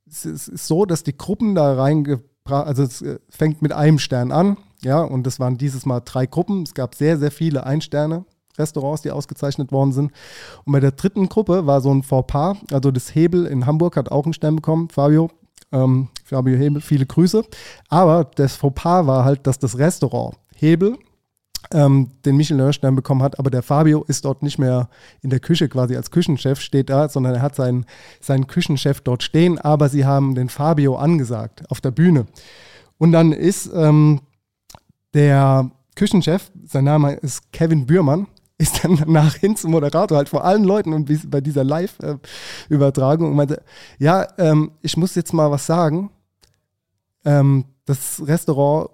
es 0.07 0.25
ist 0.25 0.67
so, 0.67 0.85
dass 0.85 1.03
die 1.03 1.17
Gruppen 1.17 1.55
da 1.55 1.73
reingebracht, 1.73 2.67
also 2.67 2.83
es 2.83 3.01
äh, 3.01 3.19
fängt 3.29 3.61
mit 3.61 3.71
einem 3.71 3.99
Stern 3.99 4.31
an, 4.31 4.57
ja, 4.83 5.01
und 5.01 5.25
das 5.25 5.39
waren 5.39 5.57
dieses 5.57 5.85
Mal 5.85 6.01
drei 6.01 6.25
Gruppen. 6.25 6.63
Es 6.63 6.73
gab 6.73 6.95
sehr, 6.95 7.17
sehr 7.17 7.31
viele 7.31 7.65
Ein-Sterne. 7.65 8.25
Restaurants, 8.57 9.01
die 9.01 9.11
ausgezeichnet 9.11 9.71
worden 9.71 9.91
sind. 9.91 10.11
Und 10.65 10.73
bei 10.73 10.79
der 10.79 10.91
dritten 10.91 11.29
Gruppe 11.29 11.65
war 11.65 11.81
so 11.81 11.93
ein 11.93 12.03
Fauxpas, 12.03 12.57
also 12.71 12.91
das 12.91 13.13
Hebel 13.15 13.45
in 13.45 13.65
Hamburg 13.65 13.97
hat 13.97 14.11
auch 14.11 14.25
einen 14.25 14.33
Stern 14.33 14.55
bekommen, 14.55 14.89
Fabio, 14.89 15.29
ähm, 15.71 16.09
Fabio 16.23 16.57
Hebel, 16.57 16.81
viele 16.81 17.05
Grüße. 17.05 17.43
Aber 17.89 18.23
das 18.23 18.55
Fauxpas 18.55 19.07
war 19.07 19.25
halt, 19.25 19.47
dass 19.47 19.59
das 19.59 19.77
Restaurant 19.77 20.35
Hebel 20.55 20.97
ähm, 21.71 22.11
den 22.25 22.37
Michelin-Stern 22.37 22.95
bekommen 22.95 23.23
hat, 23.23 23.39
aber 23.39 23.49
der 23.49 23.63
Fabio 23.63 24.03
ist 24.07 24.25
dort 24.25 24.43
nicht 24.43 24.59
mehr 24.59 24.89
in 25.21 25.29
der 25.29 25.39
Küche 25.39 25.69
quasi 25.69 25.95
als 25.95 26.11
Küchenchef 26.11 26.59
steht 26.59 26.89
da, 26.89 27.09
sondern 27.09 27.35
er 27.35 27.41
hat 27.41 27.55
seinen, 27.55 27.85
seinen 28.19 28.47
Küchenchef 28.47 29.01
dort 29.01 29.23
stehen, 29.23 29.59
aber 29.59 29.89
sie 29.89 30.05
haben 30.05 30.35
den 30.35 30.49
Fabio 30.49 30.95
angesagt 30.95 31.63
auf 31.69 31.81
der 31.81 31.91
Bühne. 31.91 32.25
Und 32.97 33.11
dann 33.11 33.31
ist 33.31 33.69
ähm, 33.73 34.21
der 35.13 35.71
Küchenchef, 35.95 36.51
sein 36.65 36.85
Name 36.85 37.13
ist 37.13 37.51
Kevin 37.51 37.85
Bührmann, 37.85 38.27
ist 38.63 38.83
dann 38.83 38.97
danach 38.97 39.35
hin 39.35 39.55
zum 39.55 39.71
Moderator, 39.71 40.17
halt 40.17 40.29
vor 40.29 40.43
allen 40.43 40.63
Leuten 40.63 40.93
und 40.93 41.29
bei 41.29 41.41
dieser 41.41 41.63
Live-Übertragung 41.63 43.29
und 43.29 43.35
meinte, 43.35 43.61
ja, 43.99 44.27
ähm, 44.37 44.71
ich 44.81 44.97
muss 44.97 45.15
jetzt 45.15 45.33
mal 45.33 45.51
was 45.51 45.65
sagen. 45.65 46.09
Ähm, 47.25 47.65
das 47.85 48.21
Restaurant, 48.25 48.89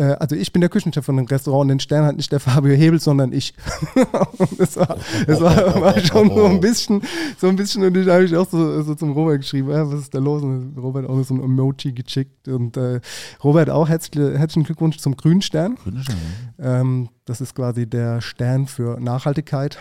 also 0.00 0.34
ich 0.34 0.52
bin 0.52 0.60
der 0.60 0.70
Küchenchef 0.70 1.04
von 1.04 1.16
dem 1.16 1.26
Restaurant 1.26 1.62
und 1.62 1.68
den 1.68 1.80
Stern 1.80 2.04
hat 2.04 2.16
nicht 2.16 2.32
der 2.32 2.40
Fabio 2.40 2.74
Hebel, 2.74 2.98
sondern 2.98 3.32
ich. 3.32 3.54
das 4.58 4.76
war, 4.76 4.98
das 5.26 5.40
war, 5.40 5.80
war 5.80 5.98
schon 6.00 6.30
so 6.30 6.46
ein 6.46 6.60
bisschen, 6.60 7.02
so 7.38 7.48
ein 7.48 7.56
bisschen, 7.56 7.84
und 7.84 7.94
da 7.94 8.14
habe 8.14 8.24
ich 8.24 8.36
auch 8.36 8.48
so, 8.48 8.82
so 8.82 8.94
zum 8.94 9.12
Robert 9.12 9.40
geschrieben, 9.40 9.70
ja, 9.70 9.90
was 9.90 10.00
ist 10.00 10.14
da 10.14 10.18
los? 10.18 10.42
Und 10.42 10.76
Robert 10.76 11.08
auch 11.08 11.22
so 11.22 11.34
ein 11.34 11.42
Emoji 11.42 11.92
geschickt 11.92 12.48
und 12.48 12.76
äh, 12.76 13.00
Robert 13.42 13.70
auch 13.70 13.88
herzlich, 13.88 14.16
herzlichen 14.38 14.64
Glückwunsch 14.64 14.98
zum 14.98 15.16
grünen 15.16 15.42
Stern. 15.42 15.76
Ähm, 16.58 17.08
das 17.24 17.40
ist 17.40 17.54
quasi 17.54 17.86
der 17.86 18.20
Stern 18.20 18.66
für 18.66 18.98
Nachhaltigkeit 19.00 19.78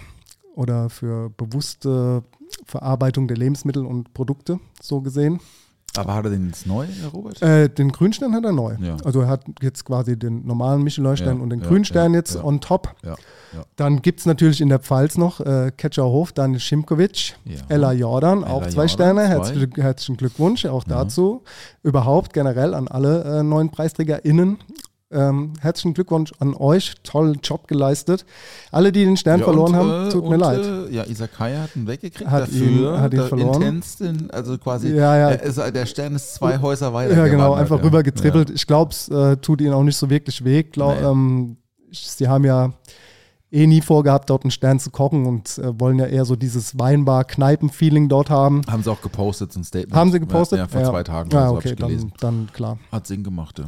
oder 0.55 0.89
für 0.89 1.31
bewusste 1.31 2.23
Verarbeitung 2.65 3.27
der 3.27 3.37
Lebensmittel 3.37 3.85
und 3.85 4.13
Produkte, 4.13 4.59
so 4.81 5.01
gesehen. 5.01 5.39
Aber 5.97 6.15
hat 6.15 6.25
er 6.25 6.31
den 6.31 6.47
jetzt 6.47 6.65
neu, 6.65 6.87
der 7.01 7.09
Robert? 7.09 7.41
Äh, 7.41 7.69
den 7.69 7.91
Grünstern 7.91 8.33
hat 8.33 8.43
er 8.43 8.51
neu. 8.51 8.75
Ja. 8.79 8.97
Also 9.03 9.21
er 9.21 9.27
hat 9.27 9.45
jetzt 9.61 9.85
quasi 9.85 10.17
den 10.17 10.45
normalen 10.45 10.83
Michelin-Stern 10.83 11.37
Ja, 11.37 11.43
und 11.43 11.49
den 11.49 11.61
ja, 11.61 11.67
Grünstern 11.67 12.13
jetzt 12.13 12.35
on 12.35 12.59
top. 12.61 12.95
Dann 13.75 14.01
gibt 14.01 14.19
es 14.19 14.25
natürlich 14.25 14.61
in 14.61 14.69
der 14.69 14.79
Pfalz 14.79 15.17
noch 15.17 15.39
äh, 15.39 15.71
Ketscherhof, 15.75 16.31
Daniel 16.31 16.59
Schimkovic. 16.59 17.35
Ella 17.69 17.91
Jordan, 17.93 18.43
Ella 18.43 18.51
auch 18.51 18.61
zwei 18.63 18.85
Jordan, 18.85 18.89
Sterne. 18.89 19.21
zwei. 19.25 19.83
Herzlichen, 19.83 20.17
Glückwunsch 20.17 20.65
auch 20.65 20.83
dazu. 20.83 21.43
Überhaupt 21.83 22.33
generell 22.33 22.73
an 22.73 22.87
alle 22.87 23.39
äh, 23.39 23.43
neuen 23.43 23.69
PreisträgerInnen. 23.69 24.57
Ähm, 25.13 25.53
herzlichen 25.61 25.93
Glückwunsch 25.93 26.31
an 26.39 26.55
euch, 26.55 26.95
tollen 27.03 27.39
Job 27.43 27.67
geleistet. 27.67 28.25
Alle, 28.71 28.91
die 28.91 29.05
den 29.05 29.15
Stern 29.17 29.39
Ja, 29.39 29.45
verloren 29.45 29.73
und, 29.73 29.77
haben, 29.79 30.07
äh, 30.07 30.09
tut 30.11 30.23
und, 30.23 30.29
mir 30.31 30.37
leid. 30.37 30.65
Äh, 30.65 30.93
ja, 30.95 31.03
Isakaya 31.03 31.61
hat 31.63 31.75
ihn 31.75 31.85
weggekriegt 31.87 32.29
Hat 32.29 32.41
dafür. 32.43 32.67
ihn- 32.67 32.99
hat 33.01 33.13
ihn 33.13 33.17
der 33.19 33.27
verloren. 33.27 33.61
Intens, 33.61 33.97
den, 33.97 34.31
also 34.31 34.57
quasi, 34.57 34.89
Ja, 34.95 35.15
ja. 35.17 35.29
Ist, 35.29 35.57
der 35.57 35.85
Stern 35.85 36.15
ist 36.15 36.35
zwei 36.35 36.59
Häuser 36.59 36.93
weiter. 36.93 37.15
Ja, 37.15 37.27
genau, 37.27 37.53
einfach 37.53 37.77
ja. 37.77 37.83
rüber 37.83 38.03
getribbelt. 38.03 38.49
Ich 38.49 38.65
glaube, 38.67 38.91
es 38.91 39.07
äh, 39.09 39.37
tut 39.37 39.61
ihnen 39.61 39.73
auch 39.73 39.83
nicht 39.83 39.97
so 39.97 40.09
wirklich 40.09 40.43
weh. 40.43 40.63
Glaub, 40.63 40.99
Nee. 40.99 41.05
ähm, 41.07 41.57
sie 41.91 42.27
haben 42.27 42.43
ja 42.45 42.71
eh 43.51 43.67
nie 43.67 43.81
vorgehabt, 43.81 44.31
dort 44.31 44.43
einen 44.45 44.49
Stern 44.49 44.79
zu 44.79 44.89
kochen 44.89 45.27
und 45.27 45.59
äh, 45.59 45.79
wollen 45.79 45.99
ja 45.99 46.07
eher 46.07 46.25
so 46.25 46.35
dieses 46.35 46.79
Weinbar-Kneipen-Feeling 46.79 48.09
dort 48.09 48.31
haben. 48.31 48.61
Haben 48.67 48.81
sie 48.81 48.91
auch 48.91 49.01
gepostet, 49.01 49.53
so 49.53 49.59
ein 49.59 49.63
Statement. 49.63 49.93
Haben 49.95 50.11
sie 50.11 50.19
gepostet? 50.19 50.57
Ja, 50.59 50.67
vor 50.67 50.83
zwei 50.83 51.03
Tagen. 51.03 51.29
Ja, 51.31 51.41
oder 51.41 51.49
so, 51.49 51.55
okay, 51.57 51.69
ich 51.69 51.75
gelesen. 51.75 52.13
dann, 52.19 52.47
dann 52.47 52.53
klar. 52.53 52.77
Hat 52.91 53.05
Sinn 53.05 53.23
gemacht, 53.23 53.59
ja. 53.59 53.65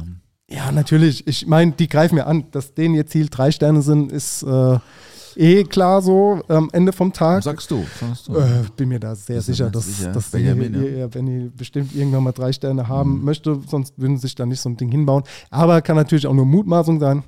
Ja, 0.48 0.70
natürlich. 0.70 1.26
Ich 1.26 1.46
meine, 1.46 1.72
die 1.72 1.88
greifen 1.88 2.14
mir 2.14 2.26
an. 2.26 2.44
Dass 2.52 2.74
denen 2.74 2.94
ihr 2.94 3.06
Ziel 3.06 3.28
drei 3.28 3.50
Sterne 3.50 3.82
sind, 3.82 4.12
ist 4.12 4.44
äh, 4.44 4.78
eh 5.34 5.64
klar 5.64 6.00
so 6.02 6.40
am 6.46 6.70
Ende 6.72 6.92
vom 6.92 7.12
Tag. 7.12 7.42
Sagst 7.42 7.70
du, 7.70 7.84
sagst 8.00 8.28
du. 8.28 8.36
Äh, 8.36 8.64
bin 8.76 8.88
mir 8.88 9.00
da 9.00 9.14
sehr 9.16 9.36
du 9.36 9.42
sicher, 9.42 9.70
dass, 9.70 9.86
sicher? 9.86 10.12
dass 10.12 10.30
Benjamin, 10.30 10.72
die, 10.72 10.86
ja. 10.98 11.08
die 11.08 11.50
bestimmt 11.54 11.94
irgendwann 11.94 12.22
mal 12.22 12.32
drei 12.32 12.52
Sterne 12.52 12.86
haben 12.86 13.18
Mhm. 13.18 13.24
möchte, 13.24 13.60
sonst 13.68 13.94
würden 13.98 14.16
sie 14.18 14.22
sich 14.22 14.34
da 14.36 14.46
nicht 14.46 14.60
so 14.60 14.68
ein 14.68 14.76
Ding 14.76 14.90
hinbauen. 14.90 15.24
Aber 15.50 15.82
kann 15.82 15.96
natürlich 15.96 16.26
auch 16.28 16.34
nur 16.34 16.46
Mutmaßung 16.46 17.00
sein. 17.00 17.24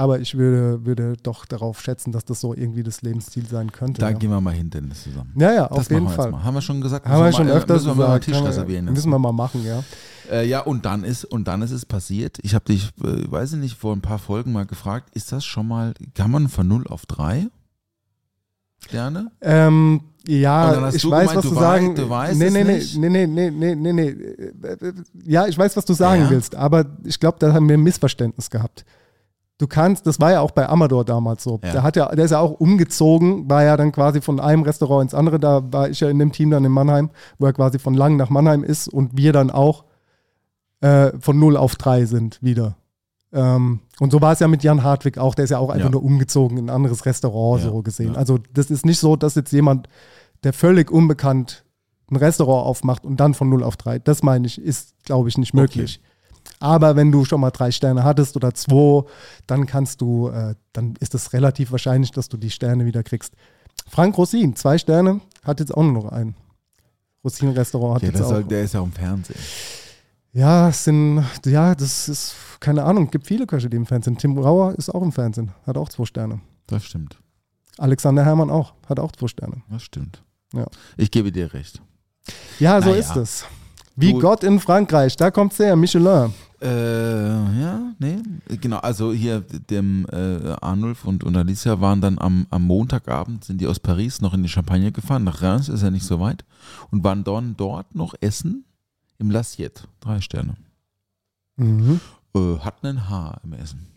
Aber 0.00 0.18
ich 0.18 0.34
würde, 0.34 0.86
würde 0.86 1.12
doch 1.22 1.44
darauf 1.44 1.82
schätzen, 1.82 2.10
dass 2.10 2.24
das 2.24 2.40
so 2.40 2.54
irgendwie 2.54 2.82
das 2.82 3.02
Lebensziel 3.02 3.46
sein 3.46 3.70
könnte. 3.70 4.00
da 4.00 4.08
ja. 4.08 4.16
gehen 4.16 4.30
wir 4.30 4.40
mal 4.40 4.54
hin, 4.54 4.70
Dennis, 4.70 5.02
zusammen. 5.02 5.34
ja, 5.36 5.52
ja, 5.52 5.68
das 5.68 5.76
auf 5.76 5.90
jeden 5.90 6.04
machen 6.04 6.16
wir 6.16 6.22
Fall. 6.32 6.42
Haben 6.42 6.54
wir 6.54 6.62
schon 6.62 6.80
gesagt? 6.80 7.06
Haben 7.06 7.22
wir 7.22 7.32
schon 7.32 7.46
mal, 7.48 7.56
öfters 7.56 7.84
müssen 7.84 7.98
wir 7.98 8.06
mal 8.06 8.12
einen. 8.12 8.20
Tisch 8.22 8.40
wir- 8.40 8.48
reservieren. 8.48 8.86
Müssen 8.86 9.10
wir 9.10 9.18
mal 9.18 9.32
machen, 9.32 9.62
ja. 9.62 9.84
Äh, 10.30 10.48
ja, 10.48 10.60
und 10.60 10.86
dann 10.86 11.04
ist 11.04 11.26
und 11.26 11.46
dann 11.46 11.60
ist 11.60 11.70
es 11.70 11.84
passiert. 11.84 12.38
Ich 12.40 12.54
habe 12.54 12.64
dich, 12.64 12.88
äh, 13.04 13.30
weiß 13.30 13.52
ich 13.52 13.58
nicht, 13.58 13.76
vor 13.76 13.94
ein 13.94 14.00
paar 14.00 14.18
Folgen 14.18 14.52
mal 14.52 14.64
gefragt, 14.64 15.10
ist 15.14 15.32
das 15.32 15.44
schon 15.44 15.68
mal, 15.68 15.92
kann 16.14 16.30
man 16.30 16.48
von 16.48 16.66
0 16.66 16.86
auf 16.86 17.04
3 17.04 17.48
Sterne? 18.78 19.30
Ähm, 19.42 20.00
ja, 20.26 20.72
ich 20.72 20.80
weiß, 20.80 21.02
gemeint, 21.02 21.34
was 21.34 21.44
du 21.44 21.54
sagen 21.54 21.94
du 21.94 22.08
weißt 22.08 22.38
nee, 22.38 22.48
nee, 22.48 22.64
nee, 22.64 22.80
nee, 22.96 23.26
nee, 23.26 23.26
nee, 23.26 23.50
nee, 23.50 23.74
nee, 23.74 23.92
nee. 23.92 24.08
Äh, 24.08 24.88
äh, 24.88 24.92
Ja, 25.26 25.46
ich 25.46 25.58
weiß, 25.58 25.76
was 25.76 25.84
du 25.84 25.92
sagen 25.92 26.22
Ja. 26.22 26.30
willst, 26.30 26.54
aber 26.54 26.86
ich 27.04 27.20
glaube, 27.20 27.36
da 27.38 27.52
haben 27.52 27.68
wir 27.68 27.76
ein 27.76 27.82
Missverständnis 27.82 28.48
gehabt. 28.48 28.86
Du 29.60 29.66
kannst, 29.66 30.06
das 30.06 30.18
war 30.18 30.32
ja 30.32 30.40
auch 30.40 30.52
bei 30.52 30.66
Amador 30.66 31.04
damals 31.04 31.44
so. 31.44 31.60
Ja. 31.62 31.72
Der, 31.72 31.82
hat 31.82 31.94
ja, 31.94 32.08
der 32.14 32.24
ist 32.24 32.30
ja 32.30 32.38
auch 32.40 32.52
umgezogen, 32.52 33.50
war 33.50 33.62
ja 33.62 33.76
dann 33.76 33.92
quasi 33.92 34.22
von 34.22 34.40
einem 34.40 34.62
Restaurant 34.62 35.02
ins 35.02 35.14
andere. 35.14 35.38
Da 35.38 35.62
war 35.70 35.90
ich 35.90 36.00
ja 36.00 36.08
in 36.08 36.18
dem 36.18 36.32
Team 36.32 36.50
dann 36.50 36.64
in 36.64 36.72
Mannheim, 36.72 37.10
wo 37.38 37.44
er 37.44 37.52
quasi 37.52 37.78
von 37.78 37.92
Lang 37.92 38.16
nach 38.16 38.30
Mannheim 38.30 38.64
ist 38.64 38.88
und 38.88 39.18
wir 39.18 39.34
dann 39.34 39.50
auch 39.50 39.84
äh, 40.80 41.10
von 41.20 41.38
0 41.38 41.58
auf 41.58 41.74
3 41.76 42.06
sind 42.06 42.42
wieder. 42.42 42.76
Ähm, 43.34 43.80
und 44.00 44.10
so 44.12 44.22
war 44.22 44.32
es 44.32 44.38
ja 44.38 44.48
mit 44.48 44.62
Jan 44.62 44.82
Hartwig 44.82 45.18
auch. 45.18 45.34
Der 45.34 45.44
ist 45.44 45.50
ja 45.50 45.58
auch 45.58 45.68
einfach 45.68 45.84
Ja. 45.88 45.90
nur 45.92 46.02
umgezogen 46.02 46.56
in 46.56 46.70
ein 46.70 46.74
anderes 46.74 47.04
Restaurant, 47.04 47.62
Ja, 47.62 47.68
so 47.70 47.82
gesehen. 47.82 48.16
Also, 48.16 48.38
das 48.54 48.70
ist 48.70 48.86
nicht 48.86 48.98
so, 48.98 49.14
dass 49.14 49.34
jetzt 49.34 49.52
jemand, 49.52 49.90
der 50.42 50.54
völlig 50.54 50.90
unbekannt 50.90 51.64
ein 52.10 52.16
Restaurant 52.16 52.66
aufmacht 52.66 53.04
und 53.04 53.20
dann 53.20 53.34
von 53.34 53.50
0 53.50 53.62
auf 53.62 53.76
3. 53.76 53.98
Das 53.98 54.22
meine 54.22 54.46
ich, 54.46 54.58
ist, 54.58 54.94
glaube 55.04 55.28
ich, 55.28 55.36
nicht 55.36 55.52
möglich. 55.52 56.00
Aber 56.60 56.94
wenn 56.94 57.10
du 57.10 57.24
schon 57.24 57.40
mal 57.40 57.50
drei 57.50 57.70
Sterne 57.70 58.04
hattest 58.04 58.36
oder 58.36 58.54
zwei, 58.54 59.04
dann 59.46 59.66
kannst 59.66 60.00
du, 60.00 60.28
äh, 60.28 60.54
dann 60.72 60.94
ist 61.00 61.14
es 61.14 61.32
relativ 61.32 61.72
wahrscheinlich, 61.72 62.10
dass 62.12 62.28
du 62.28 62.36
die 62.36 62.50
Sterne 62.50 62.84
wieder 62.84 63.02
kriegst. 63.02 63.34
Frank 63.88 64.16
Rosin, 64.18 64.54
zwei 64.56 64.76
Sterne, 64.78 65.20
hat 65.42 65.58
jetzt 65.60 65.74
auch 65.74 65.82
nur 65.82 65.92
noch 65.92 66.12
einen. 66.12 66.34
Rosin-Restaurant 67.24 67.96
hat 67.96 68.02
Ja, 68.02 68.08
jetzt 68.10 68.22
auch. 68.22 68.28
soll, 68.28 68.44
der 68.44 68.62
ist 68.62 68.74
ja 68.74 68.80
auch 68.80 68.84
im 68.84 68.92
Fernsehen. 68.92 69.38
Ja, 70.32 70.68
es 70.68 70.84
sind, 70.84 71.24
ja, 71.44 71.74
das 71.74 72.08
ist, 72.08 72.34
keine 72.60 72.84
Ahnung, 72.84 73.10
gibt 73.10 73.26
viele 73.26 73.46
Köche, 73.46 73.68
die 73.68 73.76
im 73.76 73.86
Fernsehen. 73.86 74.16
Tim 74.16 74.38
Rauer 74.38 74.74
ist 74.76 74.88
auch 74.88 75.02
im 75.02 75.12
Fernsehen, 75.12 75.52
hat 75.66 75.76
auch 75.76 75.88
zwei 75.88 76.04
Sterne. 76.04 76.40
Das 76.66 76.84
stimmt. 76.84 77.18
Alexander 77.78 78.24
Herrmann 78.24 78.48
auch, 78.50 78.74
hat 78.88 79.00
auch 79.00 79.12
zwei 79.12 79.26
Sterne. 79.28 79.62
Das 79.70 79.82
stimmt. 79.82 80.22
Ja. 80.54 80.66
Ich 80.96 81.10
gebe 81.10 81.32
dir 81.32 81.52
recht. 81.52 81.80
Ja, 82.58 82.80
so 82.80 82.90
Naja. 82.90 83.00
ist 83.00 83.16
es. 83.16 83.44
Wie 83.96 84.12
Du- 84.12 84.20
Gott 84.20 84.44
in 84.44 84.60
Frankreich, 84.60 85.16
da 85.16 85.30
kommt's 85.30 85.58
her, 85.58 85.74
Michelin. 85.76 86.32
Äh, 86.62 87.60
ja, 87.60 87.94
nee, 87.98 88.18
genau. 88.60 88.78
Also 88.78 89.12
hier 89.12 89.40
dem 89.40 90.06
äh, 90.12 90.52
Arnulf 90.60 91.06
und, 91.06 91.24
und 91.24 91.34
Alicia 91.36 91.80
waren 91.80 92.02
dann 92.02 92.18
am, 92.18 92.46
am 92.50 92.64
Montagabend, 92.64 93.44
sind 93.44 93.60
die 93.60 93.66
aus 93.66 93.80
Paris 93.80 94.20
noch 94.20 94.34
in 94.34 94.42
die 94.42 94.48
Champagne 94.48 94.92
gefahren, 94.92 95.24
nach 95.24 95.40
Reims, 95.40 95.70
ist 95.70 95.82
ja 95.82 95.90
nicht 95.90 96.04
so 96.04 96.20
weit, 96.20 96.44
und 96.90 97.02
waren 97.02 97.24
dann 97.24 97.56
dort 97.56 97.94
noch 97.94 98.14
essen 98.20 98.64
im 99.18 99.30
Lassiette, 99.30 99.84
drei 100.00 100.20
Sterne. 100.20 100.56
Mhm. 101.56 102.00
Äh, 102.34 102.58
hatten 102.58 102.86
ein 102.86 103.08
Haar 103.08 103.40
im 103.42 103.54
Essen. 103.54 103.89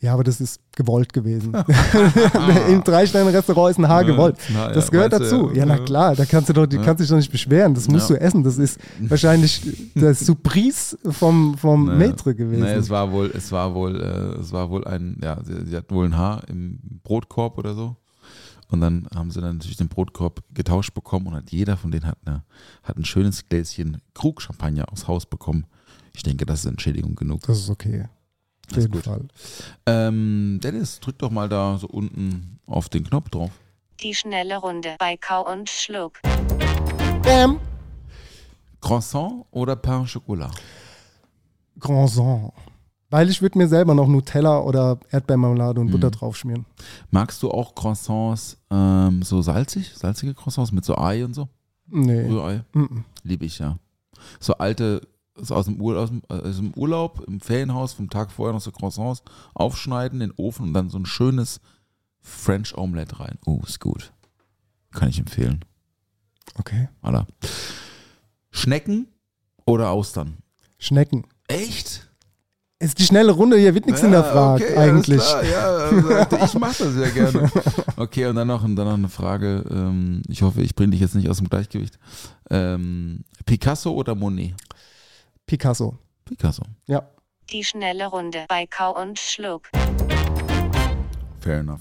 Ja, 0.00 0.14
aber 0.14 0.22
das 0.22 0.40
ist 0.40 0.60
gewollt 0.76 1.12
gewesen. 1.12 1.52
Im 2.68 2.84
Drei-Sterne-Restaurant 2.84 3.72
ist 3.72 3.78
ein 3.78 3.88
Haar 3.88 4.02
Ja, 4.02 4.12
gewollt. 4.12 4.36
Haar, 4.54 4.72
Das 4.72 4.84
ja, 4.86 4.90
gehört 4.90 5.12
dazu. 5.12 5.50
Ja, 5.52 5.66
na 5.66 5.76
ja. 5.76 5.84
klar, 5.84 6.14
da 6.14 6.24
kannst 6.24 6.48
du 6.48 6.52
doch, 6.52 6.66
die 6.66 6.76
Ja. 6.76 6.82
kannst 6.84 7.00
dich 7.02 7.08
doch 7.08 7.16
nicht 7.16 7.32
beschweren. 7.32 7.74
Das 7.74 7.88
musst 7.88 8.08
Ja. 8.10 8.16
du 8.16 8.20
essen. 8.22 8.44
Das 8.44 8.58
ist 8.58 8.78
wahrscheinlich 9.00 9.60
der 9.94 10.14
Surprise 10.14 10.96
vom, 11.10 11.58
vom 11.58 11.86
Naja. 11.86 11.98
Maitre 11.98 12.34
gewesen. 12.34 12.62
Nee, 12.62 12.74
es 12.74 12.88
war 12.90 13.10
wohl, 13.10 13.32
es 13.34 13.50
war 13.50 13.74
wohl, 13.74 14.00
äh, 14.00 14.40
es 14.40 14.52
war 14.52 14.70
wohl 14.70 14.84
ein, 14.86 15.18
ja, 15.22 15.42
sie, 15.42 15.66
sie 15.66 15.76
hatten 15.76 15.92
wohl 15.94 16.04
ein 16.06 16.16
Haar 16.16 16.42
im 16.48 16.78
Brotkorb 17.02 17.58
oder 17.58 17.74
so. 17.74 17.96
Und 18.70 18.80
dann 18.82 19.08
haben 19.14 19.30
sie 19.30 19.40
dann 19.40 19.54
natürlich 19.56 19.78
den 19.78 19.88
Brotkorb 19.88 20.42
getauscht 20.54 20.92
bekommen 20.94 21.26
und 21.28 21.34
hat 21.34 21.50
jeder 21.50 21.76
von 21.76 21.90
denen 21.90 22.06
hat, 22.06 22.18
eine, 22.24 22.44
hat 22.84 22.98
ein 22.98 23.04
schönes 23.04 23.48
Gläschen 23.48 23.96
Krug-Champagner 24.14 24.92
aufs 24.92 25.08
Haus 25.08 25.24
bekommen. 25.26 25.64
Ich 26.14 26.22
denke, 26.22 26.44
das 26.46 26.60
ist 26.60 26.66
Entschädigung 26.66 27.14
genug. 27.14 27.40
das 27.46 27.58
ist 27.58 27.70
okay. 27.70 28.04
Auf 28.70 28.76
jeden 28.76 28.90
gut. 28.92 29.04
Fall. 29.04 29.24
Ähm, 29.86 30.60
Dennis, 30.62 31.00
drück 31.00 31.18
doch 31.18 31.30
mal 31.30 31.48
da 31.48 31.78
so 31.78 31.86
unten 31.88 32.58
auf 32.66 32.88
den 32.88 33.04
Knopf 33.04 33.30
drauf. 33.30 33.50
Die 34.02 34.14
schnelle 34.14 34.58
Runde 34.58 34.96
bei 34.98 35.16
Kau 35.16 35.50
und 35.50 35.68
Schluck. 35.68 36.20
Bam! 37.22 37.58
Croissant 38.80 39.44
oder 39.50 39.74
Pain 39.76 40.02
au 40.02 40.06
Chocolat? 40.06 40.52
Grandson. 41.80 42.52
Weil 43.10 43.30
ich 43.30 43.40
würde 43.40 43.56
mir 43.56 43.68
selber 43.68 43.94
noch 43.94 44.06
Nutella 44.06 44.60
oder 44.60 44.98
Erdbeermarmelade 45.10 45.80
und 45.80 45.86
Mhm. 45.86 45.92
Butter 45.92 46.10
draufschmieren. 46.10 46.66
Magst 47.10 47.42
du 47.42 47.50
auch 47.50 47.74
Croissants 47.74 48.58
ähm, 48.70 49.22
so 49.22 49.40
salzig? 49.40 49.92
Salzige 49.96 50.34
Croissants 50.34 50.72
mit 50.72 50.84
so 50.84 50.96
Ei 50.98 51.24
und 51.24 51.34
so? 51.34 51.48
Nee. 51.86 52.26
Rührei? 52.26 52.64
Mhm. 52.74 53.04
Liebe 53.22 53.46
ich 53.46 53.58
ja. 53.58 53.78
So 54.40 54.54
alte, 54.54 55.00
so 55.40 55.54
aus 55.54 55.66
dem, 55.66 55.80
Ur, 55.80 55.98
aus, 55.98 56.10
dem, 56.10 56.22
dem 56.28 56.74
Urlaub, 56.74 57.24
im 57.26 57.40
Ferienhaus, 57.40 57.92
vom 57.92 58.10
Tag 58.10 58.30
vorher 58.30 58.52
noch 58.52 58.60
so 58.60 58.72
Croissants 58.72 59.22
aufschneiden, 59.54 60.20
in 60.20 60.30
den 60.30 60.36
Ofen 60.36 60.68
und 60.68 60.74
dann 60.74 60.90
so 60.90 60.98
ein 60.98 61.06
schönes 61.06 61.60
French 62.20 62.76
Omelette 62.76 63.20
rein. 63.20 63.38
Oh, 63.46 63.60
ist 63.66 63.80
gut. 63.80 64.12
Kann 64.92 65.08
ich 65.08 65.18
empfehlen. 65.18 65.64
Okay. 66.58 66.88
Alla. 67.02 67.26
Schnecken 68.50 69.08
oder 69.66 69.90
Austern? 69.90 70.38
Schnecken. 70.78 71.24
Echt? 71.46 72.08
Ist 72.80 72.98
die 72.98 73.02
schnelle 73.02 73.32
Runde, 73.32 73.58
hier 73.58 73.74
wird 73.74 73.86
nichts 73.86 74.02
hinterfragt 74.02 74.62
okay, 74.62 74.76
eigentlich. 74.76 75.20
Ja, 75.50 75.66
also, 75.66 76.44
ich 76.44 76.54
mache 76.54 76.84
das 76.84 76.94
ja 76.94 77.08
gerne. 77.10 77.50
Okay, 77.96 78.26
und 78.26 78.36
dann 78.36 78.46
noch, 78.46 78.62
und 78.62 78.76
dann 78.76 78.86
noch 78.86 78.94
eine 78.94 79.08
Frage. 79.08 79.64
Ähm, 79.68 80.22
ich 80.28 80.42
hoffe, 80.42 80.62
ich 80.62 80.76
bringe 80.76 80.92
dich 80.92 81.00
jetzt 81.00 81.16
nicht 81.16 81.28
aus 81.28 81.38
dem 81.38 81.48
Gleichgewicht. 81.48 81.98
Ähm, 82.48 83.24
Picasso 83.44 83.90
oder 83.90 84.14
Monet? 84.14 84.54
Picasso. 85.48 85.96
Picasso. 86.26 86.62
Ja. 86.86 87.08
Die 87.50 87.64
schnelle 87.64 88.06
Runde 88.06 88.44
bei 88.50 88.66
Kau 88.66 89.00
und 89.00 89.18
Schluck. 89.18 89.70
Fair 91.40 91.60
enough. 91.60 91.80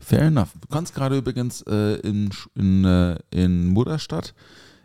Fair 0.00 0.22
enough. 0.22 0.54
Du 0.58 0.68
kannst 0.68 0.94
gerade 0.94 1.18
übrigens 1.18 1.60
äh, 1.68 1.96
in, 1.96 2.30
in, 2.54 2.84
äh, 2.86 3.18
in 3.30 3.68
Mutterstadt 3.68 4.34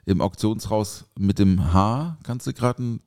im 0.06 0.20
Auktionshaus 0.22 1.06
mit 1.18 1.40
dem 1.40 1.72
Haar 1.74 2.18
kannst 2.24 2.46
du 2.46 2.54
gerade 2.54 2.80
einen 2.80 3.02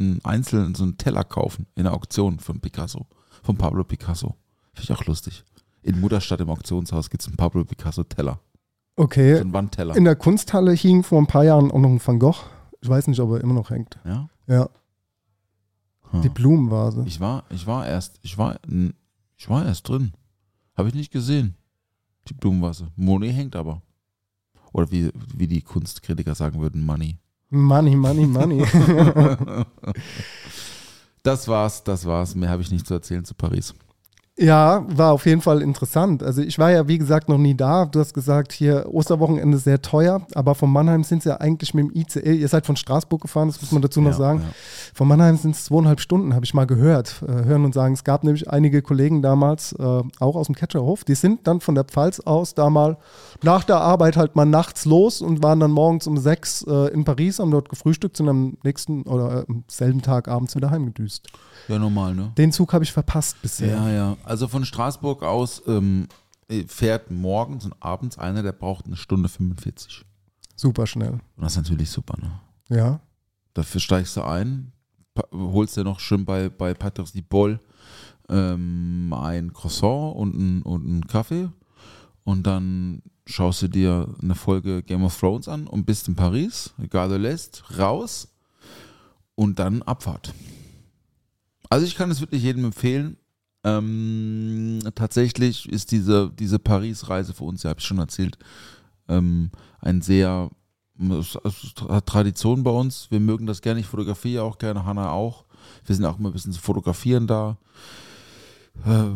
ein 0.00 0.20
einzelnen 0.24 0.74
so 0.74 0.84
einen 0.84 0.96
Teller 0.96 1.24
kaufen 1.24 1.66
in 1.74 1.84
der 1.84 1.92
Auktion 1.92 2.38
von 2.38 2.60
Picasso, 2.60 3.06
von 3.42 3.56
Pablo 3.58 3.84
Picasso. 3.84 4.36
Finde 4.72 4.92
ich 4.92 4.92
auch 4.92 5.04
lustig. 5.04 5.44
In 5.82 6.00
Mutterstadt 6.00 6.40
im 6.40 6.48
Auktionshaus 6.48 7.10
gibt 7.10 7.22
es 7.22 7.26
einen 7.26 7.36
Pablo 7.36 7.64
Picasso 7.64 8.04
Teller, 8.04 8.38
so 8.96 9.02
Okay. 9.02 9.38
einen 9.40 9.52
Wandteller. 9.52 9.96
In 9.96 10.04
der 10.04 10.16
Kunsthalle 10.16 10.72
hing 10.72 11.02
vor 11.02 11.20
ein 11.20 11.26
paar 11.26 11.44
Jahren 11.44 11.70
auch 11.72 11.78
noch 11.78 11.88
ein 11.90 12.00
Van 12.06 12.18
Gogh. 12.20 12.44
Ich 12.80 12.88
weiß 12.88 13.06
nicht, 13.08 13.20
ob 13.20 13.30
er 13.32 13.40
immer 13.40 13.54
noch 13.54 13.70
hängt. 13.70 13.98
ja? 14.04 14.28
Ja, 14.46 14.68
Hm. 16.10 16.22
die 16.22 16.28
Blumenvase. 16.30 17.04
Ich 17.06 17.20
war, 17.20 17.44
ich 17.50 17.66
war 17.66 17.86
erst, 17.86 18.18
ich 18.22 18.38
war, 18.38 18.58
ich 19.36 19.48
war 19.50 19.66
erst 19.66 19.88
drin. 19.88 20.12
Habe 20.76 20.88
ich 20.88 20.94
nicht 20.94 21.12
gesehen. 21.12 21.54
Die 22.28 22.34
Blumenvase. 22.34 22.88
Monet 22.96 23.34
hängt 23.34 23.56
aber. 23.56 23.82
Oder 24.72 24.90
wie, 24.90 25.10
wie 25.34 25.46
die 25.46 25.60
Kunstkritiker 25.62 26.34
sagen 26.34 26.60
würden, 26.60 26.84
Money. 26.84 27.18
Money, 27.50 27.94
money, 27.96 28.26
money. 28.26 28.64
Das 31.22 31.48
war's, 31.48 31.82
das 31.84 32.06
war's. 32.06 32.34
Mehr 32.34 32.48
habe 32.48 32.62
ich 32.62 32.70
nicht 32.70 32.86
zu 32.86 32.94
erzählen 32.94 33.24
zu 33.24 33.34
Paris. 33.34 33.74
Ja, 34.40 34.84
war 34.88 35.12
auf 35.14 35.26
jeden 35.26 35.40
Fall 35.40 35.62
interessant. 35.62 36.22
Also 36.22 36.42
ich 36.42 36.60
war 36.60 36.70
ja, 36.70 36.86
wie 36.86 36.96
gesagt, 36.96 37.28
noch 37.28 37.38
nie 37.38 37.56
da. 37.56 37.86
Du 37.86 37.98
hast 37.98 38.14
gesagt, 38.14 38.52
hier 38.52 38.86
Osterwochenende 38.88 39.58
sehr 39.58 39.82
teuer, 39.82 40.22
aber 40.32 40.54
von 40.54 40.70
Mannheim 40.70 41.02
sind 41.02 41.18
es 41.18 41.24
ja 41.24 41.38
eigentlich 41.40 41.74
mit 41.74 41.86
dem 41.86 41.92
ICE, 41.96 42.34
ihr 42.36 42.46
seid 42.46 42.64
von 42.64 42.76
Straßburg 42.76 43.20
gefahren, 43.22 43.48
das 43.48 43.60
muss 43.60 43.72
man 43.72 43.82
dazu 43.82 44.00
noch 44.00 44.12
Ja, 44.12 44.16
sagen. 44.16 44.40
ja. 44.40 44.48
Von 44.94 45.08
Mannheim 45.08 45.36
sind 45.36 45.56
es 45.56 45.64
zweieinhalb 45.64 46.00
Stunden, 46.00 46.34
habe 46.36 46.44
ich 46.44 46.54
mal 46.54 46.66
gehört. 46.68 47.20
Äh, 47.26 47.46
hören 47.46 47.64
und 47.64 47.74
sagen, 47.74 47.94
es 47.94 48.04
gab 48.04 48.22
nämlich 48.22 48.48
einige 48.48 48.80
Kollegen 48.80 49.22
damals, 49.22 49.72
äh, 49.72 49.82
auch 49.82 50.36
aus 50.36 50.46
dem 50.46 50.54
Catcherhof, 50.54 51.02
die 51.02 51.16
sind 51.16 51.46
dann 51.48 51.60
von 51.60 51.74
der 51.74 51.82
Pfalz 51.84 52.20
aus 52.20 52.54
da 52.54 52.70
mal 52.70 52.96
nach 53.42 53.64
der 53.64 53.80
Arbeit 53.80 54.16
halt 54.16 54.36
mal 54.36 54.44
nachts 54.46 54.84
los 54.84 55.20
und 55.20 55.42
waren 55.42 55.58
dann 55.58 55.72
morgens 55.72 56.06
um 56.06 56.16
sechs 56.16 56.62
äh, 56.68 56.92
in 56.92 57.02
Paris, 57.04 57.40
haben 57.40 57.50
dort 57.50 57.68
gefrühstückt, 57.68 58.16
sind 58.16 58.28
am 58.28 58.56
nächsten 58.62 59.02
oder 59.02 59.40
äh, 59.40 59.44
am 59.48 59.64
selben 59.66 60.00
Tag 60.00 60.28
abends 60.28 60.54
wieder 60.54 60.70
heimgedüst. 60.70 61.26
Ja, 61.66 61.78
normal, 61.78 62.14
ne? 62.14 62.30
Den 62.38 62.52
Zug 62.52 62.72
habe 62.72 62.84
ich 62.84 62.92
verpasst 62.92 63.42
bisher. 63.42 63.68
Ja, 63.76 63.90
ja. 63.90 64.16
Also 64.28 64.46
von 64.46 64.64
Straßburg 64.64 65.22
aus 65.22 65.62
ähm, 65.66 66.06
fährt 66.66 67.10
morgens 67.10 67.64
und 67.64 67.74
abends 67.80 68.18
einer, 68.18 68.42
der 68.42 68.52
braucht 68.52 68.84
eine 68.84 68.96
Stunde 68.96 69.28
45. 69.28 70.04
Super 70.54 70.86
schnell. 70.86 71.12
Und 71.12 71.22
das 71.38 71.52
ist 71.52 71.62
natürlich 71.62 71.90
super, 71.90 72.14
ne? 72.20 72.40
Ja. 72.68 73.00
Dafür 73.54 73.80
steigst 73.80 74.16
du 74.16 74.22
ein, 74.22 74.72
holst 75.32 75.76
dir 75.76 75.84
noch 75.84 75.98
schön 75.98 76.26
bei, 76.26 76.50
bei 76.50 76.74
Patrice 76.74 77.12
Di 77.14 77.22
Boll 77.22 77.58
ähm, 78.28 79.14
ein 79.18 79.54
Croissant 79.54 80.14
und 80.14 80.34
ein, 80.34 80.62
und 80.62 80.84
einen 80.84 81.06
Kaffee 81.06 81.48
und 82.24 82.46
dann 82.46 83.00
schaust 83.24 83.62
du 83.62 83.68
dir 83.68 84.14
eine 84.22 84.34
Folge 84.34 84.82
Game 84.82 85.04
of 85.04 85.18
Thrones 85.18 85.48
an 85.48 85.66
und 85.66 85.86
bist 85.86 86.06
in 86.06 86.14
Paris, 86.14 86.74
Gare 86.90 87.18
de 87.18 87.18
l'Est, 87.18 87.78
raus 87.78 88.28
und 89.34 89.58
dann 89.58 89.80
Abfahrt. 89.82 90.34
Also 91.70 91.86
ich 91.86 91.94
kann 91.94 92.10
es 92.10 92.20
wirklich 92.20 92.42
jedem 92.42 92.66
empfehlen. 92.66 93.16
Ähm, 93.64 94.80
tatsächlich 94.94 95.68
ist 95.68 95.90
diese, 95.90 96.30
diese 96.30 96.58
Paris-Reise 96.58 97.34
für 97.34 97.44
uns, 97.44 97.62
ja, 97.62 97.70
habe 97.70 97.80
ich 97.80 97.86
schon 97.86 97.98
erzählt, 97.98 98.38
ähm, 99.08 99.50
ein 99.80 100.00
sehr 100.00 100.50
es 100.98 101.38
hat 101.88 102.06
Tradition 102.06 102.64
bei 102.64 102.70
uns. 102.70 103.06
Wir 103.10 103.20
mögen 103.20 103.46
das 103.46 103.62
gerne. 103.62 103.80
Ich 103.80 103.86
fotografiere 103.86 104.42
auch 104.42 104.58
gerne, 104.58 104.84
Hanna 104.84 105.12
auch. 105.12 105.44
Wir 105.86 105.94
sind 105.94 106.04
auch 106.04 106.18
immer 106.18 106.30
ein 106.30 106.32
bisschen 106.32 106.52
zu 106.52 106.60
fotografieren 106.60 107.26
da. 107.26 107.56
Äh, 108.84 109.10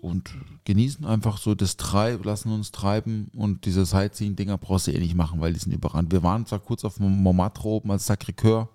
Und 0.00 0.34
genießen 0.64 1.06
einfach 1.06 1.38
so 1.38 1.54
das 1.54 1.76
Treib, 1.76 2.24
lassen 2.24 2.52
uns 2.52 2.72
treiben. 2.72 3.30
Und 3.34 3.64
diese 3.64 3.86
Sightseeing-Dinger 3.86 4.58
brauchst 4.58 4.86
du 4.86 4.92
eh 4.92 4.98
nicht 4.98 5.14
machen, 5.14 5.40
weil 5.40 5.54
die 5.54 5.58
sind 5.58 5.72
überrannt. 5.72 6.12
Wir 6.12 6.22
waren 6.22 6.46
zwar 6.46 6.58
kurz 6.58 6.84
auf 6.84 7.00
Montmartre 7.00 7.68
oben 7.68 7.90
als 7.90 8.06
Sacré-Cœur, 8.06 8.68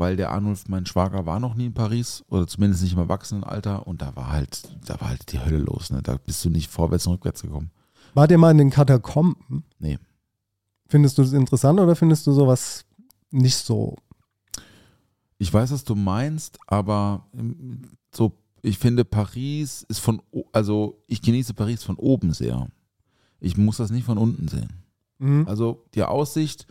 weil 0.00 0.16
der 0.16 0.32
Arnulf, 0.32 0.66
mein 0.66 0.86
Schwager, 0.86 1.26
war 1.26 1.38
noch 1.38 1.54
nie 1.54 1.66
in 1.66 1.74
Paris 1.74 2.24
oder 2.28 2.46
zumindest 2.46 2.82
nicht 2.82 2.94
im 2.94 2.98
Erwachsenenalter. 2.98 3.86
Und 3.86 4.02
da 4.02 4.16
war 4.16 4.32
halt, 4.32 4.62
da 4.86 5.00
war 5.00 5.10
halt 5.10 5.30
die 5.30 5.38
Hölle 5.38 5.58
los. 5.58 5.90
Ne? 5.90 6.02
Da 6.02 6.16
bist 6.16 6.44
du 6.44 6.50
nicht 6.50 6.70
vorwärts 6.70 7.06
und 7.06 7.14
rückwärts 7.14 7.42
gekommen. 7.42 7.70
Wart 8.14 8.30
ihr 8.30 8.38
mal 8.38 8.50
in 8.50 8.58
den 8.58 8.70
Katakomben? 8.70 9.62
Nee. 9.78 9.98
Findest 10.88 11.18
du 11.18 11.22
das 11.22 11.32
interessant 11.34 11.78
oder 11.78 11.94
findest 11.94 12.26
du 12.26 12.32
sowas 12.32 12.84
nicht 13.30 13.56
so? 13.56 13.96
Ich 15.38 15.52
weiß, 15.52 15.70
was 15.70 15.84
du 15.84 15.94
meinst, 15.94 16.58
aber 16.66 17.26
ähm, 17.34 17.82
so, 18.12 18.32
ich 18.62 18.78
finde, 18.78 19.04
Paris 19.04 19.84
ist 19.88 20.00
von, 20.00 20.20
also 20.52 21.02
ich 21.06 21.22
genieße 21.22 21.54
Paris 21.54 21.84
von 21.84 21.96
oben 21.96 22.32
sehr. 22.32 22.68
Ich 23.38 23.56
muss 23.56 23.76
das 23.76 23.90
nicht 23.90 24.04
von 24.04 24.18
unten 24.18 24.48
sehen. 24.48 24.70
Mhm. 25.18 25.46
Also 25.46 25.84
die 25.94 26.02
Aussicht, 26.02 26.66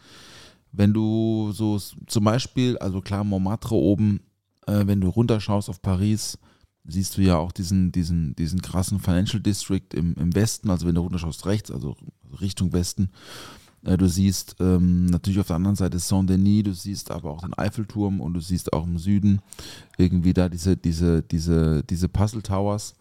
wenn 0.72 0.93
du 0.93 1.51
so 1.51 1.80
zum 1.80 2.24
Beispiel, 2.24 2.78
also 2.78 3.01
klar, 3.01 3.24
Montmartre 3.24 3.76
oben, 3.76 4.22
äh, 4.67 4.86
wenn 4.86 5.01
du 5.01 5.09
runterschaust 5.09 5.70
auf 5.70 5.82
Paris, 5.82 6.38
siehst 6.86 7.17
du 7.17 7.22
ja 7.22 7.38
auch 7.38 7.51
diesen, 7.51 7.91
diesen, 7.91 8.36
diesen 8.36 8.61
krassen 8.61 8.99
Financial 8.99 9.41
District 9.41 9.93
im, 9.93 10.15
im 10.15 10.34
Westen, 10.36 10.70
also 10.70 10.88
wenn 10.88 10.95
du 10.95 11.01
runterschaust 11.01 11.45
rechts, 11.45 11.72
also 11.72 11.95
Richtung 12.39 12.74
Westen. 12.74 13.09
Äh, 13.84 13.97
Du 13.97 14.07
siehst 14.07 14.55
ähm, 14.59 15.05
natürlich 15.07 15.39
auf 15.39 15.47
der 15.47 15.55
anderen 15.55 15.76
Seite 15.76 15.99
Saint-Denis, 15.99 16.63
du 16.63 16.74
siehst 16.74 17.11
aber 17.11 17.32
auch 17.32 17.41
den 17.41 17.53
Eiffelturm 17.53 18.22
und 18.22 18.34
du 18.34 18.39
siehst 18.39 18.74
auch 18.74 18.86
im 18.86 18.97
Süden 18.97 19.41
irgendwie 19.97 20.34
da 20.34 20.49
diese, 20.49 20.78
diese, 20.78 21.24
diese, 21.24 21.84
diese 21.84 22.09
Puzzle 22.09 22.41
Towers. 22.41 22.95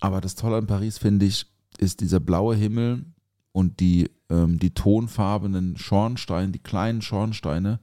Aber 0.00 0.20
das 0.20 0.34
Tolle 0.34 0.56
an 0.56 0.66
Paris, 0.66 0.98
finde 0.98 1.26
ich, 1.26 1.46
ist 1.78 2.00
dieser 2.00 2.20
blaue 2.20 2.56
Himmel 2.56 3.04
und 3.52 3.80
die, 3.80 4.10
ähm, 4.32 4.58
die 4.58 4.74
tonfarbenen 4.74 5.76
Schornsteine, 5.76 6.50
die 6.50 6.58
kleinen 6.58 7.02
Schornsteine 7.02 7.78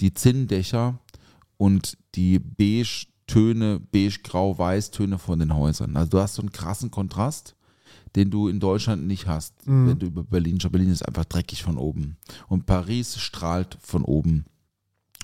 die 0.00 0.14
Zinndächer 0.14 0.98
und 1.56 1.96
die 2.14 2.38
Beige-Töne, 2.38 3.80
Beige-Grau-Weiß-Töne 3.92 5.18
von 5.18 5.38
den 5.38 5.54
Häusern. 5.54 5.96
Also 5.96 6.10
du 6.10 6.20
hast 6.20 6.34
so 6.34 6.42
einen 6.42 6.52
krassen 6.52 6.90
Kontrast, 6.90 7.54
den 8.14 8.30
du 8.30 8.48
in 8.48 8.60
Deutschland 8.60 9.06
nicht 9.06 9.26
hast, 9.26 9.54
wenn 9.64 9.98
du 9.98 10.06
über 10.06 10.22
Berlin 10.22 10.60
schaust. 10.60 10.72
Berlin 10.72 10.90
ist 10.90 11.06
einfach 11.06 11.24
dreckig 11.24 11.62
von 11.62 11.76
oben. 11.76 12.16
Und 12.48 12.66
Paris 12.66 13.18
strahlt 13.18 13.76
von 13.80 14.04
oben. 14.04 14.44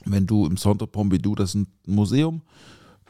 Wenn 0.04 0.26
du 0.26 0.46
im 0.46 0.56
Centre 0.56 0.86
Pompidou, 0.86 1.34
das 1.34 1.50
ist 1.50 1.54
ein 1.54 1.66
Museum, 1.86 2.42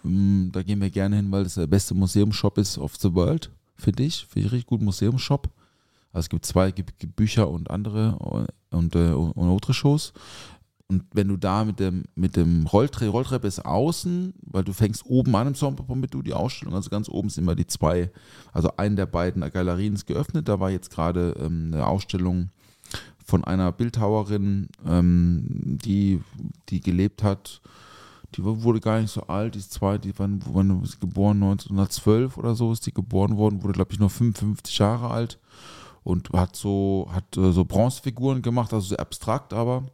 mm, 0.02 0.50
da 0.52 0.62
gehen 0.62 0.80
wir 0.80 0.90
gerne 0.90 1.16
hin, 1.16 1.32
weil 1.32 1.44
das 1.44 1.54
der 1.54 1.66
beste 1.66 1.94
Museumshop 1.94 2.58
ist 2.58 2.76
of 2.76 2.96
the 2.96 3.12
world, 3.14 3.50
finde 3.76 4.04
ich. 4.04 4.26
Finde 4.26 4.46
ich 4.46 4.52
richtig 4.52 4.66
gut 4.66 4.82
Museumshop. 4.82 5.48
Also 6.12 6.26
es 6.26 6.28
gibt 6.28 6.46
zwei, 6.46 6.70
gibt, 6.70 7.16
Bücher 7.16 7.48
und 7.48 7.70
andere 7.70 8.16
und, 8.70 8.94
äh, 8.94 9.12
und 9.12 9.36
andere 9.36 9.74
Shows. 9.74 10.12
Und 10.92 11.04
wenn 11.14 11.28
du 11.28 11.38
da 11.38 11.64
mit 11.64 11.80
dem, 11.80 12.04
mit 12.14 12.36
dem 12.36 12.66
Rolltre 12.66 13.08
Rolltreppe 13.08 13.46
ist 13.46 13.64
außen, 13.64 14.34
weil 14.42 14.62
du 14.62 14.74
fängst 14.74 15.06
oben 15.06 15.34
an 15.36 15.46
im 15.46 15.54
Centre 15.54 15.84
Pompidou 15.84 16.20
die 16.20 16.34
Ausstellung, 16.34 16.74
also 16.74 16.90
ganz 16.90 17.08
oben 17.08 17.30
sind 17.30 17.44
immer 17.44 17.54
die 17.54 17.66
zwei, 17.66 18.10
also 18.52 18.70
eine 18.76 18.96
der 18.96 19.06
beiden 19.06 19.40
Galerien 19.50 19.94
ist 19.94 20.06
geöffnet. 20.06 20.48
Da 20.48 20.60
war 20.60 20.70
jetzt 20.70 20.90
gerade 20.90 21.34
ähm, 21.40 21.70
eine 21.72 21.86
Ausstellung 21.86 22.50
von 23.24 23.42
einer 23.42 23.72
Bildhauerin, 23.72 24.68
ähm, 24.86 25.78
die, 25.82 26.20
die 26.68 26.82
gelebt 26.82 27.22
hat. 27.22 27.62
Die 28.34 28.44
wurde 28.44 28.80
gar 28.80 29.00
nicht 29.00 29.12
so 29.12 29.22
alt, 29.22 29.54
die 29.54 29.60
ist 29.60 29.72
zwei, 29.72 29.96
die 29.96 30.08
sie 30.10 30.98
geboren 31.00 31.42
1912 31.42 32.36
oder 32.36 32.54
so 32.54 32.70
ist 32.72 32.86
die 32.86 32.92
geboren 32.92 33.38
worden, 33.38 33.62
wurde 33.62 33.74
glaube 33.74 33.92
ich 33.92 33.98
nur 33.98 34.10
55 34.10 34.78
Jahre 34.78 35.10
alt 35.10 35.38
und 36.04 36.30
hat 36.32 36.56
so 36.56 37.08
hat 37.12 37.36
äh, 37.36 37.52
so 37.52 37.64
Bronzefiguren 37.64 38.42
gemacht, 38.42 38.72
also 38.72 38.88
sehr 38.88 39.00
abstrakt, 39.00 39.52
aber 39.52 39.84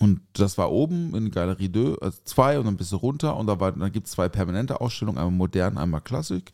und 0.00 0.20
das 0.34 0.58
war 0.58 0.70
oben 0.70 1.14
in 1.16 1.30
Galerie 1.30 1.72
2, 1.72 1.96
also 2.00 2.18
zwei 2.24 2.58
und 2.58 2.66
dann 2.66 2.76
bist 2.76 2.92
du 2.92 2.96
runter 2.96 3.36
und 3.36 3.46
da 3.46 3.58
war, 3.58 3.72
dann 3.72 3.90
gibt 3.90 4.06
es 4.06 4.12
zwei 4.12 4.28
permanente 4.28 4.80
Ausstellungen, 4.80 5.18
einmal 5.18 5.32
modern, 5.32 5.78
einmal 5.78 6.02
Klassik. 6.02 6.52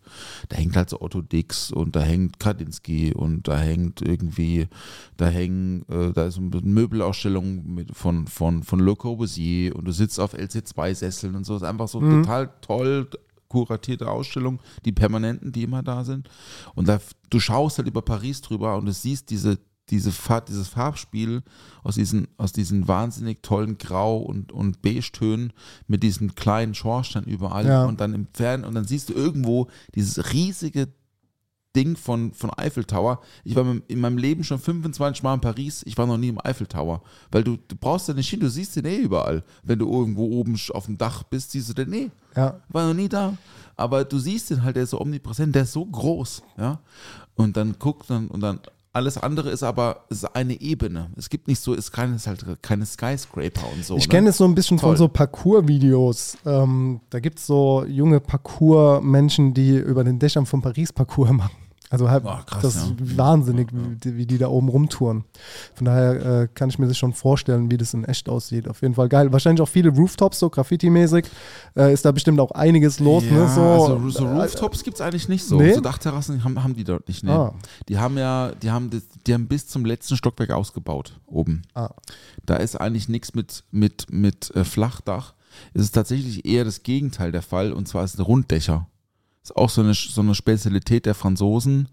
Da 0.49 0.57
hängt 0.57 0.77
halt 0.77 0.89
so 0.89 1.01
Otto 1.03 1.21
Dix 1.21 1.71
und 1.71 1.95
da 1.97 2.01
hängt 2.01 2.39
Kandinsky 2.39 3.13
und 3.13 3.47
da 3.47 3.59
hängt 3.59 4.01
irgendwie, 4.01 4.69
da 5.17 5.27
hängen, 5.27 5.85
äh, 5.91 6.13
da 6.13 6.27
ist 6.27 6.39
eine 6.39 6.61
Möbelausstellung 6.63 7.75
mit, 7.75 7.95
von, 7.95 8.29
von, 8.29 8.63
von 8.63 8.79
Le 8.79 8.95
Corbusier 8.95 9.77
und 9.77 9.85
du 9.85 9.93
sitzt 9.93 10.21
auf 10.21 10.35
LC2-Sesseln 10.35 11.35
und 11.35 11.45
so. 11.45 11.55
Das 11.55 11.63
ist 11.63 11.69
einfach 11.69 11.89
so 11.89 12.01
total 12.01 12.51
toll 12.63 13.09
kuratierte 13.55 14.11
Ausstellung, 14.11 14.59
die 14.85 14.93
permanenten, 14.93 15.53
die 15.53 15.63
immer 15.63 15.83
da 15.83 16.05
sind. 16.05 16.29
Und 16.75 16.89
da, 16.89 17.01
du 17.31 17.39
schaust 17.41 17.79
halt 17.79 17.87
über 17.89 18.03
Paris 18.03 18.41
drüber 18.41 18.77
und 18.77 18.87
du 18.87 18.93
siehst 18.93 19.31
diese, 19.31 19.59
diese 19.91 20.11
Farb, 20.13 20.47
dieses 20.47 20.69
Farbspiel 20.69 21.43
aus 21.83 21.95
diesen, 21.95 22.27
aus 22.37 22.53
diesen 22.53 22.89
wahnsinnig 22.89 23.43
tollen 23.43 23.79
Grau- 23.79 24.19
und, 24.19 24.51
und 24.53 24.83
Beige-Tönen 24.83 25.53
mit 25.87 26.03
diesen 26.03 26.35
kleinen 26.35 26.75
Schornsteinen 26.75 27.29
überall 27.29 27.67
Ja. 27.67 27.85
und 27.85 28.01
dann 28.01 28.15
im 28.15 28.27
Fern 28.33 28.65
und 28.65 28.75
dann 28.75 28.85
siehst 28.87 29.09
du 29.11 29.13
irgendwo 29.15 29.69
dieses 29.95 30.33
riesige 30.33 30.89
Ding 31.75 31.97
von, 31.97 32.33
von 32.33 32.51
Eiffel 32.51 32.85
Tower. 32.85 33.21
Ich 33.45 33.57
war 33.57 33.65
in 33.89 34.01
meinem 34.01 34.19
Leben 34.19 34.45
schon 34.45 34.59
25 34.59 35.23
Mal 35.23 35.35
in 35.35 35.41
Paris, 35.41 35.83
ich 35.87 35.99
war 35.99 36.07
noch 36.07 36.17
nie 36.17 36.29
im 36.29 36.45
Eiffel 36.45 36.67
Tower. 36.67 37.03
Weil 37.31 37.45
du, 37.45 37.57
du 37.69 37.77
brauchst 37.77 38.09
ja 38.09 38.15
nicht 38.15 38.29
hin, 38.29 38.41
du 38.41 38.49
siehst 38.49 38.77
den 38.77 38.87
eh 38.87 38.97
überall. 38.97 39.43
Wenn 39.63 39.79
du 39.79 39.91
irgendwo 39.91 40.25
oben 40.25 40.59
auf 40.73 40.87
dem 40.87 40.99
Dach 40.99 41.23
bist, 41.25 41.51
siehst 41.51 41.69
du 41.71 41.75
den 41.75 41.93
eh. 41.93 42.11
Ja. 42.37 42.61
War 42.69 42.89
noch 42.89 42.95
nie 42.95 43.09
da. 43.09 43.37
Aber 43.77 44.05
du 44.05 44.19
siehst 44.19 44.51
den 44.51 44.63
halt, 44.63 44.77
der 44.77 44.85
ist 44.85 44.91
so 44.91 45.01
omnipräsent, 45.01 45.55
der 45.55 45.63
ist 45.63 45.73
so 45.73 45.85
groß, 45.85 46.43
ja. 46.59 46.81
Und 47.35 47.57
dann 47.57 47.77
guckt 47.79 48.09
dann 48.09 48.29
und 48.29 48.41
dann 48.41 48.61
alles 48.95 49.19
andere 49.19 49.51
ist 49.51 49.65
aber 49.65 50.05
ist 50.09 50.25
eine 50.37 50.61
Ebene. 50.61 51.11
Es 51.17 51.29
gibt 51.29 51.49
nicht 51.49 51.59
so, 51.61 51.75
ist 51.75 51.91
keine, 51.91 52.15
ist 52.15 52.29
halt 52.29 52.45
keine 52.63 52.87
Skyscraper 52.87 53.67
und 53.75 53.85
so. 53.85 53.97
Ich 53.97 54.07
ne? 54.07 54.11
kenne 54.13 54.31
es 54.31 54.37
so 54.37 54.45
ein 54.45 54.55
bisschen 54.55 54.79
Toll. 54.79 54.91
von 54.91 54.97
so 54.97 55.09
Parcours-Videos. 55.09 56.39
Ähm, 56.47 57.01
da 57.11 57.19
gibt 57.19 57.41
es 57.41 57.47
so 57.47 57.85
junge 57.89 58.21
Parcours-Menschen, 58.21 59.53
die 59.53 59.77
über 59.77 60.05
den 60.05 60.21
Dächern 60.21 60.47
von 60.47 60.63
Paris 60.63 60.93
Parcours 60.93 61.31
machen. 61.33 61.64
Also 61.95 62.11
halt, 62.11 62.25
Ah, 62.27 62.43
krass, 62.45 62.63
das 62.63 62.77
ist 62.77 62.95
ja. 62.99 63.17
wahnsinnig, 63.19 63.69
Wie, 63.73 63.97
die, 63.97 64.17
wie 64.17 64.27
die 64.27 64.39
da 64.39 64.49
oben 64.49 64.69
rumtouren. 64.69 65.25
Von 65.75 65.85
daher 65.85 66.43
äh, 66.43 66.49
kann 66.53 66.69
ich 66.69 66.79
mir 66.79 66.89
das 66.89 66.99
schon 66.99 67.13
vorstellen, 67.13 67.71
wie 67.71 67.77
das 67.77 67.95
in 67.95 68.05
echt 68.05 68.29
aussieht. 68.29 68.69
Auf 68.69 68.83
jeden 68.83 68.95
Fall 68.95 69.09
geil. 69.09 69.33
Wahrscheinlich 69.33 69.63
auch 69.63 69.69
viele 69.69 69.91
Rooftops, 69.91 70.41
so 70.41 70.51
Graffiti-mäßig. 70.51 71.27
Äh, 71.77 71.93
ist 71.93 72.05
da 72.05 72.11
bestimmt 72.13 72.41
auch 72.41 72.51
einiges 72.51 72.99
los. 72.99 73.25
ja, 73.25 73.33
ne? 73.33 73.49
so, 73.55 73.63
also 73.63 74.11
so 74.11 74.27
äh, 74.27 74.41
Rooftops 74.43 74.83
gibt 74.83 74.97
es 74.97 75.01
eigentlich 75.01 75.29
nicht 75.29 75.45
so. 75.45 75.57
Nee? 75.61 75.75
So 75.75 75.81
Dachterrassen 75.81 76.43
haben, 76.43 76.63
haben 76.63 76.75
die 76.75 76.85
dort 76.85 77.07
nicht. 77.07 77.23
Ne? 77.23 77.33
Ah. 77.33 77.55
Die 77.89 77.99
haben 77.99 78.19
ja, 78.19 78.51
die 78.61 78.71
haben, 78.71 78.91
das, 78.91 79.03
die 79.27 79.33
haben 79.33 79.47
bis 79.47 79.69
zum 79.69 79.85
letzten 79.85 80.17
Stockwerk 80.17 80.51
ausgebaut, 80.51 81.19
oben. 81.27 81.63
Ah. 81.75 81.91
Da 82.45 82.57
ist 82.57 82.81
eigentlich 82.81 83.09
nichts 83.09 83.35
mit, 83.35 83.65
mit, 83.71 84.07
mit 84.11 84.51
äh, 84.57 84.65
Flachdach. 84.65 85.35
Es 85.73 85.83
ist 85.83 85.93
tatsächlich 85.93 86.45
eher 86.45 86.65
das 86.65 86.83
Gegenteil 86.83 87.31
der 87.31 87.43
Fall 87.43 87.73
und 87.73 87.87
zwar 87.87 88.05
ist 88.05 88.15
es 88.19 88.27
Runddächer. 88.27 88.89
Ist 89.45 89.57
auch 89.57 89.71
so 89.71 89.83
eine, 89.83 89.95
so 89.95 90.23
eine 90.23 90.35
Spezialität 90.35 91.07
der 91.07 91.15
Franzosen. 91.15 91.89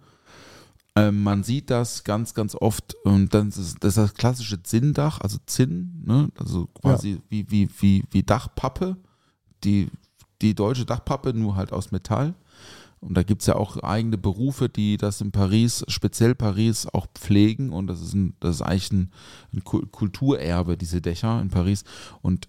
Ähm, 0.95 1.22
man 1.22 1.43
sieht 1.43 1.70
das 1.70 2.04
ganz, 2.04 2.34
ganz 2.34 2.56
oft 2.56 2.95
und 3.04 3.34
dann 3.34 3.49
ist 3.49 3.58
das, 3.58 3.89
ist 3.89 3.97
das 3.97 4.14
klassische 4.14 4.64
Zinndach, 4.64 5.22
also 5.22 5.38
Zinn, 5.45 6.02
ne? 6.06 6.30
also 6.38 6.68
quasi 6.68 7.22
wie, 7.30 7.49
wie, 7.49 7.70
wie, 7.80 8.04
wie 8.10 8.24
Dachpappe, 8.24 8.97
die, 9.64 9.89
die 10.41 10.56
deutsche 10.56 10.86
Dachpappe, 10.86 11.34
nur 11.34 11.56
halt 11.56 11.72
aus 11.72 11.91
Metall. 11.91 12.34
Und 12.99 13.16
da 13.16 13.24
gibt 13.24 13.41
es 13.41 13.47
ja 13.47 13.56
auch 13.56 13.78
eigene 13.78 14.18
Berufe, 14.18 14.70
die 14.70 14.97
das 14.97 15.22
in 15.22 15.32
Paris, 15.32 15.84
speziell 15.88 16.36
Paris, 16.36 16.86
auch 16.88 17.08
pflegen. 17.16 17.72
Und 17.72 17.88
das 17.88 17.99
ist, 17.99 18.14
ein, 18.14 18.36
das 18.39 18.58
ist 18.58 18.62
eigentlich 18.62 18.91
ein, 18.91 19.12
ein 19.54 19.64
Kul- 19.64 19.88
Kulturerbe, 19.88 20.78
diese 20.78 21.02
Dächer 21.02 21.41
in 21.41 21.49
Paris. 21.49 21.84
Und 22.22 22.47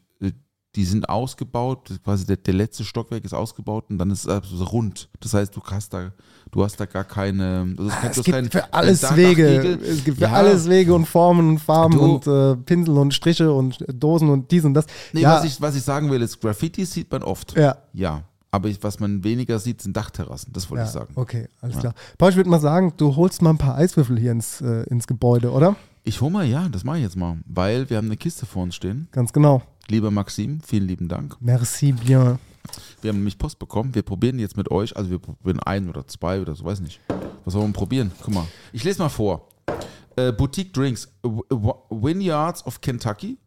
die 0.75 0.85
sind 0.85 1.09
ausgebaut, 1.09 1.91
quasi 2.03 2.25
der, 2.25 2.37
der 2.39 2.55
letzte 2.55 2.83
Stockwerk 2.85 3.25
ist 3.25 3.35
ausgebaut 3.35 3.85
und 3.91 3.99
dann 3.99 4.11
ist 4.11 4.20
es 4.20 4.29
also 4.29 4.64
rund. 4.64 5.11
Das 5.20 5.35
heißt, 5.35 5.55
du 5.55 5.61
hast 5.70 5.93
da, 5.93 6.12
du 6.51 6.64
hast 6.64 6.81
da 6.81 6.87
gar 6.87 7.05
keine. 7.05 7.75
Also 7.79 7.93
hast 7.93 8.18
Es 8.18 8.25
kein- 8.25 8.45
gibt 8.45 8.55
für 8.55 8.61
kein 8.61 8.73
alles 8.73 9.01
Dach- 9.03 9.16
Wege. 9.16 9.79
Es 9.83 10.03
gibt 10.03 10.16
für 10.18 10.25
Ja. 10.25 10.33
alles 10.33 10.68
Wege 10.68 10.95
und 10.95 11.07
Formen 11.07 11.49
und 11.51 11.59
Farben 11.59 11.95
Du- 11.95 12.01
und 12.01 12.27
äh, 12.27 12.57
Pinsel 12.57 12.97
und 12.97 13.12
Striche 13.12 13.53
und 13.53 13.85
Dosen 13.93 14.31
und 14.31 14.51
dies 14.51 14.64
und 14.64 14.73
das. 14.75 14.87
Nee, 15.12 15.20
ja, 15.20 15.35
was, 15.37 15.45
ich, 15.45 15.61
was 15.61 15.75
ich 15.77 15.83
sagen 15.83 16.11
will, 16.11 16.23
ist, 16.23 16.41
Graffitis 16.41 16.93
sieht 16.93 17.11
man 17.12 17.23
oft. 17.23 17.57
ja, 17.57 17.77
Ja. 17.93 18.23
Aber 18.55 18.68
ich, 18.68 18.83
was 18.83 19.01
man 19.01 19.25
weniger 19.25 19.59
sieht, 19.59 19.81
sind 19.81 19.97
Dachterrassen. 19.97 20.53
Das 20.53 20.68
wollte 20.68 20.83
ja, 20.83 20.87
ich 20.87 20.93
sagen. 20.93 21.12
okay, 21.14 21.49
alles 21.62 21.77
Ja. 21.77 21.81
klar. 21.81 21.95
Paul, 22.18 22.29
ich 22.31 22.37
würde 22.37 22.51
mal 22.51 22.61
sagen, 22.61 22.93
du 22.99 23.16
holst 23.16 23.41
mal 23.41 23.49
ein 23.49 23.57
paar 23.57 23.77
Eiswürfel 23.77 24.18
hier 24.18 24.31
ins, 24.33 24.61
äh, 24.61 24.83
ins 24.91 25.07
Gebäude, 25.07 25.51
oder? 25.53 25.75
Ich 26.05 26.20
hole 26.20 26.31
mal, 26.31 26.45
ja, 26.45 26.68
das 26.68 26.85
mache 26.85 26.99
ich 26.99 27.03
jetzt 27.05 27.16
mal. 27.16 27.39
Weil 27.47 27.89
wir 27.89 27.97
haben 27.97 28.07
eine 28.09 28.16
Kiste 28.18 28.45
vor 28.45 28.64
uns 28.64 28.75
stehen. 28.75 29.09
Ganz 29.11 29.33
genau. 29.33 29.62
Lieber 29.89 30.11
Maxim, 30.11 30.61
vielen 30.64 30.87
lieben 30.87 31.09
Dank. 31.09 31.37
Merci 31.41 31.93
bien. 31.93 32.39
Wir 33.01 33.09
haben 33.11 33.18
nämlich 33.18 33.37
Post 33.39 33.59
bekommen. 33.59 33.95
Wir 33.95 34.03
probieren 34.03 34.39
jetzt 34.39 34.57
mit 34.57 34.70
euch, 34.70 34.97
also 34.97 35.11
wir 35.11 35.18
probieren 35.18 35.61
ein 35.61 35.89
oder 35.89 36.07
zwei 36.07 36.41
oder 36.41 36.55
so, 36.55 36.64
weiß 36.64 36.80
nicht. 36.80 37.01
Was 37.45 37.55
wollen 37.55 37.68
wir 37.68 37.72
probieren? 37.72 38.12
Guck 38.22 38.33
mal. 38.35 38.45
Ich 38.72 38.85
lese 38.85 39.03
mal 39.03 39.09
vor. 39.09 39.49
Äh, 40.16 40.30
Boutique 40.33 40.72
Drinks. 40.72 41.09
W- 41.22 41.41
W- 41.51 41.72
Vineyards 41.91 42.64
of 42.66 42.80
Kentucky. 42.80 43.39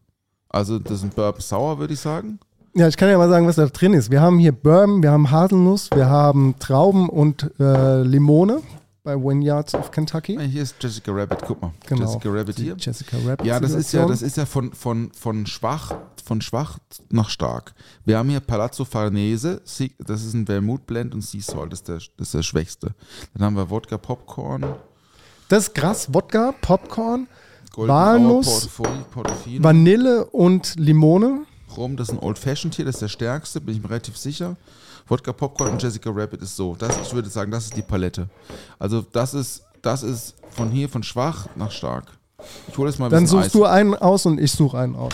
Also 0.50 0.80
das 0.80 1.00
sind 1.02 1.16
Bourbon 1.16 1.42
Sour, 1.42 1.80
würde 1.80 1.94
ich 1.94 2.00
sagen. 2.00 2.40
Ja, 2.76 2.90
ich 2.90 2.98
kann 2.98 3.08
ja 3.10 3.18
mal 3.18 3.30
sagen, 3.30 3.48
was 3.48 3.56
da 3.56 3.66
drin 3.68 3.94
ist. 3.94 4.12
Wir 4.12 4.20
haben 4.22 4.38
hier 4.38 4.52
Bourbon, 4.52 5.02
wir 5.02 5.12
haben 5.12 5.32
Haselnuss, 5.32 5.90
wir 5.96 6.10
haben 6.10 6.56
Trauben 6.60 7.08
und 7.08 7.50
äh, 7.60 8.02
Limone 8.04 8.62
bei 9.06 9.16
Vineyards 9.16 9.76
of 9.76 9.91
Kentucky. 9.91 10.38
Hier 10.49 10.64
ist 10.64 10.76
Jessica 10.82 11.12
Rabbit, 11.14 11.38
guck 11.45 11.62
mal. 11.62 11.72
Genau. 11.86 12.01
Jessica 12.01 12.30
Rabbit 12.30 12.58
hier. 12.58 12.76
Jessica 12.78 13.18
Rabbit. 13.24 13.45
Ja, 13.45 13.60
das 13.60 13.72
ist 13.72 13.93
ja, 13.93 14.06
das 14.06 14.24
ist 14.24 14.36
ja 14.36 14.45
von, 14.47 14.74
von, 14.74 15.12
von 15.14 15.45
schwach, 15.45 15.95
von 16.26 16.41
schwach 16.41 16.80
nach 17.10 17.30
stark. 17.30 17.76
Wir 18.03 18.18
haben 18.18 18.30
hier 18.30 18.39
Palazzo 18.39 18.84
Farnese, 18.84 19.62
das 19.99 20.24
ist 20.24 20.34
ein 20.34 20.47
Vermouth-Blend 20.47 21.14
und 21.14 21.22
Sea 21.22 21.41
Salt, 21.41 21.72
das 21.72 21.80
ist, 21.80 21.88
der, 21.88 21.95
das 21.95 22.28
ist 22.28 22.34
der 22.34 22.41
schwächste. 22.41 22.95
Dann 23.36 23.45
haben 23.45 23.56
wir 23.56 23.70
Wodka 23.70 23.99
Popcorn, 23.99 24.66
Das 25.49 25.68
ist 25.68 25.76
krass. 25.76 26.12
Wodka, 26.12 26.56
Popcorn, 26.60 27.28
Golden 27.74 27.93
Walnuss, 27.93 28.68
Portofino 29.12 29.64
Vanille 29.64 30.26
und 30.26 30.76
Limone. 30.80 31.45
Rum, 31.78 31.95
das 31.95 32.10
ist 32.10 32.16
ein 32.16 32.20
Old 32.20 32.39
Fashioned 32.39 32.74
hier, 32.74 32.86
das 32.86 32.95
ist 32.95 33.01
der 33.01 33.08
stärkste, 33.10 33.62
bin 33.62 33.76
ich 33.76 33.84
mir 33.84 33.89
relativ 33.89 34.18
sicher. 34.18 34.56
Wodka 35.08 35.34
Popcorn 35.34 35.72
und 35.74 35.84
Jessica 35.84 36.10
Rabbit 36.10 36.41
ist 36.41 36.56
so. 36.56 36.76
Das, 36.76 36.97
ich 37.01 37.14
würde 37.14 37.30
sagen, 37.30 37.51
das 37.51 37.66
ist 37.66 37.78
die 37.78 37.82
Palette. 37.84 38.28
Also 38.80 39.01
das 39.01 39.34
ist, 39.34 39.64
das 39.82 40.01
ist 40.03 40.36
von 40.49 40.70
hier 40.70 40.89
von 40.89 41.03
schwach 41.03 41.47
nach 41.56 41.72
stark. 41.72 42.06
Ich 42.68 42.78
hole 42.78 42.89
jetzt 42.89 42.99
mal 42.99 43.06
ein 43.06 43.12
Dann 43.12 43.28
suchst 43.28 43.47
Eis. 43.47 43.51
du 43.51 43.66
einen 43.66 43.93
aus 43.93 44.26
und 44.26 44.39
ich 44.39 44.51
suche 44.51 44.78
einen 44.80 44.95
aus. 44.95 45.14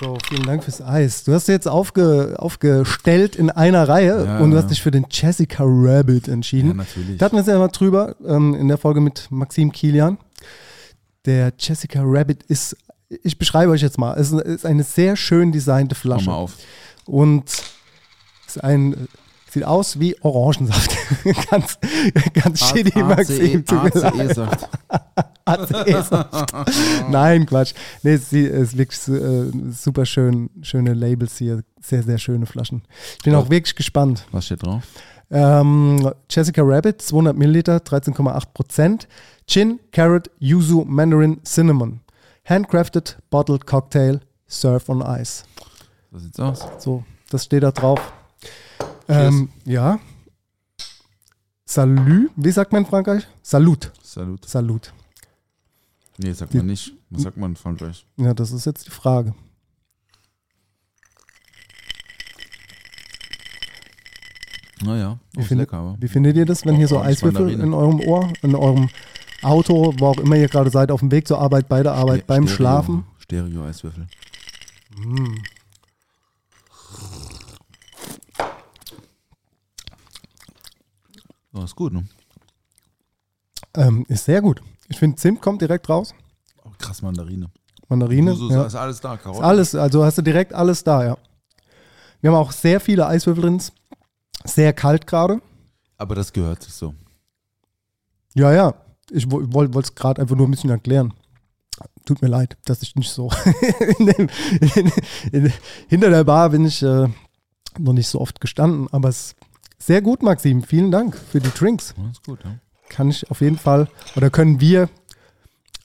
So, 0.00 0.18
vielen 0.28 0.42
Dank 0.44 0.64
fürs 0.64 0.82
Eis. 0.82 1.22
Du 1.22 1.32
hast 1.32 1.46
jetzt 1.46 1.68
aufge, 1.68 2.34
aufgestellt 2.38 3.36
in 3.36 3.50
einer 3.50 3.88
Reihe 3.88 4.24
Ja, 4.26 4.38
und 4.38 4.50
du 4.50 4.56
hast 4.56 4.68
dich 4.68 4.82
für 4.82 4.90
den 4.90 5.06
Jessica 5.08 5.62
Rabbit 5.64 6.26
entschieden. 6.26 6.68
Ja, 6.70 6.74
natürlich. 6.74 7.18
Da 7.18 7.26
hatten 7.26 7.36
wir 7.36 7.40
es 7.42 7.46
ja 7.46 7.58
mal 7.58 7.68
drüber 7.68 8.16
ähm, 8.26 8.54
in 8.54 8.66
der 8.66 8.76
Folge 8.76 9.00
mit 9.00 9.28
Maxim 9.30 9.70
Kilian. 9.70 10.18
Der 11.24 11.52
Jessica 11.58 12.00
Rabbit 12.04 12.42
ist, 12.42 12.76
ich 13.22 13.38
beschreibe 13.38 13.72
euch 13.72 13.82
jetzt 13.82 13.98
mal, 13.98 14.14
es 14.18 14.32
ist 14.32 14.66
eine 14.66 14.82
sehr 14.82 15.16
schön 15.16 15.52
designte 15.52 15.94
Komm 15.94 16.00
Flasche. 16.02 16.26
mal 16.30 16.36
auf. 16.36 16.52
Und 17.06 17.44
ist 18.46 18.62
ein 18.64 19.08
Sieht 19.50 19.64
aus 19.64 20.00
wie 20.00 20.16
Orangensaft. 20.20 20.90
ganz 21.50 21.78
ganz 22.32 22.68
shitty, 22.68 22.98
Maxim. 23.04 23.64
Tut 23.64 23.84
mir 23.94 24.00
leid. 24.00 24.14
ACE-Saft. 24.30 24.68
ACE-Saft. 25.44 26.52
Nein, 27.10 27.46
Quatsch. 27.46 27.72
Nee, 28.02 28.14
es 28.14 28.32
ist- 28.32 28.76
wirklich 28.76 29.06
äh, 29.08 29.52
super 29.70 30.06
schön, 30.06 30.50
schöne 30.62 30.94
Labels 30.94 31.38
hier. 31.38 31.62
Sehr, 31.80 32.02
sehr 32.02 32.18
schöne 32.18 32.46
Flaschen. 32.46 32.82
Ich 33.18 33.22
bin 33.24 33.32
Ja. 33.34 33.38
auch 33.38 33.48
wirklich 33.50 33.76
gespannt. 33.76 34.26
Was 34.32 34.46
steht 34.46 34.64
drauf? 34.66 34.82
Ähm, 35.30 36.10
Jessica 36.28 36.62
Rabbit, 36.64 37.00
200 37.02 37.36
Milliliter, 37.36 37.76
13,8 37.76 38.46
Prozent. 38.54 39.06
Gin, 39.46 39.78
Carrot, 39.92 40.30
Yuzu, 40.40 40.84
Mandarin, 40.88 41.40
Cinnamon. 41.44 42.00
Handcrafted 42.44 43.16
Bottled 43.30 43.66
Cocktail, 43.66 44.20
Serve 44.46 44.88
on 44.90 45.02
Ice. 45.20 45.44
So 46.12 46.18
sieht's 46.18 46.38
aus. 46.38 46.66
So, 46.78 47.04
das 47.30 47.44
steht 47.44 47.62
da 47.62 47.70
drauf. 47.72 48.12
Ähm, 49.08 49.50
ja. 49.64 49.98
Salü, 51.64 52.28
wie 52.36 52.50
sagt 52.52 52.72
man 52.72 52.84
in 52.84 52.88
Frankreich? 52.88 53.26
Salut. 53.42 53.90
Salut. 54.02 54.46
Salut. 54.46 54.92
Nee, 56.18 56.32
sagt 56.32 56.52
Die- 56.52 56.58
man 56.58 56.66
nicht. 56.66 56.92
Was 57.10 57.22
sagt 57.22 57.36
man 57.36 57.52
in 57.52 57.56
Frankreich? 57.56 58.06
Ja, 58.16 58.34
das 58.34 58.52
ist 58.52 58.66
jetzt 58.66 58.86
die 58.86 58.90
Frage. 58.90 59.34
Naja, 64.82 65.18
Wie 65.32 65.42
findet, 65.42 65.68
lecker, 65.70 65.78
aber. 65.78 65.96
wie 66.00 66.08
findet 66.08 66.36
ihr 66.36 66.44
das, 66.44 66.66
wenn 66.66 66.74
hier 66.74 66.88
so 66.88 67.00
Eiswürfel 67.00 67.48
in 67.50 67.72
eurem 67.72 68.00
Ohr, 68.00 68.28
in 68.42 68.54
eurem 68.54 68.90
Auto, 69.44 69.94
wo 69.98 70.06
auch 70.06 70.18
immer 70.18 70.36
ihr 70.36 70.48
gerade 70.48 70.70
seid, 70.70 70.90
auf 70.90 71.00
dem 71.00 71.10
Weg 71.10 71.26
zur 71.28 71.38
Arbeit, 71.40 71.68
bei 71.68 71.82
der 71.82 71.92
Arbeit, 71.92 72.20
Ste- 72.20 72.26
beim 72.26 72.44
Stereo- 72.44 72.56
Schlafen? 72.56 73.04
Stereo-Eiswürfel. 73.18 74.06
Oh, 81.52 81.62
ist 81.62 81.76
gut, 81.76 81.92
ne? 81.92 82.04
Ähm, 83.76 84.04
ist 84.08 84.24
sehr 84.24 84.40
gut. 84.42 84.62
Ich 84.88 84.98
finde, 84.98 85.16
Zimt 85.16 85.40
kommt 85.40 85.60
direkt 85.62 85.88
raus. 85.88 86.14
Oh, 86.64 86.70
krass, 86.78 87.02
Mandarine. 87.02 87.50
Mandarine. 87.88 88.34
So, 88.34 88.50
ja. 88.50 88.64
Ist 88.64 88.74
alles 88.74 89.00
da, 89.00 89.16
Karotten. 89.16 89.42
Ist 89.42 89.46
alles, 89.48 89.74
also 89.74 90.04
hast 90.04 90.18
du 90.18 90.22
direkt 90.22 90.52
alles 90.52 90.82
da, 90.84 91.04
ja. 91.04 91.18
Wir 92.20 92.30
haben 92.30 92.36
auch 92.38 92.52
sehr 92.52 92.80
viele 92.80 93.06
Eiswürfel 93.06 93.42
drin. 93.42 93.62
Sehr 94.44 94.72
kalt 94.72 95.06
gerade. 95.06 95.40
Aber 95.96 96.14
das 96.14 96.32
gehört 96.32 96.62
sich 96.62 96.74
so. 96.74 96.94
Ja, 98.34 98.52
ja. 98.52 98.74
Ich 99.10 99.30
wollte 99.30 99.78
es 99.78 99.94
gerade 99.94 100.22
einfach 100.22 100.36
nur 100.36 100.46
ein 100.46 100.50
bisschen 100.50 100.70
erklären. 100.70 101.12
Tut 102.04 102.22
mir 102.22 102.28
leid, 102.28 102.56
dass 102.64 102.82
ich 102.82 102.94
nicht 102.96 103.10
so. 103.10 103.30
in 103.98 104.06
dem, 104.06 104.28
in, 104.74 104.92
in, 105.32 105.52
hinter 105.88 106.10
der 106.10 106.24
Bar 106.24 106.50
bin 106.50 106.64
ich 106.66 106.82
äh, 106.82 107.08
noch 107.78 107.92
nicht 107.92 108.08
so 108.08 108.20
oft 108.20 108.40
gestanden, 108.40 108.88
aber 108.92 109.08
es 109.08 109.32
ist 109.32 109.36
sehr 109.78 110.02
gut, 110.02 110.22
Maxim. 110.22 110.62
Vielen 110.62 110.90
Dank 110.90 111.16
für 111.16 111.40
die 111.40 111.50
Drinks. 111.50 111.94
Ja, 111.96 112.12
gut, 112.26 112.44
ja. 112.44 112.58
Kann 112.88 113.10
ich 113.10 113.30
auf 113.30 113.40
jeden 113.40 113.58
Fall, 113.58 113.88
oder 114.14 114.30
können 114.30 114.60
wir 114.60 114.88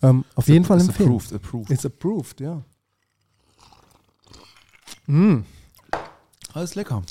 ähm, 0.02 0.26
auf 0.36 0.48
jeden 0.48 0.66
Fall 0.66 0.80
empfehlen. 0.80 1.10
approved, 1.10 1.34
approved. 1.34 1.72
It's 1.72 1.86
approved, 1.86 2.40
ja. 2.40 2.64
Mm. 5.08 5.44
Alles 6.54 6.76
lecker. 6.76 7.04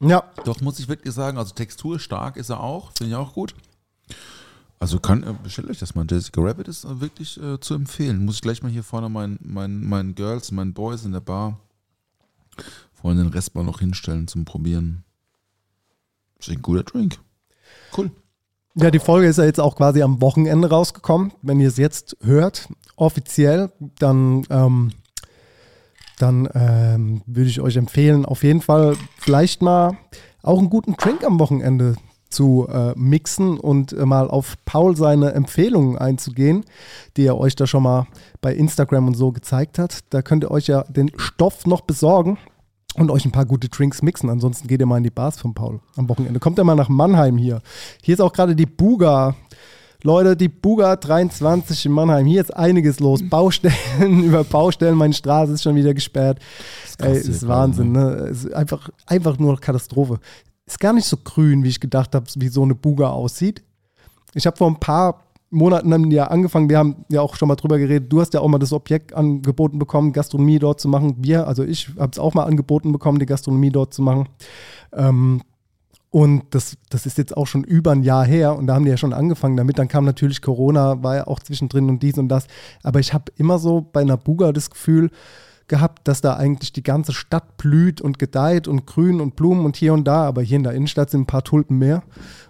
Ja, 0.00 0.24
Doch, 0.44 0.60
muss 0.60 0.78
ich 0.78 0.88
wirklich 0.88 1.14
sagen, 1.14 1.36
also 1.36 1.52
Textur 1.52 1.98
stark 1.98 2.36
ist 2.36 2.48
er 2.48 2.60
auch, 2.60 2.92
finde 2.96 3.12
ich 3.12 3.16
auch 3.16 3.34
gut. 3.34 3.54
Also 4.80 4.98
kann, 4.98 5.22
äh, 5.22 5.34
bestellt 5.42 5.70
euch 5.70 5.78
das 5.78 5.94
mal. 5.94 6.06
Jessica 6.10 6.40
Rabbit 6.40 6.66
ist 6.66 6.84
äh, 6.84 7.00
wirklich 7.00 7.40
äh, 7.40 7.60
zu 7.60 7.74
empfehlen. 7.74 8.24
Muss 8.24 8.36
ich 8.36 8.40
gleich 8.40 8.62
mal 8.62 8.72
hier 8.72 8.82
vorne 8.82 9.10
meinen 9.10 9.38
mein, 9.42 9.86
meinen 9.86 10.14
Girls, 10.14 10.50
meinen 10.50 10.72
Boys 10.72 11.04
in 11.04 11.12
der 11.12 11.20
Bar 11.20 11.60
vorhin 12.94 13.18
den 13.18 13.28
Rest 13.28 13.54
mal 13.54 13.64
noch 13.64 13.80
hinstellen 13.80 14.26
zum 14.26 14.44
Probieren. 14.44 15.04
Ist 16.38 16.50
ein 16.50 16.62
guter 16.62 16.82
Drink. 16.82 17.18
Cool. 17.96 18.10
Ja, 18.74 18.90
die 18.90 18.98
Folge 18.98 19.26
ist 19.26 19.38
ja 19.38 19.44
jetzt 19.44 19.60
auch 19.60 19.76
quasi 19.76 20.02
am 20.02 20.20
Wochenende 20.20 20.70
rausgekommen. 20.70 21.32
Wenn 21.42 21.60
ihr 21.60 21.68
es 21.68 21.76
jetzt 21.76 22.16
hört, 22.22 22.68
offiziell, 22.96 23.72
dann, 23.98 24.46
ähm, 24.48 24.92
dann 26.18 26.48
ähm, 26.54 27.22
würde 27.26 27.50
ich 27.50 27.60
euch 27.60 27.76
empfehlen, 27.76 28.24
auf 28.24 28.42
jeden 28.42 28.60
Fall 28.60 28.96
vielleicht 29.18 29.60
mal 29.60 29.98
auch 30.42 30.58
einen 30.58 30.70
guten 30.70 30.94
Drink 30.94 31.24
am 31.24 31.38
Wochenende 31.38 31.96
zu 32.30 32.66
äh, 32.68 32.92
mixen 32.96 33.58
und 33.58 33.92
äh, 33.92 34.06
mal 34.06 34.28
auf 34.28 34.56
Paul 34.64 34.96
seine 34.96 35.32
Empfehlungen 35.32 35.98
einzugehen, 35.98 36.64
die 37.16 37.26
er 37.26 37.38
euch 37.38 37.56
da 37.56 37.66
schon 37.66 37.82
mal 37.82 38.06
bei 38.40 38.54
Instagram 38.54 39.08
und 39.08 39.14
so 39.14 39.32
gezeigt 39.32 39.78
hat. 39.78 39.98
Da 40.10 40.22
könnt 40.22 40.44
ihr 40.44 40.50
euch 40.50 40.68
ja 40.68 40.84
den 40.84 41.10
Stoff 41.16 41.66
noch 41.66 41.82
besorgen 41.82 42.38
und 42.94 43.10
euch 43.10 43.24
ein 43.24 43.32
paar 43.32 43.46
gute 43.46 43.68
Drinks 43.68 44.02
mixen. 44.02 44.30
Ansonsten 44.30 44.68
geht 44.68 44.80
ihr 44.80 44.86
mal 44.86 44.98
in 44.98 45.04
die 45.04 45.10
Bars 45.10 45.38
von 45.38 45.54
Paul 45.54 45.80
am 45.96 46.08
Wochenende. 46.08 46.40
Kommt 46.40 46.58
ihr 46.58 46.64
mal 46.64 46.76
nach 46.76 46.88
Mannheim 46.88 47.36
hier. 47.36 47.62
Hier 48.02 48.14
ist 48.14 48.20
auch 48.20 48.32
gerade 48.32 48.56
die 48.56 48.66
Buga. 48.66 49.34
Leute, 50.02 50.34
die 50.34 50.48
Buga 50.48 50.96
23 50.96 51.86
in 51.86 51.92
Mannheim. 51.92 52.24
Hier 52.24 52.40
ist 52.40 52.56
einiges 52.56 53.00
los. 53.00 53.20
Baustellen 53.28 54.22
über 54.24 54.44
Baustellen. 54.44 54.96
Meine 54.96 55.12
Straße 55.12 55.52
ist 55.52 55.62
schon 55.62 55.74
wieder 55.74 55.92
gesperrt. 55.92 56.38
krass 56.96 57.24
Ey, 57.24 57.30
ist 57.30 57.46
Wahnsinn. 57.46 57.92
Ne? 57.92 58.28
Es 58.30 58.44
ist 58.44 58.54
einfach, 58.54 58.88
einfach 59.06 59.38
nur 59.38 59.60
Katastrophe. 59.60 60.18
Ist 60.70 60.78
gar 60.78 60.92
nicht 60.92 61.06
so 61.06 61.16
grün, 61.16 61.64
wie 61.64 61.68
ich 61.68 61.80
gedacht 61.80 62.14
habe, 62.14 62.26
wie 62.36 62.46
so 62.46 62.62
eine 62.62 62.76
Buga 62.76 63.08
aussieht. 63.08 63.64
Ich 64.34 64.46
habe 64.46 64.56
vor 64.56 64.68
ein 64.68 64.78
paar 64.78 65.24
Monaten 65.50 65.92
haben 65.92 66.12
ja 66.12 66.28
angefangen, 66.28 66.70
wir 66.70 66.78
haben 66.78 67.04
ja 67.08 67.22
auch 67.22 67.34
schon 67.34 67.48
mal 67.48 67.56
drüber 67.56 67.76
geredet, 67.76 68.12
du 68.12 68.20
hast 68.20 68.34
ja 68.34 68.40
auch 68.40 68.46
mal 68.46 68.60
das 68.60 68.72
Objekt 68.72 69.12
angeboten 69.12 69.80
bekommen, 69.80 70.12
Gastronomie 70.12 70.60
dort 70.60 70.80
zu 70.80 70.88
machen. 70.88 71.16
Wir, 71.18 71.48
also 71.48 71.64
ich 71.64 71.88
habe 71.98 72.12
es 72.12 72.20
auch 72.20 72.34
mal 72.34 72.44
angeboten 72.44 72.92
bekommen, 72.92 73.18
die 73.18 73.26
Gastronomie 73.26 73.70
dort 73.70 73.92
zu 73.92 74.00
machen. 74.00 74.28
Ähm, 74.92 75.42
und 76.10 76.44
das, 76.50 76.76
das 76.88 77.04
ist 77.04 77.18
jetzt 77.18 77.36
auch 77.36 77.48
schon 77.48 77.64
über 77.64 77.90
ein 77.90 78.04
Jahr 78.04 78.24
her 78.24 78.56
und 78.56 78.68
da 78.68 78.74
haben 78.74 78.84
die 78.84 78.92
ja 78.92 78.96
schon 78.96 79.12
angefangen 79.12 79.56
damit. 79.56 79.76
Dann 79.76 79.88
kam 79.88 80.04
natürlich 80.04 80.40
Corona, 80.40 81.02
war 81.02 81.16
ja 81.16 81.26
auch 81.26 81.40
zwischendrin 81.40 81.88
und 81.88 82.00
dies 82.00 82.16
und 82.16 82.28
das. 82.28 82.46
Aber 82.84 83.00
ich 83.00 83.12
habe 83.12 83.32
immer 83.36 83.58
so 83.58 83.80
bei 83.92 84.02
einer 84.02 84.16
Buga 84.16 84.52
das 84.52 84.70
Gefühl 84.70 85.10
gehabt, 85.70 86.06
dass 86.06 86.20
da 86.20 86.34
eigentlich 86.34 86.74
die 86.74 86.82
ganze 86.82 87.14
Stadt 87.14 87.56
blüht 87.56 88.02
und 88.02 88.18
gedeiht 88.18 88.68
und 88.68 88.86
grün 88.86 89.22
und 89.22 89.36
Blumen 89.36 89.64
und 89.64 89.76
hier 89.76 89.94
und 89.94 90.04
da. 90.04 90.24
Aber 90.24 90.42
hier 90.42 90.56
in 90.58 90.64
der 90.64 90.74
Innenstadt 90.74 91.08
sind 91.10 91.22
ein 91.22 91.26
paar 91.26 91.42
Tulpen 91.44 91.78
mehr. 91.78 92.02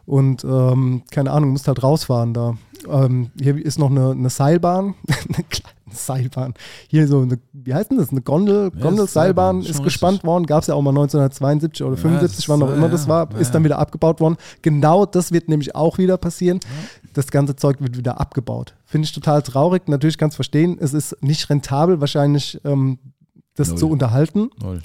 Und 0.06 0.42
ähm, 0.42 1.02
keine 1.12 1.30
Ahnung, 1.30 1.50
musst 1.50 1.68
halt 1.68 1.84
rausfahren 1.84 2.34
da. 2.34 2.54
Ähm, 2.88 3.30
hier 3.40 3.56
ist 3.64 3.78
noch 3.78 3.90
eine, 3.90 4.10
eine 4.10 4.30
Seilbahn. 4.30 4.94
eine 5.08 5.44
kleine 5.44 5.76
Seilbahn. 5.92 6.54
Hier 6.88 7.06
so 7.06 7.20
eine, 7.20 7.38
wie 7.52 7.74
heißt 7.74 7.90
denn 7.90 7.98
das? 7.98 8.10
Eine 8.10 8.22
Gondel, 8.22 8.72
Ja, 8.74 8.80
Gondelseilbahn 8.80 9.60
ist 9.60 9.70
ist 9.70 9.82
gespannt 9.84 10.14
richtig. 10.14 10.26
worden. 10.26 10.46
Gab 10.46 10.62
es 10.62 10.66
ja 10.68 10.74
auch 10.74 10.82
mal 10.82 10.90
1972 10.90 11.84
oder 11.84 11.94
Ja, 11.96 12.00
75, 12.02 12.36
das 12.36 12.48
wann 12.48 12.62
auch 12.62 12.72
immer 12.72 12.86
ja, 12.86 12.92
das 12.92 13.06
war. 13.06 13.28
Ist 13.38 13.54
dann 13.54 13.62
wieder 13.64 13.78
abgebaut 13.78 14.20
worden. 14.20 14.36
Genau 14.62 15.06
das 15.06 15.30
wird 15.30 15.48
nämlich 15.48 15.74
auch 15.76 15.98
wieder 15.98 16.16
passieren. 16.16 16.58
Das 17.12 17.28
ganze 17.30 17.56
Zeug 17.56 17.80
wird 17.80 17.96
wieder 17.96 18.20
abgebaut. 18.20 18.74
Finde 18.84 19.06
ich 19.06 19.12
total 19.12 19.42
traurig. 19.42 19.88
Natürlich 19.88 20.18
kann 20.18 20.28
es 20.28 20.34
verstehen. 20.36 20.78
Es 20.80 20.94
ist 20.94 21.16
nicht 21.22 21.50
rentabel, 21.50 22.00
wahrscheinlich 22.00 22.60
ähm, 22.64 22.98
das 23.56 23.68
Null. 23.70 23.78
zu 23.78 23.90
unterhalten. 23.90 24.50
Toll. 24.60 24.80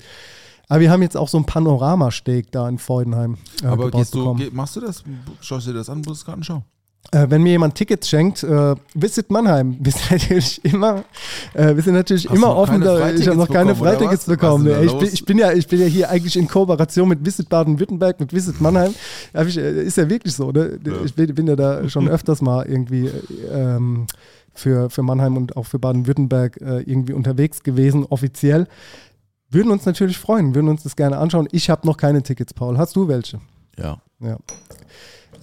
Aber 0.67 0.79
wir 0.79 0.89
haben 0.91 1.03
jetzt 1.03 1.15
auch 1.15 1.27
so 1.29 1.37
ein 1.37 1.45
Panoramasteg 1.45 2.51
da 2.51 2.67
in 2.67 2.79
Freudenheim. 2.79 3.37
Äh, 3.61 3.67
Aber 3.67 3.85
gebaut 3.85 4.01
gehst 4.01 4.15
du, 4.15 4.19
bekommen. 4.19 4.39
geh, 4.39 4.49
machst 4.51 4.75
du 4.75 4.79
das? 4.81 5.03
Schaust 5.41 5.67
du 5.67 5.71
dir 5.71 5.77
das 5.77 5.89
an, 5.89 6.01
Bundesgartenschau? 6.01 6.63
Äh, 7.11 7.27
wenn 7.29 7.43
mir 7.43 7.51
jemand 7.51 7.75
Tickets 7.75 8.09
schenkt, 8.09 8.43
äh, 8.43 8.75
Visit 8.93 9.29
Mannheim. 9.29 9.77
Wir 9.79 9.91
sind 9.91 10.11
natürlich 10.11 10.65
immer, 10.65 11.03
äh, 11.53 11.75
wir 11.75 11.83
sind 11.83 11.93
natürlich 11.93 12.27
Hast 12.27 12.35
immer 12.35 12.55
offen. 12.55 12.81
Da, 12.81 13.11
ich 13.11 13.27
habe 13.27 13.37
noch 13.37 13.49
keine 13.49 13.75
Freitickets 13.75 14.27
was? 14.27 14.27
Was 14.27 14.37
bekommen. 14.37 14.65
da 14.65 14.81
Ich 14.81 14.93
bin, 14.93 15.09
ich, 15.13 15.25
bin 15.25 15.37
ja, 15.37 15.51
ich 15.51 15.67
bin 15.67 15.79
ja 15.79 15.85
hier 15.85 16.09
eigentlich 16.09 16.35
in 16.35 16.47
Kooperation 16.47 17.07
mit 17.07 17.25
Visit 17.25 17.49
Baden-Württemberg, 17.49 18.19
mit 18.19 18.33
Visit 18.33 18.59
Mannheim. 18.59 18.93
Ich, 19.47 19.57
äh, 19.57 19.83
ist 19.83 19.97
ja 19.97 20.09
wirklich 20.09 20.33
so. 20.33 20.51
Ne? 20.51 20.79
Ich 21.05 21.13
bin, 21.13 21.33
bin 21.33 21.47
ja 21.47 21.55
da 21.55 21.87
schon 21.89 22.07
öfters 22.07 22.41
mal 22.41 22.65
irgendwie 22.65 23.07
äh, 23.07 23.11
ähm, 23.51 24.07
für, 24.53 24.89
für 24.89 25.03
Mannheim 25.03 25.37
und 25.37 25.57
auch 25.57 25.65
für 25.65 25.79
Baden-Württemberg 25.79 26.59
äh, 26.61 26.81
irgendwie 26.81 27.13
unterwegs 27.13 27.61
gewesen, 27.61 28.05
offiziell. 28.09 28.67
Würden 29.49 29.71
uns 29.71 29.85
natürlich 29.85 30.17
freuen, 30.17 30.55
würden 30.55 30.69
uns 30.69 30.83
das 30.83 30.95
gerne 30.95 31.17
anschauen. 31.17 31.47
Ich 31.51 31.69
habe 31.69 31.85
noch 31.85 31.97
keine 31.97 32.23
Tickets, 32.23 32.53
Paul. 32.53 32.77
Hast 32.77 32.95
du 32.95 33.07
welche? 33.07 33.39
Ja. 33.77 34.01
Ja. 34.19 34.37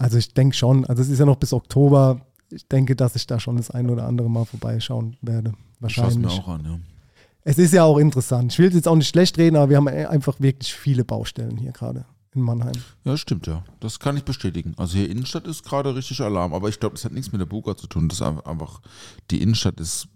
Also 0.03 0.19
ich 0.19 0.35
denke 0.35 0.57
schon, 0.57 0.85
also 0.87 1.01
es 1.03 1.09
ist 1.09 1.19
ja 1.19 1.25
noch 1.27 1.37
bis 1.37 1.53
Oktober. 1.53 2.21
Ich 2.51 2.67
denke, 2.67 2.97
dass 2.97 3.15
ich 3.17 3.27
da 3.27 3.39
schon 3.41 3.57
das 3.57 3.71
ein 3.71 3.89
oder 3.89 4.07
andere 4.07 4.29
Mal 4.29 4.45
vorbeischauen 4.45 5.17
werde. 5.23 5.53
Ich 5.87 5.95
schaue 5.95 6.09
es 6.09 6.17
mir 6.17 6.25
Wahrscheinlich. 6.25 6.45
auch 6.45 6.49
an, 6.49 6.65
ja. 6.65 6.79
Es 7.45 7.59
ist 7.59 7.73
ja 7.73 7.85
auch 7.85 7.99
interessant. 7.99 8.53
Ich 8.53 8.59
will 8.59 8.73
jetzt 8.73 8.87
auch 8.89 8.95
nicht 8.97 9.09
schlecht 9.09 9.39
reden, 9.39 9.57
aber 9.57 9.71
wir 9.71 9.77
haben 9.77 9.89
einfach 9.89 10.39
wirklich 10.41 10.75
viele 10.75 11.05
Baustellen 11.05 11.57
hier 11.57 11.73
gerade 11.73 12.05
in 12.35 12.41
Mannheim. 12.43 12.73
Ja, 13.05 13.17
stimmt, 13.17 13.47
ja. 13.47 13.65
Das 13.81 13.99
kann 14.01 14.17
ich 14.17 14.25
bestätigen. 14.25 14.75
Also 14.77 14.97
hier 14.97 15.09
Innenstadt 15.11 15.47
ist 15.47 15.65
gerade 15.65 15.95
richtig 15.95 16.21
Alarm, 16.21 16.53
aber 16.55 16.69
ich 16.69 16.79
glaube, 16.81 16.95
das 16.95 17.05
hat 17.05 17.13
nichts 17.13 17.33
mit 17.33 17.41
der 17.41 17.47
Buga 17.47 17.77
zu 17.77 17.87
tun. 17.87 18.09
Das 18.09 18.21
ist 18.21 18.23
einfach- 18.23 18.81
die 19.31 19.41
Innenstadt 19.43 19.81
ist 19.81 20.09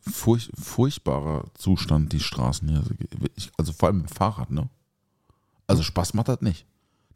furch, 0.00 0.50
furchtbarer 0.58 1.44
Zustand, 1.54 2.12
die 2.12 2.20
Straßen 2.20 2.68
hier. 2.68 2.78
Also, 2.78 2.90
ich, 3.36 3.50
also 3.58 3.72
vor 3.72 3.88
allem 3.88 3.98
mit 4.02 4.10
dem 4.10 4.14
Fahrrad, 4.14 4.50
ne? 4.50 4.68
Also 5.66 5.82
Spaß 5.82 6.14
macht 6.14 6.28
das 6.28 6.40
nicht. 6.42 6.64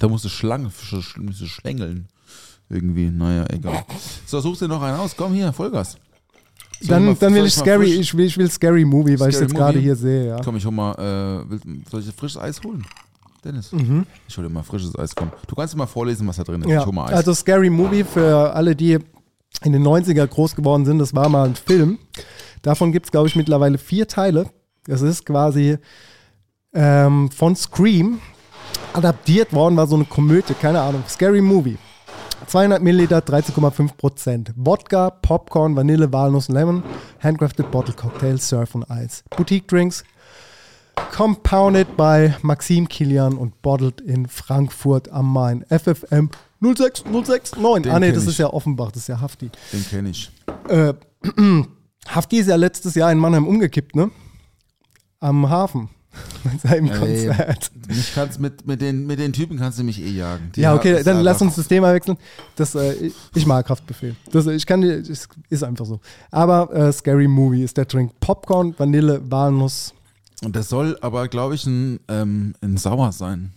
Da 0.00 0.08
musst 0.08 0.24
du 0.24 0.28
Schlange, 0.28 0.68
sch- 0.68 1.00
sch- 1.00 1.20
musst 1.22 1.40
du 1.40 1.46
schlängeln. 1.46 2.08
Irgendwie, 2.68 3.08
naja, 3.10 3.44
egal. 3.50 3.84
So, 4.26 4.40
suchst 4.40 4.62
dir 4.62 4.68
noch 4.68 4.82
einen 4.82 4.96
aus. 4.98 5.14
Komm 5.16 5.32
hier, 5.32 5.52
Vollgas. 5.52 5.92
Soll 5.92 6.00
ich 6.80 6.88
Dann, 6.88 7.04
mal- 7.06 7.14
dann 7.16 7.34
will 7.34 7.44
ich 7.46 7.56
mal 7.56 7.62
Scary, 7.64 7.92
ich 7.94 8.16
will, 8.16 8.26
ich 8.26 8.36
will 8.38 8.50
Scary 8.50 8.84
Movie, 8.84 9.18
weil 9.20 9.28
ich 9.30 9.36
Scary 9.36 9.46
jetzt 9.48 9.56
gerade 9.56 9.78
hier 9.78 9.94
sehe, 9.96 10.28
ja. 10.28 10.40
Komm, 10.42 10.56
ich 10.56 10.64
hol 10.64 10.72
mal, 10.72 10.92
äh, 10.94 11.50
will, 11.50 11.60
soll 11.90 12.00
ich 12.00 12.12
frisches 12.14 12.40
Eis 12.40 12.60
holen? 12.64 12.84
Dennis. 13.44 13.72
Mhm. 13.72 14.06
Ich 14.28 14.36
hole 14.36 14.48
dir 14.48 14.52
mal 14.54 14.62
frisches 14.62 14.96
Eis. 14.98 15.14
Komm. 15.14 15.30
Du 15.46 15.54
kannst 15.54 15.74
dir 15.74 15.78
mal 15.78 15.86
vorlesen, 15.86 16.26
was 16.28 16.36
da 16.36 16.44
drin 16.44 16.62
ist. 16.62 16.68
Ja, 16.68 16.80
Ich 16.80 16.86
hol 16.86 16.92
mal 16.94 17.06
Eis. 17.06 17.14
also 17.16 17.34
Scary 17.34 17.70
Movie 17.70 18.04
für 18.04 18.54
alle, 18.54 18.74
die 18.76 18.98
in 19.64 19.72
den 19.72 19.82
90er 19.82 20.26
groß 20.26 20.54
geworden 20.56 20.84
sind, 20.84 20.98
das 20.98 21.14
war 21.14 21.28
mal 21.28 21.48
ein 21.48 21.54
Film. 21.56 21.98
Davon 22.62 22.92
gibt 22.92 23.06
es, 23.06 23.10
glaube 23.12 23.28
ich, 23.28 23.36
mittlerweile 23.36 23.78
vier 23.78 24.06
Teile. 24.06 24.48
Das 24.86 25.02
ist 25.02 25.26
quasi 25.26 25.76
ähm, 26.72 27.30
von 27.30 27.56
Scream 27.56 28.20
adaptiert 28.92 29.52
worden, 29.52 29.76
war 29.76 29.86
so 29.86 29.96
eine 29.96 30.04
Komödie, 30.04 30.54
keine 30.54 30.80
Ahnung. 30.80 31.04
Scary 31.08 31.40
Movie. 31.40 31.78
200 32.46 32.82
Milliliter, 32.82 33.18
13,5 33.18 33.96
Prozent. 33.96 34.52
Wodka, 34.56 35.10
Popcorn, 35.10 35.76
Vanille, 35.76 36.12
Walnuss, 36.12 36.48
Lemon, 36.48 36.82
Handcrafted 37.22 37.70
Bottle 37.70 37.94
Cocktail, 37.94 38.38
Surf 38.38 38.74
und 38.74 38.90
Eis. 38.90 39.22
Boutique 39.36 39.68
Drinks, 39.68 40.04
compounded 41.12 41.96
by 41.96 42.34
Maxim 42.42 42.88
Kilian 42.88 43.36
und 43.36 43.60
bottled 43.62 44.00
in 44.00 44.26
Frankfurt 44.26 45.10
am 45.10 45.32
Main. 45.32 45.64
FFM 45.68 46.30
06069. 46.60 47.52
Den 47.82 47.92
ah 47.92 48.00
nee, 48.00 48.06
kenn 48.06 48.14
das 48.14 48.26
ist 48.26 48.38
ja 48.38 48.52
Offenbach, 48.52 48.92
das 48.92 49.02
ist 49.02 49.08
ja 49.08 49.20
Hafti. 49.20 49.50
Den 49.72 49.86
kenne 49.86 50.10
ich. 50.10 50.30
Äh, 50.68 50.94
Hafti 52.08 52.38
ist 52.38 52.48
ja 52.48 52.56
letztes 52.56 52.94
Jahr 52.94 53.12
in 53.12 53.18
Mannheim 53.18 53.46
umgekippt, 53.46 53.94
ne? 53.96 54.10
Am 55.20 55.48
Hafen. 55.48 55.90
Mit 56.44 56.60
seinem 56.60 56.90
Ey, 56.90 56.98
Konzert. 56.98 57.70
Mich 57.86 58.14
kannst 58.14 58.40
mit, 58.40 58.66
mit, 58.66 58.80
den, 58.80 59.06
mit 59.06 59.18
den 59.18 59.32
Typen 59.32 59.58
kannst 59.58 59.78
du 59.78 59.84
mich 59.84 60.00
eh 60.00 60.10
jagen. 60.10 60.50
Die 60.54 60.62
Ja, 60.62 60.74
okay, 60.74 61.02
dann 61.02 61.20
lass 61.20 61.40
uns 61.40 61.54
das 61.54 61.68
Thema 61.68 61.92
wechseln. 61.92 62.18
Das, 62.56 62.74
äh, 62.74 62.94
ich, 62.94 63.14
ich 63.34 63.46
mag 63.46 63.66
Kraftbefehl. 63.66 64.16
Das, 64.32 64.46
ich 64.46 64.66
kann, 64.66 64.82
es 64.82 65.28
ist 65.48 65.64
einfach 65.64 65.86
so. 65.86 66.00
Aber 66.30 66.72
äh, 66.74 66.92
Scary 66.92 67.28
Movie 67.28 67.62
ist 67.62 67.76
der 67.76 67.84
Drink. 67.84 68.18
Popcorn, 68.20 68.74
Vanille, 68.76 69.20
Walnuss. 69.30 69.94
Und 70.42 70.56
das 70.56 70.68
soll 70.68 70.98
aber, 71.00 71.28
glaube 71.28 71.54
ich, 71.54 71.66
ein, 71.66 72.00
ähm, 72.08 72.54
ein 72.60 72.76
Sauer 72.76 73.12
sein. 73.12 73.52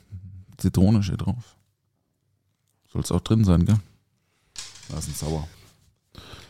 Zitrone 0.57 1.01
steht 1.01 1.21
drauf. 1.21 1.55
Soll 2.91 3.01
es 3.01 3.11
auch 3.11 3.21
drin 3.21 3.43
sein, 3.43 3.65
gell? 3.65 3.79
Da 4.89 4.97
ist 4.99 5.07
ein 5.07 5.15
Sauer. 5.15 5.47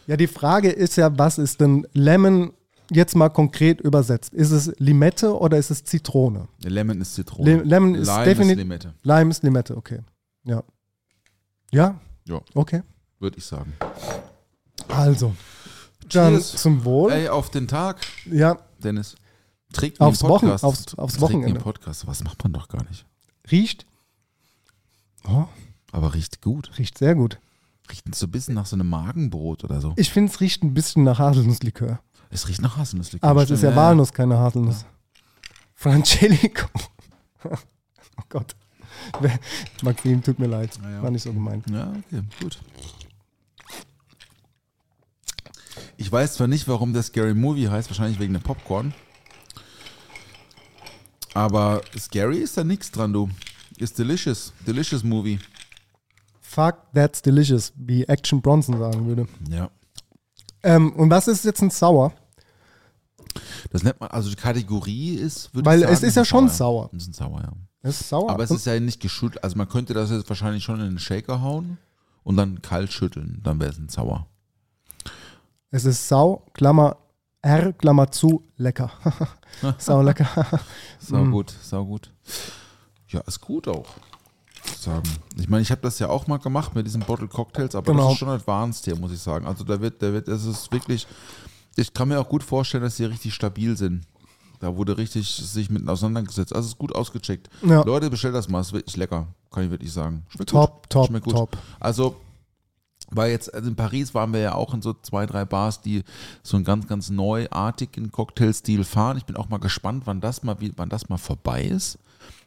Ja, 0.07 0.17
die 0.17 0.27
Frage 0.27 0.69
ist 0.69 0.97
ja, 0.97 1.17
was 1.17 1.37
ist 1.37 1.61
denn 1.61 1.87
Lemon 1.93 2.51
jetzt 2.91 3.15
mal 3.15 3.29
konkret 3.29 3.81
übersetzt? 3.81 4.33
Ist 4.33 4.51
es 4.51 4.73
Limette 4.79 5.37
oder 5.37 5.57
ist 5.57 5.71
es 5.71 5.83
Zitrone? 5.83 6.47
Lemon 6.63 7.01
ist 7.01 7.15
Zitrone. 7.15 7.57
Le 7.57 7.63
Lemon 7.63 7.95
ist 7.95 8.07
definitiv. 8.09 8.57
Limette, 8.57 8.93
Lime 9.03 9.31
ist 9.31 9.43
Limette, 9.43 9.75
okay. 9.77 9.99
Ja. 10.45 10.63
Ja? 11.71 11.99
Ja. 12.25 12.41
Okay. 12.53 12.81
würde 13.19 13.37
ich 13.37 13.45
sagen. 13.45 13.73
Also. 14.89 15.33
Dann 16.09 16.33
Cheers. 16.33 16.55
zum 16.57 16.83
Wohl. 16.85 17.11
Ey, 17.11 17.29
auf 17.29 17.49
den 17.49 17.67
Tag, 17.67 18.01
Ja, 18.29 18.57
Dennis. 18.83 19.15
Trägt 19.71 19.99
Aufs. 20.01 20.21
Wochen- 20.21 20.49
aufs- 20.49 20.95
aufs 20.97 21.19
Wochenende. 21.21 21.59
Podcast. 21.59 22.05
Was 22.05 22.23
macht 22.23 22.43
man 22.43 22.53
doch 22.53 22.67
gar 22.67 22.83
nicht. 22.83 23.05
riecht. 23.49 23.85
Oh, 25.27 25.45
Aber 25.91 26.13
riecht 26.13 26.41
gut. 26.41 26.77
riecht 26.77 26.97
sehr 26.97 27.15
gut. 27.15 27.39
Riecht 27.89 28.13
so 28.15 28.27
ein 28.27 28.31
bisschen 28.31 28.53
nach 28.55 28.65
so 28.65 28.75
einem 28.75 28.89
Magenbrot 28.89 29.63
oder 29.63 29.81
so. 29.81 29.93
Ich 29.95 30.11
finde, 30.11 30.31
es 30.31 30.39
riecht 30.41 30.63
ein 30.63 30.73
bisschen 30.73 31.03
nach 31.03 31.19
Haselnusslikör. 31.19 31.99
Es 32.33 32.47
riecht 32.47 32.61
nach 32.61 32.77
Haselnusslikör. 32.77 33.29
Aber 33.29 33.43
es 33.43 33.51
ist 33.51 33.61
ja 33.61 33.75
Walnuss, 33.75 34.11
keine 34.11 34.37
Haselnuss. 34.37 34.85
Frangelico. 35.75 36.67
oh 37.43 38.23
Gott. 38.29 38.55
Maxim, 39.83 40.23
tut 40.23 40.39
mir 40.39 40.47
leid. 40.47 40.71
Ja, 40.81 40.89
ja. 40.89 41.03
War 41.03 41.11
nicht 41.11 41.23
so 41.23 41.31
gemeint. 41.31 41.69
Ja, 41.69 41.89
okay, 41.91 42.23
gut. 42.41 42.59
Ich 45.97 46.11
weiß 46.11 46.35
zwar 46.35 46.47
nicht, 46.47 46.67
warum 46.67 46.93
der 46.93 47.03
Scary 47.03 47.35
Movie 47.35 47.69
heißt, 47.69 47.89
wahrscheinlich 47.89 48.19
wegen 48.19 48.33
dem 48.33 48.41
Popcorn. 48.41 48.93
Aber 51.33 51.81
scary 51.97 52.37
ist 52.37 52.57
da 52.57 52.63
nichts 52.63 52.91
dran, 52.91 53.13
du. 53.13 53.29
Ist 53.77 53.97
delicious. 53.97 54.53
Delicious 54.65 55.03
Movie. 55.03 55.39
Fuck, 56.39 56.77
that's 56.93 57.21
delicious, 57.21 57.73
wie 57.75 58.03
Action 58.05 58.41
Bronson 58.41 58.77
sagen 58.77 59.07
würde. 59.07 59.27
Ja. 59.49 59.69
Ähm, 60.61 60.93
und 60.93 61.09
was 61.09 61.27
ist 61.27 61.43
jetzt 61.45 61.61
ein 61.61 61.71
Sauer? 61.71 62.13
Das 63.71 63.83
nennt 63.83 63.99
man, 63.99 64.09
also 64.09 64.29
die 64.29 64.35
Kategorie 64.35 65.15
ist, 65.15 65.53
würde 65.53 65.65
Weil 65.65 65.79
ich 65.79 65.83
sagen, 65.85 65.93
es 65.95 66.03
ist 66.03 66.15
ja 66.15 66.25
schon 66.25 66.49
sauer. 66.49 66.89
Es 66.95 67.07
ist 67.07 67.15
Sauer, 67.15 67.41
ja. 67.41 67.51
Es 67.81 67.99
ist 68.01 68.09
sauer. 68.09 68.29
Aber 68.29 68.43
es 68.43 68.51
Und 68.51 68.57
ist 68.57 68.65
ja 68.65 68.79
nicht 68.79 68.99
geschüttelt. 69.01 69.43
Also 69.43 69.57
man 69.57 69.67
könnte 69.67 69.93
das 69.93 70.09
jetzt 70.11 70.27
wahrscheinlich 70.29 70.63
schon 70.63 70.79
in 70.79 70.87
den 70.87 70.99
Shaker 70.99 71.41
hauen 71.41 71.77
und 72.23 72.37
dann 72.37 72.61
kalt 72.61 72.91
schütteln. 72.93 73.41
Dann 73.43 73.59
wäre 73.59 73.71
es 73.71 73.77
ein 73.77 73.89
Sauer. 73.89 74.27
es 75.71 75.85
ist 75.85 76.07
Sau, 76.07 76.45
Klammer 76.53 76.97
R, 77.41 77.73
Klammer 77.73 78.09
zu, 78.09 78.43
lecker. 78.55 78.89
Sau 79.77 80.01
lecker. 80.01 80.27
Sau 80.99 81.17
Mm. 81.25 81.31
gut, 81.31 81.53
sau 81.61 81.83
gut. 81.85 82.09
Ja, 83.09 83.19
ist 83.21 83.41
gut 83.41 83.67
auch. 83.67 83.85
Sagen. 84.79 85.03
Ich 85.37 85.49
meine, 85.49 85.61
ich 85.61 85.69
habe 85.71 85.81
das 85.81 85.99
ja 85.99 86.07
auch 86.07 86.25
mal 86.27 86.37
gemacht 86.37 86.73
mit 86.73 86.85
diesen 86.85 87.01
Bottle 87.01 87.27
Cocktails, 87.27 87.75
aber 87.75 87.91
Genau. 87.91 88.05
das 88.05 88.13
ist 88.13 88.19
schon 88.19 88.29
advanced 88.29 88.85
hier, 88.85 88.95
muss 88.97 89.11
ich 89.11 89.19
sagen. 89.19 89.45
Also 89.45 89.65
da 89.65 89.79
wird, 89.81 90.01
da 90.01 90.13
wird, 90.13 90.29
es 90.29 90.45
ist 90.45 90.71
wirklich, 90.71 91.05
ich 91.75 91.93
kann 91.93 92.07
mir 92.07 92.19
auch 92.19 92.29
gut 92.29 92.43
vorstellen, 92.43 92.83
dass 92.83 92.97
die 92.97 93.05
richtig 93.05 93.33
stabil 93.33 93.75
sind. 93.77 94.05
Da 94.59 94.75
wurde 94.77 94.97
richtig 94.97 95.27
sich 95.29 95.69
mit 95.69 95.87
auseinandergesetzt. 95.89 96.53
Also 96.55 96.67
es 96.67 96.73
ist 96.73 96.77
gut 96.79 96.95
ausgecheckt. 96.95 97.49
Ja. 97.65 97.83
Leute, 97.83 98.09
bestellt 98.09 98.35
das 98.35 98.47
mal, 98.47 98.61
ist 98.61 98.71
wirklich 98.71 98.95
lecker, 98.95 99.27
kann 99.51 99.65
ich 99.65 99.71
wirklich 99.71 99.91
sagen. 99.91 100.23
Schmeckt 100.29 100.51
Top, 100.51 100.83
gut. 100.83 100.89
top, 100.89 101.07
Schmeckt 101.07 101.25
gut. 101.25 101.33
top. 101.35 101.57
Also, 101.81 102.15
weil 103.11 103.31
jetzt 103.31 103.53
also 103.53 103.67
in 103.69 103.75
Paris 103.75 104.13
waren 104.13 104.31
wir 104.31 104.39
ja 104.39 104.55
auch 104.55 104.73
in 104.73 104.81
so 104.81 104.93
zwei, 104.93 105.25
drei 105.25 105.43
Bars, 105.45 105.81
die 105.81 106.03
so 106.43 106.55
einen 106.55 106.63
ganz, 106.63 106.87
ganz 106.87 107.09
neuartigen 107.09 108.11
Cocktailstil 108.11 108.83
fahren. 108.85 109.17
Ich 109.17 109.25
bin 109.25 109.35
auch 109.35 109.49
mal 109.49 109.59
gespannt, 109.59 110.03
wann 110.05 110.21
das 110.21 110.43
mal, 110.43 110.59
wie- 110.61 110.73
wann 110.77 110.89
das 110.89 111.09
mal 111.09 111.17
vorbei 111.17 111.63
ist. 111.63 111.99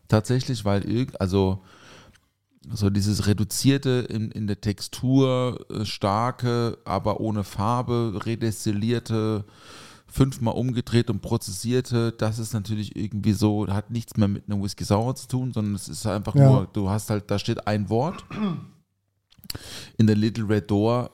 Tatsächlich, 0.08 0.64
weil 0.64 0.84
irgend, 0.88 1.20
also 1.20 1.60
so 2.72 2.90
dieses 2.90 3.26
reduzierte 3.26 4.06
in, 4.08 4.30
in 4.30 4.46
der 4.46 4.60
Textur, 4.60 5.64
äh, 5.70 5.84
starke, 5.84 6.78
aber 6.84 7.20
ohne 7.20 7.44
Farbe, 7.44 8.20
redestillierte, 8.26 9.44
fünfmal 10.08 10.54
umgedreht 10.54 11.10
und 11.10 11.20
prozessierte, 11.20 12.12
das 12.12 12.38
ist 12.38 12.54
natürlich 12.54 12.96
irgendwie 12.96 13.32
so, 13.32 13.66
hat 13.68 13.90
nichts 13.90 14.16
mehr 14.16 14.28
mit 14.28 14.48
einem 14.48 14.62
Whisky 14.62 14.84
Sauer 14.84 15.14
zu 15.16 15.28
tun, 15.28 15.52
sondern 15.52 15.74
es 15.74 15.88
ist 15.88 16.06
einfach 16.06 16.34
Ja. 16.34 16.44
nur, 16.48 16.68
du 16.72 16.88
hast 16.88 17.10
halt, 17.10 17.30
da 17.30 17.38
steht 17.38 17.66
ein 17.66 17.88
Wort 17.90 18.24
in 19.96 20.06
der 20.06 20.16
Little 20.16 20.48
Red 20.48 20.70
Door, 20.70 21.10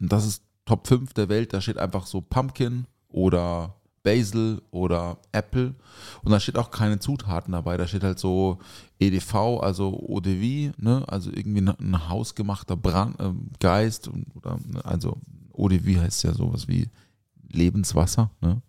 und 0.00 0.12
das 0.12 0.26
ist 0.26 0.42
Top 0.64 0.86
5 0.88 1.12
der 1.14 1.28
Welt, 1.28 1.52
da 1.52 1.60
steht 1.60 1.78
einfach 1.78 2.06
so 2.06 2.20
Pumpkin 2.20 2.86
oder 3.08 3.75
Basil 4.06 4.62
oder 4.70 5.18
Apple 5.32 5.74
und 6.22 6.30
da 6.30 6.38
steht 6.38 6.56
auch 6.56 6.70
keine 6.70 7.00
Zutaten 7.00 7.52
dabei, 7.52 7.76
da 7.76 7.88
steht 7.88 8.04
halt 8.04 8.20
so 8.20 8.58
EDV, 9.00 9.60
also 9.60 9.98
ODV, 10.08 10.72
ne? 10.78 11.04
also 11.08 11.30
irgendwie 11.30 11.60
ein, 11.60 12.08
hausgemachter 12.08 12.76
Brand, 12.76 13.18
äh, 13.20 13.32
Geist 13.58 14.08
oder, 14.36 14.58
ne? 14.64 14.84
also 14.84 15.16
ODV 15.52 16.00
heißt 16.02 16.22
ja 16.22 16.32
sowas 16.32 16.68
wie 16.68 16.88
Lebenswasser, 17.50 18.30
ne? 18.40 18.62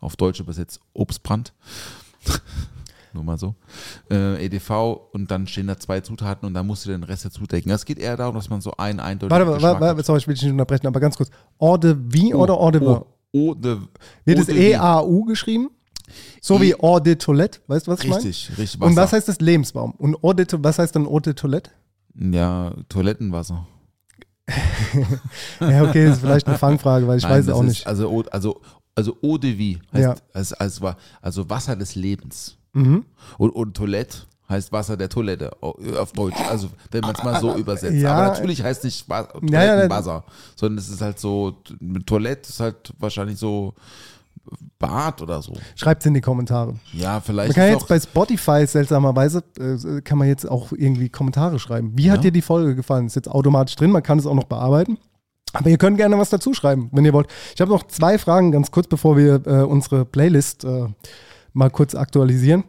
auf 0.00 0.16
Deutsch 0.16 0.40
übersetzt 0.40 0.80
Obstbrand. 0.92 1.52
Nur 3.12 3.24
mal 3.24 3.38
so. 3.38 3.56
Äh, 4.08 4.44
EDV 4.44 4.70
und 5.12 5.30
dann 5.32 5.46
stehen 5.48 5.66
da 5.66 5.76
zwei 5.76 6.00
Zutaten 6.00 6.46
und 6.46 6.54
dann 6.54 6.66
musst 6.66 6.86
du 6.86 6.90
den 6.90 7.02
Rest 7.02 7.24
dazu 7.24 7.44
decken. 7.44 7.70
Es 7.70 7.84
geht 7.84 7.98
eher 7.98 8.16
darum, 8.16 8.36
dass 8.36 8.50
man 8.50 8.60
so 8.60 8.72
einen 8.76 9.00
eindeutigen 9.00 9.30
Warte, 9.32 9.52
Geschmack 9.52 9.62
warte, 9.62 9.86
hat. 9.86 9.96
warte, 9.96 10.06
sorry, 10.06 10.18
ich 10.18 10.28
will 10.28 10.34
dich 10.34 10.44
nicht 10.44 10.52
unterbrechen, 10.52 10.86
aber 10.86 11.00
ganz 11.00 11.16
kurz. 11.16 11.30
Orde 11.58 11.96
wie 12.12 12.34
oder 12.34 12.56
Orde 12.56 12.78
Oh, 12.78 12.82
oh, 12.82 12.86
de, 12.86 12.88
Wird 12.88 13.02
oh, 13.02 13.19
es 13.32 14.46
de 14.46 14.54
wie. 14.56 14.58
E-A-U 14.72 15.24
geschrieben? 15.24 15.70
So 16.40 16.60
wie 16.60 16.74
Eau 16.74 16.98
de 16.98 17.14
Toilette, 17.16 17.60
weißt 17.68 17.86
du, 17.86 17.92
was 17.92 18.00
ich 18.02 18.08
meine? 18.08 18.24
Richtig, 18.24 18.58
richtig. 18.58 18.80
Und 18.80 18.96
was 18.96 19.04
Wasser. 19.04 19.16
heißt 19.18 19.28
das 19.28 19.40
Lebensbaum? 19.40 19.92
Und 19.92 20.16
Eau 20.24 20.32
de, 20.32 20.46
was 20.58 20.78
heißt 20.78 20.96
dann 20.96 21.06
Eau 21.06 21.20
de 21.20 21.34
Toilette? 21.34 21.70
Ja, 22.18 22.72
Toilettenwasser. 22.88 23.66
Ja, 25.60 25.84
okay, 25.84 26.06
das 26.06 26.16
ist 26.16 26.20
vielleicht 26.22 26.46
eine 26.48 26.58
Fangfrage, 26.58 27.06
weil 27.06 27.18
ich 27.18 27.22
Nein, 27.24 27.32
weiß 27.32 27.46
es 27.46 27.52
auch 27.52 27.62
ist, 27.62 27.68
nicht. 27.68 27.86
Also, 27.86 28.10
O- 28.10 28.24
also, 28.30 28.60
also 28.96 29.16
Eau 29.22 29.38
de 29.38 29.56
vie 29.56 29.78
heißt, 29.92 30.02
Ja. 30.02 30.14
also, 30.32 30.54
also, 30.58 30.90
also 31.22 31.50
Wasser 31.50 31.76
des 31.76 31.94
Lebens. 31.94 32.56
Mhm. 32.72 33.04
Und, 33.38 33.50
und 33.50 33.76
Toilette 33.76 34.18
heißt 34.50 34.72
Wasser 34.72 34.96
der 34.96 35.08
Toilette 35.08 35.50
au- 35.62 35.76
auf 35.98 36.12
Deutsch. 36.12 36.36
Also 36.50 36.68
wenn 36.90 37.00
man 37.02 37.14
es 37.14 37.22
mal 37.22 37.40
so 37.40 37.54
übersetzt. 37.56 37.94
Ja. 37.94 38.12
Aber 38.14 38.28
natürlich 38.28 38.62
heißt 38.62 38.84
nicht 38.84 39.08
Wa- 39.08 39.28
Ja, 39.48 39.88
sondern 40.56 40.78
es 40.78 40.88
ist 40.88 41.00
halt 41.00 41.18
so, 41.18 41.56
Toilette 42.04 42.48
ist 42.50 42.60
halt 42.60 42.92
wahrscheinlich 42.98 43.38
so 43.38 43.72
Bad 44.78 45.20
oder 45.22 45.42
so. 45.42 45.52
Schreibt 45.76 46.02
es 46.02 46.06
in 46.06 46.14
die 46.14 46.20
Kommentare. 46.20 46.74
Ja, 46.92 47.20
vielleicht 47.20 47.56
Man 47.56 47.64
kann 47.66 47.72
jetzt 47.74 47.86
bei 47.86 48.00
Spotify 48.00 48.66
seltsamerweise, 48.66 49.44
äh, 49.58 50.00
kann 50.00 50.18
man 50.18 50.28
jetzt 50.28 50.48
auch 50.48 50.72
irgendwie 50.72 51.08
Kommentare 51.10 51.58
schreiben. 51.58 51.92
Wie 51.94 52.10
hat 52.10 52.18
Ja. 52.18 52.22
dir 52.22 52.32
die 52.32 52.42
Folge 52.42 52.74
gefallen? 52.74 53.06
Ist 53.06 53.16
jetzt 53.16 53.30
automatisch 53.30 53.76
drin, 53.76 53.90
man 53.90 54.02
kann 54.02 54.18
es 54.18 54.26
auch 54.26 54.34
noch 54.34 54.44
bearbeiten. 54.44 54.98
Aber 55.52 55.68
ihr 55.68 55.78
könnt 55.78 55.96
gerne 55.98 56.16
was 56.16 56.30
dazu 56.30 56.54
schreiben, 56.54 56.88
wenn 56.92 57.04
ihr 57.04 57.12
wollt. 57.12 57.26
Ich 57.54 57.60
habe 57.60 57.70
noch 57.70 57.86
zwei 57.88 58.18
Fragen, 58.18 58.50
ganz 58.52 58.70
kurz, 58.70 58.86
bevor 58.86 59.16
wir 59.16 59.46
äh, 59.46 59.62
unsere 59.62 60.04
Playlist 60.04 60.64
äh, 60.64 60.86
mal 61.52 61.70
kurz 61.70 61.94
aktualisieren. 61.94 62.64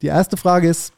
Die 0.00 0.06
erste 0.08 0.36
Frage 0.36 0.68
ist, 0.68 0.92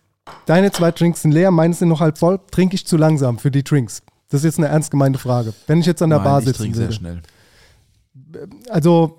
deine 0.47 0.73
zwei 0.73 0.91
Drinks 0.91 1.23
sind 1.23 1.33
leer, 1.33 1.51
meine 1.51 1.75
sind 1.75 1.89
noch 1.89 2.01
halb 2.01 2.19
voll. 2.19 2.39
Trinke 2.51 2.75
ich 2.75 2.87
zu 2.87 2.97
langsam 2.97 3.39
für 3.39 3.51
die 3.51 3.63
Drinks? 3.65 4.03
Das 4.31 4.41
ist 4.41 4.45
jetzt 4.45 4.59
eine 4.59 4.69
ernst 4.69 4.91
gemeinte 4.91 5.19
Frage. 5.19 5.53
Wenn 5.67 5.81
ich 5.81 5.87
jetzt 5.87 6.03
an 6.03 6.11
der 6.11 6.19
Nein, 6.19 6.25
Bar 6.25 6.39
ich 6.41 6.47
sitzen 6.47 6.63
trinke 6.63 6.79
sehr 6.79 6.93
schnell. 6.93 7.23
Also 8.69 9.19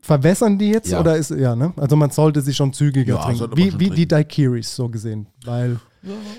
verwässern 0.00 0.58
die 0.58 0.68
jetzt 0.70 0.90
Ja. 0.90 1.00
oder 1.00 1.16
ist 1.16 1.30
ja, 1.30 1.56
ne? 1.56 1.72
Also 1.76 1.96
man 1.96 2.10
sollte 2.10 2.40
sie 2.40 2.54
schon 2.54 2.72
zügiger 2.72 3.14
Ja, 3.16 3.22
trinken. 3.24 3.56
Wie, 3.56 3.70
schon 3.70 3.80
wie 3.80 3.84
die 3.90 4.06
trinken. 4.06 4.08
Daiquiris 4.08 4.74
so 4.76 4.88
gesehen. 4.88 5.26
Weil 5.44 5.78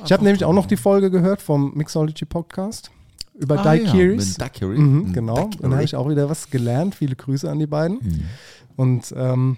ich 0.03 0.11
habe 0.11 0.23
nämlich 0.23 0.45
auch 0.45 0.53
noch 0.53 0.67
die 0.67 0.77
Folge 0.77 1.09
gehört 1.09 1.41
vom 1.41 1.73
Mixology 1.75 2.25
Podcast 2.25 2.91
über 3.33 3.59
Ah, 3.59 3.63
Daiquiris. 3.63 4.37
Ja, 4.37 4.45
Daiquiri. 4.45 4.77
Mhm, 4.77 5.05
Ein 5.07 5.13
genau. 5.13 5.35
Daiquiri. 5.35 5.61
Dann 5.63 5.73
habe 5.73 5.83
ich 5.83 5.95
auch 5.95 6.07
wieder 6.09 6.29
was 6.29 6.49
gelernt. 6.49 6.95
Viele 6.95 7.15
Grüße 7.15 7.49
an 7.49 7.59
die 7.59 7.67
beiden. 7.67 7.97
Mhm. 8.01 8.23
Und 8.75 9.13
ähm, 9.17 9.57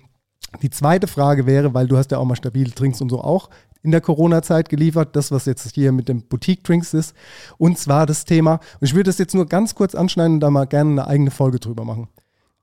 die 0.61 0.69
zweite 0.69 1.07
Frage 1.07 1.45
wäre, 1.45 1.73
weil 1.73 1.87
du 1.87 1.97
hast 1.97 2.11
ja 2.11 2.17
auch 2.19 2.25
mal 2.25 2.35
stabile 2.37 2.71
Drinks 2.71 3.01
und 3.01 3.09
so 3.09 3.21
auch 3.21 3.49
in 3.83 3.91
der 3.91 4.01
Corona-Zeit 4.01 4.69
geliefert, 4.69 5.15
das, 5.15 5.31
was 5.31 5.45
jetzt 5.45 5.73
hier 5.73 5.91
mit 5.91 6.09
dem 6.09 6.21
Boutique-Drinks 6.23 6.93
ist. 6.93 7.15
Und 7.57 7.77
zwar 7.77 8.05
das 8.05 8.25
Thema, 8.25 8.59
und 8.79 8.87
ich 8.87 8.93
würde 8.93 9.09
das 9.09 9.17
jetzt 9.17 9.35
nur 9.35 9.45
ganz 9.45 9.75
kurz 9.75 9.95
anschneiden 9.95 10.35
und 10.35 10.39
da 10.39 10.49
mal 10.49 10.65
gerne 10.65 10.91
eine 10.91 11.07
eigene 11.07 11.31
Folge 11.31 11.59
drüber 11.59 11.85
machen. 11.85 12.07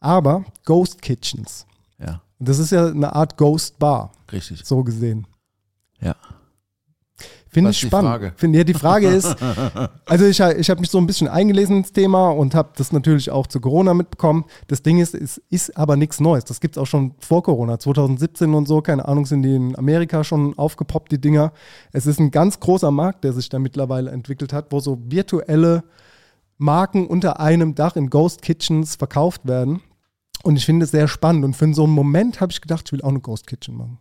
Aber 0.00 0.44
Ghost 0.64 1.00
Kitchens. 1.00 1.66
Ja, 1.98 2.20
Und 2.38 2.48
das 2.48 2.58
ist 2.58 2.72
ja 2.72 2.86
eine 2.88 3.14
Art 3.14 3.36
Ghost 3.36 3.78
Bar, 3.78 4.12
richtig. 4.32 4.64
so 4.64 4.82
gesehen. 4.84 5.26
Ja. 6.00 6.14
Finde 7.54 7.70
ich 7.70 7.80
die 7.80 7.86
spannend. 7.86 8.10
Frage? 8.10 8.32
Finde, 8.36 8.58
ja, 8.58 8.64
die 8.64 8.74
Frage 8.74 9.06
ist, 9.06 9.36
also 10.06 10.24
ich, 10.24 10.40
ich 10.40 10.70
habe 10.70 10.80
mich 10.80 10.90
so 10.90 10.98
ein 10.98 11.06
bisschen 11.06 11.28
eingelesen 11.28 11.78
ins 11.78 11.92
Thema 11.92 12.30
und 12.30 12.54
habe 12.54 12.70
das 12.76 12.90
natürlich 12.90 13.30
auch 13.30 13.46
zu 13.46 13.60
Corona 13.60 13.94
mitbekommen. 13.94 14.44
Das 14.66 14.82
Ding 14.82 14.98
ist, 14.98 15.14
es 15.14 15.40
ist 15.50 15.76
aber 15.76 15.96
nichts 15.96 16.18
Neues. 16.18 16.44
Das 16.44 16.60
gibt 16.60 16.76
es 16.76 16.82
auch 16.82 16.86
schon 16.86 17.14
vor 17.20 17.44
Corona, 17.44 17.78
2017 17.78 18.52
und 18.54 18.66
so. 18.66 18.82
Keine 18.82 19.06
Ahnung, 19.06 19.24
sind 19.24 19.42
die 19.42 19.54
in 19.54 19.78
Amerika 19.78 20.24
schon 20.24 20.58
aufgepoppt, 20.58 21.12
die 21.12 21.20
Dinger. 21.20 21.52
Es 21.92 22.06
ist 22.06 22.18
ein 22.18 22.32
ganz 22.32 22.58
großer 22.58 22.90
Markt, 22.90 23.22
der 23.22 23.32
sich 23.32 23.48
da 23.48 23.60
mittlerweile 23.60 24.10
entwickelt 24.10 24.52
hat, 24.52 24.66
wo 24.70 24.80
so 24.80 24.98
virtuelle 25.04 25.84
Marken 26.58 27.06
unter 27.06 27.38
einem 27.38 27.76
Dach 27.76 27.94
in 27.94 28.10
Ghost 28.10 28.42
Kitchens 28.42 28.96
verkauft 28.96 29.46
werden. 29.46 29.80
Und 30.42 30.56
ich 30.56 30.66
finde 30.66 30.84
es 30.84 30.90
sehr 30.90 31.06
spannend. 31.06 31.44
Und 31.44 31.54
für 31.54 31.72
so 31.72 31.84
einen 31.84 31.92
Moment 31.92 32.40
habe 32.40 32.50
ich 32.50 32.60
gedacht, 32.60 32.82
ich 32.86 32.92
will 32.92 33.02
auch 33.02 33.10
eine 33.10 33.20
Ghost 33.20 33.46
Kitchen 33.46 33.76
machen. 33.76 33.98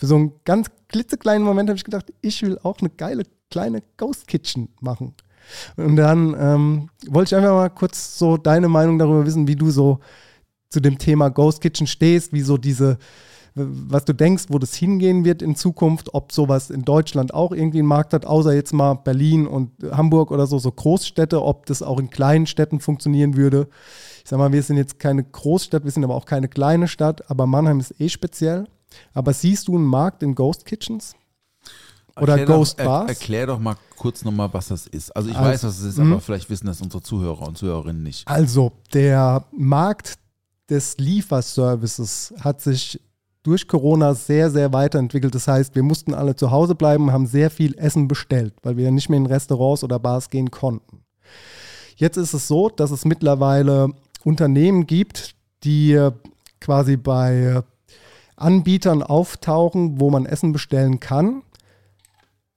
Für 0.00 0.06
so 0.06 0.16
einen 0.16 0.32
ganz 0.46 0.68
klitzekleinen 0.88 1.42
Moment 1.42 1.68
habe 1.68 1.76
ich 1.76 1.84
gedacht, 1.84 2.10
ich 2.22 2.40
will 2.40 2.58
auch 2.62 2.78
eine 2.80 2.88
geile 2.88 3.24
kleine 3.50 3.82
Ghost 3.98 4.26
Kitchen 4.26 4.70
machen. 4.80 5.12
Und 5.76 5.96
dann 5.96 6.34
ähm, 6.40 6.88
wollte 7.06 7.34
ich 7.34 7.36
einfach 7.36 7.54
mal 7.54 7.68
kurz 7.68 8.18
so 8.18 8.38
deine 8.38 8.68
Meinung 8.68 8.98
darüber 8.98 9.26
wissen, 9.26 9.46
wie 9.46 9.56
du 9.56 9.70
so 9.70 9.98
zu 10.70 10.80
dem 10.80 10.96
Thema 10.96 11.28
Ghost 11.28 11.60
Kitchen 11.60 11.86
stehst, 11.86 12.32
wie 12.32 12.40
so 12.40 12.56
diese, 12.56 12.96
was 13.54 14.06
du 14.06 14.14
denkst, 14.14 14.44
wo 14.48 14.58
das 14.58 14.74
hingehen 14.74 15.26
wird 15.26 15.42
in 15.42 15.54
Zukunft, 15.54 16.14
ob 16.14 16.32
sowas 16.32 16.70
in 16.70 16.86
Deutschland 16.86 17.34
auch 17.34 17.52
irgendwie 17.52 17.80
einen 17.80 17.88
Markt 17.88 18.14
hat, 18.14 18.24
außer 18.24 18.54
jetzt 18.54 18.72
mal 18.72 18.94
Berlin 18.94 19.46
und 19.46 19.70
Hamburg 19.90 20.30
oder 20.30 20.46
so, 20.46 20.58
so 20.58 20.72
Großstädte, 20.72 21.42
ob 21.42 21.66
das 21.66 21.82
auch 21.82 22.00
in 22.00 22.08
kleinen 22.08 22.46
Städten 22.46 22.80
funktionieren 22.80 23.36
würde. 23.36 23.68
Ich 24.24 24.30
sag 24.30 24.38
mal, 24.38 24.52
wir 24.52 24.62
sind 24.62 24.78
jetzt 24.78 24.98
keine 24.98 25.24
Großstadt, 25.24 25.84
wir 25.84 25.90
sind 25.90 26.04
aber 26.04 26.14
auch 26.14 26.24
keine 26.24 26.48
kleine 26.48 26.88
Stadt, 26.88 27.28
aber 27.30 27.46
Mannheim 27.46 27.80
ist 27.80 28.00
eh 28.00 28.08
speziell. 28.08 28.66
Aber 29.12 29.32
siehst 29.32 29.68
du 29.68 29.76
einen 29.76 29.86
Markt 29.86 30.22
in 30.22 30.34
Ghost 30.34 30.64
Kitchens? 30.64 31.14
Oder 32.16 32.38
Erklär 32.38 32.56
Ghost 32.56 32.78
doch, 32.78 32.84
Bars? 32.84 33.04
Er, 33.04 33.08
erklär 33.08 33.46
doch 33.46 33.58
mal 33.58 33.76
kurz 33.96 34.24
nochmal, 34.24 34.48
was 34.52 34.68
das 34.68 34.86
ist. 34.86 35.14
Also 35.14 35.30
ich 35.30 35.36
Also, 35.36 35.48
weiß, 35.48 35.64
was 35.64 35.78
es 35.78 35.84
ist, 35.84 35.98
mhm. 35.98 36.12
aber 36.12 36.20
vielleicht 36.20 36.50
wissen 36.50 36.66
das 36.66 36.80
unsere 36.80 37.02
Zuhörer 37.02 37.46
und 37.46 37.56
Zuhörerinnen 37.56 38.02
nicht. 38.02 38.26
Also, 38.26 38.72
der 38.92 39.44
Markt 39.52 40.18
des 40.68 40.98
Lieferservices 40.98 42.34
hat 42.40 42.60
sich 42.60 43.00
durch 43.42 43.66
Corona 43.68 44.14
sehr, 44.14 44.50
sehr 44.50 44.72
weiterentwickelt. 44.72 45.34
Das 45.34 45.48
heißt, 45.48 45.74
wir 45.74 45.82
mussten 45.82 46.14
alle 46.14 46.36
zu 46.36 46.50
Hause 46.50 46.74
bleiben, 46.74 47.10
haben 47.10 47.26
sehr 47.26 47.50
viel 47.50 47.76
Essen 47.78 48.06
bestellt, 48.06 48.54
weil 48.62 48.76
wir 48.76 48.90
nicht 48.90 49.08
mehr 49.08 49.18
in 49.18 49.26
Restaurants 49.26 49.82
oder 49.82 49.98
Bars 49.98 50.28
gehen 50.28 50.50
konnten. 50.50 51.04
Jetzt 51.96 52.16
ist 52.16 52.34
es 52.34 52.48
so, 52.48 52.68
dass 52.68 52.90
es 52.90 53.04
mittlerweile 53.04 53.88
Unternehmen 54.24 54.86
gibt, 54.86 55.34
die 55.64 56.10
quasi 56.60 56.96
bei 56.96 57.62
Anbietern 58.40 59.02
auftauchen, 59.02 60.00
wo 60.00 60.10
man 60.10 60.26
Essen 60.26 60.52
bestellen 60.52 61.00
kann. 61.00 61.42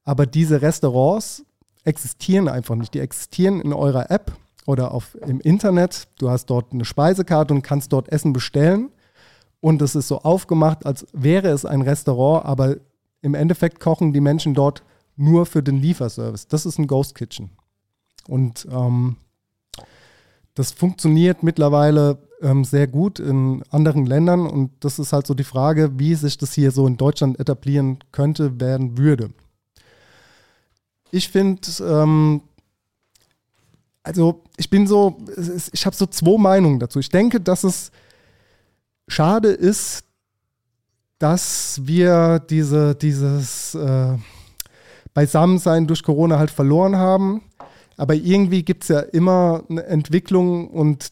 Aber 0.03 0.25
diese 0.25 0.61
Restaurants 0.61 1.45
existieren 1.83 2.47
einfach 2.47 2.75
nicht. 2.75 2.93
Die 2.93 2.99
existieren 2.99 3.61
in 3.61 3.73
eurer 3.73 4.09
App 4.09 4.33
oder 4.65 4.91
auf, 4.91 5.15
im 5.27 5.39
Internet. 5.41 6.07
Du 6.17 6.29
hast 6.29 6.47
dort 6.47 6.71
eine 6.71 6.85
Speisekarte 6.85 7.53
und 7.53 7.61
kannst 7.61 7.93
dort 7.93 8.09
Essen 8.09 8.33
bestellen. 8.33 8.89
Und 9.59 9.81
es 9.81 9.95
ist 9.95 10.09
so 10.09 10.19
aufgemacht, 10.21 10.85
als 10.85 11.07
wäre 11.13 11.49
es 11.49 11.65
ein 11.65 11.81
Restaurant, 11.81 12.45
aber 12.45 12.75
im 13.21 13.33
Endeffekt 13.33 13.79
kochen 13.79 14.11
die 14.11 14.19
Menschen 14.19 14.53
dort 14.53 14.83
nur 15.15 15.45
für 15.45 15.63
den 15.63 15.77
Lieferservice. 15.77 16.47
Das 16.47 16.65
ist 16.65 16.77
ein 16.79 16.87
Ghost 16.87 17.15
Kitchen. 17.15 17.51
Und 18.27 18.67
ähm, 18.69 19.17
das 20.53 20.71
funktioniert 20.71 21.43
mittlerweile 21.43 22.17
ähm, 22.43 22.63
sehr 22.63 22.87
gut 22.87 23.19
in 23.19 23.63
anderen 23.71 24.05
Ländern. 24.05 24.45
Und 24.45 24.71
das 24.81 24.99
ist 24.99 25.13
halt 25.13 25.25
so 25.25 25.33
die 25.33 25.43
Frage, 25.43 25.97
wie 25.97 26.13
sich 26.15 26.37
das 26.37 26.53
hier 26.53 26.71
so 26.71 26.85
in 26.85 26.97
Deutschland 26.97 27.39
etablieren 27.39 27.99
könnte, 28.11 28.59
werden 28.59 28.97
würde. 28.97 29.31
Ich 31.11 31.29
finde, 31.29 31.61
ähm, 31.81 32.41
also 34.03 34.43
ich 34.57 34.69
bin 34.69 34.85
so, 34.85 35.17
ich 35.71 35.85
habe 35.85 35.95
so 35.95 36.05
zwei 36.05 36.37
Meinungen 36.37 36.79
dazu. 36.79 36.99
Ich 36.99 37.09
denke, 37.09 37.39
dass 37.39 37.63
es 37.63 37.91
schade 39.07 39.49
ist, 39.49 40.03
dass 41.19 41.79
wir 41.83 42.39
diese, 42.39 42.95
dieses 42.95 43.75
äh, 43.75 44.17
Beisammensein 45.13 45.87
durch 45.87 46.03
Corona 46.03 46.37
halt 46.37 46.51
verloren 46.51 46.97
haben. 46.97 47.43
Aber 47.95 48.15
irgendwie 48.15 48.63
gibt 48.63 48.83
es 48.83 48.89
ja 48.89 48.99
immer 48.99 49.63
eine 49.69 49.83
Entwicklung 49.83 50.67
und 50.69 51.11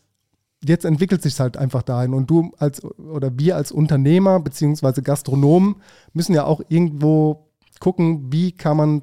jetzt 0.64 0.86
entwickelt 0.86 1.22
sich 1.22 1.40
halt 1.40 1.58
einfach 1.58 1.82
dahin. 1.82 2.14
Und 2.14 2.30
du 2.30 2.52
als 2.58 2.84
oder 2.84 3.32
wir 3.38 3.56
als 3.56 3.72
Unternehmer 3.72 4.40
beziehungsweise 4.40 5.02
Gastronomen 5.02 5.76
müssen 6.14 6.34
ja 6.34 6.46
auch 6.46 6.62
irgendwo 6.70 7.48
gucken, 7.80 8.32
wie 8.32 8.52
kann 8.52 8.78
man, 8.78 9.02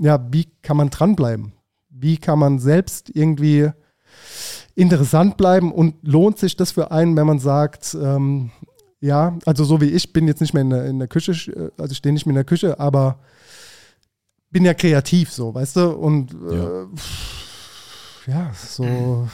ja, 0.00 0.24
wie 0.30 0.48
kann 0.62 0.76
man 0.76 0.90
dranbleiben? 0.90 1.52
Wie 1.88 2.18
kann 2.18 2.38
man 2.38 2.58
selbst 2.58 3.10
irgendwie 3.14 3.70
interessant 4.74 5.36
bleiben 5.38 5.72
und 5.72 5.94
lohnt 6.02 6.38
sich 6.38 6.56
das 6.56 6.72
für 6.72 6.90
einen, 6.90 7.16
wenn 7.16 7.26
man 7.26 7.38
sagt, 7.38 7.96
ähm, 8.00 8.50
ja, 9.00 9.38
also 9.46 9.64
so 9.64 9.80
wie 9.80 9.86
ich 9.90 10.12
bin 10.12 10.28
jetzt 10.28 10.40
nicht 10.40 10.52
mehr 10.52 10.62
in 10.62 10.70
der, 10.70 10.84
in 10.86 10.98
der 10.98 11.08
Küche, 11.08 11.32
äh, 11.52 11.70
also 11.80 11.92
ich 11.92 11.98
stehe 11.98 12.12
nicht 12.12 12.26
mehr 12.26 12.32
in 12.32 12.36
der 12.36 12.44
Küche, 12.44 12.78
aber 12.78 13.18
bin 14.50 14.64
ja 14.64 14.74
kreativ 14.74 15.32
so, 15.32 15.54
weißt 15.54 15.76
du? 15.76 15.90
Und 15.90 16.32
Ja. 16.50 16.82
äh, 16.82 16.86
ja, 18.26 18.52
so, 18.54 19.28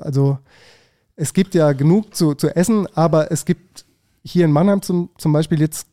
also 0.00 0.38
es 1.14 1.32
gibt 1.32 1.54
ja 1.54 1.72
genug 1.72 2.14
zu, 2.14 2.34
zu 2.34 2.54
essen, 2.54 2.86
aber 2.94 3.30
es 3.32 3.44
gibt 3.44 3.84
hier 4.22 4.44
in 4.44 4.52
Mannheim 4.52 4.82
zum, 4.82 5.10
zum 5.18 5.32
Beispiel 5.32 5.60
jetzt 5.60 5.86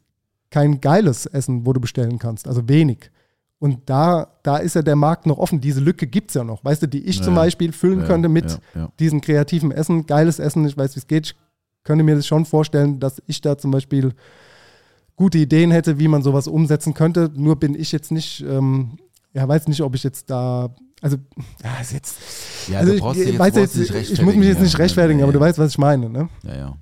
kein 0.50 0.82
geiles 0.82 1.26
Essen, 1.26 1.66
wo 1.66 1.74
du 1.74 1.80
bestellen 1.80 2.20
kannst, 2.20 2.48
also 2.48 2.68
wenig. 2.68 3.10
Und 3.60 3.90
da, 3.90 4.28
da 4.44 4.58
ist 4.58 4.76
ja 4.76 4.82
der 4.82 4.98
Markt 4.98 5.26
noch 5.26 5.38
offen. 5.38 5.62
Diese 5.62 5.80
Lücke 5.80 6.06
gibt 6.06 6.32
es 6.32 6.36
ja 6.36 6.44
noch, 6.44 6.66
weißt 6.66 6.84
du, 6.84 6.88
die 6.88 7.06
ich 7.06 7.24
zum 7.24 7.34
Ja, 7.34 7.42
Beispiel 7.42 7.72
füllen 7.72 8.02
ja, 8.02 8.06
könnte 8.06 8.28
mit 8.28 8.60
ja. 8.76 8.90
diesem 9.00 9.22
kreativen 9.22 9.72
Essen, 9.72 10.06
geiles 10.06 10.40
Essen, 10.40 10.66
ich 10.66 10.76
weiß, 10.76 10.96
wie 10.96 11.00
es 11.00 11.08
geht. 11.08 11.28
Ich 11.28 11.36
könnte 11.84 12.04
mir 12.04 12.16
das 12.16 12.28
schon 12.28 12.46
vorstellen, 12.46 13.00
dass 13.00 13.22
ich 13.26 13.40
da 13.40 13.58
zum 13.58 13.72
Beispiel 13.72 14.14
gute 15.16 15.38
Ideen 15.38 15.72
hätte, 15.72 15.98
wie 15.98 16.08
man 16.10 16.24
sowas 16.24 16.48
umsetzen 16.48 16.94
könnte. 16.94 17.32
Nur 17.36 17.56
bin 17.56 17.74
ich 17.74 17.92
jetzt 17.92 18.12
nicht, 18.12 18.42
ähm, 18.42 18.98
ja, 19.34 19.48
weiß 19.48 19.68
nicht, 19.70 19.82
ob 19.82 19.96
ich 19.96 20.04
jetzt 20.04 20.30
da, 20.30 20.76
also, 21.04 21.18
ja, 21.64 21.78
ist 21.82 21.92
jetzt, 21.92 22.18
Ja, 22.70 22.80
also 22.80 22.92
du 22.92 22.96
ich, 22.96 23.02
brauchst 23.02 23.20
ich 23.20 23.28
jetzt, 23.28 23.40
weiß 23.40 23.54
brauchst 23.54 23.76
jetzt, 23.76 23.90
dich 23.90 24.12
ich 24.14 24.22
muss 24.22 24.36
mich 24.36 24.48
jetzt 24.48 24.62
nicht 24.62 24.80
rechtfertigen, 24.80 24.82
rechtfertigen, 24.82 25.20
ja, 25.20 25.26
aber 25.26 25.34
ja, 25.34 25.40
du 25.40 25.46
weißt, 25.46 25.60
was 25.60 25.72
ich 25.72 25.78
meine, 25.78 26.10
ne? 26.10 26.30
Ja, 26.44 26.56
ja. 26.56 26.78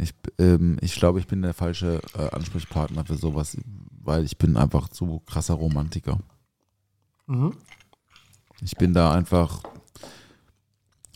Ich, 0.00 0.14
ähm, 0.38 0.76
ich 0.80 0.94
glaube, 0.94 1.18
ich 1.20 1.26
bin 1.26 1.42
der 1.42 1.54
falsche 1.54 2.00
äh, 2.16 2.28
Ansprechpartner 2.30 3.04
für 3.04 3.16
sowas, 3.16 3.56
weil 4.02 4.24
ich 4.24 4.38
bin 4.38 4.56
einfach 4.56 4.88
zu 4.88 5.20
krasser 5.26 5.54
Romantiker. 5.54 6.18
Ich 8.62 8.76
bin 8.76 8.94
da 8.94 9.12
einfach. 9.12 9.62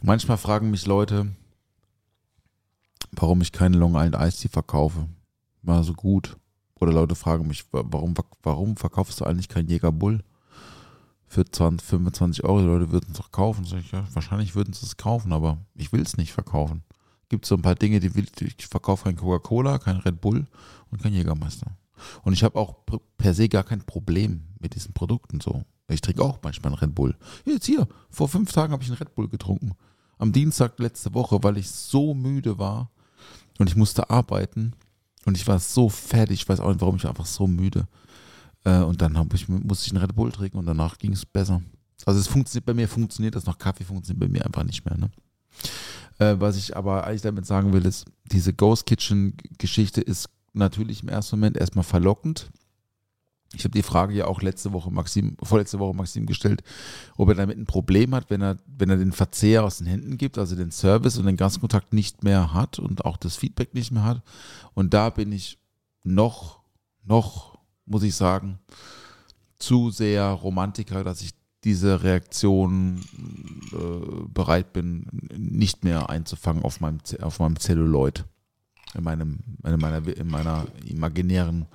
Manchmal 0.02 0.36
fragen 0.36 0.70
mich 0.70 0.84
Leute, 0.86 1.28
warum 3.12 3.40
ich 3.40 3.52
keine 3.52 3.76
Long 3.78 3.94
Island 3.94 4.16
Ice 4.20 4.42
Tea 4.42 4.48
verkaufe. 4.48 5.06
War 5.62 5.84
so 5.84 5.94
gut. 5.94 6.36
Oder 6.80 6.92
Leute 6.92 7.14
fragen 7.14 7.46
mich, 7.46 7.64
wa- 7.72 7.84
warum, 7.86 8.14
warum 8.42 8.76
verkaufst 8.76 9.20
du 9.20 9.24
eigentlich 9.24 9.48
kein 9.48 9.68
Jäger 9.68 9.92
Bull 9.92 10.22
für 11.32 11.50
20, 11.50 11.88
25 11.88 12.44
Euro? 12.44 12.58
Die 12.58 12.66
Leute 12.66 12.92
würden 12.92 13.08
es 13.10 13.18
doch 13.18 13.30
kaufen. 13.30 13.64
Ich, 13.64 13.90
ja, 13.90 14.04
wahrscheinlich 14.12 14.54
würden 14.54 14.74
sie 14.74 14.84
es 14.84 14.98
kaufen, 14.98 15.32
aber 15.32 15.58
ich 15.74 15.92
will 15.92 16.02
es 16.02 16.18
nicht 16.18 16.32
verkaufen. 16.32 16.82
Gibt 17.30 17.46
so 17.46 17.54
ein 17.54 17.62
paar 17.62 17.74
Dinge, 17.74 18.00
die 18.00 18.14
will 18.14 18.26
ich 18.40 18.66
verkaufe 18.66 19.04
kein 19.04 19.16
Coca-Cola, 19.16 19.78
kein 19.78 19.96
Red 19.96 20.20
Bull 20.20 20.46
und 20.90 21.02
kein 21.02 21.14
Jägermeister. 21.14 21.68
Und 22.22 22.34
ich 22.34 22.44
habe 22.44 22.58
auch 22.58 22.76
per 23.16 23.32
se 23.32 23.48
gar 23.48 23.64
kein 23.64 23.80
Problem 23.80 24.42
mit 24.60 24.74
diesen 24.74 24.92
Produkten 24.92 25.40
so. 25.40 25.62
Ich 25.88 26.02
trinke 26.02 26.22
auch 26.22 26.38
manchmal 26.42 26.72
einen 26.72 26.80
Red 26.80 26.94
Bull. 26.94 27.16
Jetzt 27.46 27.66
hier, 27.66 27.88
vor 28.10 28.28
fünf 28.28 28.52
Tagen 28.52 28.72
habe 28.72 28.82
ich 28.82 28.90
einen 28.90 28.98
Red 28.98 29.14
Bull 29.14 29.28
getrunken. 29.28 29.72
Am 30.18 30.32
Dienstag 30.32 30.78
letzte 30.78 31.14
Woche, 31.14 31.42
weil 31.42 31.56
ich 31.56 31.70
so 31.70 32.12
müde 32.12 32.58
war 32.58 32.90
und 33.58 33.70
ich 33.70 33.76
musste 33.76 34.10
arbeiten 34.10 34.74
und 35.24 35.38
ich 35.38 35.46
war 35.46 35.58
so 35.58 35.88
fertig. 35.88 36.42
Ich 36.42 36.48
weiß 36.48 36.60
auch 36.60 36.68
nicht, 36.68 36.80
warum 36.82 36.96
ich 36.96 37.04
war 37.04 37.10
einfach 37.10 37.26
so 37.26 37.46
müde. 37.46 37.88
Äh, 38.64 38.80
und 38.80 39.02
dann 39.02 39.28
ich, 39.34 39.48
musste 39.48 39.86
ich 39.86 39.92
einen 39.92 40.04
Red 40.04 40.14
Bull 40.14 40.32
trinken 40.32 40.58
und 40.58 40.66
danach 40.66 40.98
ging 40.98 41.12
es 41.12 41.26
besser. 41.26 41.62
Also 42.04 42.20
es 42.20 42.26
funktioniert 42.26 42.66
bei 42.66 42.74
mir, 42.74 42.88
funktioniert 42.88 43.34
das 43.34 43.46
noch. 43.46 43.58
Kaffee 43.58 43.84
funktioniert 43.84 44.20
bei 44.20 44.28
mir 44.28 44.44
einfach 44.44 44.64
nicht 44.64 44.84
mehr. 44.84 44.96
Ne? 44.96 45.10
Äh, 46.18 46.40
was 46.40 46.56
ich 46.56 46.76
aber 46.76 47.06
eigentlich 47.06 47.22
damit 47.22 47.46
sagen 47.46 47.72
will, 47.72 47.84
ist, 47.86 48.06
diese 48.24 48.52
Ghost 48.52 48.86
Kitchen-Geschichte 48.86 50.00
ist 50.00 50.28
natürlich 50.52 51.02
im 51.02 51.08
ersten 51.08 51.36
Moment 51.36 51.56
erstmal 51.56 51.84
verlockend. 51.84 52.50
Ich 53.54 53.64
habe 53.64 53.72
die 53.72 53.82
Frage 53.82 54.14
ja 54.14 54.26
auch 54.26 54.40
letzte 54.40 54.72
Woche 54.72 54.90
Maxim, 54.90 55.36
vorletzte 55.42 55.78
Woche 55.78 55.94
Maxim 55.94 56.24
gestellt, 56.24 56.62
ob 57.16 57.28
er 57.28 57.34
damit 57.34 57.58
ein 57.58 57.66
Problem 57.66 58.14
hat, 58.14 58.30
wenn 58.30 58.40
er, 58.40 58.56
wenn 58.66 58.88
er 58.88 58.96
den 58.96 59.12
Verzehr 59.12 59.62
aus 59.62 59.78
den 59.78 59.86
Händen 59.86 60.16
gibt, 60.16 60.38
also 60.38 60.56
den 60.56 60.70
Service 60.70 61.18
und 61.18 61.26
den 61.26 61.36
Gastkontakt 61.36 61.92
nicht 61.92 62.24
mehr 62.24 62.54
hat 62.54 62.78
und 62.78 63.04
auch 63.04 63.18
das 63.18 63.36
Feedback 63.36 63.74
nicht 63.74 63.92
mehr 63.92 64.04
hat. 64.04 64.22
Und 64.72 64.94
da 64.94 65.10
bin 65.10 65.32
ich 65.32 65.58
noch, 66.02 66.62
noch, 67.04 67.51
muss 67.86 68.02
ich 68.02 68.14
sagen, 68.14 68.58
zu 69.58 69.90
sehr 69.90 70.24
Romantiker, 70.26 71.04
dass 71.04 71.22
ich 71.22 71.30
diese 71.64 72.02
Reaktion 72.02 73.00
äh, 73.72 74.26
bereit 74.32 74.72
bin, 74.72 75.06
nicht 75.36 75.84
mehr 75.84 76.10
einzufangen 76.10 76.62
auf 76.64 76.80
meinem, 76.80 76.98
auf 77.20 77.38
meinem 77.38 77.56
Celluloid. 77.58 78.24
In, 78.94 79.04
meinem, 79.04 79.38
in, 79.64 79.78
meiner, 79.80 80.06
in 80.06 80.28
meiner 80.28 80.66
imaginären 80.84 81.66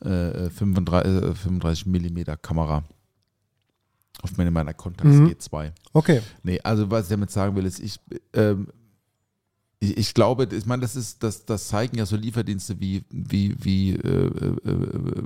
äh, 0.00 0.48
35, 0.48 1.12
äh, 1.12 1.34
35 1.34 1.86
mm 1.86 2.18
Kamera. 2.40 2.84
Auf 4.22 4.38
meiner, 4.38 4.50
meiner 4.50 4.72
Contax 4.72 5.10
Mhm. 5.10 5.26
G2. 5.26 5.72
Okay. 5.92 6.22
Nee, 6.42 6.58
also 6.62 6.90
was 6.90 7.04
ich 7.06 7.10
damit 7.10 7.30
sagen 7.30 7.54
will, 7.56 7.66
ist, 7.66 7.80
ich, 7.80 8.00
ähm, 8.32 8.68
ich, 9.80 9.96
ich 9.96 10.14
glaube, 10.14 10.48
ich 10.50 10.66
meine, 10.66 10.82
das 10.82 10.96
ist, 10.96 11.22
das, 11.22 11.44
das 11.44 11.68
zeigen 11.68 11.98
ja 11.98 12.06
so 12.06 12.16
Lieferdienste 12.16 12.80
wie, 12.80 13.04
wie, 13.10 13.54
wie 13.58 13.94
äh, 13.94 14.56
äh, 14.64 14.70
äh, 14.70 15.24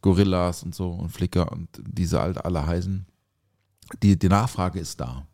Gorillas 0.00 0.62
und 0.62 0.74
so 0.74 0.90
und 0.90 1.10
Flickr 1.10 1.50
und 1.52 1.68
diese 1.80 2.20
alle, 2.20 2.44
alle 2.44 2.66
heißen. 2.66 3.06
Die, 4.02 4.18
die 4.18 4.28
Nachfrage 4.28 4.80
ist 4.80 5.00
da. 5.00 5.26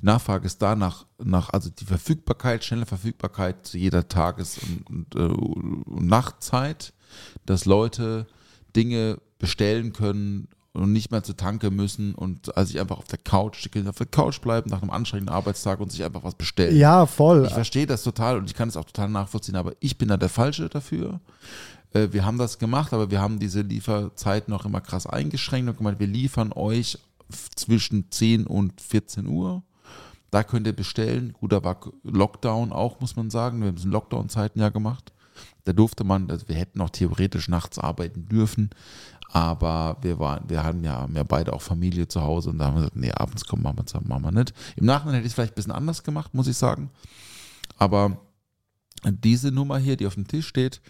Die 0.00 0.06
Nachfrage 0.06 0.46
ist 0.46 0.62
da 0.62 0.74
nach, 0.74 1.06
nach 1.18 1.50
also 1.50 1.70
die 1.70 1.84
Verfügbarkeit, 1.84 2.64
schnelle 2.64 2.86
Verfügbarkeit 2.86 3.66
zu 3.66 3.76
jeder 3.76 4.08
Tages- 4.08 4.58
und, 4.58 4.88
und, 4.88 5.14
äh, 5.14 5.18
und 5.18 6.06
Nachtzeit, 6.06 6.94
dass 7.44 7.64
Leute 7.64 8.26
Dinge 8.74 9.20
bestellen 9.38 9.92
können 9.92 10.48
und 10.72 10.92
nicht 10.92 11.10
mehr 11.10 11.22
zur 11.22 11.36
Tanke 11.36 11.70
müssen 11.70 12.14
und 12.14 12.56
also 12.56 12.72
sich 12.72 12.80
einfach 12.80 12.98
auf 12.98 13.08
der 13.08 13.18
Couch, 13.18 13.64
die 13.64 13.68
können 13.68 13.88
auf 13.88 13.96
der 13.96 14.06
Couch 14.06 14.40
bleiben 14.40 14.70
nach 14.70 14.82
einem 14.82 14.90
anstrengenden 14.90 15.34
Arbeitstag 15.34 15.80
und 15.80 15.90
sich 15.90 16.04
einfach 16.04 16.24
was 16.24 16.34
bestellen. 16.34 16.76
Ja, 16.76 17.06
voll. 17.06 17.46
Ich 17.46 17.54
verstehe 17.54 17.86
das 17.86 18.02
total 18.02 18.38
und 18.38 18.46
ich 18.48 18.54
kann 18.54 18.68
es 18.68 18.76
auch 18.76 18.84
total 18.84 19.08
nachvollziehen, 19.08 19.56
aber 19.56 19.72
ich 19.80 19.98
bin 19.98 20.08
da 20.08 20.16
der 20.16 20.28
Falsche 20.28 20.68
dafür. 20.68 21.20
Äh, 21.92 22.08
Wir 22.12 22.24
haben 22.24 22.38
das 22.38 22.58
gemacht, 22.58 22.92
aber 22.92 23.10
wir 23.10 23.20
haben 23.20 23.38
diese 23.38 23.62
Lieferzeiten 23.62 24.52
noch 24.52 24.64
immer 24.64 24.80
krass 24.80 25.06
eingeschränkt 25.06 25.68
und 25.70 25.78
gemeint, 25.78 26.00
wir 26.00 26.06
liefern 26.06 26.52
euch 26.52 26.98
zwischen 27.56 28.10
10 28.10 28.46
und 28.46 28.80
14 28.80 29.26
Uhr. 29.26 29.62
Da 30.30 30.42
könnt 30.44 30.66
ihr 30.66 30.74
bestellen. 30.76 31.32
Gut, 31.32 31.52
da 31.52 31.64
war 31.64 31.78
Lockdown 32.02 32.72
auch, 32.72 33.00
muss 33.00 33.16
man 33.16 33.30
sagen. 33.30 33.60
Wir 33.60 33.68
haben 33.68 33.76
es 33.76 33.84
in 33.84 33.90
Lockdown-Zeiten 33.90 34.60
ja 34.60 34.68
gemacht. 34.68 35.12
Da 35.64 35.72
durfte 35.72 36.04
man, 36.04 36.30
also 36.30 36.48
wir 36.48 36.56
hätten 36.56 36.80
auch 36.80 36.90
theoretisch 36.90 37.48
nachts 37.48 37.78
arbeiten 37.78 38.26
dürfen, 38.26 38.70
aber 39.30 39.98
wir 40.00 40.18
waren, 40.18 40.48
wir 40.48 40.64
hatten 40.64 40.82
ja, 40.84 41.06
ja 41.12 41.22
beide 41.22 41.52
auch 41.52 41.62
Familie 41.62 42.08
zu 42.08 42.22
Hause 42.22 42.50
und 42.50 42.58
da 42.58 42.66
haben 42.66 42.74
wir 42.74 42.80
gesagt, 42.80 42.96
nee, 42.96 43.12
abends 43.12 43.44
kommen 43.44 43.62
machen 43.62 43.78
wir, 43.78 44.00
machen 44.02 44.24
wir 44.24 44.32
nicht. 44.32 44.54
Im 44.76 44.86
Nachhinein 44.86 45.16
hätte 45.16 45.26
ich 45.26 45.32
es 45.32 45.34
vielleicht 45.34 45.52
ein 45.52 45.56
bisschen 45.56 45.72
anders 45.72 46.02
gemacht, 46.02 46.34
muss 46.34 46.46
ich 46.46 46.56
sagen. 46.56 46.90
Aber 47.76 48.18
diese 49.04 49.52
Nummer 49.52 49.78
hier, 49.78 49.96
die 49.96 50.06
auf 50.06 50.14
dem 50.14 50.26
Tisch 50.26 50.46
steht, 50.46 50.80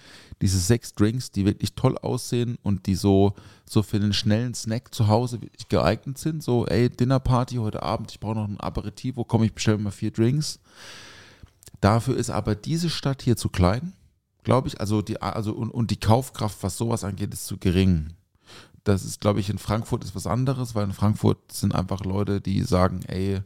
diese 0.41 0.59
sechs 0.59 0.95
Drinks, 0.95 1.31
die 1.31 1.45
wirklich 1.45 1.75
toll 1.75 1.99
aussehen 1.99 2.57
und 2.63 2.87
die 2.87 2.95
so, 2.95 3.35
so 3.69 3.83
für 3.83 3.97
einen 3.97 4.13
schnellen 4.13 4.55
Snack 4.55 4.95
zu 4.95 5.09
Hause 5.09 5.43
wirklich 5.43 5.69
geeignet 5.69 6.19
sind. 6.19 6.43
So, 6.43 6.67
ey, 6.67 6.89
Dinnerparty 6.89 7.57
heute 7.57 7.83
Abend, 7.83 8.11
ich 8.11 8.21
brauche 8.21 8.37
noch 8.37 8.49
ein 8.49 8.61
Aperitivo, 8.61 9.25
komm, 9.25 9.43
ich 9.43 9.53
bestelle 9.53 9.79
mal 9.79 9.91
vier 9.91 10.11
Drinks. 10.11 10.61
Dafür 11.81 12.17
ist 12.17 12.31
aber 12.31 12.55
diese 12.55 12.91
Stadt 12.91 13.23
hier 13.23 13.37
zu 13.37 13.49
klein, 13.49 13.93
glaube 14.43 14.69
ich. 14.69 14.81
Also 14.81 15.03
die, 15.03 15.21
also 15.21 15.53
und, 15.53 15.71
und 15.71 15.91
die 15.91 16.01
Kaufkraft, 16.01 16.63
was 16.63 16.77
sowas 16.77 17.05
angeht, 17.05 17.33
ist 17.35 17.47
zu 17.47 17.59
gering. 17.59 18.15
Das 18.89 19.05
ist, 19.05 19.21
glaube 19.21 19.39
ich, 19.41 19.51
in 19.51 19.59
Frankfurt 19.59 20.03
ist 20.03 20.15
was 20.15 20.27
anderes, 20.27 20.75
weil 20.75 20.85
in 20.85 20.95
Frankfurt 20.95 21.53
sind 21.53 21.75
einfach 21.75 22.05
Leute, 22.07 22.41
die 22.41 22.63
sagen, 22.63 23.01
ey, 23.07 23.43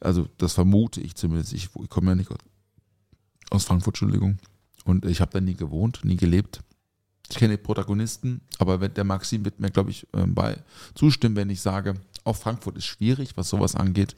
also 0.00 0.28
das 0.38 0.54
vermute 0.54 1.00
ich 1.02 1.14
zumindest, 1.14 1.52
ich, 1.52 1.68
ich 1.78 1.88
komme 1.90 2.12
ja 2.12 2.14
nicht 2.14 2.30
aus- 3.50 3.64
Frankfurt, 3.64 3.94
Entschuldigung. 3.94 4.38
Und 4.84 5.04
ich 5.04 5.20
habe 5.20 5.30
da 5.32 5.40
nie 5.40 5.54
gewohnt, 5.56 6.04
nie 6.04 6.16
gelebt. 6.16 6.62
Ich 7.28 7.36
kenne 7.36 7.56
die 7.58 7.62
Protagonisten, 7.62 8.40
aber 8.58 8.78
der 8.88 9.04
Maxim 9.04 9.44
wird 9.44 9.60
mir, 9.60 9.70
glaube 9.70 9.90
ich, 9.90 10.06
ähm, 10.14 10.34
bei 10.34 10.56
zustimmen, 10.94 11.36
wenn 11.36 11.50
ich 11.50 11.60
sage, 11.60 11.94
auch 12.24 12.36
Frankfurt 12.36 12.78
ist 12.78 12.86
schwierig, 12.86 13.36
was 13.36 13.50
sowas 13.50 13.74
angeht. 13.74 14.16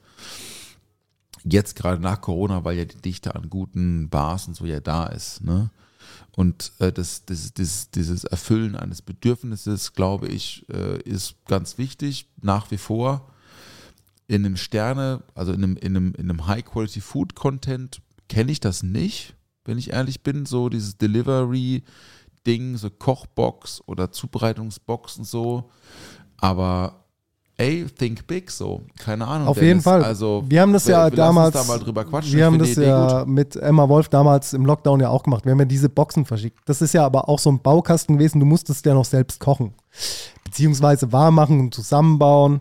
Jetzt 1.44 1.74
gerade 1.74 2.00
nach 2.00 2.20
Corona, 2.20 2.64
weil 2.64 2.76
ja 2.78 2.84
die 2.84 3.00
Dichte 3.00 3.34
an 3.34 3.50
guten 3.50 4.08
Bars 4.08 4.46
und 4.46 4.54
so 4.54 4.66
ja 4.66 4.78
da 4.80 5.06
ist. 5.06 5.42
Ne? 5.42 5.70
Und 6.38 6.70
äh, 6.78 6.92
das, 6.92 7.24
das, 7.24 7.52
das, 7.52 7.90
dieses 7.90 8.22
Erfüllen 8.22 8.76
eines 8.76 9.02
Bedürfnisses, 9.02 9.92
glaube 9.92 10.28
ich, 10.28 10.64
äh, 10.72 11.02
ist 11.02 11.34
ganz 11.46 11.78
wichtig, 11.78 12.28
nach 12.40 12.70
wie 12.70 12.78
vor. 12.78 13.32
In 14.28 14.46
einem 14.46 14.56
Sterne, 14.56 15.24
also 15.34 15.52
in 15.52 15.64
einem, 15.64 15.76
in 15.78 15.96
einem, 15.96 16.14
in 16.14 16.30
einem 16.30 16.46
High-Quality-Food-Content 16.46 18.02
kenne 18.28 18.52
ich 18.52 18.60
das 18.60 18.84
nicht, 18.84 19.34
wenn 19.64 19.78
ich 19.78 19.92
ehrlich 19.92 20.22
bin. 20.22 20.46
So 20.46 20.68
dieses 20.68 20.96
Delivery-Ding, 20.96 22.76
so 22.76 22.88
Kochbox 22.88 23.82
oder 23.86 24.12
Zubereitungsbox 24.12 25.16
und 25.16 25.24
so. 25.24 25.72
Aber 26.36 26.97
ey, 27.58 27.84
think 27.84 28.26
big 28.26 28.50
so. 28.50 28.80
Keine 28.98 29.26
Ahnung. 29.26 29.48
Auf 29.48 29.56
jeden 29.56 29.68
Dennis. 29.68 29.84
Fall. 29.84 30.02
Also, 30.02 30.42
wir 30.48 30.60
haben 30.62 30.72
das 30.72 30.86
wir- 30.86 30.94
ja 30.94 31.10
wir 31.10 31.16
damals. 31.16 31.52
Da 31.54 31.64
mal 31.64 31.78
drüber 31.78 32.04
quatschen. 32.04 32.32
Wir 32.32 32.38
Ich 32.38 32.44
haben 32.46 32.58
das 32.58 32.74
ja 32.76 33.18
gut. 33.24 33.28
mit 33.28 33.56
Emma 33.56 33.88
Wolf 33.88 34.08
damals 34.08 34.54
im 34.54 34.64
Lockdown 34.64 35.00
ja 35.00 35.10
auch 35.10 35.22
gemacht. 35.24 35.44
Wir 35.44 35.52
haben 35.52 35.58
ja 35.58 35.64
diese 35.66 35.88
Boxen 35.90 36.24
verschickt. 36.24 36.58
Das 36.66 36.80
ist 36.80 36.94
ja 36.94 37.04
aber 37.04 37.28
auch 37.28 37.38
so 37.38 37.50
ein 37.50 37.60
Baukasten 37.60 38.16
gewesen. 38.16 38.40
Du 38.40 38.46
musstest 38.46 38.86
ja 38.86 38.94
noch 38.94 39.04
selbst 39.04 39.38
kochen. 39.40 39.74
Beziehungsweise 40.44 41.12
warm 41.12 41.34
machen 41.34 41.60
und 41.60 41.74
zusammenbauen. 41.74 42.60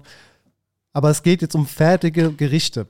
Aber 0.94 1.10
es 1.12 1.22
geht 1.24 1.42
jetzt 1.42 1.54
um 1.56 1.66
fertige 1.68 2.34
Gerichte, 2.34 2.88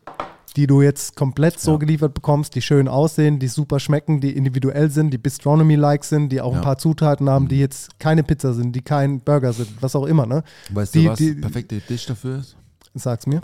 die 0.58 0.68
du 0.68 0.82
jetzt 0.82 1.16
komplett 1.16 1.60
so 1.60 1.72
Ja. 1.74 1.78
geliefert 1.78 2.14
bekommst, 2.14 2.56
die 2.56 2.62
schön 2.62 2.88
aussehen, 2.88 3.40
die 3.40 3.48
super 3.48 3.80
schmecken, 3.80 4.20
die 4.20 4.36
individuell 4.36 4.90
sind, 4.92 5.12
die 5.12 5.18
Bistronomy-like 5.18 6.04
sind, 6.04 6.30
die 6.30 6.42
auch 6.42 6.52
Ja. 6.52 6.58
ein 6.60 6.64
paar 6.64 6.78
Zutaten 6.78 7.30
haben, 7.30 7.48
die 7.48 7.60
jetzt 7.60 7.98
keine 8.00 8.24
Pizza 8.24 8.54
sind, 8.54 8.76
die 8.76 8.82
kein 8.82 9.22
Burger 9.22 9.54
sind, 9.54 9.70
was 9.82 9.96
auch 9.96 10.06
immer, 10.06 10.26
ne? 10.26 10.44
Weißt 10.72 10.96
die- 10.96 11.04
du, 11.06 11.10
was 11.12 11.18
die- 11.20 11.34
perfekte 11.36 11.80
Dish 11.80 12.06
dafür 12.08 12.40
ist? 12.40 12.58
Sag's 12.96 13.26
mir. 13.28 13.42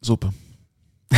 Suppe. 0.00 0.32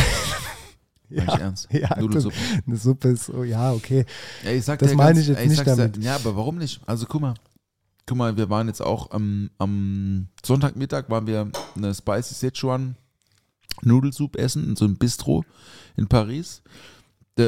Ja, 1.11 1.23
Eigentlich 1.23 1.39
ernst. 1.41 1.67
ja 1.73 1.99
Nudelsuppe. 1.99 2.35
Eine 2.67 2.75
Suppe 2.77 3.07
ist, 3.09 3.29
oh, 3.31 3.43
ja, 3.43 3.73
okay. 3.73 4.05
Ja, 4.43 4.51
ich 4.51 4.63
sag 4.63 4.77
Das 4.77 4.93
meine 4.93 5.13
ganz- 5.15 5.19
ich 5.21 5.27
jetzt 5.29 5.37
ey, 5.39 5.47
nicht 5.47 5.57
sag's 5.57 5.71
dir- 5.71 5.77
damit. 5.87 6.03
Ja, 6.03 6.15
aber 6.17 6.35
warum 6.35 6.57
nicht? 6.59 6.81
Also 6.85 7.07
guck 7.07 7.21
mal. 7.21 7.33
Guck 8.05 8.15
mal, 8.17 8.37
wir 8.37 8.47
waren 8.51 8.67
jetzt 8.67 8.81
auch 8.81 9.09
am, 9.09 9.49
am 9.57 10.27
Sonntagmittag, 10.45 11.09
waren 11.09 11.25
wir 11.25 11.49
eine 11.75 11.93
Spicy 11.95 12.35
Sichuan 12.35 12.95
Nudelsuppe 13.83 14.37
essen 14.39 14.67
in 14.69 14.75
so 14.75 14.85
einem 14.85 14.97
Bistro 14.97 15.43
in 15.95 16.07
Paris. 16.07 16.61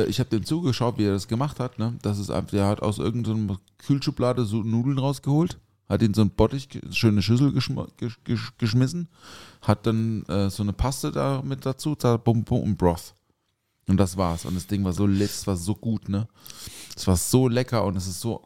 Ich 0.07 0.19
habe 0.19 0.29
dem 0.29 0.45
zugeschaut, 0.45 0.97
wie 0.97 1.03
er 1.03 1.11
das 1.11 1.27
gemacht 1.27 1.59
hat. 1.59 1.77
Ne? 1.77 1.97
Das 2.01 2.17
ist 2.17 2.29
einfach, 2.29 2.51
der 2.51 2.67
hat 2.67 2.81
aus 2.81 2.97
irgendeiner 2.97 3.59
Kühlschublade 3.77 4.45
so 4.45 4.63
Nudeln 4.63 4.97
rausgeholt, 4.97 5.59
hat 5.89 6.01
in 6.01 6.13
so 6.13 6.21
einen 6.21 6.29
Bottich, 6.29 6.69
schöne 6.91 7.21
Schüssel 7.21 7.51
geschm 7.51 7.79
gesch 7.97 8.19
gesch 8.23 8.53
geschmissen, 8.57 9.09
hat 9.61 9.85
dann 9.85 10.23
äh, 10.27 10.49
so 10.49 10.63
eine 10.63 10.71
Paste 10.71 11.11
da 11.11 11.41
mit 11.43 11.65
dazu, 11.65 11.95
da 11.95 12.15
bum, 12.15 12.45
bum 12.45 12.61
und 12.61 12.77
Broth. 12.77 13.13
Und 13.87 13.97
das 13.97 14.15
war's. 14.15 14.45
Und 14.45 14.55
das 14.55 14.67
Ding 14.67 14.85
war 14.85 14.93
so 14.93 15.05
letzt, 15.05 15.47
war 15.47 15.57
so 15.57 15.75
gut, 15.75 16.07
ne? 16.07 16.27
Es 16.95 17.07
war 17.07 17.17
so 17.17 17.49
lecker 17.49 17.83
und 17.83 17.97
es 17.97 18.07
ist 18.07 18.21
so, 18.21 18.41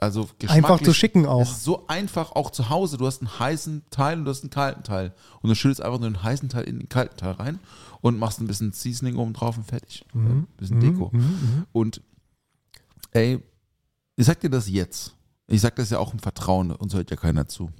also 0.00 0.28
Einfach 0.48 0.80
zu 0.80 0.94
schicken 0.94 1.22
Es 1.24 1.28
auch. 1.28 1.42
ist 1.42 1.62
so 1.64 1.86
einfach 1.86 2.32
auch 2.32 2.50
zu 2.50 2.70
Hause. 2.70 2.96
Du 2.96 3.06
hast 3.06 3.20
einen 3.20 3.38
heißen 3.38 3.82
Teil 3.90 4.18
und 4.18 4.24
du 4.24 4.30
hast 4.30 4.42
einen 4.42 4.50
kalten 4.50 4.82
Teil. 4.82 5.14
Und 5.42 5.50
du 5.50 5.54
schüttest 5.54 5.82
einfach 5.82 6.00
nur 6.00 6.08
den 6.10 6.22
heißen 6.22 6.48
Teil 6.48 6.64
in 6.64 6.78
den 6.78 6.88
kalten 6.88 7.16
Teil 7.18 7.32
rein 7.32 7.58
und 8.00 8.18
machst 8.18 8.40
ein 8.40 8.46
bisschen 8.46 8.72
Seasoning 8.72 9.16
oben 9.16 9.34
drauf 9.34 9.56
und 9.58 9.64
fertig. 9.64 10.04
Mhm. 10.14 10.26
Ein 10.30 10.46
bisschen 10.56 10.80
Deko. 10.80 11.12
Und 11.72 12.00
ey, 13.12 13.40
ich 14.16 14.26
sag 14.26 14.40
dir 14.40 14.50
das 14.50 14.68
jetzt. 14.68 15.14
Ich 15.46 15.60
sag 15.60 15.76
das 15.76 15.90
ja 15.90 15.98
auch 15.98 16.12
im 16.12 16.18
Vertrauen, 16.18 16.70
uns 16.70 16.94
hört 16.94 17.10
ja 17.10 17.16
keiner 17.16 17.46
zu. 17.48 17.70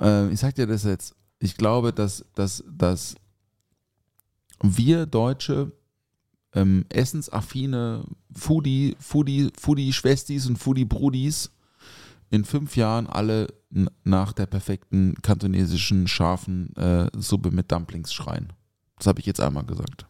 Äh, 0.00 0.28
ich 0.30 0.40
sag 0.40 0.54
dir 0.54 0.66
das 0.66 0.84
jetzt. 0.84 1.14
Ich 1.38 1.56
glaube, 1.56 1.92
dass, 1.92 2.24
dass, 2.34 2.64
dass 2.66 3.14
wir 4.62 5.06
Deutsche 5.06 5.70
ähm, 6.56 6.86
essensaffine 6.88 8.04
Foodie, 8.34 8.96
Foodie, 8.98 9.52
Foodie-Schwestis 9.56 10.46
und 10.46 10.58
Foodie-Brudis 10.58 11.50
in 12.30 12.44
fünf 12.44 12.76
Jahren 12.76 13.06
alle 13.06 13.46
nach 14.04 14.32
der 14.32 14.46
perfekten 14.46 15.14
kantonesischen 15.22 16.08
scharfen 16.08 16.74
äh, 16.76 17.08
Suppe 17.14 17.50
mit 17.50 17.70
Dumplings 17.70 18.12
schreien. 18.12 18.52
Das 18.96 19.06
habe 19.06 19.20
ich 19.20 19.26
jetzt 19.26 19.40
einmal 19.40 19.64
gesagt. 19.64 20.06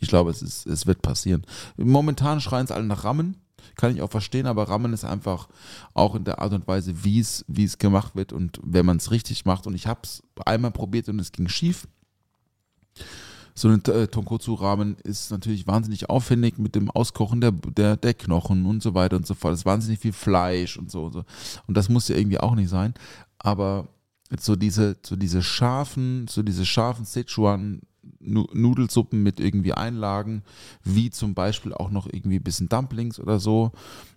Ich 0.00 0.08
glaube, 0.08 0.30
es, 0.30 0.42
ist, 0.42 0.66
es 0.66 0.86
wird 0.86 1.00
passieren. 1.00 1.46
Momentan 1.76 2.40
schreien 2.40 2.64
es 2.64 2.72
alle 2.72 2.84
nach 2.84 3.04
Rammen. 3.04 3.36
Kann 3.76 3.94
ich 3.94 4.02
auch 4.02 4.10
verstehen, 4.10 4.46
aber 4.46 4.68
Rammen 4.68 4.92
ist 4.92 5.04
einfach 5.04 5.48
auch 5.94 6.14
in 6.14 6.24
der 6.24 6.40
Art 6.40 6.52
und 6.52 6.66
Weise, 6.66 7.04
wie 7.04 7.20
es 7.20 7.78
gemacht 7.78 8.14
wird 8.14 8.32
und 8.32 8.60
wenn 8.62 8.84
man 8.84 8.98
es 8.98 9.10
richtig 9.10 9.44
macht. 9.44 9.66
Und 9.66 9.74
ich 9.74 9.86
habe 9.86 10.00
es 10.02 10.22
einmal 10.44 10.72
probiert 10.72 11.08
und 11.08 11.20
es 11.20 11.32
ging 11.32 11.48
schief. 11.48 11.86
So 13.54 13.68
ein 13.68 13.84
äh, 13.84 14.08
Tonkotsu-Ramen 14.08 14.96
ist 15.04 15.30
natürlich 15.30 15.66
wahnsinnig 15.66 16.10
aufwendig 16.10 16.58
mit 16.58 16.74
dem 16.74 16.90
Auskochen 16.90 17.40
der, 17.40 17.52
der, 17.52 17.96
der 17.96 18.14
Knochen 18.14 18.66
und 18.66 18.82
so 18.82 18.94
weiter 18.94 19.16
und 19.16 19.26
so 19.26 19.34
fort. 19.34 19.54
Es 19.54 19.60
ist 19.60 19.66
wahnsinnig 19.66 20.00
viel 20.00 20.12
Fleisch 20.12 20.76
und 20.76 20.90
so 20.90 21.04
und 21.04 21.12
so. 21.12 21.24
Und 21.66 21.76
das 21.76 21.88
muss 21.88 22.08
ja 22.08 22.16
irgendwie 22.16 22.40
auch 22.40 22.56
nicht 22.56 22.68
sein. 22.68 22.94
Aber 23.38 23.86
so 24.40 24.56
diese, 24.56 24.96
so 25.04 25.14
diese 25.14 25.42
scharfen, 25.42 26.26
so 26.28 26.42
diese 26.42 26.66
scharfen 26.66 27.04
Sichuan 27.04 27.82
Nu- 28.20 28.48
Nudelsuppen 28.52 29.22
mit 29.22 29.38
irgendwie 29.40 29.72
Einlagen, 29.72 30.42
wie 30.82 31.10
zum 31.10 31.34
Beispiel 31.34 31.72
auch 31.72 31.90
noch 31.90 32.06
irgendwie 32.06 32.38
ein 32.38 32.42
bisschen 32.42 32.68
Dumplings 32.68 33.20
oder 33.20 33.38
so, 33.38 33.72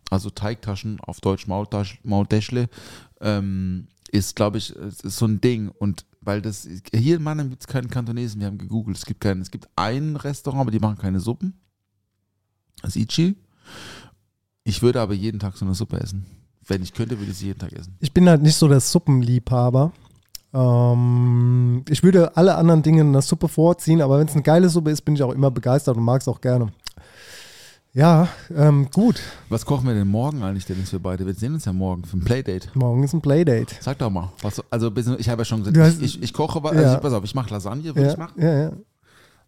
also 0.10 0.30
Teigtaschen, 0.30 1.00
auf 1.02 1.22
Deutsch 1.22 1.48
Maultäschle, 1.48 2.70
ähm, 3.22 3.88
ist, 4.10 4.36
glaube 4.36 4.58
ich, 4.58 4.76
ist 4.76 5.18
so 5.18 5.26
ein 5.26 5.42
Ding. 5.42 5.70
Und 5.70 6.06
weil 6.22 6.42
das, 6.42 6.68
hier 6.94 7.18
in 7.18 7.24
Mannheim 7.24 7.50
gibt 7.50 7.64
es 7.64 7.68
keinen 7.68 7.90
Kantonesen, 7.90 8.40
wir 8.40 8.48
haben 8.48 8.58
gegoogelt, 8.58 8.98
es 8.98 9.06
gibt 9.06 9.22
keinen, 9.22 9.42
es 9.42 9.52
gibt 9.52 9.68
ein 9.76 10.16
Restaurant, 10.16 10.62
aber 10.62 10.72
die 10.72 10.80
machen 10.80 10.98
keine 10.98 11.20
Suppen. 11.20 11.54
Das 12.82 12.96
Ichi. 12.96 13.36
Ich 14.64 14.82
würde 14.82 15.02
aber 15.02 15.14
jeden 15.14 15.40
Tag 15.40 15.58
so 15.58 15.66
eine 15.66 15.74
Suppe 15.74 16.00
essen. 16.00 16.26
Wenn 16.68 16.84
ich 16.84 16.94
könnte, 16.94 17.18
würde 17.18 17.32
ich 17.32 17.38
sie 17.38 17.48
jeden 17.48 17.60
Tag 17.60 17.72
essen. 17.72 17.96
Ich 18.00 18.14
bin 18.14 18.28
halt 18.28 18.42
nicht 18.42 18.56
so 18.56 18.68
der 18.68 18.82
Suppenliebhaber. 18.82 19.94
Ähm, 20.54 21.84
ich 21.88 22.04
würde 22.04 22.36
alle 22.36 22.56
anderen 22.56 22.84
Dinge 22.84 23.02
in 23.02 23.14
der 23.14 23.22
Suppe 23.22 23.48
vorziehen, 23.48 24.02
aber 24.02 24.20
wenn 24.20 24.28
es 24.28 24.34
eine 24.34 24.44
geile 24.44 24.70
Suppe 24.70 24.92
ist, 24.92 25.02
bin 25.02 25.16
ich 25.16 25.24
auch 25.24 25.34
immer 25.34 25.52
begeistert 25.52 25.98
und 25.98 26.04
mag 26.04 26.22
es 26.22 26.28
auch 26.28 26.42
gerne. 26.42 26.68
Ja, 27.98 28.28
ähm, 28.56 28.90
gut. 28.94 29.20
Was 29.50 29.66
kochen 29.66 29.88
wir 29.88 29.96
denn 29.96 30.08
morgen 30.08 30.44
eigentlich, 30.44 30.68
Dennis, 30.68 30.92
wir 30.92 31.00
beide? 31.00 31.26
Wir 31.26 31.34
sehen 31.34 31.56
uns 31.56 31.66
ja 31.66 31.74
morgen 31.74 32.04
für 32.06 32.16
ein 32.18 32.20
Playdate. 32.24 32.68
Morgen 32.76 33.02
ist 33.04 33.14
ein 33.14 33.22
Playdate. 33.22 33.74
Sag 33.80 33.98
doch 33.98 34.12
mal. 34.12 34.32
Was, 34.44 34.62
also, 34.70 34.92
ich 35.18 35.28
habe 35.30 35.42
ja 35.42 35.46
schon 35.46 35.64
gesagt, 35.64 35.98
ich, 36.04 36.04
ich, 36.18 36.22
ich 36.22 36.32
koche, 36.34 36.62
was- 36.62 36.76
Ja. 36.76 36.82
also, 36.84 37.00
pass 37.00 37.14
auf, 37.14 37.24
ich 37.24 37.34
mache 37.34 37.50
Lasagne, 37.52 37.86
würde 37.86 38.04
Ja, 38.04 38.12
ich 38.12 38.18
machen. 38.18 38.34
ja, 38.40 38.54
ja. 38.66 38.72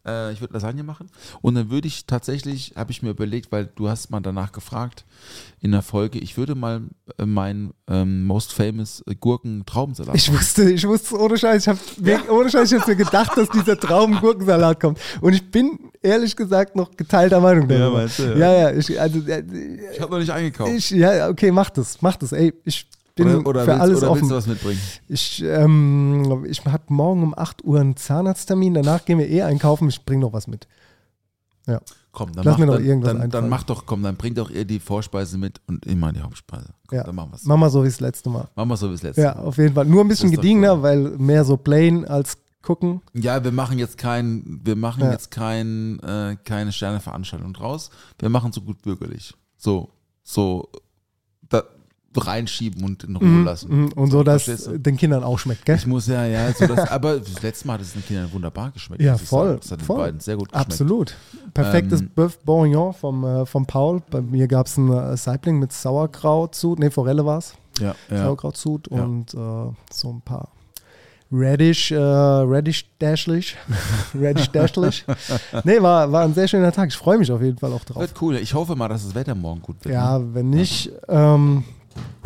Äh, 0.10 0.34
ich 0.34 0.42
würde 0.42 0.54
Lasagne 0.54 0.84
machen. 0.84 1.10
Und 1.42 1.56
dann 1.56 1.70
würde 1.70 1.88
ich 1.88 2.06
tatsächlich, 2.06 2.74
habe 2.76 2.92
ich 2.92 3.02
mir 3.02 3.10
überlegt, 3.10 3.52
weil 3.52 3.70
du 3.76 3.90
hast 3.90 4.10
mal 4.10 4.20
danach 4.20 4.52
gefragt 4.52 5.06
in 5.62 5.72
der 5.72 5.82
Folge, 5.82 6.20
ich 6.20 6.38
würde 6.38 6.56
mal 6.56 6.82
äh, 7.18 7.26
meinen 7.26 7.74
ähm, 7.88 8.26
most 8.26 8.54
famous 8.54 9.04
äh, 9.08 9.16
Gurken-Traubensalat 9.16 10.16
Ich 10.16 10.32
wusste, 10.32 10.72
ich 10.72 10.88
wusste 10.88 11.20
ohne 11.20 11.38
Scheiß, 11.38 11.64
ich 11.64 11.68
habe 11.68 12.32
ohne 12.32 12.50
Scheiß, 12.50 12.72
ich 12.72 12.80
habe 12.80 12.92
mir 12.92 12.98
gedacht, 12.98 13.38
dass 13.38 13.50
dieser 13.50 13.80
Traum-Gurkensalat 13.80 14.80
kommt. 14.80 15.00
Und 15.22 15.34
ich 15.34 15.52
bin 15.52 15.80
ehrlich 16.02 16.36
gesagt 16.36 16.76
noch 16.76 16.96
geteilter 16.96 17.40
Meinung 17.40 17.68
darüber. 17.68 17.92
meinst 17.92 18.20
du, 18.20 18.24
ja. 18.24 18.38
ja, 18.38 18.54
ja, 18.54 18.72
ich, 18.72 19.00
also, 19.00 19.20
äh, 19.28 19.44
Ich 19.94 20.00
habe 20.00 20.12
noch 20.12 20.20
nicht 20.20 20.32
eingekauft. 20.32 20.72
ich, 20.72 20.92
ja, 20.92 21.30
okay, 21.30 21.52
mach 21.52 21.70
das, 21.70 22.02
mach 22.02 22.16
das. 22.16 22.32
Ey, 22.32 22.54
ich 22.64 22.88
bin 23.20 23.36
oder 23.38 23.48
oder, 23.50 23.62
für 23.62 23.68
willst, 23.68 23.82
alles 23.82 23.98
oder 23.98 24.08
willst 24.10 24.22
offen. 24.24 24.30
du 24.30 24.36
was 24.36 24.48
mitbringen? 24.48 24.82
Ich, 25.08 25.44
ähm, 25.44 26.46
ich 26.50 26.66
habe 26.66 26.84
morgen 26.88 27.24
um 27.24 27.34
8 27.38 27.64
Uhr 27.64 27.80
einen 27.80 27.96
Zahnarzttermin, 27.96 28.74
danach 28.74 29.06
gehen 29.06 29.20
wir 29.20 29.30
eh 29.30 29.44
einkaufen, 29.44 29.88
ich 29.90 30.04
bringe 30.06 30.22
noch 30.22 30.34
was 30.34 30.48
mit. 30.48 30.68
Komm, 32.12 32.32
dann 32.34 32.44
Lass 32.44 32.54
mach, 32.54 32.58
mir 32.60 32.66
noch 32.66 32.74
dann, 32.76 32.86
irgendwas 32.86 33.14
dann, 33.18 33.30
dann 33.30 33.50
mach 33.50 33.64
doch, 33.64 33.86
komm, 33.86 34.02
dann 34.02 34.16
bring 34.16 34.34
doch 34.34 34.50
ihr 34.50 34.66
die 34.66 34.80
Vorspeise 34.80 35.38
mit 35.38 35.62
und 35.68 35.86
immer 35.86 36.12
die 36.12 36.20
Hauptspeise. 36.22 36.70
Komm, 36.88 36.98
Ja. 36.98 37.04
dann 37.04 37.14
machen 37.16 37.32
wir 37.32 37.36
es. 37.36 37.44
Mach 37.46 37.58
mal 37.58 37.70
so 37.70 37.84
wie 37.84 37.88
das 37.88 38.00
letzte 38.00 38.30
Mal. 38.30 38.48
Machen 38.56 38.70
wir 38.70 38.78
so 38.78 38.88
wie 38.90 38.94
das 38.94 39.04
letzte 39.04 39.22
Ja, 39.22 39.36
Mal. 39.36 39.44
auf 39.44 39.58
jeden 39.58 39.76
Fall. 39.76 39.86
Nur 39.86 40.04
ein 40.04 40.08
bisschen 40.08 40.32
gediegener, 40.32 40.78
cool. 40.78 40.82
weil 40.84 41.00
mehr 41.20 41.46
so 41.46 41.56
plain 41.58 42.06
als 42.06 42.38
gucken. 42.64 43.02
Ja, 43.14 43.44
wir 43.44 43.52
machen 43.52 43.78
jetzt 43.78 43.98
kein, 44.00 44.60
wir 44.64 44.76
machen 44.76 45.04
Ja. 45.04 45.12
jetzt 45.12 45.30
kein, 45.30 46.00
äh, 46.00 46.36
keine 46.44 46.72
Sterneveranstaltung 46.72 47.54
draus. 47.54 47.92
Wir 48.18 48.30
machen 48.30 48.52
so 48.52 48.62
gut 48.62 48.82
bürgerlich. 48.82 49.36
So, 49.58 49.90
so 50.24 50.68
reinschieben 52.16 52.84
und 52.84 53.04
in 53.04 53.16
Ruhe 53.16 53.28
Mhm, 53.28 53.46
lassen. 53.46 53.82
mhm. 53.84 53.92
Und 53.94 54.12
so, 54.12 54.24
dass 54.24 54.44
verstehst 54.44 54.68
du? 54.68 54.80
den 54.80 54.98
Kindern 54.98 55.24
auch 55.24 55.38
schmeckt, 55.40 55.66
gell? 55.66 55.76
Ich 55.76 55.86
muss 55.88 56.08
ja, 56.08 56.26
ja, 56.26 56.52
so 56.54 56.66
das, 56.68 56.90
aber 56.92 57.20
das 57.20 57.42
letzte 57.42 57.68
Mal 57.68 57.74
hat 57.76 57.82
es 57.82 57.94
den 57.94 58.04
Kindern 58.06 58.32
wunderbar 58.34 58.72
geschmeckt. 58.72 59.02
Ja, 59.02 59.18
voll. 59.18 59.58
Das 59.62 59.72
hat 59.72 59.82
den 59.82 59.86
voll. 59.86 59.98
beiden 59.98 60.20
sehr 60.20 60.36
gut 60.38 60.50
geschmeckt. 60.52 60.72
Absolut. 60.72 61.16
Perfektes 61.54 62.02
Ähm, 62.02 62.12
Bœuf 62.16 62.38
Bourguignon 62.44 62.94
vom, 62.94 63.24
äh, 63.24 63.46
vom 63.46 63.66
Paul. 63.66 64.02
Bei 64.10 64.22
mir 64.22 64.48
gab 64.48 64.66
es 64.68 64.78
ein 64.78 64.92
äh, 64.92 65.16
Saibling 65.18 65.60
mit 65.60 65.72
Sauerkrautsud. 65.72 66.80
Ne, 66.80 66.90
Forelle 66.92 67.26
war 67.26 67.38
es. 67.40 67.54
Ja, 67.80 67.96
ja. 68.10 68.24
Sauerkrautsud 68.24 68.90
Ja. 68.92 69.04
und 69.04 69.34
äh, 69.34 69.38
so 69.92 70.10
ein 70.12 70.22
paar 70.26 70.50
Radish, 71.32 71.92
äh, 71.92 71.96
Radish 72.00 72.90
Dashlich. 72.98 73.56
Radish 74.20 74.48
Dashlich. 74.50 75.06
nee, 75.64 75.80
war, 75.80 76.12
war 76.12 76.24
ein 76.24 76.34
sehr 76.34 76.48
schöner 76.48 76.72
Tag. 76.72 76.90
Ich 76.90 76.98
freue 76.98 77.20
mich 77.20 77.32
auf 77.32 77.42
jeden 77.42 77.60
Fall 77.60 77.72
auch 77.72 77.84
drauf. 77.84 78.02
Wird 78.02 78.20
cool. 78.22 78.36
Ich 78.38 78.56
hoffe 78.56 78.76
mal, 78.76 78.88
dass 78.88 79.04
das 79.06 79.14
Wetter 79.14 79.36
morgen 79.36 79.62
gut 79.62 79.76
wird. 79.86 79.94
Ja, 79.94 80.18
ne? 80.18 80.30
wenn 80.34 80.50
nicht, 80.50 80.92
ähm, 81.08 81.64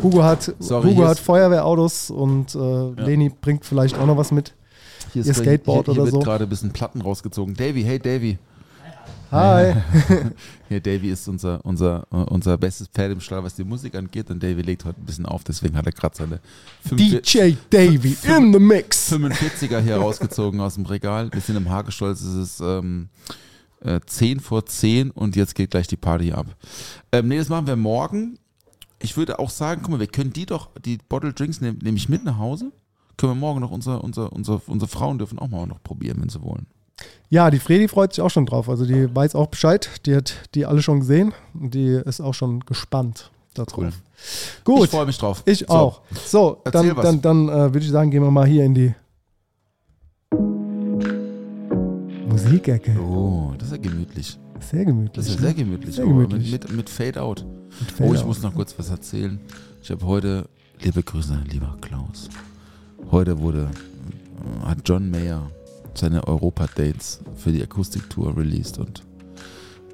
Hugo 0.02 0.22
hat, 0.22 0.54
Sorry, 0.58 0.90
Hugo 0.90 1.02
hier 1.02 1.08
hat 1.08 1.18
Feuerwehrautos 1.18 2.10
und 2.10 2.54
äh, 2.54 2.90
Leni 3.02 3.28
bringt 3.30 3.64
vielleicht 3.64 3.96
auch 3.98 4.06
noch 4.06 4.16
was 4.16 4.32
mit. 4.32 4.54
Hier, 5.12 5.24
ihr 5.24 5.30
ist- 5.30 5.38
Skateboard 5.38 5.86
hier, 5.86 5.94
hier 5.94 6.02
oder 6.02 6.12
wird 6.12 6.22
so. 6.22 6.28
gerade 6.28 6.44
ein 6.44 6.50
bisschen 6.50 6.72
Platten 6.72 7.00
rausgezogen. 7.00 7.54
Davy, 7.54 7.82
hey 7.82 7.98
Davy. 7.98 8.38
Hi. 9.30 9.74
Hier, 10.68 10.80
Davy 10.80 11.10
ist 11.10 11.26
unser, 11.28 11.64
unser, 11.64 12.06
äh, 12.12 12.16
unser 12.16 12.56
bestes 12.56 12.88
Pferd 12.88 13.12
im 13.12 13.20
Stall, 13.20 13.42
was 13.42 13.54
die 13.54 13.64
Musik 13.64 13.94
angeht. 13.94 14.30
Und 14.30 14.42
Davy 14.42 14.62
legt 14.62 14.84
heute 14.84 15.00
ein 15.00 15.04
bisschen 15.06 15.26
auf, 15.26 15.42
deswegen 15.44 15.76
hat 15.76 15.86
er 15.86 15.92
gerade 15.92 16.16
seine 16.16 16.40
45 16.86 17.32
DJ 17.32 17.56
Davy 17.70 18.16
in 18.36 18.52
the 18.52 18.58
mix. 18.58 19.12
45er 19.12 19.80
hier 19.80 19.96
rausgezogen 19.96 20.60
aus 20.60 20.74
dem 20.74 20.86
Regal. 20.86 21.30
Wir 21.32 21.40
sind 21.40 21.56
im 21.56 21.68
Hagestolz, 21.68 22.20
es 22.20 22.34
ist 22.34 22.60
ähm, 22.60 23.08
äh, 23.80 24.00
10 24.06 24.40
vor 24.40 24.66
10 24.66 25.10
und 25.10 25.36
jetzt 25.36 25.54
geht 25.54 25.70
gleich 25.70 25.88
die 25.88 25.96
Party 25.96 26.32
ab. 26.32 26.46
Ähm, 27.12 27.28
nee, 27.28 27.38
das 27.38 27.48
machen 27.48 27.66
wir 27.66 27.76
morgen. 27.76 28.38
Ich 29.04 29.18
würde 29.18 29.38
auch 29.38 29.50
sagen, 29.50 29.82
guck 29.82 29.90
mal, 29.90 30.00
wir 30.00 30.06
können 30.06 30.32
die 30.32 30.46
doch, 30.46 30.70
die 30.82 30.96
Bottle 30.96 31.34
Drinks 31.34 31.60
nehm, 31.60 31.78
nehme 31.82 31.98
ich 31.98 32.08
mit 32.08 32.24
nach 32.24 32.38
Hause. 32.38 32.72
Können 33.18 33.32
wir 33.32 33.36
morgen 33.36 33.60
noch, 33.60 33.70
unsere, 33.70 34.00
unsere, 34.00 34.30
unsere, 34.30 34.62
unsere 34.66 34.88
Frauen 34.88 35.18
dürfen 35.18 35.38
auch 35.38 35.48
mal 35.48 35.66
noch 35.66 35.82
probieren, 35.82 36.22
wenn 36.22 36.30
sie 36.30 36.42
wollen. 36.42 36.66
Ja, 37.28 37.50
die 37.50 37.58
Fredi 37.58 37.86
freut 37.86 38.14
sich 38.14 38.22
auch 38.22 38.30
schon 38.30 38.46
drauf. 38.46 38.70
Also 38.70 38.86
die 38.86 39.14
weiß 39.14 39.34
auch 39.34 39.48
Bescheid. 39.48 39.90
Die 40.06 40.16
hat 40.16 40.34
die 40.54 40.64
alle 40.64 40.80
schon 40.80 41.00
gesehen 41.00 41.34
und 41.52 41.74
die 41.74 42.00
ist 42.02 42.22
auch 42.22 42.32
schon 42.32 42.60
gespannt 42.60 43.30
darauf. 43.52 43.76
Cool. 43.76 43.92
Gut. 44.64 44.84
Ich 44.84 44.90
freue 44.90 45.04
mich 45.04 45.18
drauf. 45.18 45.42
Ich 45.44 45.58
So. 45.58 45.74
auch. 45.74 46.00
So, 46.24 46.62
Erzähl 46.64 46.88
dann, 46.88 46.96
was. 46.96 47.04
dann, 47.04 47.20
dann 47.20 47.48
äh, 47.48 47.74
würde 47.74 47.80
ich 47.80 47.90
sagen, 47.90 48.10
gehen 48.10 48.22
wir 48.22 48.30
mal 48.30 48.46
hier 48.46 48.64
in 48.64 48.74
die 48.74 48.94
Musikecke. 52.26 52.98
Oh, 52.98 53.52
das 53.58 53.68
ist 53.68 53.72
ja 53.72 53.82
gemütlich. 53.82 54.38
Sehr 54.60 54.86
gemütlich. 54.86 55.12
Das 55.12 55.26
ist 55.26 55.34
ja 55.34 55.40
ne? 55.40 55.46
sehr 55.48 55.54
gemütlich. 55.54 55.94
Sehr 55.94 56.06
oh, 56.06 56.08
gemütlich. 56.08 56.52
Mit, 56.52 56.68
mit, 56.68 56.76
mit 56.76 56.88
Fade 56.88 57.22
Out. 57.22 57.44
Oh, 58.00 58.14
ich 58.14 58.24
muss 58.24 58.42
noch 58.42 58.54
kurz 58.54 58.74
was 58.78 58.90
erzählen. 58.90 59.40
Ich 59.82 59.90
habe 59.90 60.04
heute, 60.06 60.48
liebe 60.80 61.02
Grüße, 61.02 61.44
lieber 61.50 61.76
Klaus. 61.80 62.28
Heute 63.10 63.38
wurde, 63.38 63.68
äh, 64.62 64.66
hat 64.66 64.78
John 64.84 65.10
Mayer 65.10 65.50
seine 65.94 66.26
Europa-Dates 66.26 67.20
für 67.36 67.52
die 67.52 67.62
Akustiktour 67.62 68.36
released 68.36 68.78
und 68.78 69.02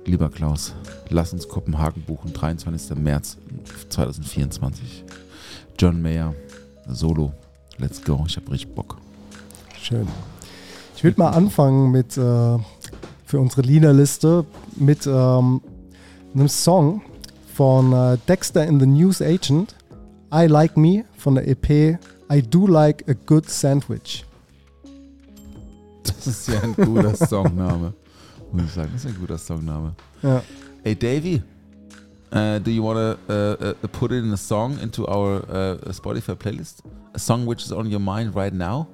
lieber 0.05 0.31
Klaus, 0.31 0.75
lass 1.09 1.33
uns 1.33 1.49
Kopenhagen 1.49 2.03
buchen, 2.03 2.33
23. 2.33 2.97
März 2.97 3.37
2024. 3.91 5.05
John 5.79 6.01
Mayer, 6.01 6.35
Solo, 6.89 7.33
let's 7.79 8.03
go, 8.03 8.25
ich 8.27 8.37
habe 8.37 8.51
richtig 8.51 8.75
Bock. 8.75 8.99
Schön. 9.81 10.07
Ich 10.97 11.05
würde 11.05 11.19
mal 11.19 11.31
anfangen 11.31 11.91
mit 11.91 12.17
äh, 12.17 12.59
für 13.25 13.41
unsere 13.41 13.63
Liederliste 13.63 14.45
mit 14.77 15.07
ähm, 15.07 15.61
einem 16.35 16.49
Song 16.49 17.03
von 17.61 17.93
äh, 17.93 18.17
Dexter 18.27 18.67
in 18.67 18.81
the 18.81 18.87
News 18.87 19.21
Agent. 19.21 19.75
I 20.33 20.47
Like 20.47 20.79
Me 20.79 21.05
von 21.19 21.35
der 21.35 21.47
EP 21.47 21.69
I 22.33 22.41
Do 22.41 22.67
Like 22.67 23.07
a 23.07 23.13
Good 23.27 23.51
Sandwich. 23.51 24.25
Das 26.03 26.27
ist 26.27 26.49
ja 26.49 26.59
ein 26.63 26.75
guter 26.75 27.15
Songname. 27.27 27.93
Muss 28.51 28.65
ich 28.65 28.73
sagen, 28.73 28.89
das 28.95 29.05
ist 29.05 29.11
ein 29.11 29.21
guter 29.21 29.37
Songname. 29.37 29.95
Ja. 30.23 30.43
Hey 30.83 30.97
Davey, 30.97 31.43
uh, 32.33 32.59
do 32.61 32.71
you 32.71 32.83
want 32.83 32.97
to 32.97 33.31
uh, 33.31 33.75
uh, 33.85 33.89
put 33.89 34.11
in 34.11 34.33
a 34.33 34.39
song 34.39 34.79
into 34.83 35.07
our 35.07 35.43
uh, 35.51 35.93
Spotify 35.93 36.35
playlist? 36.35 36.83
A 37.13 37.19
song 37.19 37.45
which 37.45 37.63
is 37.63 37.73
on 37.73 37.93
your 37.93 38.01
mind 38.01 38.35
right 38.35 38.55
now? 38.55 38.87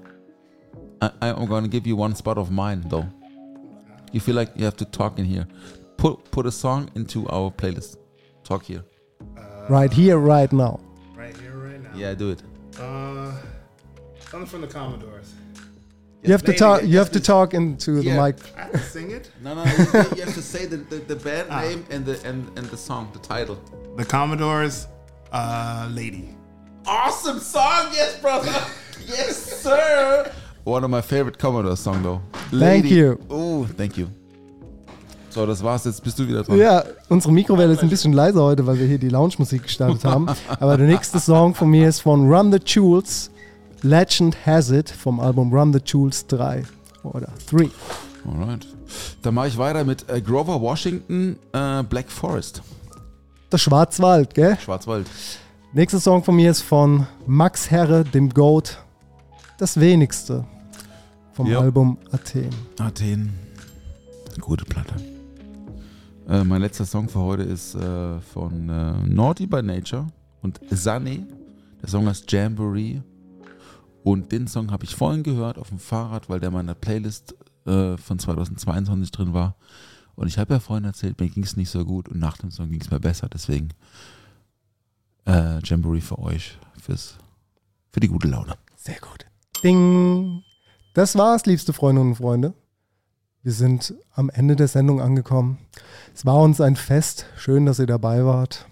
I, 1.00 1.10
I'm 1.20 1.46
going 1.46 1.62
to 1.62 1.70
give 1.70 1.86
you 1.86 1.94
one 1.94 2.16
spot 2.16 2.36
of 2.36 2.50
mine 2.50 2.82
though. 2.88 3.06
You 4.10 4.18
feel 4.18 4.34
like 4.34 4.50
you 4.56 4.64
have 4.64 4.76
to 4.78 4.84
talk 4.84 5.20
in 5.20 5.24
here. 5.24 5.46
Put 5.96 6.32
put 6.32 6.46
a 6.46 6.50
song 6.50 6.90
into 6.96 7.28
our 7.28 7.52
playlist. 7.52 7.98
Talk 8.46 8.62
here. 8.62 8.84
Right 9.68 9.92
here, 9.92 10.18
right 10.18 10.52
now. 10.52 10.78
Right 11.16 11.36
here, 11.36 11.56
right 11.56 11.82
now. 11.82 11.90
Yeah, 11.96 12.14
do 12.14 12.30
it. 12.30 12.42
Uh, 12.80 13.32
something 14.30 14.46
from 14.46 14.60
the 14.60 14.68
Commodores. 14.68 15.34
You 16.22 16.30
have 16.30 16.42
to 16.42 16.48
Maybe 16.52 16.58
talk. 16.58 16.80
they 16.82 16.86
You 16.86 16.98
have 16.98 17.10
to 17.10 17.20
talk 17.20 17.54
into 17.54 17.96
the 17.96 18.04
Yeah. 18.04 18.22
mic. 18.22 18.36
I 18.56 18.60
have 18.62 18.72
to 18.72 18.78
sing 18.78 19.10
it. 19.10 19.30
No, 19.42 19.54
no, 19.54 19.64
you, 19.64 19.70
you 20.16 20.22
have 20.24 20.34
to 20.34 20.42
say 20.42 20.64
the, 20.66 20.76
the, 20.76 20.96
the 21.12 21.16
band 21.16 21.48
Ah. 21.50 21.60
name 21.62 21.84
and 21.90 22.06
the 22.06 22.14
and, 22.24 22.46
and 22.56 22.66
the 22.68 22.76
song, 22.76 23.08
the 23.12 23.18
title. 23.18 23.58
The 23.96 24.04
Commodores, 24.04 24.86
uh, 25.32 25.88
Lady. 25.92 26.36
Awesome 26.86 27.40
song, 27.40 27.88
yes, 27.92 28.16
brother. 28.20 28.52
yes, 29.08 29.36
sir. 29.62 30.30
One 30.62 30.84
of 30.84 30.90
my 30.90 31.00
favorite 31.00 31.38
Commodores 31.38 31.80
song 31.80 32.02
though. 32.04 32.22
Thank 32.52 32.86
you. 32.86 33.18
Oh, 33.28 33.66
thank 33.66 33.98
you. 33.98 34.08
So, 35.36 35.44
das 35.44 35.62
war's. 35.62 35.84
Jetzt 35.84 36.02
bist 36.02 36.18
du 36.18 36.26
wieder 36.26 36.42
dran. 36.44 36.56
Ja, 36.58 36.82
unsere 37.10 37.30
Mikrowelle 37.30 37.74
ist 37.74 37.82
ein 37.82 37.90
bisschen 37.90 38.14
leiser 38.14 38.42
heute, 38.42 38.66
weil 38.66 38.78
wir 38.78 38.86
hier 38.86 38.98
die 38.98 39.10
Lounge-Musik 39.10 39.64
gestartet 39.64 40.02
haben. 40.02 40.26
Aber 40.60 40.78
der 40.78 40.86
nächste 40.86 41.20
Song 41.20 41.54
von 41.54 41.68
mir 41.68 41.86
ist 41.90 42.00
von 42.00 42.26
Run 42.32 42.50
the 42.50 42.58
Jewels. 42.64 43.30
Legend 43.82 44.34
Has 44.46 44.70
It 44.70 44.88
vom 44.88 45.20
Album 45.20 45.52
Run 45.52 45.74
the 45.74 45.80
Jewels 45.84 46.26
3 46.28 46.64
oder 47.02 47.28
3. 47.50 47.68
Alright. 48.26 48.66
Dann 49.20 49.34
mache 49.34 49.48
ich 49.48 49.58
weiter 49.58 49.84
mit 49.84 50.08
äh, 50.08 50.22
Grover 50.22 50.58
Washington, 50.62 51.36
äh, 51.52 51.82
Black 51.82 52.10
Forest, 52.10 52.62
Der 53.52 53.58
Schwarzwald, 53.58 54.32
gell? 54.34 54.56
Schwarzwald. 54.58 55.06
Nächster 55.74 56.00
Song 56.00 56.24
von 56.24 56.34
mir 56.34 56.50
ist 56.50 56.62
von 56.62 57.06
Max 57.26 57.70
Herre, 57.70 58.04
dem 58.04 58.30
Goat. 58.30 58.78
Das 59.58 59.78
wenigste 59.78 60.44
vom 61.34 61.46
Ja. 61.46 61.60
Album 61.60 61.98
Athen. 62.10 62.48
Athen. 62.78 63.34
Gute 64.40 64.64
Platte. 64.64 64.94
Äh, 66.28 66.42
mein 66.42 66.60
letzter 66.60 66.84
Song 66.84 67.08
für 67.08 67.20
heute 67.20 67.44
ist 67.44 67.74
äh, 67.76 68.20
von 68.20 68.68
äh, 68.68 69.06
Naughty 69.06 69.46
by 69.46 69.62
Nature 69.62 70.08
und 70.42 70.60
Sunny. 70.70 71.24
Der 71.80 71.88
Song 71.88 72.06
heißt 72.06 72.30
Jamboree. 72.30 73.00
Und 74.02 74.32
den 74.32 74.48
Song 74.48 74.70
habe 74.70 74.84
ich 74.84 74.94
vorhin 74.94 75.22
gehört 75.22 75.58
auf 75.58 75.68
dem 75.68 75.78
Fahrrad, 75.78 76.28
weil 76.28 76.40
der 76.40 76.48
in 76.48 76.54
meiner 76.54 76.74
Playlist 76.74 77.34
äh, 77.64 77.96
von 77.96 78.18
2022 78.18 79.10
drin 79.10 79.34
war. 79.34 79.56
Und 80.16 80.26
ich 80.28 80.38
habe 80.38 80.54
ja 80.54 80.60
vorhin 80.60 80.84
erzählt, 80.84 81.20
mir 81.20 81.28
ging 81.28 81.44
es 81.44 81.56
nicht 81.56 81.70
so 81.70 81.84
gut 81.84 82.08
und 82.08 82.18
nach 82.18 82.38
dem 82.38 82.50
Song 82.50 82.70
ging 82.70 82.80
es 82.80 82.90
mir 82.90 83.00
besser. 83.00 83.28
Deswegen 83.32 83.68
äh, 85.26 85.60
Jamboree 85.62 86.00
für 86.00 86.18
euch, 86.18 86.58
fürs, 86.80 87.18
für 87.92 88.00
die 88.00 88.08
gute 88.08 88.26
Laune. 88.28 88.54
Sehr 88.74 88.98
gut. 89.00 89.26
Ding. 89.62 90.42
Das 90.94 91.16
war's, 91.16 91.46
liebste 91.46 91.72
Freundinnen 91.72 92.10
und 92.10 92.16
Freunde. 92.16 92.54
Wir 93.46 93.52
sind 93.52 93.94
am 94.12 94.28
Ende 94.28 94.56
der 94.56 94.66
Sendung 94.66 95.00
angekommen. 95.00 95.58
Es 96.12 96.26
war 96.26 96.40
uns 96.40 96.60
ein 96.60 96.74
Fest. 96.74 97.26
Schön, 97.36 97.64
dass 97.64 97.78
ihr 97.78 97.86
dabei 97.86 98.24
wart. 98.24 98.66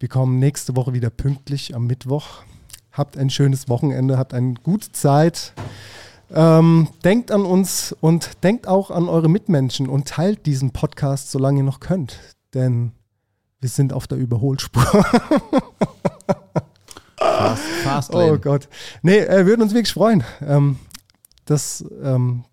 Wir 0.00 0.08
kommen 0.08 0.40
nächste 0.40 0.74
Woche 0.74 0.94
wieder 0.94 1.10
pünktlich 1.10 1.72
am 1.72 1.86
Mittwoch. 1.86 2.42
Habt 2.90 3.16
ein 3.16 3.30
schönes 3.30 3.68
Wochenende, 3.68 4.18
habt 4.18 4.34
eine 4.34 4.54
gute 4.54 4.90
Zeit. 4.90 5.52
Ähm, 6.34 6.88
denkt 7.04 7.30
an 7.30 7.44
uns 7.44 7.94
und 8.00 8.42
denkt 8.42 8.66
auch 8.66 8.90
an 8.90 9.08
eure 9.08 9.28
Mitmenschen 9.30 9.88
und 9.88 10.08
teilt 10.08 10.44
diesen 10.44 10.72
Podcast, 10.72 11.30
solange 11.30 11.60
ihr 11.60 11.64
noch 11.64 11.78
könnt. 11.78 12.18
Denn 12.52 12.90
wir 13.60 13.68
sind 13.68 13.92
auf 13.92 14.08
der 14.08 14.18
Überholspur. 14.18 14.82
Fast, 17.16 17.62
fast 17.84 18.12
Oh 18.12 18.38
Gott. 18.38 18.68
Nee, 19.02 19.18
äh, 19.18 19.46
würden 19.46 19.62
uns 19.62 19.72
wirklich 19.72 19.92
freuen. 19.92 20.24
Ähm, 20.40 20.80
das 21.44 21.84
ähm, 22.02 22.44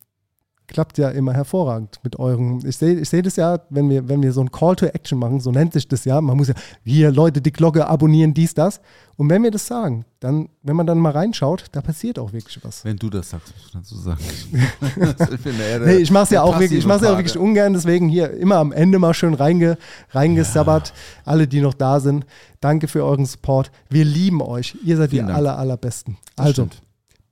klappt 0.73 0.97
ja 0.97 1.09
immer 1.09 1.33
hervorragend 1.33 1.99
mit 2.03 2.19
euren. 2.19 2.61
Ich 2.67 2.75
sehe 2.77 2.99
ich 2.99 3.09
seh 3.09 3.21
das 3.21 3.37
ja, 3.37 3.59
wenn 3.69 3.89
wir, 3.89 4.09
wenn 4.09 4.21
wir 4.21 4.33
so 4.33 4.41
ein 4.41 4.51
Call 4.51 4.75
to 4.75 4.87
Action 4.87 5.17
machen, 5.17 5.39
so 5.39 5.51
nennt 5.51 5.71
sich 5.71 5.87
das 5.87 6.03
ja. 6.03 6.19
Man 6.19 6.35
muss 6.35 6.49
ja, 6.49 6.55
hier 6.83 7.11
Leute, 7.11 7.41
die 7.41 7.51
Glocke 7.53 7.87
abonnieren, 7.87 8.33
dies, 8.33 8.53
das. 8.53 8.81
Und 9.15 9.29
wenn 9.29 9.43
wir 9.43 9.51
das 9.51 9.65
sagen, 9.67 10.05
dann, 10.19 10.49
wenn 10.63 10.75
man 10.75 10.87
dann 10.87 10.97
mal 10.97 11.11
reinschaut, 11.11 11.65
da 11.71 11.81
passiert 11.81 12.17
auch 12.19 12.33
wirklich 12.33 12.59
was. 12.63 12.83
Wenn 12.83 12.97
du 12.97 13.09
das 13.09 13.29
sagst, 13.29 13.53
muss 13.55 13.65
ich 13.67 13.71
dazu 13.71 13.95
sagen. 13.95 14.19
Nee, 15.85 15.95
ich 15.97 16.11
mache 16.11 16.23
es 16.23 16.29
ja 16.31 16.41
auch 16.41 16.59
wirklich, 16.59 16.79
ich 16.79 16.85
mache 16.85 17.05
ja 17.05 17.13
auch 17.13 17.17
wirklich 17.17 17.37
ungern, 17.37 17.73
deswegen 17.73 18.09
hier 18.09 18.31
immer 18.31 18.55
am 18.57 18.71
Ende 18.71 18.99
mal 18.99 19.13
schön 19.13 19.33
reinge, 19.33 19.77
reingesabbert. 20.11 20.93
Alle, 21.25 21.47
die 21.47 21.61
noch 21.61 21.73
da 21.73 21.99
sind, 21.99 22.25
danke 22.59 22.87
für 22.87 23.03
euren 23.03 23.25
Support. 23.25 23.71
Wir 23.89 24.05
lieben 24.05 24.41
euch. 24.41 24.75
Ihr 24.83 24.97
seid 24.97 25.11
Vielen 25.11 25.27
die 25.27 25.27
Dank. 25.27 25.37
aller, 25.37 25.57
allerbesten. 25.57 26.17
Das 26.35 26.45
Also, 26.47 26.53
stimmt. 26.63 26.81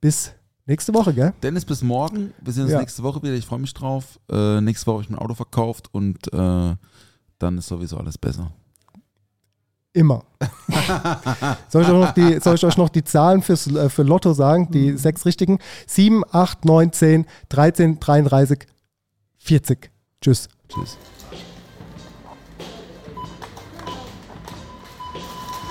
bis 0.00 0.32
nächste 0.66 0.94
Woche, 0.94 1.12
gell? 1.14 1.32
Dennis, 1.42 1.64
bis 1.64 1.82
morgen. 1.82 2.32
Wir 2.40 2.52
sehen 2.52 2.64
uns 2.64 2.72
Ja. 2.72 2.80
nächste 2.80 3.02
Woche 3.02 3.22
wieder. 3.22 3.34
Ich 3.34 3.46
freue 3.46 3.58
mich 3.58 3.74
drauf. 3.74 4.18
Äh, 4.30 4.60
nächste 4.60 4.86
Woche 4.86 4.94
habe 4.94 5.02
ich 5.04 5.10
mein 5.10 5.18
Auto 5.18 5.34
verkauft 5.34 5.88
und 5.92 6.32
äh, 6.32 6.74
dann 7.38 7.58
ist 7.58 7.66
sowieso 7.66 7.96
alles 7.98 8.18
besser. 8.18 8.52
Immer. 9.94 10.24
soll, 11.68 11.82
ich 11.82 11.88
euch 11.88 11.94
noch 11.94 12.12
die, 12.14 12.40
soll 12.40 12.54
ich 12.54 12.64
euch 12.64 12.76
noch 12.78 12.88
die 12.88 13.04
Zahlen 13.04 13.42
fürs, 13.42 13.66
äh, 13.66 13.90
für 13.90 14.02
Lotto 14.04 14.32
sagen? 14.32 14.70
Die 14.70 14.96
sechs 14.96 15.26
richtigen? 15.26 15.58
7, 15.86 16.22
8, 16.30 16.64
9, 16.64 16.92
10, 16.92 17.26
13, 17.50 18.00
33, 18.00 18.66
40. 19.36 19.90
Tschüss. 20.22 20.48
Tschüss. 20.68 20.96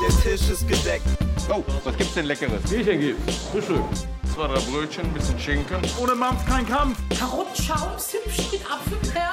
Der 0.04 0.10
Tisch 0.22 0.50
ist 0.50 0.68
gedeckt. 0.68 1.06
Oh, 1.50 1.64
was 1.84 1.98
gibt's 1.98 2.14
denn 2.14 2.26
Leckeres? 2.26 2.62
Bierchen 2.70 3.00
gibt's. 3.00 3.36
Frühstück. 3.52 3.82
Zwei, 4.34 4.48
drei 4.48 4.60
Brötchen, 4.62 5.04
ein 5.04 5.14
bisschen 5.14 5.38
Schinken. 5.38 5.82
Ohne 6.02 6.16
Mampf 6.16 6.46
kein 6.46 6.66
Kampf. 6.66 6.98
Karottenschaums 7.20 8.14
hübsch 8.14 8.52
mit 8.52 8.62
Apfelperlen. 8.72 9.28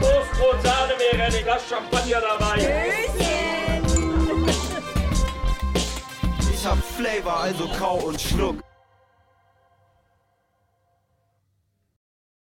Toastbrot, 0.00 0.62
Sahne 0.62 0.94
ein 1.22 1.44
Glas 1.44 1.62
Champagner 1.68 2.20
dabei. 2.20 2.94
Ich 6.52 6.66
hab 6.66 6.78
Flavor, 6.96 7.40
also 7.40 7.68
kau 7.78 7.96
und 7.96 8.20
schluck. 8.20 8.56